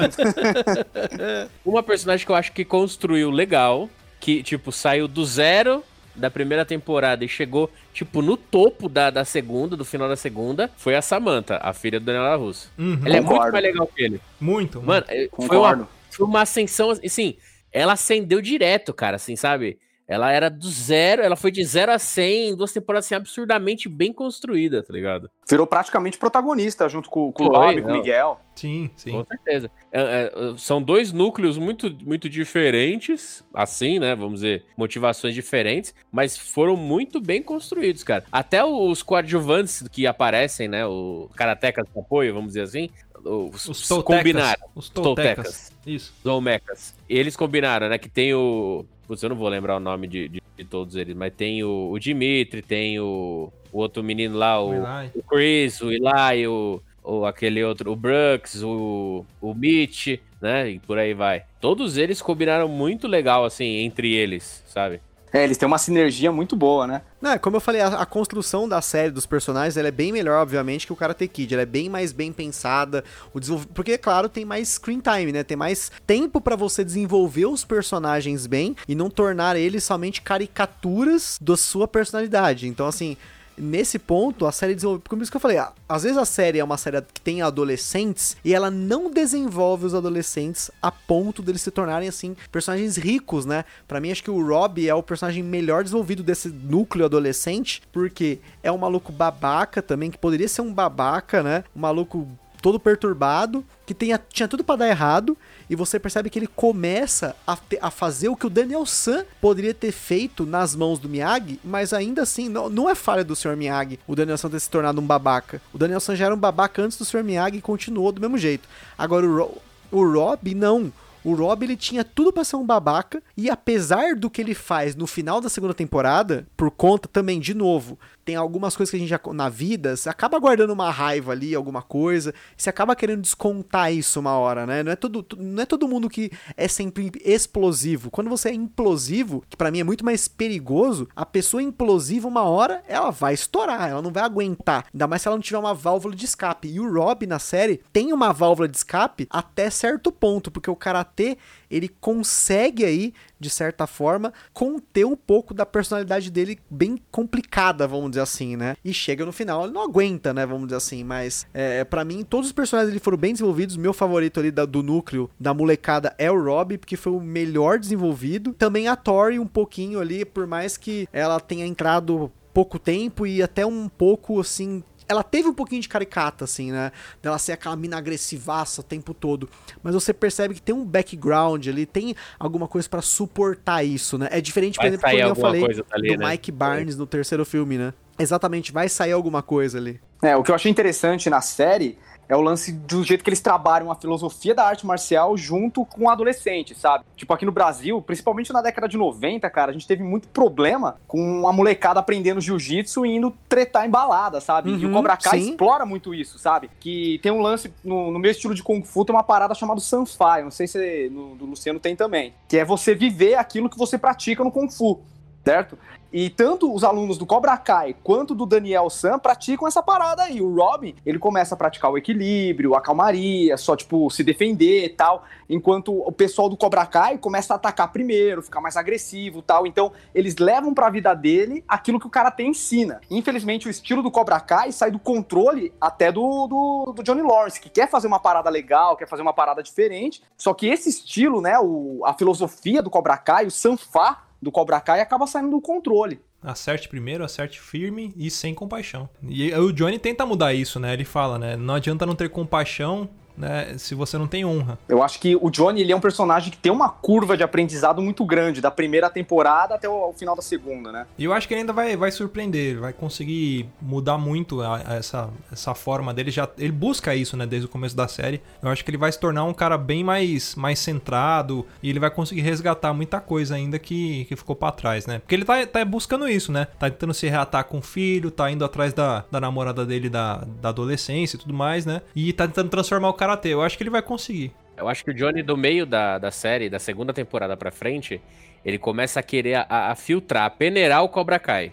Uma 1.66 1.82
personagem 1.82 2.24
que 2.24 2.32
eu 2.32 2.36
acho 2.36 2.52
que 2.52 2.64
construiu 2.64 3.30
legal, 3.30 3.90
que, 4.18 4.42
tipo, 4.42 4.72
saiu 4.72 5.06
do 5.06 5.26
zero 5.26 5.84
da 6.16 6.30
primeira 6.30 6.64
temporada 6.64 7.24
e 7.24 7.28
chegou, 7.28 7.70
tipo, 7.92 8.22
no 8.22 8.36
topo 8.36 8.88
da, 8.88 9.10
da 9.10 9.24
segunda, 9.24 9.76
do 9.76 9.84
final 9.84 10.08
da 10.08 10.16
segunda, 10.16 10.70
foi 10.76 10.94
a 10.94 11.02
Samantha, 11.02 11.58
a 11.62 11.72
filha 11.72 12.00
do 12.00 12.06
Daniel 12.06 12.38
Russo. 12.38 12.72
Uhum. 12.78 13.00
Ela 13.04 13.16
é 13.16 13.20
muito 13.20 13.52
mais 13.52 13.64
legal 13.64 13.86
que 13.86 14.02
ele. 14.02 14.20
Muito. 14.40 14.82
Mano, 14.82 15.04
é, 15.08 15.28
foi 15.34 15.56
uma, 15.56 15.88
foi 16.10 16.26
uma 16.26 16.42
ascensão, 16.42 16.90
assim, 16.90 17.36
ela 17.72 17.92
ascendeu 17.92 18.40
direto, 18.40 18.94
cara, 18.94 19.16
assim, 19.16 19.36
sabe? 19.36 19.78
Ela 20.08 20.32
era 20.32 20.48
do 20.48 20.68
zero, 20.68 21.22
ela 21.22 21.34
foi 21.34 21.50
de 21.50 21.64
zero 21.64 21.92
a 21.92 21.98
100 21.98 22.50
em 22.50 22.56
duas 22.56 22.72
temporadas, 22.72 23.06
assim, 23.06 23.16
absurdamente 23.16 23.88
bem 23.88 24.12
construída, 24.12 24.82
tá 24.82 24.92
ligado? 24.92 25.28
Virou 25.48 25.66
praticamente 25.66 26.16
protagonista, 26.16 26.88
junto 26.88 27.10
com, 27.10 27.32
com 27.32 27.44
o 27.44 27.48
Rob, 27.48 27.82
com 27.82 27.90
o. 27.90 27.92
Miguel. 27.92 28.40
Sim, 28.54 28.90
sim. 28.96 29.10
Com 29.10 29.24
certeza. 29.24 29.70
É, 29.92 30.00
é, 30.00 30.32
são 30.56 30.80
dois 30.80 31.12
núcleos 31.12 31.58
muito, 31.58 31.94
muito 32.04 32.28
diferentes, 32.28 33.44
assim, 33.52 33.98
né? 33.98 34.14
Vamos 34.14 34.40
dizer, 34.40 34.64
motivações 34.76 35.34
diferentes, 35.34 35.94
mas 36.10 36.38
foram 36.38 36.76
muito 36.76 37.20
bem 37.20 37.42
construídos, 37.42 38.02
cara. 38.02 38.24
Até 38.32 38.64
os 38.64 39.02
coadjuvantes 39.02 39.86
que 39.88 40.06
aparecem, 40.06 40.68
né? 40.68 40.86
O 40.86 41.28
karatecas 41.36 41.84
de 41.92 42.00
apoio, 42.00 42.32
vamos 42.32 42.48
dizer 42.48 42.62
assim, 42.62 42.88
os, 43.26 43.68
Os 43.68 43.88
Toltecas. 43.88 44.16
combinaram. 44.18 44.68
Os 44.74 44.88
Toltecas. 44.88 45.36
Toltecas. 45.36 45.72
Isso. 45.86 46.14
Os 46.20 46.26
Olmecas. 46.26 46.94
Eles 47.08 47.36
combinaram, 47.36 47.88
né? 47.88 47.98
Que 47.98 48.08
tem 48.08 48.34
o. 48.34 48.84
Putz, 49.06 49.22
eu 49.22 49.28
não 49.28 49.36
vou 49.36 49.48
lembrar 49.48 49.76
o 49.76 49.80
nome 49.80 50.06
de, 50.06 50.28
de, 50.28 50.42
de 50.56 50.64
todos 50.64 50.96
eles, 50.96 51.14
mas 51.14 51.32
tem 51.32 51.62
o, 51.62 51.90
o 51.92 51.98
Dimitri, 51.98 52.60
tem 52.60 52.98
o, 52.98 53.52
o 53.72 53.78
outro 53.78 54.02
menino 54.02 54.36
lá, 54.36 54.60
o, 54.60 54.70
O 54.70 55.18
o 55.18 55.22
Chris, 55.22 55.80
o 55.80 55.92
Eli, 55.92 56.46
o, 56.48 56.82
o 57.04 57.24
aquele 57.24 57.62
outro, 57.62 57.92
o 57.92 57.96
Brooks, 57.96 58.62
o, 58.64 59.24
o 59.40 59.54
Mitch, 59.54 60.18
né? 60.40 60.70
E 60.70 60.78
por 60.80 60.98
aí 60.98 61.14
vai. 61.14 61.44
Todos 61.60 61.96
eles 61.96 62.20
combinaram 62.20 62.68
muito 62.68 63.06
legal, 63.06 63.44
assim, 63.44 63.76
entre 63.78 64.12
eles, 64.12 64.64
sabe? 64.66 65.00
É, 65.36 65.44
eles 65.44 65.58
têm 65.58 65.66
uma 65.66 65.76
sinergia 65.76 66.32
muito 66.32 66.56
boa, 66.56 66.86
né? 66.86 67.02
Não, 67.20 67.32
é, 67.32 67.38
como 67.38 67.56
eu 67.56 67.60
falei, 67.60 67.82
a, 67.82 67.88
a 67.88 68.06
construção 68.06 68.66
da 68.66 68.80
série 68.80 69.10
dos 69.10 69.26
personagens 69.26 69.76
ela 69.76 69.88
é 69.88 69.90
bem 69.90 70.10
melhor, 70.10 70.40
obviamente, 70.40 70.86
que 70.86 70.94
o 70.94 70.96
Karate 70.96 71.28
Kid. 71.28 71.52
Ela 71.52 71.62
é 71.62 71.66
bem 71.66 71.90
mais 71.90 72.10
bem 72.10 72.32
pensada. 72.32 73.04
O 73.34 73.38
desenvolv... 73.38 73.66
Porque, 73.74 73.98
claro, 73.98 74.30
tem 74.30 74.46
mais 74.46 74.70
screen 74.70 74.98
time, 74.98 75.32
né? 75.32 75.44
Tem 75.44 75.54
mais 75.54 75.92
tempo 76.06 76.40
pra 76.40 76.56
você 76.56 76.82
desenvolver 76.82 77.44
os 77.44 77.66
personagens 77.66 78.46
bem 78.46 78.74
e 78.88 78.94
não 78.94 79.10
tornar 79.10 79.56
eles 79.56 79.84
somente 79.84 80.22
caricaturas 80.22 81.38
da 81.38 81.54
sua 81.54 81.86
personalidade. 81.86 82.66
Então, 82.66 82.86
assim. 82.86 83.14
Nesse 83.58 83.98
ponto, 83.98 84.46
a 84.46 84.52
série 84.52 84.74
desenvolve. 84.74 85.02
Como 85.08 85.22
isso 85.22 85.30
que 85.30 85.36
eu 85.36 85.40
falei, 85.40 85.56
a- 85.58 85.72
às 85.88 86.02
vezes 86.02 86.18
a 86.18 86.24
série 86.24 86.58
é 86.58 86.64
uma 86.64 86.76
série 86.76 87.00
que 87.00 87.20
tem 87.20 87.40
adolescentes 87.42 88.36
e 88.44 88.54
ela 88.54 88.70
não 88.70 89.10
desenvolve 89.10 89.86
os 89.86 89.94
adolescentes 89.94 90.70
a 90.82 90.90
ponto 90.90 91.42
deles 91.42 91.62
se 91.62 91.70
tornarem, 91.70 92.08
assim, 92.08 92.36
personagens 92.52 92.96
ricos, 92.96 93.44
né? 93.46 93.64
Pra 93.88 94.00
mim, 94.00 94.10
acho 94.10 94.22
que 94.22 94.30
o 94.30 94.46
Rob 94.46 94.86
é 94.86 94.94
o 94.94 95.02
personagem 95.02 95.42
melhor 95.42 95.82
desenvolvido 95.82 96.22
desse 96.22 96.48
núcleo 96.48 97.04
adolescente, 97.06 97.82
porque 97.92 98.38
é 98.62 98.70
um 98.70 98.78
maluco 98.78 99.10
babaca 99.12 99.80
também, 99.82 100.10
que 100.10 100.18
poderia 100.18 100.48
ser 100.48 100.62
um 100.62 100.72
babaca, 100.72 101.42
né? 101.42 101.64
Um 101.74 101.80
maluco 101.80 102.28
todo 102.62 102.80
perturbado, 102.80 103.64
que 103.84 103.94
tenha, 103.94 104.18
tinha 104.28 104.48
tudo 104.48 104.64
pra 104.64 104.74
dar 104.76 104.88
errado, 104.88 105.36
e 105.68 105.74
você 105.76 105.98
percebe 105.98 106.30
que 106.30 106.38
ele 106.38 106.46
começa 106.46 107.34
a, 107.46 107.56
te- 107.56 107.78
a 107.80 107.90
fazer 107.90 108.28
o 108.28 108.36
que 108.36 108.46
o 108.46 108.50
Daniel 108.50 108.84
San 108.86 109.24
poderia 109.40 109.74
ter 109.74 109.92
feito 109.92 110.46
nas 110.46 110.74
mãos 110.76 110.98
do 110.98 111.08
Miyagi, 111.08 111.58
mas 111.64 111.92
ainda 111.92 112.22
assim, 112.22 112.48
não, 112.48 112.68
não 112.68 112.88
é 112.88 112.94
falha 112.94 113.24
do 113.24 113.34
Sr. 113.34 113.56
Miyagi 113.56 113.98
o 114.06 114.14
Daniel 114.14 114.38
San 114.38 114.50
ter 114.50 114.60
se 114.60 114.70
tornado 114.70 115.00
um 115.00 115.06
babaca. 115.06 115.60
O 115.72 115.78
Daniel 115.78 116.00
San 116.00 116.14
já 116.14 116.26
era 116.26 116.34
um 116.34 116.38
babaca 116.38 116.82
antes 116.82 116.96
do 116.98 117.04
Sr. 117.04 117.24
Miyagi 117.24 117.58
e 117.58 117.62
continuou 117.62 118.12
do 118.12 118.20
mesmo 118.20 118.38
jeito. 118.38 118.68
Agora 118.96 119.26
o, 119.26 119.36
Ro 119.36 119.62
o 119.90 120.12
Rob, 120.12 120.54
não. 120.54 120.92
O 121.24 121.34
Rob 121.34 121.64
ele 121.64 121.76
tinha 121.76 122.04
tudo 122.04 122.32
pra 122.32 122.44
ser 122.44 122.54
um 122.56 122.64
babaca 122.64 123.20
e 123.36 123.50
apesar 123.50 124.14
do 124.14 124.30
que 124.30 124.40
ele 124.40 124.54
faz 124.54 124.94
no 124.94 125.06
final 125.08 125.40
da 125.40 125.48
segunda 125.48 125.74
temporada, 125.74 126.46
por 126.56 126.70
conta 126.70 127.08
também 127.08 127.40
de 127.40 127.52
novo 127.54 127.98
tem 128.26 128.34
algumas 128.34 128.76
coisas 128.76 128.90
que 128.90 128.96
a 128.96 128.98
gente 128.98 129.08
já. 129.08 129.20
Na 129.32 129.48
vida, 129.48 129.96
você 129.96 130.08
acaba 130.08 130.36
guardando 130.40 130.72
uma 130.72 130.90
raiva 130.90 131.30
ali, 131.30 131.54
alguma 131.54 131.80
coisa. 131.80 132.34
Você 132.56 132.68
acaba 132.68 132.96
querendo 132.96 133.22
descontar 133.22 133.92
isso 133.92 134.18
uma 134.18 134.36
hora, 134.36 134.66
né? 134.66 134.82
Não 134.82 134.90
é 134.90 134.96
todo, 134.96 135.24
não 135.38 135.62
é 135.62 135.64
todo 135.64 135.86
mundo 135.86 136.10
que 136.10 136.32
é 136.56 136.66
sempre 136.66 137.12
explosivo. 137.24 138.10
Quando 138.10 138.28
você 138.28 138.48
é 138.48 138.52
implosivo, 138.52 139.44
que 139.48 139.56
para 139.56 139.70
mim 139.70 139.78
é 139.78 139.84
muito 139.84 140.04
mais 140.04 140.26
perigoso, 140.26 141.08
a 141.14 141.24
pessoa 141.24 141.62
implosiva, 141.62 142.26
uma 142.26 142.42
hora, 142.42 142.82
ela 142.88 143.10
vai 143.10 143.32
estourar, 143.32 143.88
ela 143.88 144.02
não 144.02 144.10
vai 144.10 144.24
aguentar. 144.24 144.86
Ainda 144.92 145.06
mais 145.06 145.22
se 145.22 145.28
ela 145.28 145.36
não 145.36 145.42
tiver 145.42 145.58
uma 145.58 145.72
válvula 145.72 146.16
de 146.16 146.24
escape. 146.24 146.68
E 146.68 146.80
o 146.80 146.92
Rob 146.92 147.24
na 147.28 147.38
série 147.38 147.80
tem 147.92 148.12
uma 148.12 148.32
válvula 148.32 148.66
de 148.66 148.76
escape 148.76 149.28
até 149.30 149.70
certo 149.70 150.10
ponto, 150.10 150.50
porque 150.50 150.70
o 150.70 150.74
karatê 150.74 151.38
ele 151.70 151.88
consegue 151.88 152.84
aí, 152.84 153.12
de 153.38 153.50
certa 153.50 153.86
forma, 153.86 154.32
conter 154.52 155.04
um 155.04 155.16
pouco 155.16 155.52
da 155.52 155.66
personalidade 155.66 156.30
dele 156.30 156.58
bem 156.70 156.98
complicada, 157.10 157.86
vamos 157.86 158.10
dizer 158.10 158.22
assim, 158.22 158.56
né? 158.56 158.76
E 158.84 158.92
chega 158.92 159.24
no 159.24 159.32
final, 159.32 159.64
ele 159.64 159.72
não 159.72 159.82
aguenta, 159.82 160.32
né? 160.32 160.46
Vamos 160.46 160.66
dizer 160.66 160.76
assim, 160.76 161.04
mas 161.04 161.46
é, 161.52 161.84
para 161.84 162.04
mim, 162.04 162.24
todos 162.24 162.46
os 162.46 162.52
personagens 162.52 162.90
dele 162.90 163.02
foram 163.02 163.18
bem 163.18 163.32
desenvolvidos. 163.32 163.76
Meu 163.76 163.92
favorito 163.92 164.40
ali 164.40 164.50
da, 164.50 164.64
do 164.64 164.82
núcleo 164.82 165.30
da 165.38 165.52
molecada 165.52 166.14
é 166.18 166.30
o 166.30 166.42
Rob, 166.42 166.78
porque 166.78 166.96
foi 166.96 167.12
o 167.12 167.20
melhor 167.20 167.78
desenvolvido. 167.78 168.52
Também 168.52 168.88
a 168.88 168.96
Tori, 168.96 169.38
um 169.38 169.46
pouquinho 169.46 170.00
ali, 170.00 170.24
por 170.24 170.46
mais 170.46 170.76
que 170.76 171.08
ela 171.12 171.38
tenha 171.40 171.66
entrado 171.66 172.30
pouco 172.56 172.78
tempo 172.78 173.26
e 173.26 173.42
até 173.42 173.66
um 173.66 173.86
pouco 173.86 174.40
assim 174.40 174.82
ela 175.08 175.22
teve 175.22 175.48
um 175.48 175.54
pouquinho 175.54 175.80
de 175.80 175.88
caricata, 175.88 176.44
assim, 176.44 176.72
né? 176.72 176.90
Dela 177.22 177.38
ser 177.38 177.52
aquela 177.52 177.76
mina 177.76 177.96
agressivaça 177.96 178.80
o 178.80 178.84
tempo 178.84 179.14
todo. 179.14 179.48
Mas 179.82 179.94
você 179.94 180.12
percebe 180.12 180.54
que 180.54 180.62
tem 180.62 180.74
um 180.74 180.84
background 180.84 181.66
ali, 181.66 181.86
tem 181.86 182.14
alguma 182.38 182.66
coisa 182.66 182.88
para 182.88 183.02
suportar 183.02 183.84
isso, 183.84 184.18
né? 184.18 184.28
É 184.30 184.40
diferente, 184.40 184.78
por 184.78 184.86
exemplo, 184.86 185.02
quando 185.02 185.18
eu 185.18 185.36
falei 185.36 186.14
do 186.14 186.18
né? 186.18 186.30
Mike 186.30 186.50
Barnes 186.50 186.96
no 186.96 187.06
terceiro 187.06 187.44
filme, 187.44 187.78
né? 187.78 187.94
Exatamente, 188.18 188.72
vai 188.72 188.88
sair 188.88 189.12
alguma 189.12 189.42
coisa 189.42 189.78
ali. 189.78 190.00
É, 190.22 190.34
o 190.34 190.42
que 190.42 190.50
eu 190.50 190.54
achei 190.54 190.70
interessante 190.70 191.28
na 191.28 191.40
série 191.40 191.98
é 192.28 192.36
o 192.36 192.40
lance 192.40 192.72
do 192.72 193.04
jeito 193.04 193.22
que 193.22 193.30
eles 193.30 193.40
trabalham 193.40 193.90
a 193.90 193.94
filosofia 193.94 194.54
da 194.54 194.64
arte 194.64 194.86
marcial 194.86 195.36
junto 195.36 195.84
com 195.84 196.04
o 196.04 196.10
adolescente, 196.10 196.74
sabe? 196.74 197.04
Tipo, 197.16 197.32
aqui 197.32 197.44
no 197.44 197.52
Brasil, 197.52 198.00
principalmente 198.02 198.52
na 198.52 198.60
década 198.60 198.88
de 198.88 198.96
90, 198.96 199.48
cara, 199.50 199.70
a 199.70 199.72
gente 199.72 199.86
teve 199.86 200.02
muito 200.02 200.28
problema 200.28 200.96
com 201.06 201.46
a 201.48 201.52
molecada 201.52 202.00
aprendendo 202.00 202.40
jiu-jitsu 202.40 203.06
e 203.06 203.16
indo 203.16 203.32
tretar 203.48 203.86
em 203.86 203.90
balada, 203.90 204.40
sabe? 204.40 204.70
Uhum, 204.70 204.78
e 204.78 204.84
o 204.84 204.88
uhum, 204.88 204.94
Cobra 204.94 205.16
Kai 205.16 205.40
sim. 205.40 205.50
explora 205.50 205.86
muito 205.86 206.14
isso, 206.14 206.38
sabe? 206.38 206.70
Que 206.80 207.18
tem 207.22 207.30
um 207.30 207.40
lance, 207.40 207.72
no, 207.84 208.10
no 208.10 208.18
meu 208.18 208.30
estilo 208.30 208.54
de 208.54 208.62
Kung 208.62 208.82
Fu, 208.82 209.04
tem 209.04 209.14
uma 209.14 209.22
parada 209.22 209.54
chamada 209.54 209.80
Sanfai, 209.80 210.42
não 210.42 210.50
sei 210.50 210.66
se 210.66 211.08
no, 211.10 211.36
do 211.36 211.46
Luciano 211.46 211.78
tem 211.78 211.94
também, 211.94 212.34
que 212.48 212.56
é 212.56 212.64
você 212.64 212.94
viver 212.94 213.34
aquilo 213.34 213.70
que 213.70 213.78
você 213.78 213.96
pratica 213.96 214.42
no 214.42 214.50
Kung 214.50 214.68
Fu 214.68 215.00
certo? 215.46 215.78
E 216.12 216.30
tanto 216.30 216.72
os 216.72 216.84
alunos 216.84 217.18
do 217.18 217.26
Cobra 217.26 217.56
Kai 217.56 217.94
quanto 218.02 218.34
do 218.34 218.46
Daniel 218.46 218.88
San 218.88 219.18
praticam 219.18 219.66
essa 219.66 219.82
parada 219.82 220.22
aí. 220.22 220.40
O 220.40 220.54
Robin, 220.54 220.94
ele 221.04 221.18
começa 221.18 221.54
a 221.54 221.58
praticar 221.58 221.90
o 221.90 221.98
equilíbrio, 221.98 222.74
a 222.74 222.80
calmaria, 222.80 223.56
só, 223.56 223.76
tipo, 223.76 224.08
se 224.10 224.22
defender 224.22 224.84
e 224.84 224.88
tal, 224.88 225.24
enquanto 225.48 225.92
o 225.92 226.12
pessoal 226.12 226.48
do 226.48 226.56
Cobra 226.56 226.86
Kai 226.86 227.18
começa 227.18 227.54
a 227.54 227.56
atacar 227.56 227.92
primeiro, 227.92 228.42
ficar 228.42 228.60
mais 228.60 228.76
agressivo 228.76 229.42
tal. 229.42 229.66
Então, 229.66 229.92
eles 230.14 230.36
levam 230.36 230.72
pra 230.72 230.90
vida 230.90 231.14
dele 231.14 231.64
aquilo 231.66 232.00
que 232.00 232.06
o 232.06 232.10
cara 232.10 232.30
tem 232.30 232.50
ensina. 232.50 233.00
Infelizmente, 233.10 233.66
o 233.66 233.70
estilo 233.70 234.02
do 234.02 234.10
Cobra 234.10 234.40
Kai 234.40 234.72
sai 234.72 234.90
do 234.90 234.98
controle 234.98 235.72
até 235.80 236.12
do, 236.12 236.46
do, 236.46 236.92
do 236.94 237.02
Johnny 237.02 237.22
Lawrence, 237.22 237.60
que 237.60 237.68
quer 237.68 237.88
fazer 237.88 238.06
uma 238.06 238.20
parada 238.20 238.48
legal, 238.50 238.96
quer 238.96 239.08
fazer 239.08 239.22
uma 239.22 239.32
parada 239.32 239.62
diferente, 239.62 240.22
só 240.36 240.54
que 240.54 240.66
esse 240.66 240.88
estilo, 240.88 241.40
né, 241.40 241.58
o, 241.58 242.02
a 242.04 242.14
filosofia 242.14 242.82
do 242.82 242.90
Cobra 242.90 243.16
Kai, 243.16 243.46
o 243.46 243.50
Sanfá, 243.50 244.25
do 244.46 244.52
Cobra 244.52 244.80
Kai 244.80 245.00
acaba 245.00 245.26
saindo 245.26 245.50
do 245.50 245.60
controle. 245.60 246.20
Acerte 246.40 246.88
primeiro, 246.88 247.24
acerte 247.24 247.60
firme 247.60 248.14
e 248.16 248.30
sem 248.30 248.54
compaixão. 248.54 249.08
E 249.28 249.52
o 249.52 249.72
Johnny 249.72 249.98
tenta 249.98 250.24
mudar 250.24 250.54
isso, 250.54 250.78
né? 250.78 250.92
Ele 250.92 251.04
fala, 251.04 251.38
né? 251.38 251.56
Não 251.56 251.74
adianta 251.74 252.06
não 252.06 252.14
ter 252.14 252.30
compaixão 252.30 253.08
né, 253.36 253.74
se 253.78 253.94
você 253.94 254.16
não 254.18 254.26
tem 254.26 254.44
honra. 254.44 254.78
Eu 254.88 255.02
acho 255.02 255.18
que 255.20 255.36
o 255.36 255.50
Johnny 255.50 255.80
ele 255.80 255.92
é 255.92 255.96
um 255.96 256.00
personagem 256.00 256.50
que 256.50 256.58
tem 256.58 256.72
uma 256.72 256.88
curva 256.88 257.36
de 257.36 257.42
aprendizado 257.42 258.00
muito 258.00 258.24
grande, 258.24 258.60
da 258.60 258.70
primeira 258.70 259.10
temporada 259.10 259.74
até 259.74 259.88
o, 259.88 260.12
final 260.12 260.34
da 260.34 260.42
segunda, 260.42 260.90
né? 260.90 261.06
E 261.18 261.24
eu 261.24 261.32
acho 261.32 261.46
que 261.46 261.54
ele 261.54 261.60
ainda 261.60 261.72
vai, 261.72 261.96
vai 261.96 262.10
surpreender, 262.10 262.78
vai 262.78 262.92
conseguir 262.92 263.68
mudar 263.80 264.18
muito 264.18 264.62
a, 264.62 264.76
a 264.76 264.94
essa, 264.94 265.28
essa 265.52 265.74
forma 265.74 266.12
dele. 266.14 266.30
Já, 266.30 266.48
ele 266.58 266.72
busca 266.72 267.14
isso, 267.14 267.36
né, 267.36 267.46
desde 267.46 267.66
o 267.66 267.70
começo 267.70 267.96
da 267.96 268.08
série. 268.08 268.40
Eu 268.62 268.70
acho 268.70 268.84
que 268.84 268.90
ele 268.90 268.98
vai 268.98 269.10
se 269.12 269.18
tornar 269.18 269.44
um 269.44 269.54
cara 269.54 269.76
bem 269.76 270.02
mais, 270.02 270.54
mais 270.54 270.78
centrado 270.78 271.66
e 271.82 271.90
ele 271.90 272.00
vai 272.00 272.10
conseguir 272.10 272.42
resgatar 272.42 272.92
muita 272.92 273.20
coisa 273.20 273.54
ainda 273.54 273.78
que, 273.78 274.24
que 274.26 274.36
ficou 274.36 274.56
para 274.56 274.72
trás, 274.72 275.06
né? 275.06 275.18
Porque 275.18 275.34
ele 275.34 275.44
tá, 275.44 275.66
tá 275.66 275.84
buscando 275.84 276.28
isso, 276.28 276.52
né? 276.52 276.66
Tá 276.78 276.88
tentando 276.90 277.14
se 277.14 277.28
reatar 277.28 277.64
com 277.64 277.78
o 277.78 277.82
filho, 277.82 278.30
tá 278.30 278.50
indo 278.50 278.64
atrás 278.64 278.92
da, 278.92 279.24
da 279.30 279.40
namorada 279.40 279.84
dele 279.84 280.08
da, 280.08 280.44
da 280.60 280.68
adolescência 280.70 281.36
e 281.36 281.40
tudo 281.40 281.54
mais, 281.54 281.84
né? 281.84 282.02
E 282.14 282.32
tá 282.32 282.46
tentando 282.46 282.70
transformar 282.70 283.08
o 283.08 283.14
cara 283.14 283.25
karatê. 283.26 283.48
Eu 283.48 283.62
acho 283.62 283.76
que 283.76 283.82
ele 283.82 283.90
vai 283.90 284.02
conseguir. 284.02 284.52
Eu 284.76 284.88
acho 284.88 285.04
que 285.04 285.10
o 285.10 285.14
Johnny, 285.14 285.42
do 285.42 285.56
meio 285.56 285.84
da, 285.84 286.18
da 286.18 286.30
série, 286.30 286.70
da 286.70 286.78
segunda 286.78 287.12
temporada 287.12 287.56
pra 287.56 287.70
frente, 287.70 288.20
ele 288.64 288.78
começa 288.78 289.20
a 289.20 289.22
querer 289.22 289.66
a, 289.68 289.90
a 289.90 289.94
filtrar, 289.94 290.44
a 290.44 290.50
peneirar 290.50 291.02
o 291.02 291.08
Cobra 291.08 291.38
Kai. 291.38 291.72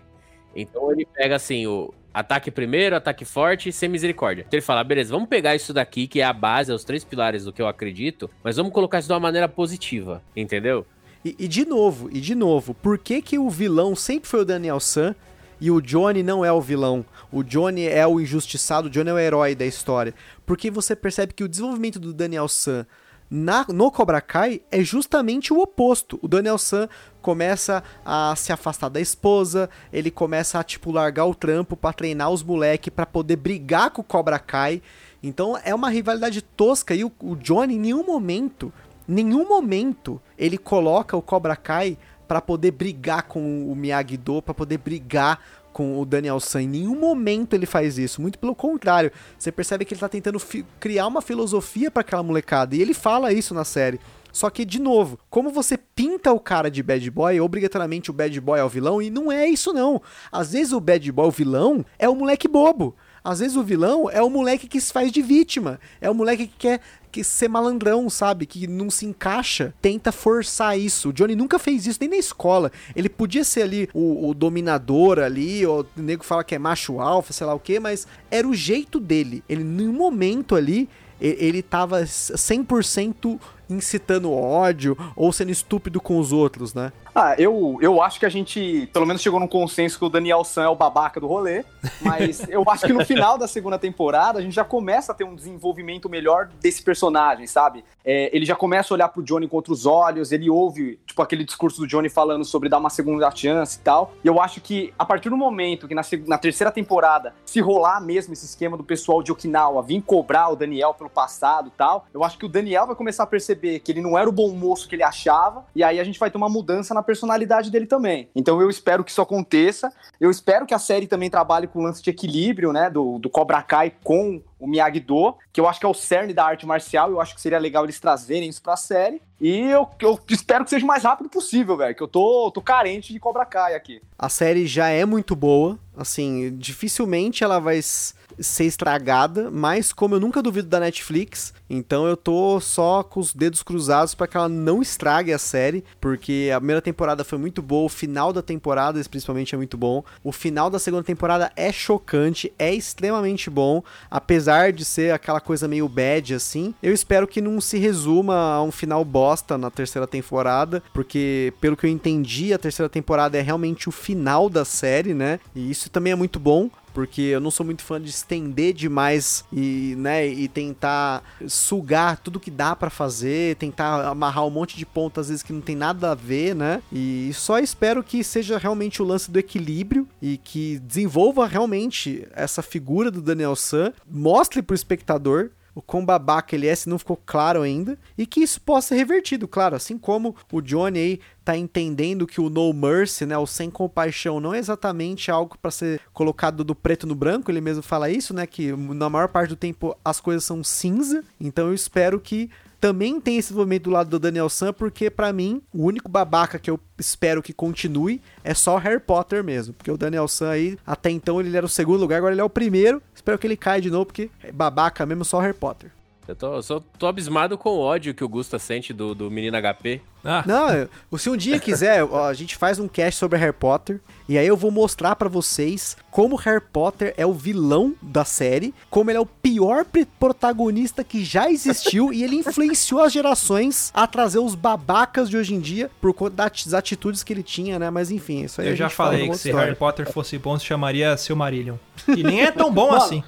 Então 0.55 0.91
ele 0.91 1.05
pega 1.05 1.35
assim, 1.35 1.67
o 1.67 1.93
ataque 2.13 2.49
primeiro, 2.49 2.95
ataque 2.95 3.25
forte 3.25 3.69
e 3.69 3.73
sem 3.73 3.89
misericórdia. 3.89 4.43
Então 4.47 4.57
ele 4.57 4.65
fala, 4.65 4.83
beleza, 4.83 5.11
vamos 5.11 5.27
pegar 5.27 5.55
isso 5.55 5.73
daqui, 5.73 6.07
que 6.07 6.21
é 6.21 6.23
a 6.23 6.33
base, 6.33 6.71
é 6.71 6.75
os 6.75 6.83
três 6.83 7.03
pilares 7.03 7.43
do 7.43 7.51
que 7.51 7.61
eu 7.61 7.67
acredito, 7.67 8.29
mas 8.43 8.55
vamos 8.55 8.71
colocar 8.71 8.99
isso 8.99 9.07
de 9.07 9.13
uma 9.13 9.19
maneira 9.19 9.49
positiva, 9.49 10.21
entendeu? 10.35 10.85
E, 11.25 11.35
e 11.39 11.47
de 11.47 11.65
novo, 11.65 12.09
e 12.11 12.21
de 12.21 12.35
novo, 12.35 12.73
por 12.73 12.97
que 12.97 13.21
que 13.21 13.39
o 13.39 13.49
vilão 13.49 13.95
sempre 13.95 14.29
foi 14.29 14.41
o 14.41 14.45
Daniel 14.45 14.79
San 14.79 15.15
e 15.63 15.71
o 15.71 15.79
Johnny 15.79 16.23
não 16.23 16.43
é 16.43 16.51
o 16.51 16.59
vilão? 16.59 17.05
O 17.31 17.41
Johnny 17.41 17.87
é 17.87 18.05
o 18.05 18.19
injustiçado, 18.19 18.89
o 18.89 18.89
Johnny 18.89 19.11
é 19.11 19.13
o 19.13 19.17
herói 19.17 19.55
da 19.55 19.65
história. 19.65 20.13
Porque 20.45 20.69
você 20.69 20.93
percebe 20.93 21.31
que 21.31 21.41
o 21.41 21.47
desenvolvimento 21.47 22.01
do 22.01 22.13
Daniel 22.13 22.49
San 22.49 22.85
na, 23.31 23.65
no 23.69 23.89
Cobra 23.89 24.19
Kai 24.19 24.61
é 24.69 24.83
justamente 24.83 25.53
o 25.53 25.61
oposto. 25.61 26.19
O 26.21 26.27
Daniel 26.27 26.57
San 26.57 26.89
começa 27.21 27.81
a 28.05 28.35
se 28.35 28.51
afastar 28.51 28.89
da 28.89 28.99
esposa, 28.99 29.69
ele 29.93 30.11
começa 30.11 30.59
a 30.59 30.63
tipo 30.65 30.91
largar 30.91 31.27
o 31.27 31.33
trampo 31.33 31.77
para 31.77 31.93
treinar 31.93 32.29
os 32.29 32.43
moleque 32.43 32.91
para 32.91 33.05
poder 33.05 33.37
brigar 33.37 33.89
com 33.91 34.01
o 34.01 34.03
Cobra 34.03 34.39
Kai. 34.39 34.81
Então 35.23 35.57
é 35.63 35.73
uma 35.73 35.89
rivalidade 35.89 36.41
tosca 36.41 36.93
e 36.93 37.05
o, 37.05 37.11
o 37.21 37.37
Johnny 37.37 37.75
em 37.75 37.79
nenhum 37.79 38.05
momento, 38.05 38.69
nenhum 39.07 39.47
momento 39.47 40.21
ele 40.37 40.57
coloca 40.57 41.15
o 41.15 41.21
Cobra 41.21 41.55
Kai 41.55 41.97
para 42.33 42.41
poder 42.41 42.71
brigar 42.71 43.21
com 43.27 43.71
o 43.71 43.75
Miyagi-Do, 43.75 44.41
para 44.41 44.55
poder 44.55 44.79
brigar 44.79 45.39
com 45.71 45.99
o 45.99 46.03
Daniel 46.03 46.39
San. 46.39 46.63
Em 46.63 46.67
nenhum 46.67 46.99
momento 46.99 47.53
ele 47.53 47.67
faz 47.67 47.99
isso. 47.99 48.19
Muito 48.19 48.39
pelo 48.39 48.55
contrário. 48.55 49.11
Você 49.37 49.51
percebe 49.51 49.85
que 49.85 49.93
ele 49.93 50.01
tá 50.01 50.09
tentando 50.09 50.41
criar 50.79 51.05
uma 51.05 51.21
filosofia 51.21 51.91
para 51.91 52.01
aquela 52.01 52.23
molecada. 52.23 52.75
E 52.75 52.81
ele 52.81 52.95
fala 52.95 53.31
isso 53.31 53.53
na 53.53 53.63
série. 53.63 53.99
Só 54.31 54.49
que, 54.49 54.65
de 54.65 54.81
novo, 54.81 55.19
como 55.29 55.51
você 55.51 55.77
pinta 55.77 56.33
o 56.33 56.39
cara 56.39 56.71
de 56.71 56.81
bad 56.81 57.07
boy, 57.11 57.39
obrigatoriamente 57.39 58.09
o 58.09 58.13
bad 58.13 58.41
boy 58.41 58.59
é 58.59 58.63
o 58.63 58.69
vilão, 58.69 58.99
e 58.99 59.11
não 59.11 59.31
é 59.31 59.47
isso 59.47 59.71
não. 59.71 60.01
Às 60.31 60.53
vezes 60.53 60.73
o 60.73 60.79
bad 60.79 61.11
boy, 61.11 61.27
o 61.27 61.31
vilão, 61.31 61.85
é 61.99 62.09
o 62.09 62.15
moleque 62.15 62.47
bobo. 62.47 62.95
Às 63.23 63.41
vezes 63.41 63.55
o 63.55 63.63
vilão 63.63 64.09
é 64.09 64.23
o 64.23 64.29
moleque 64.29 64.67
que 64.67 64.81
se 64.81 64.91
faz 64.91 65.11
de 65.11 65.21
vítima. 65.21 65.79
É 66.01 66.09
o 66.09 66.15
moleque 66.15 66.47
que 66.47 66.57
quer 66.57 66.81
que 67.13 67.23
ser 67.23 67.47
malandrão, 67.47 68.09
sabe? 68.09 68.47
Que 68.47 68.65
não 68.65 68.89
se 68.89 69.05
encaixa, 69.05 69.73
tenta 69.79 70.11
forçar 70.11 70.77
isso. 70.77 71.09
O 71.09 71.13
Johnny 71.13 71.35
nunca 71.35 71.59
fez 71.59 71.85
isso, 71.85 71.99
nem 72.01 72.09
na 72.09 72.17
escola. 72.17 72.71
Ele 72.95 73.07
podia 73.07 73.43
ser 73.43 73.61
ali 73.61 73.87
o, 73.93 74.29
o 74.29 74.33
dominador 74.33 75.19
ali, 75.19 75.65
ou 75.65 75.85
o 75.95 76.01
nego 76.01 76.23
fala 76.23 76.43
que 76.43 76.55
é 76.55 76.59
macho 76.59 76.99
alfa, 76.99 77.31
sei 77.31 77.45
lá 77.45 77.53
o 77.53 77.59
que, 77.59 77.79
mas 77.79 78.07
era 78.31 78.47
o 78.47 78.55
jeito 78.55 78.99
dele. 78.99 79.43
Ele, 79.47 79.63
num 79.63 79.93
momento 79.93 80.55
ali, 80.55 80.89
ele 81.21 81.61
tava 81.61 82.01
100% 82.01 83.39
incitando 83.69 84.31
ódio 84.31 84.97
ou 85.15 85.31
sendo 85.31 85.51
estúpido 85.51 86.01
com 86.01 86.19
os 86.19 86.31
outros, 86.31 86.73
né? 86.73 86.91
Ah, 87.15 87.35
eu, 87.37 87.77
eu 87.79 88.01
acho 88.01 88.19
que 88.19 88.25
a 88.25 88.29
gente, 88.29 88.89
pelo 88.91 89.05
menos, 89.05 89.21
chegou 89.21 89.39
num 89.39 89.47
consenso 89.47 89.99
que 89.99 90.05
o 90.05 90.09
Daniel 90.09 90.43
San 90.43 90.63
é 90.63 90.67
o 90.67 90.75
babaca 90.75 91.19
do 91.19 91.27
rolê, 91.27 91.63
mas 92.01 92.41
eu 92.49 92.63
acho 92.67 92.87
que 92.87 92.93
no 92.93 93.05
final 93.05 93.37
da 93.37 93.47
segunda 93.47 93.77
temporada 93.77 94.39
a 94.39 94.41
gente 94.41 94.53
já 94.53 94.63
começa 94.63 95.11
a 95.11 95.15
ter 95.15 95.23
um 95.23 95.35
desenvolvimento 95.35 96.09
melhor 96.09 96.49
desse 96.59 96.81
personagem, 96.81 97.45
sabe? 97.45 97.85
É, 98.03 98.35
ele 98.35 98.45
já 98.45 98.55
começa 98.55 98.93
a 98.93 98.95
olhar 98.95 99.09
pro 99.09 99.21
Johnny 99.21 99.47
com 99.47 99.55
outros 99.55 99.85
olhos, 99.85 100.31
ele 100.31 100.49
ouve, 100.49 100.99
tipo, 101.05 101.21
aquele 101.21 101.43
discurso 101.43 101.81
do 101.81 101.87
Johnny 101.87 102.09
falando 102.09 102.43
sobre 102.43 102.67
dar 102.67 102.79
uma 102.79 102.89
segunda 102.89 103.29
chance 103.29 103.77
e 103.77 103.81
tal. 103.81 104.13
E 104.23 104.27
eu 104.27 104.41
acho 104.41 104.59
que 104.59 104.91
a 104.97 105.05
partir 105.05 105.29
do 105.29 105.37
momento 105.37 105.87
que 105.87 105.93
na, 105.93 106.01
na 106.27 106.37
terceira 106.39 106.71
temporada 106.71 107.35
se 107.45 107.61
rolar 107.61 108.01
mesmo 108.01 108.33
esse 108.33 108.45
esquema 108.45 108.75
do 108.75 108.83
pessoal 108.83 109.21
de 109.21 109.31
Okinawa 109.31 109.83
vir 109.83 110.01
cobrar 110.01 110.49
o 110.49 110.55
Daniel 110.55 110.95
pelo 110.95 111.09
passado 111.11 111.67
e 111.67 111.71
tal, 111.77 112.07
eu 112.11 112.23
acho 112.23 112.39
que 112.39 112.45
o 112.45 112.49
Daniel 112.49 112.87
vai 112.87 112.95
começar 112.95 113.23
a 113.23 113.27
perceber 113.27 113.52
que 113.55 113.91
ele 113.91 114.01
não 114.01 114.17
era 114.17 114.29
o 114.29 114.31
bom 114.31 114.51
moço 114.51 114.87
que 114.87 114.95
ele 114.95 115.03
achava, 115.03 115.65
e 115.75 115.83
aí 115.83 115.99
a 115.99 116.03
gente 116.03 116.19
vai 116.19 116.29
ter 116.29 116.37
uma 116.37 116.49
mudança 116.49 116.93
na 116.93 117.03
personalidade 117.03 117.71
dele 117.71 117.85
também. 117.85 118.29
Então 118.35 118.61
eu 118.61 118.69
espero 118.69 119.03
que 119.03 119.11
isso 119.11 119.21
aconteça. 119.21 119.91
Eu 120.19 120.31
espero 120.31 120.65
que 120.65 120.73
a 120.73 120.79
série 120.79 121.07
também 121.07 121.29
trabalhe 121.29 121.67
com 121.67 121.79
o 121.79 121.83
lance 121.83 122.01
de 122.01 122.09
equilíbrio, 122.09 122.71
né? 122.71 122.89
Do, 122.89 123.19
do 123.19 123.29
Cobra 123.29 123.61
Kai 123.61 123.93
com 124.03 124.41
o 124.63 124.67
Miyagi-Do, 124.67 125.35
que 125.51 125.59
eu 125.59 125.67
acho 125.67 125.79
que 125.79 125.85
é 125.85 125.89
o 125.89 125.93
cerne 125.93 126.33
da 126.33 126.45
arte 126.45 126.65
marcial, 126.65 127.09
eu 127.09 127.19
acho 127.19 127.35
que 127.35 127.41
seria 127.41 127.59
legal 127.59 127.83
eles 127.83 127.99
trazerem 127.99 128.47
isso 128.47 128.61
pra 128.61 128.77
série. 128.77 129.21
E 129.41 129.59
eu, 129.59 129.89
eu 129.99 130.17
espero 130.29 130.63
que 130.63 130.69
seja 130.69 130.85
o 130.85 130.87
mais 130.87 131.03
rápido 131.03 131.27
possível, 131.27 131.75
velho, 131.75 131.93
que 131.93 132.01
eu 132.01 132.07
tô, 132.07 132.49
tô 132.49 132.61
carente 132.61 133.11
de 133.11 133.19
Cobra 133.19 133.45
Kai 133.45 133.75
aqui. 133.75 134.01
A 134.17 134.29
série 134.29 134.65
já 134.65 134.87
é 134.87 135.03
muito 135.03 135.35
boa, 135.35 135.77
assim, 135.97 136.55
dificilmente 136.57 137.43
ela 137.43 137.59
vai 137.59 137.81
ser 137.81 138.65
estragada, 138.65 139.51
mas 139.51 139.93
como 139.93 140.15
eu 140.15 140.19
nunca 140.19 140.41
duvido 140.41 140.67
da 140.67 140.79
Netflix, 140.79 141.53
então 141.69 142.07
eu 142.07 142.15
tô 142.15 142.59
só 142.59 143.03
com 143.03 143.19
os 143.19 143.33
dedos 143.33 143.61
cruzados 143.61 144.15
pra 144.15 144.27
que 144.27 144.37
ela 144.37 144.49
não 144.49 144.81
estrague 144.81 145.33
a 145.33 145.37
série, 145.37 145.83
porque 145.99 146.49
a 146.53 146.57
primeira 146.57 146.81
temporada 146.81 147.23
foi 147.23 147.37
muito 147.37 147.61
boa, 147.61 147.85
o 147.85 147.89
final 147.89 148.33
da 148.33 148.41
temporada 148.41 149.01
principalmente 149.09 149.53
é 149.53 149.57
muito 149.57 149.77
bom, 149.77 150.03
o 150.23 150.31
final 150.31 150.69
da 150.69 150.79
segunda 150.79 151.03
temporada 151.03 151.51
é 151.55 151.71
chocante, 151.71 152.51
é 152.57 152.73
extremamente 152.73 153.49
bom, 153.49 153.83
apesar 154.09 154.52
de 154.71 154.85
ser 154.85 155.13
aquela 155.13 155.39
coisa 155.39 155.67
meio 155.67 155.87
bad 155.87 156.33
assim. 156.35 156.73
Eu 156.81 156.93
espero 156.93 157.27
que 157.27 157.41
não 157.41 157.59
se 157.59 157.77
resuma 157.77 158.35
a 158.35 158.63
um 158.63 158.71
final 158.71 159.03
bosta 159.03 159.57
na 159.57 159.69
terceira 159.69 160.07
temporada, 160.07 160.83
porque 160.93 161.53
pelo 161.59 161.75
que 161.77 161.85
eu 161.85 161.89
entendi, 161.89 162.53
a 162.53 162.57
terceira 162.57 162.89
temporada 162.89 163.37
é 163.37 163.41
realmente 163.41 163.89
o 163.89 163.91
final 163.91 164.49
da 164.49 164.65
série, 164.65 165.13
né? 165.13 165.39
E 165.55 165.69
isso 165.69 165.89
também 165.89 166.13
é 166.13 166.15
muito 166.15 166.39
bom, 166.39 166.69
porque 166.93 167.21
eu 167.21 167.39
não 167.39 167.51
sou 167.51 167.65
muito 167.65 167.83
fã 167.83 167.99
de 167.99 168.09
estender 168.09 168.73
demais 168.73 169.43
e, 169.51 169.95
né, 169.97 170.27
e 170.27 170.47
tentar 170.47 171.23
sugar 171.47 172.17
tudo 172.17 172.39
que 172.39 172.51
dá 172.51 172.75
pra 172.75 172.89
fazer, 172.89 173.55
tentar 173.55 174.07
amarrar 174.07 174.45
um 174.45 174.49
monte 174.49 174.77
de 174.77 174.85
pontas 174.85 175.23
às 175.25 175.29
vezes 175.29 175.43
que 175.43 175.53
não 175.53 175.61
tem 175.61 175.75
nada 175.75 176.11
a 176.11 176.15
ver, 176.15 176.55
né? 176.55 176.81
E 176.91 177.31
só 177.33 177.59
espero 177.59 178.03
que 178.03 178.23
seja 178.23 178.57
realmente 178.57 179.01
o 179.01 179.05
lance 179.05 179.31
do 179.31 179.39
equilíbrio 179.39 180.07
e 180.21 180.37
que 180.37 180.79
desenvolva 180.79 181.47
realmente 181.47 182.27
essa 182.33 182.61
figura 182.61 183.09
do 183.09 183.21
Daniel 183.21 183.55
San, 183.55 183.93
mostre 184.09 184.61
pro 184.61 184.75
espectador 184.75 185.51
o 185.75 185.81
quão 185.81 186.05
babaca 186.05 186.55
ele 186.55 186.67
é, 186.67 186.75
se 186.75 186.89
não 186.89 186.99
ficou 186.99 187.19
claro 187.25 187.61
ainda, 187.61 187.97
e 188.17 188.25
que 188.25 188.41
isso 188.41 188.61
possa 188.61 188.89
ser 188.89 188.95
revertido, 188.95 189.47
claro, 189.47 189.75
assim 189.75 189.97
como 189.97 190.35
o 190.51 190.61
Johnny 190.61 190.99
aí 190.99 191.19
tá 191.43 191.57
entendendo 191.57 192.27
que 192.27 192.39
o 192.39 192.49
No 192.49 192.71
Mercy, 192.73 193.25
né, 193.25 193.37
o 193.37 193.45
sem 193.45 193.69
compaixão, 193.69 194.39
não 194.39 194.53
é 194.53 194.59
exatamente 194.59 195.29
algo 195.31 195.57
para 195.57 195.71
ser 195.71 195.99
colocado 196.13 196.63
do 196.63 196.75
preto 196.75 197.07
no 197.07 197.15
branco, 197.15 197.51
ele 197.51 197.61
mesmo 197.61 197.83
fala 197.83 198.09
isso, 198.09 198.33
né, 198.33 198.45
que 198.45 198.71
na 198.71 199.09
maior 199.09 199.27
parte 199.27 199.49
do 199.49 199.55
tempo 199.55 199.95
as 200.03 200.19
coisas 200.19 200.43
são 200.43 200.63
cinza, 200.63 201.23
então 201.39 201.67
eu 201.67 201.73
espero 201.73 202.19
que 202.19 202.49
também 202.83 203.17
tem 203.21 203.37
esse 203.37 203.47
desenvolvimento 203.47 203.83
do 203.83 203.91
lado 203.91 204.09
do 204.09 204.19
Daniel 204.19 204.49
San, 204.49 204.73
porque 204.73 205.09
pra 205.09 205.31
mim, 205.31 205.61
o 205.73 205.85
único 205.85 206.11
babaca 206.11 206.59
que 206.59 206.69
eu 206.69 206.77
espero 206.99 207.41
que 207.41 207.53
continue 207.53 208.21
é 208.43 208.53
só 208.53 208.75
Harry 208.75 208.99
Potter 208.99 209.41
mesmo. 209.41 209.73
Porque 209.73 209.89
o 209.89 209.95
Daniel 209.95 210.27
San 210.27 210.49
aí, 210.49 210.77
até 210.85 211.09
então 211.09 211.39
ele 211.39 211.55
era 211.55 211.65
o 211.65 211.69
segundo 211.69 212.01
lugar, 212.01 212.17
agora 212.17 212.33
ele 212.33 212.41
é 212.41 212.43
o 212.43 212.49
primeiro. 212.49 213.01
Espero 213.15 213.39
que 213.39 213.47
ele 213.47 213.55
caia 213.55 213.79
de 213.79 213.89
novo, 213.89 214.07
porque 214.07 214.29
é 214.43 214.51
babaca 214.51 215.05
mesmo 215.05 215.23
só 215.23 215.39
Harry 215.39 215.53
Potter. 215.53 215.91
Eu 216.27 216.35
tô, 216.35 216.55
eu 216.55 216.63
só 216.63 216.81
tô 216.97 217.07
abismado 217.07 217.57
com 217.57 217.69
o 217.69 217.79
ódio 217.79 218.13
que 218.13 218.23
o 218.23 218.29
Gusta 218.29 218.57
sente 218.57 218.93
do, 218.93 219.13
do 219.13 219.29
menino 219.29 219.57
HP. 219.57 220.01
Ah, 220.23 220.41
Não, 220.47 221.17
se 221.19 221.29
um 221.29 221.35
dia 221.35 221.59
quiser, 221.59 222.01
ó, 222.05 222.27
a 222.27 222.33
gente 222.33 222.55
faz 222.55 222.79
um 222.79 222.87
cast 222.87 223.19
sobre 223.19 223.37
Harry 223.37 223.51
Potter 223.51 223.99
e 224.27 224.37
aí 224.37 224.47
eu 224.47 224.55
vou 224.55 224.71
mostrar 224.71 225.17
pra 225.17 225.27
vocês 225.27 225.97
como 226.09 226.37
Harry 226.37 226.61
Potter 226.61 227.13
é 227.17 227.25
o 227.25 227.33
vilão 227.33 227.93
da 228.01 228.23
série, 228.23 228.73
como 228.89 229.11
ele 229.11 229.17
é 229.17 229.21
o 229.21 229.25
pior 229.25 229.85
protagonista 230.17 231.03
que 231.03 231.25
já 231.25 231.51
existiu 231.51 232.13
e 232.13 232.23
ele 232.23 232.37
influenciou 232.37 233.01
as 233.01 233.11
gerações 233.11 233.91
a 233.93 234.07
trazer 234.07 234.39
os 234.39 234.55
babacas 234.55 235.29
de 235.29 235.35
hoje 235.35 235.53
em 235.53 235.59
dia 235.59 235.91
por 235.99 236.13
conta 236.13 236.37
das 236.37 236.73
atitudes 236.73 237.21
que 237.21 237.33
ele 237.33 237.43
tinha, 237.43 237.77
né? 237.77 237.89
Mas 237.89 238.09
enfim, 238.09 238.43
isso 238.45 238.61
aí 238.61 238.69
eu 238.69 238.75
já 238.77 238.89
falei 238.89 239.29
que 239.29 239.37
se 239.37 239.51
Harry. 239.51 239.75
Potter 239.75 240.09
fosse 240.09 240.37
bom, 240.37 240.57
se 240.57 240.65
chamaria 240.65 241.17
Silmarillion. 241.17 241.75
E 242.07 242.23
nem 242.23 242.43
é 242.43 242.51
tão 242.51 242.71
bom 242.71 242.93
assim. 242.93 243.21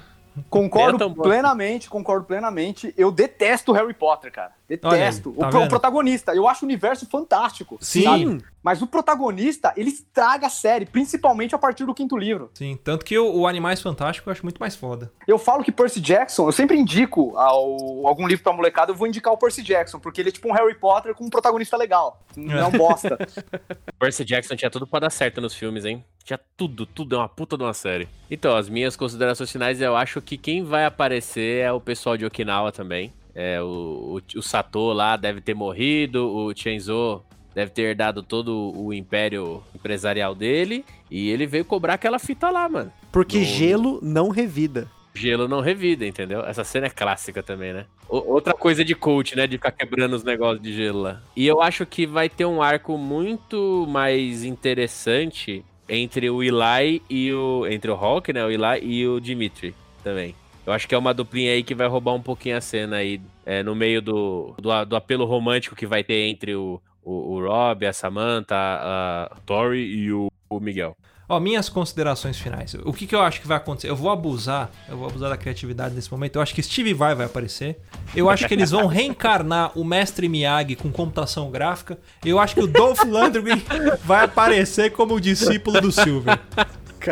Concordo 0.50 1.04
É 1.04 1.22
plenamente, 1.22 1.88
concordo 1.88 2.26
plenamente. 2.26 2.92
Eu 2.96 3.10
detesto 3.10 3.72
Harry 3.72 3.94
Potter, 3.94 4.30
cara. 4.30 4.52
Detesto. 4.68 5.30
Aí, 5.30 5.36
tá 5.36 5.46
o, 5.46 5.50
pro- 5.50 5.60
vendo? 5.60 5.68
protagonista. 5.68 6.34
Eu 6.34 6.48
acho 6.48 6.64
o 6.64 6.66
universo 6.66 7.06
fantástico. 7.06 7.78
Sim. 7.80 8.02
sabe? 8.02 8.44
Mas 8.62 8.82
o 8.82 8.86
protagonista, 8.86 9.72
ele 9.76 9.90
estraga 9.90 10.48
a 10.48 10.50
série, 10.50 10.84
principalmente 10.86 11.54
a 11.54 11.58
partir 11.58 11.84
do 11.84 11.94
quinto 11.94 12.16
livro. 12.16 12.50
Sim, 12.52 12.76
tanto 12.82 13.04
que 13.04 13.16
o, 13.16 13.32
o 13.32 13.46
Animais 13.46 13.80
Fantásticos 13.80 14.26
eu 14.26 14.32
acho 14.32 14.42
muito 14.44 14.58
mais 14.58 14.74
foda. 14.74 15.12
Eu 15.28 15.38
falo 15.38 15.62
que 15.62 15.70
Percy 15.70 16.00
Jackson, 16.00 16.48
eu 16.48 16.52
sempre 16.52 16.76
indico 16.76 17.36
ao- 17.38 18.06
algum 18.08 18.26
livro 18.26 18.42
pra 18.42 18.52
molecada, 18.52 18.90
eu 18.90 18.96
vou 18.96 19.06
indicar 19.06 19.32
o 19.32 19.38
Percy 19.38 19.62
Jackson, 19.62 20.00
porque 20.00 20.20
ele 20.20 20.30
é 20.30 20.32
tipo 20.32 20.48
um 20.48 20.52
Harry 20.52 20.74
Potter 20.74 21.14
com 21.14 21.24
um 21.24 21.30
protagonista 21.30 21.76
legal. 21.76 22.20
Não 22.36 22.56
é 22.58 22.66
um 22.66 22.72
bosta. 22.72 23.16
Percy 24.00 24.24
Jackson 24.24 24.56
tinha 24.56 24.70
tudo 24.70 24.84
pra 24.86 24.98
dar 24.98 25.10
certo 25.10 25.40
nos 25.40 25.54
filmes, 25.54 25.84
hein? 25.84 26.04
Tinha 26.24 26.40
tudo, 26.56 26.84
tudo, 26.86 27.14
é 27.14 27.18
uma 27.18 27.28
puta 27.28 27.56
de 27.56 27.62
uma 27.62 27.72
série. 27.72 28.08
Então, 28.28 28.56
as 28.56 28.68
minhas 28.68 28.96
considerações 28.96 29.50
finais, 29.52 29.80
eu 29.80 29.96
acho 29.96 30.20
que 30.20 30.36
quem 30.36 30.64
vai 30.64 30.84
aparecer 30.84 31.60
é 31.62 31.70
o 31.70 31.80
pessoal 31.80 32.16
de 32.16 32.26
Okinawa 32.26 32.72
também. 32.72 33.12
É, 33.38 33.60
o, 33.60 34.18
o, 34.34 34.38
o 34.38 34.42
Sato 34.42 34.92
lá 34.94 35.14
deve 35.16 35.42
ter 35.42 35.52
morrido, 35.54 36.26
o 36.26 36.54
Chenzo 36.56 37.22
deve 37.54 37.70
ter 37.70 37.82
herdado 37.82 38.22
todo 38.22 38.72
o 38.74 38.94
império 38.94 39.62
empresarial 39.74 40.34
dele, 40.34 40.84
e 41.10 41.28
ele 41.28 41.46
veio 41.46 41.64
cobrar 41.64 41.94
aquela 41.94 42.18
fita 42.18 42.48
lá, 42.50 42.66
mano. 42.68 42.90
Porque 43.12 43.38
No- 43.38 43.44
gelo 43.44 43.98
não 44.02 44.30
revida. 44.30 44.90
Gelo 45.14 45.48
não 45.48 45.60
revida, 45.60 46.06
entendeu? 46.06 46.40
Essa 46.44 46.62
cena 46.64 46.86
é 46.86 46.90
clássica 46.90 47.42
também, 47.42 47.72
né? 47.72 47.86
O- 48.08 48.32
outra 48.34 48.52
coisa 48.54 48.84
de 48.84 48.94
coach, 48.94 49.34
né? 49.36 49.46
De 49.46 49.56
ficar 49.56 49.70
quebrando 49.72 50.14
os 50.14 50.22
negócios 50.24 50.62
de 50.62 50.74
gelo 50.74 51.00
lá. 51.02 51.22
E 51.34 51.46
eu 51.46 51.62
acho 51.62 51.84
que 51.86 52.06
vai 52.06 52.28
ter 52.28 52.44
um 52.44 52.60
arco 52.62 52.98
muito 52.98 53.86
mais 53.88 54.44
interessante 54.44 55.64
entre 55.88 56.28
o 56.28 56.42
Eli 56.42 57.02
e 57.08 57.32
o. 57.32 57.66
Entre 57.66 57.90
o 57.90 57.94
Hulk, 57.94 58.32
né? 58.32 58.44
O 58.44 58.50
Eli 58.50 58.80
e 58.84 59.06
o 59.08 59.18
Dimitri 59.20 59.74
também. 60.04 60.34
Eu 60.66 60.72
acho 60.72 60.88
que 60.88 60.94
é 60.94 60.98
uma 60.98 61.14
duplinha 61.14 61.52
aí 61.52 61.62
que 61.62 61.74
vai 61.74 61.86
roubar 61.86 62.12
um 62.12 62.20
pouquinho 62.20 62.56
a 62.56 62.60
cena 62.60 62.96
aí. 62.96 63.20
é, 63.44 63.62
no 63.62 63.74
meio 63.74 64.02
do, 64.02 64.52
do, 64.60 64.84
do 64.84 64.96
apelo 64.96 65.24
romântico 65.24 65.76
que 65.76 65.86
vai 65.86 66.02
ter 66.02 66.28
entre 66.28 66.56
o, 66.56 66.80
o, 67.04 67.34
o 67.34 67.46
Rob, 67.46 67.86
a 67.86 67.92
Samantha, 67.92 68.56
a, 68.56 69.24
a 69.30 69.36
Tori 69.46 69.78
e 69.78 70.12
o, 70.12 70.28
o 70.50 70.58
Miguel. 70.58 70.96
Ó, 71.28 71.40
minhas 71.40 71.68
considerações 71.68 72.38
finais. 72.38 72.74
O 72.84 72.92
que, 72.92 73.06
que 73.06 73.14
eu 73.14 73.20
acho 73.20 73.40
que 73.40 73.48
vai 73.48 73.56
acontecer? 73.56 73.90
Eu 73.90 73.96
vou 73.96 74.10
abusar, 74.10 74.70
eu 74.88 74.96
vou 74.96 75.08
abusar 75.08 75.28
da 75.28 75.36
criatividade 75.36 75.92
nesse 75.92 76.10
momento. 76.10 76.36
Eu 76.36 76.42
acho 76.42 76.54
que 76.54 76.62
Steve 76.62 76.94
Vai 76.94 77.16
vai 77.16 77.26
aparecer. 77.26 77.80
Eu 78.14 78.30
acho 78.30 78.46
que 78.46 78.54
eles 78.54 78.70
vão 78.70 78.86
reencarnar 78.86 79.76
o 79.76 79.84
mestre 79.84 80.28
Miyagi 80.28 80.76
com 80.76 80.90
computação 80.92 81.50
gráfica. 81.50 81.98
Eu 82.24 82.38
acho 82.38 82.54
que 82.54 82.62
o 82.62 82.66
Dolph 82.68 83.02
Lundgren 83.02 83.60
vai 84.04 84.24
aparecer 84.24 84.92
como 84.92 85.14
o 85.14 85.20
discípulo 85.20 85.80
do 85.80 85.90
Silver. 85.90 86.38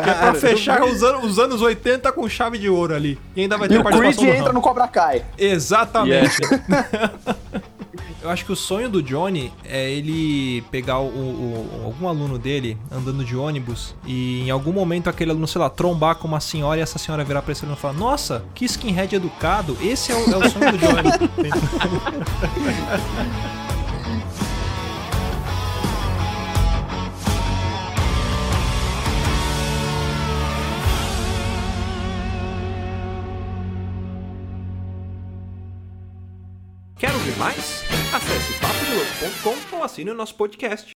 Que 0.03 0.09
é 0.09 0.13
pra 0.13 0.21
Cara, 0.27 0.33
fechar 0.35 0.83
os 0.83 1.01
anos, 1.03 1.23
os 1.31 1.39
anos 1.39 1.61
80 1.61 2.11
com 2.11 2.27
chave 2.29 2.57
de 2.57 2.69
ouro 2.69 2.93
ali. 2.95 3.19
E 3.35 3.41
ainda 3.41 3.57
vai 3.57 3.67
ter 3.67 3.75
e 3.75 3.77
a 3.77 3.81
o 3.81 3.83
Creed 3.83 3.99
participação 4.01 4.35
entra 4.39 4.53
no 4.53 4.61
Cobra 4.61 4.87
Kai. 4.87 5.23
Exatamente. 5.37 6.37
Eu 8.21 8.31
acho 8.31 8.43
que 8.43 8.51
o 8.51 8.55
sonho 8.55 8.89
do 8.89 9.03
Johnny 9.03 9.53
é 9.63 9.91
ele 9.91 10.63
pegar 10.71 10.97
o, 10.97 11.05
o- 11.05 11.81
algum 11.85 12.07
aluno 12.07 12.39
dele 12.39 12.75
andando 12.91 13.23
de 13.23 13.35
ônibus 13.35 13.93
e 14.03 14.41
em 14.41 14.49
algum 14.49 14.71
momento 14.73 15.07
aquele 15.07 15.29
aluno, 15.29 15.47
sei 15.47 15.61
lá, 15.61 15.69
trombar 15.69 16.15
com 16.15 16.27
uma 16.27 16.39
senhora 16.39 16.79
e 16.79 16.81
essa 16.81 16.97
senhora 16.97 17.23
virar 17.23 17.43
pra 17.43 17.51
esse 17.51 17.63
aluno 17.63 17.77
e 17.77 17.81
falar: 17.81 17.93
Nossa, 17.93 18.43
que 18.55 18.65
skinhead 18.65 19.15
educado, 19.15 19.77
esse 19.79 20.11
é 20.11 20.15
o, 20.15 20.21
é 20.33 20.37
o 20.37 20.49
sonho 20.49 20.71
do 20.71 20.77
Johnny. 20.79 21.09
mais? 37.37 37.83
Acesse 38.13 38.53
papodelouco.com 38.59 39.77
ou 39.77 39.83
assine 39.83 40.11
o 40.11 40.15
nosso 40.15 40.35
podcast. 40.35 40.93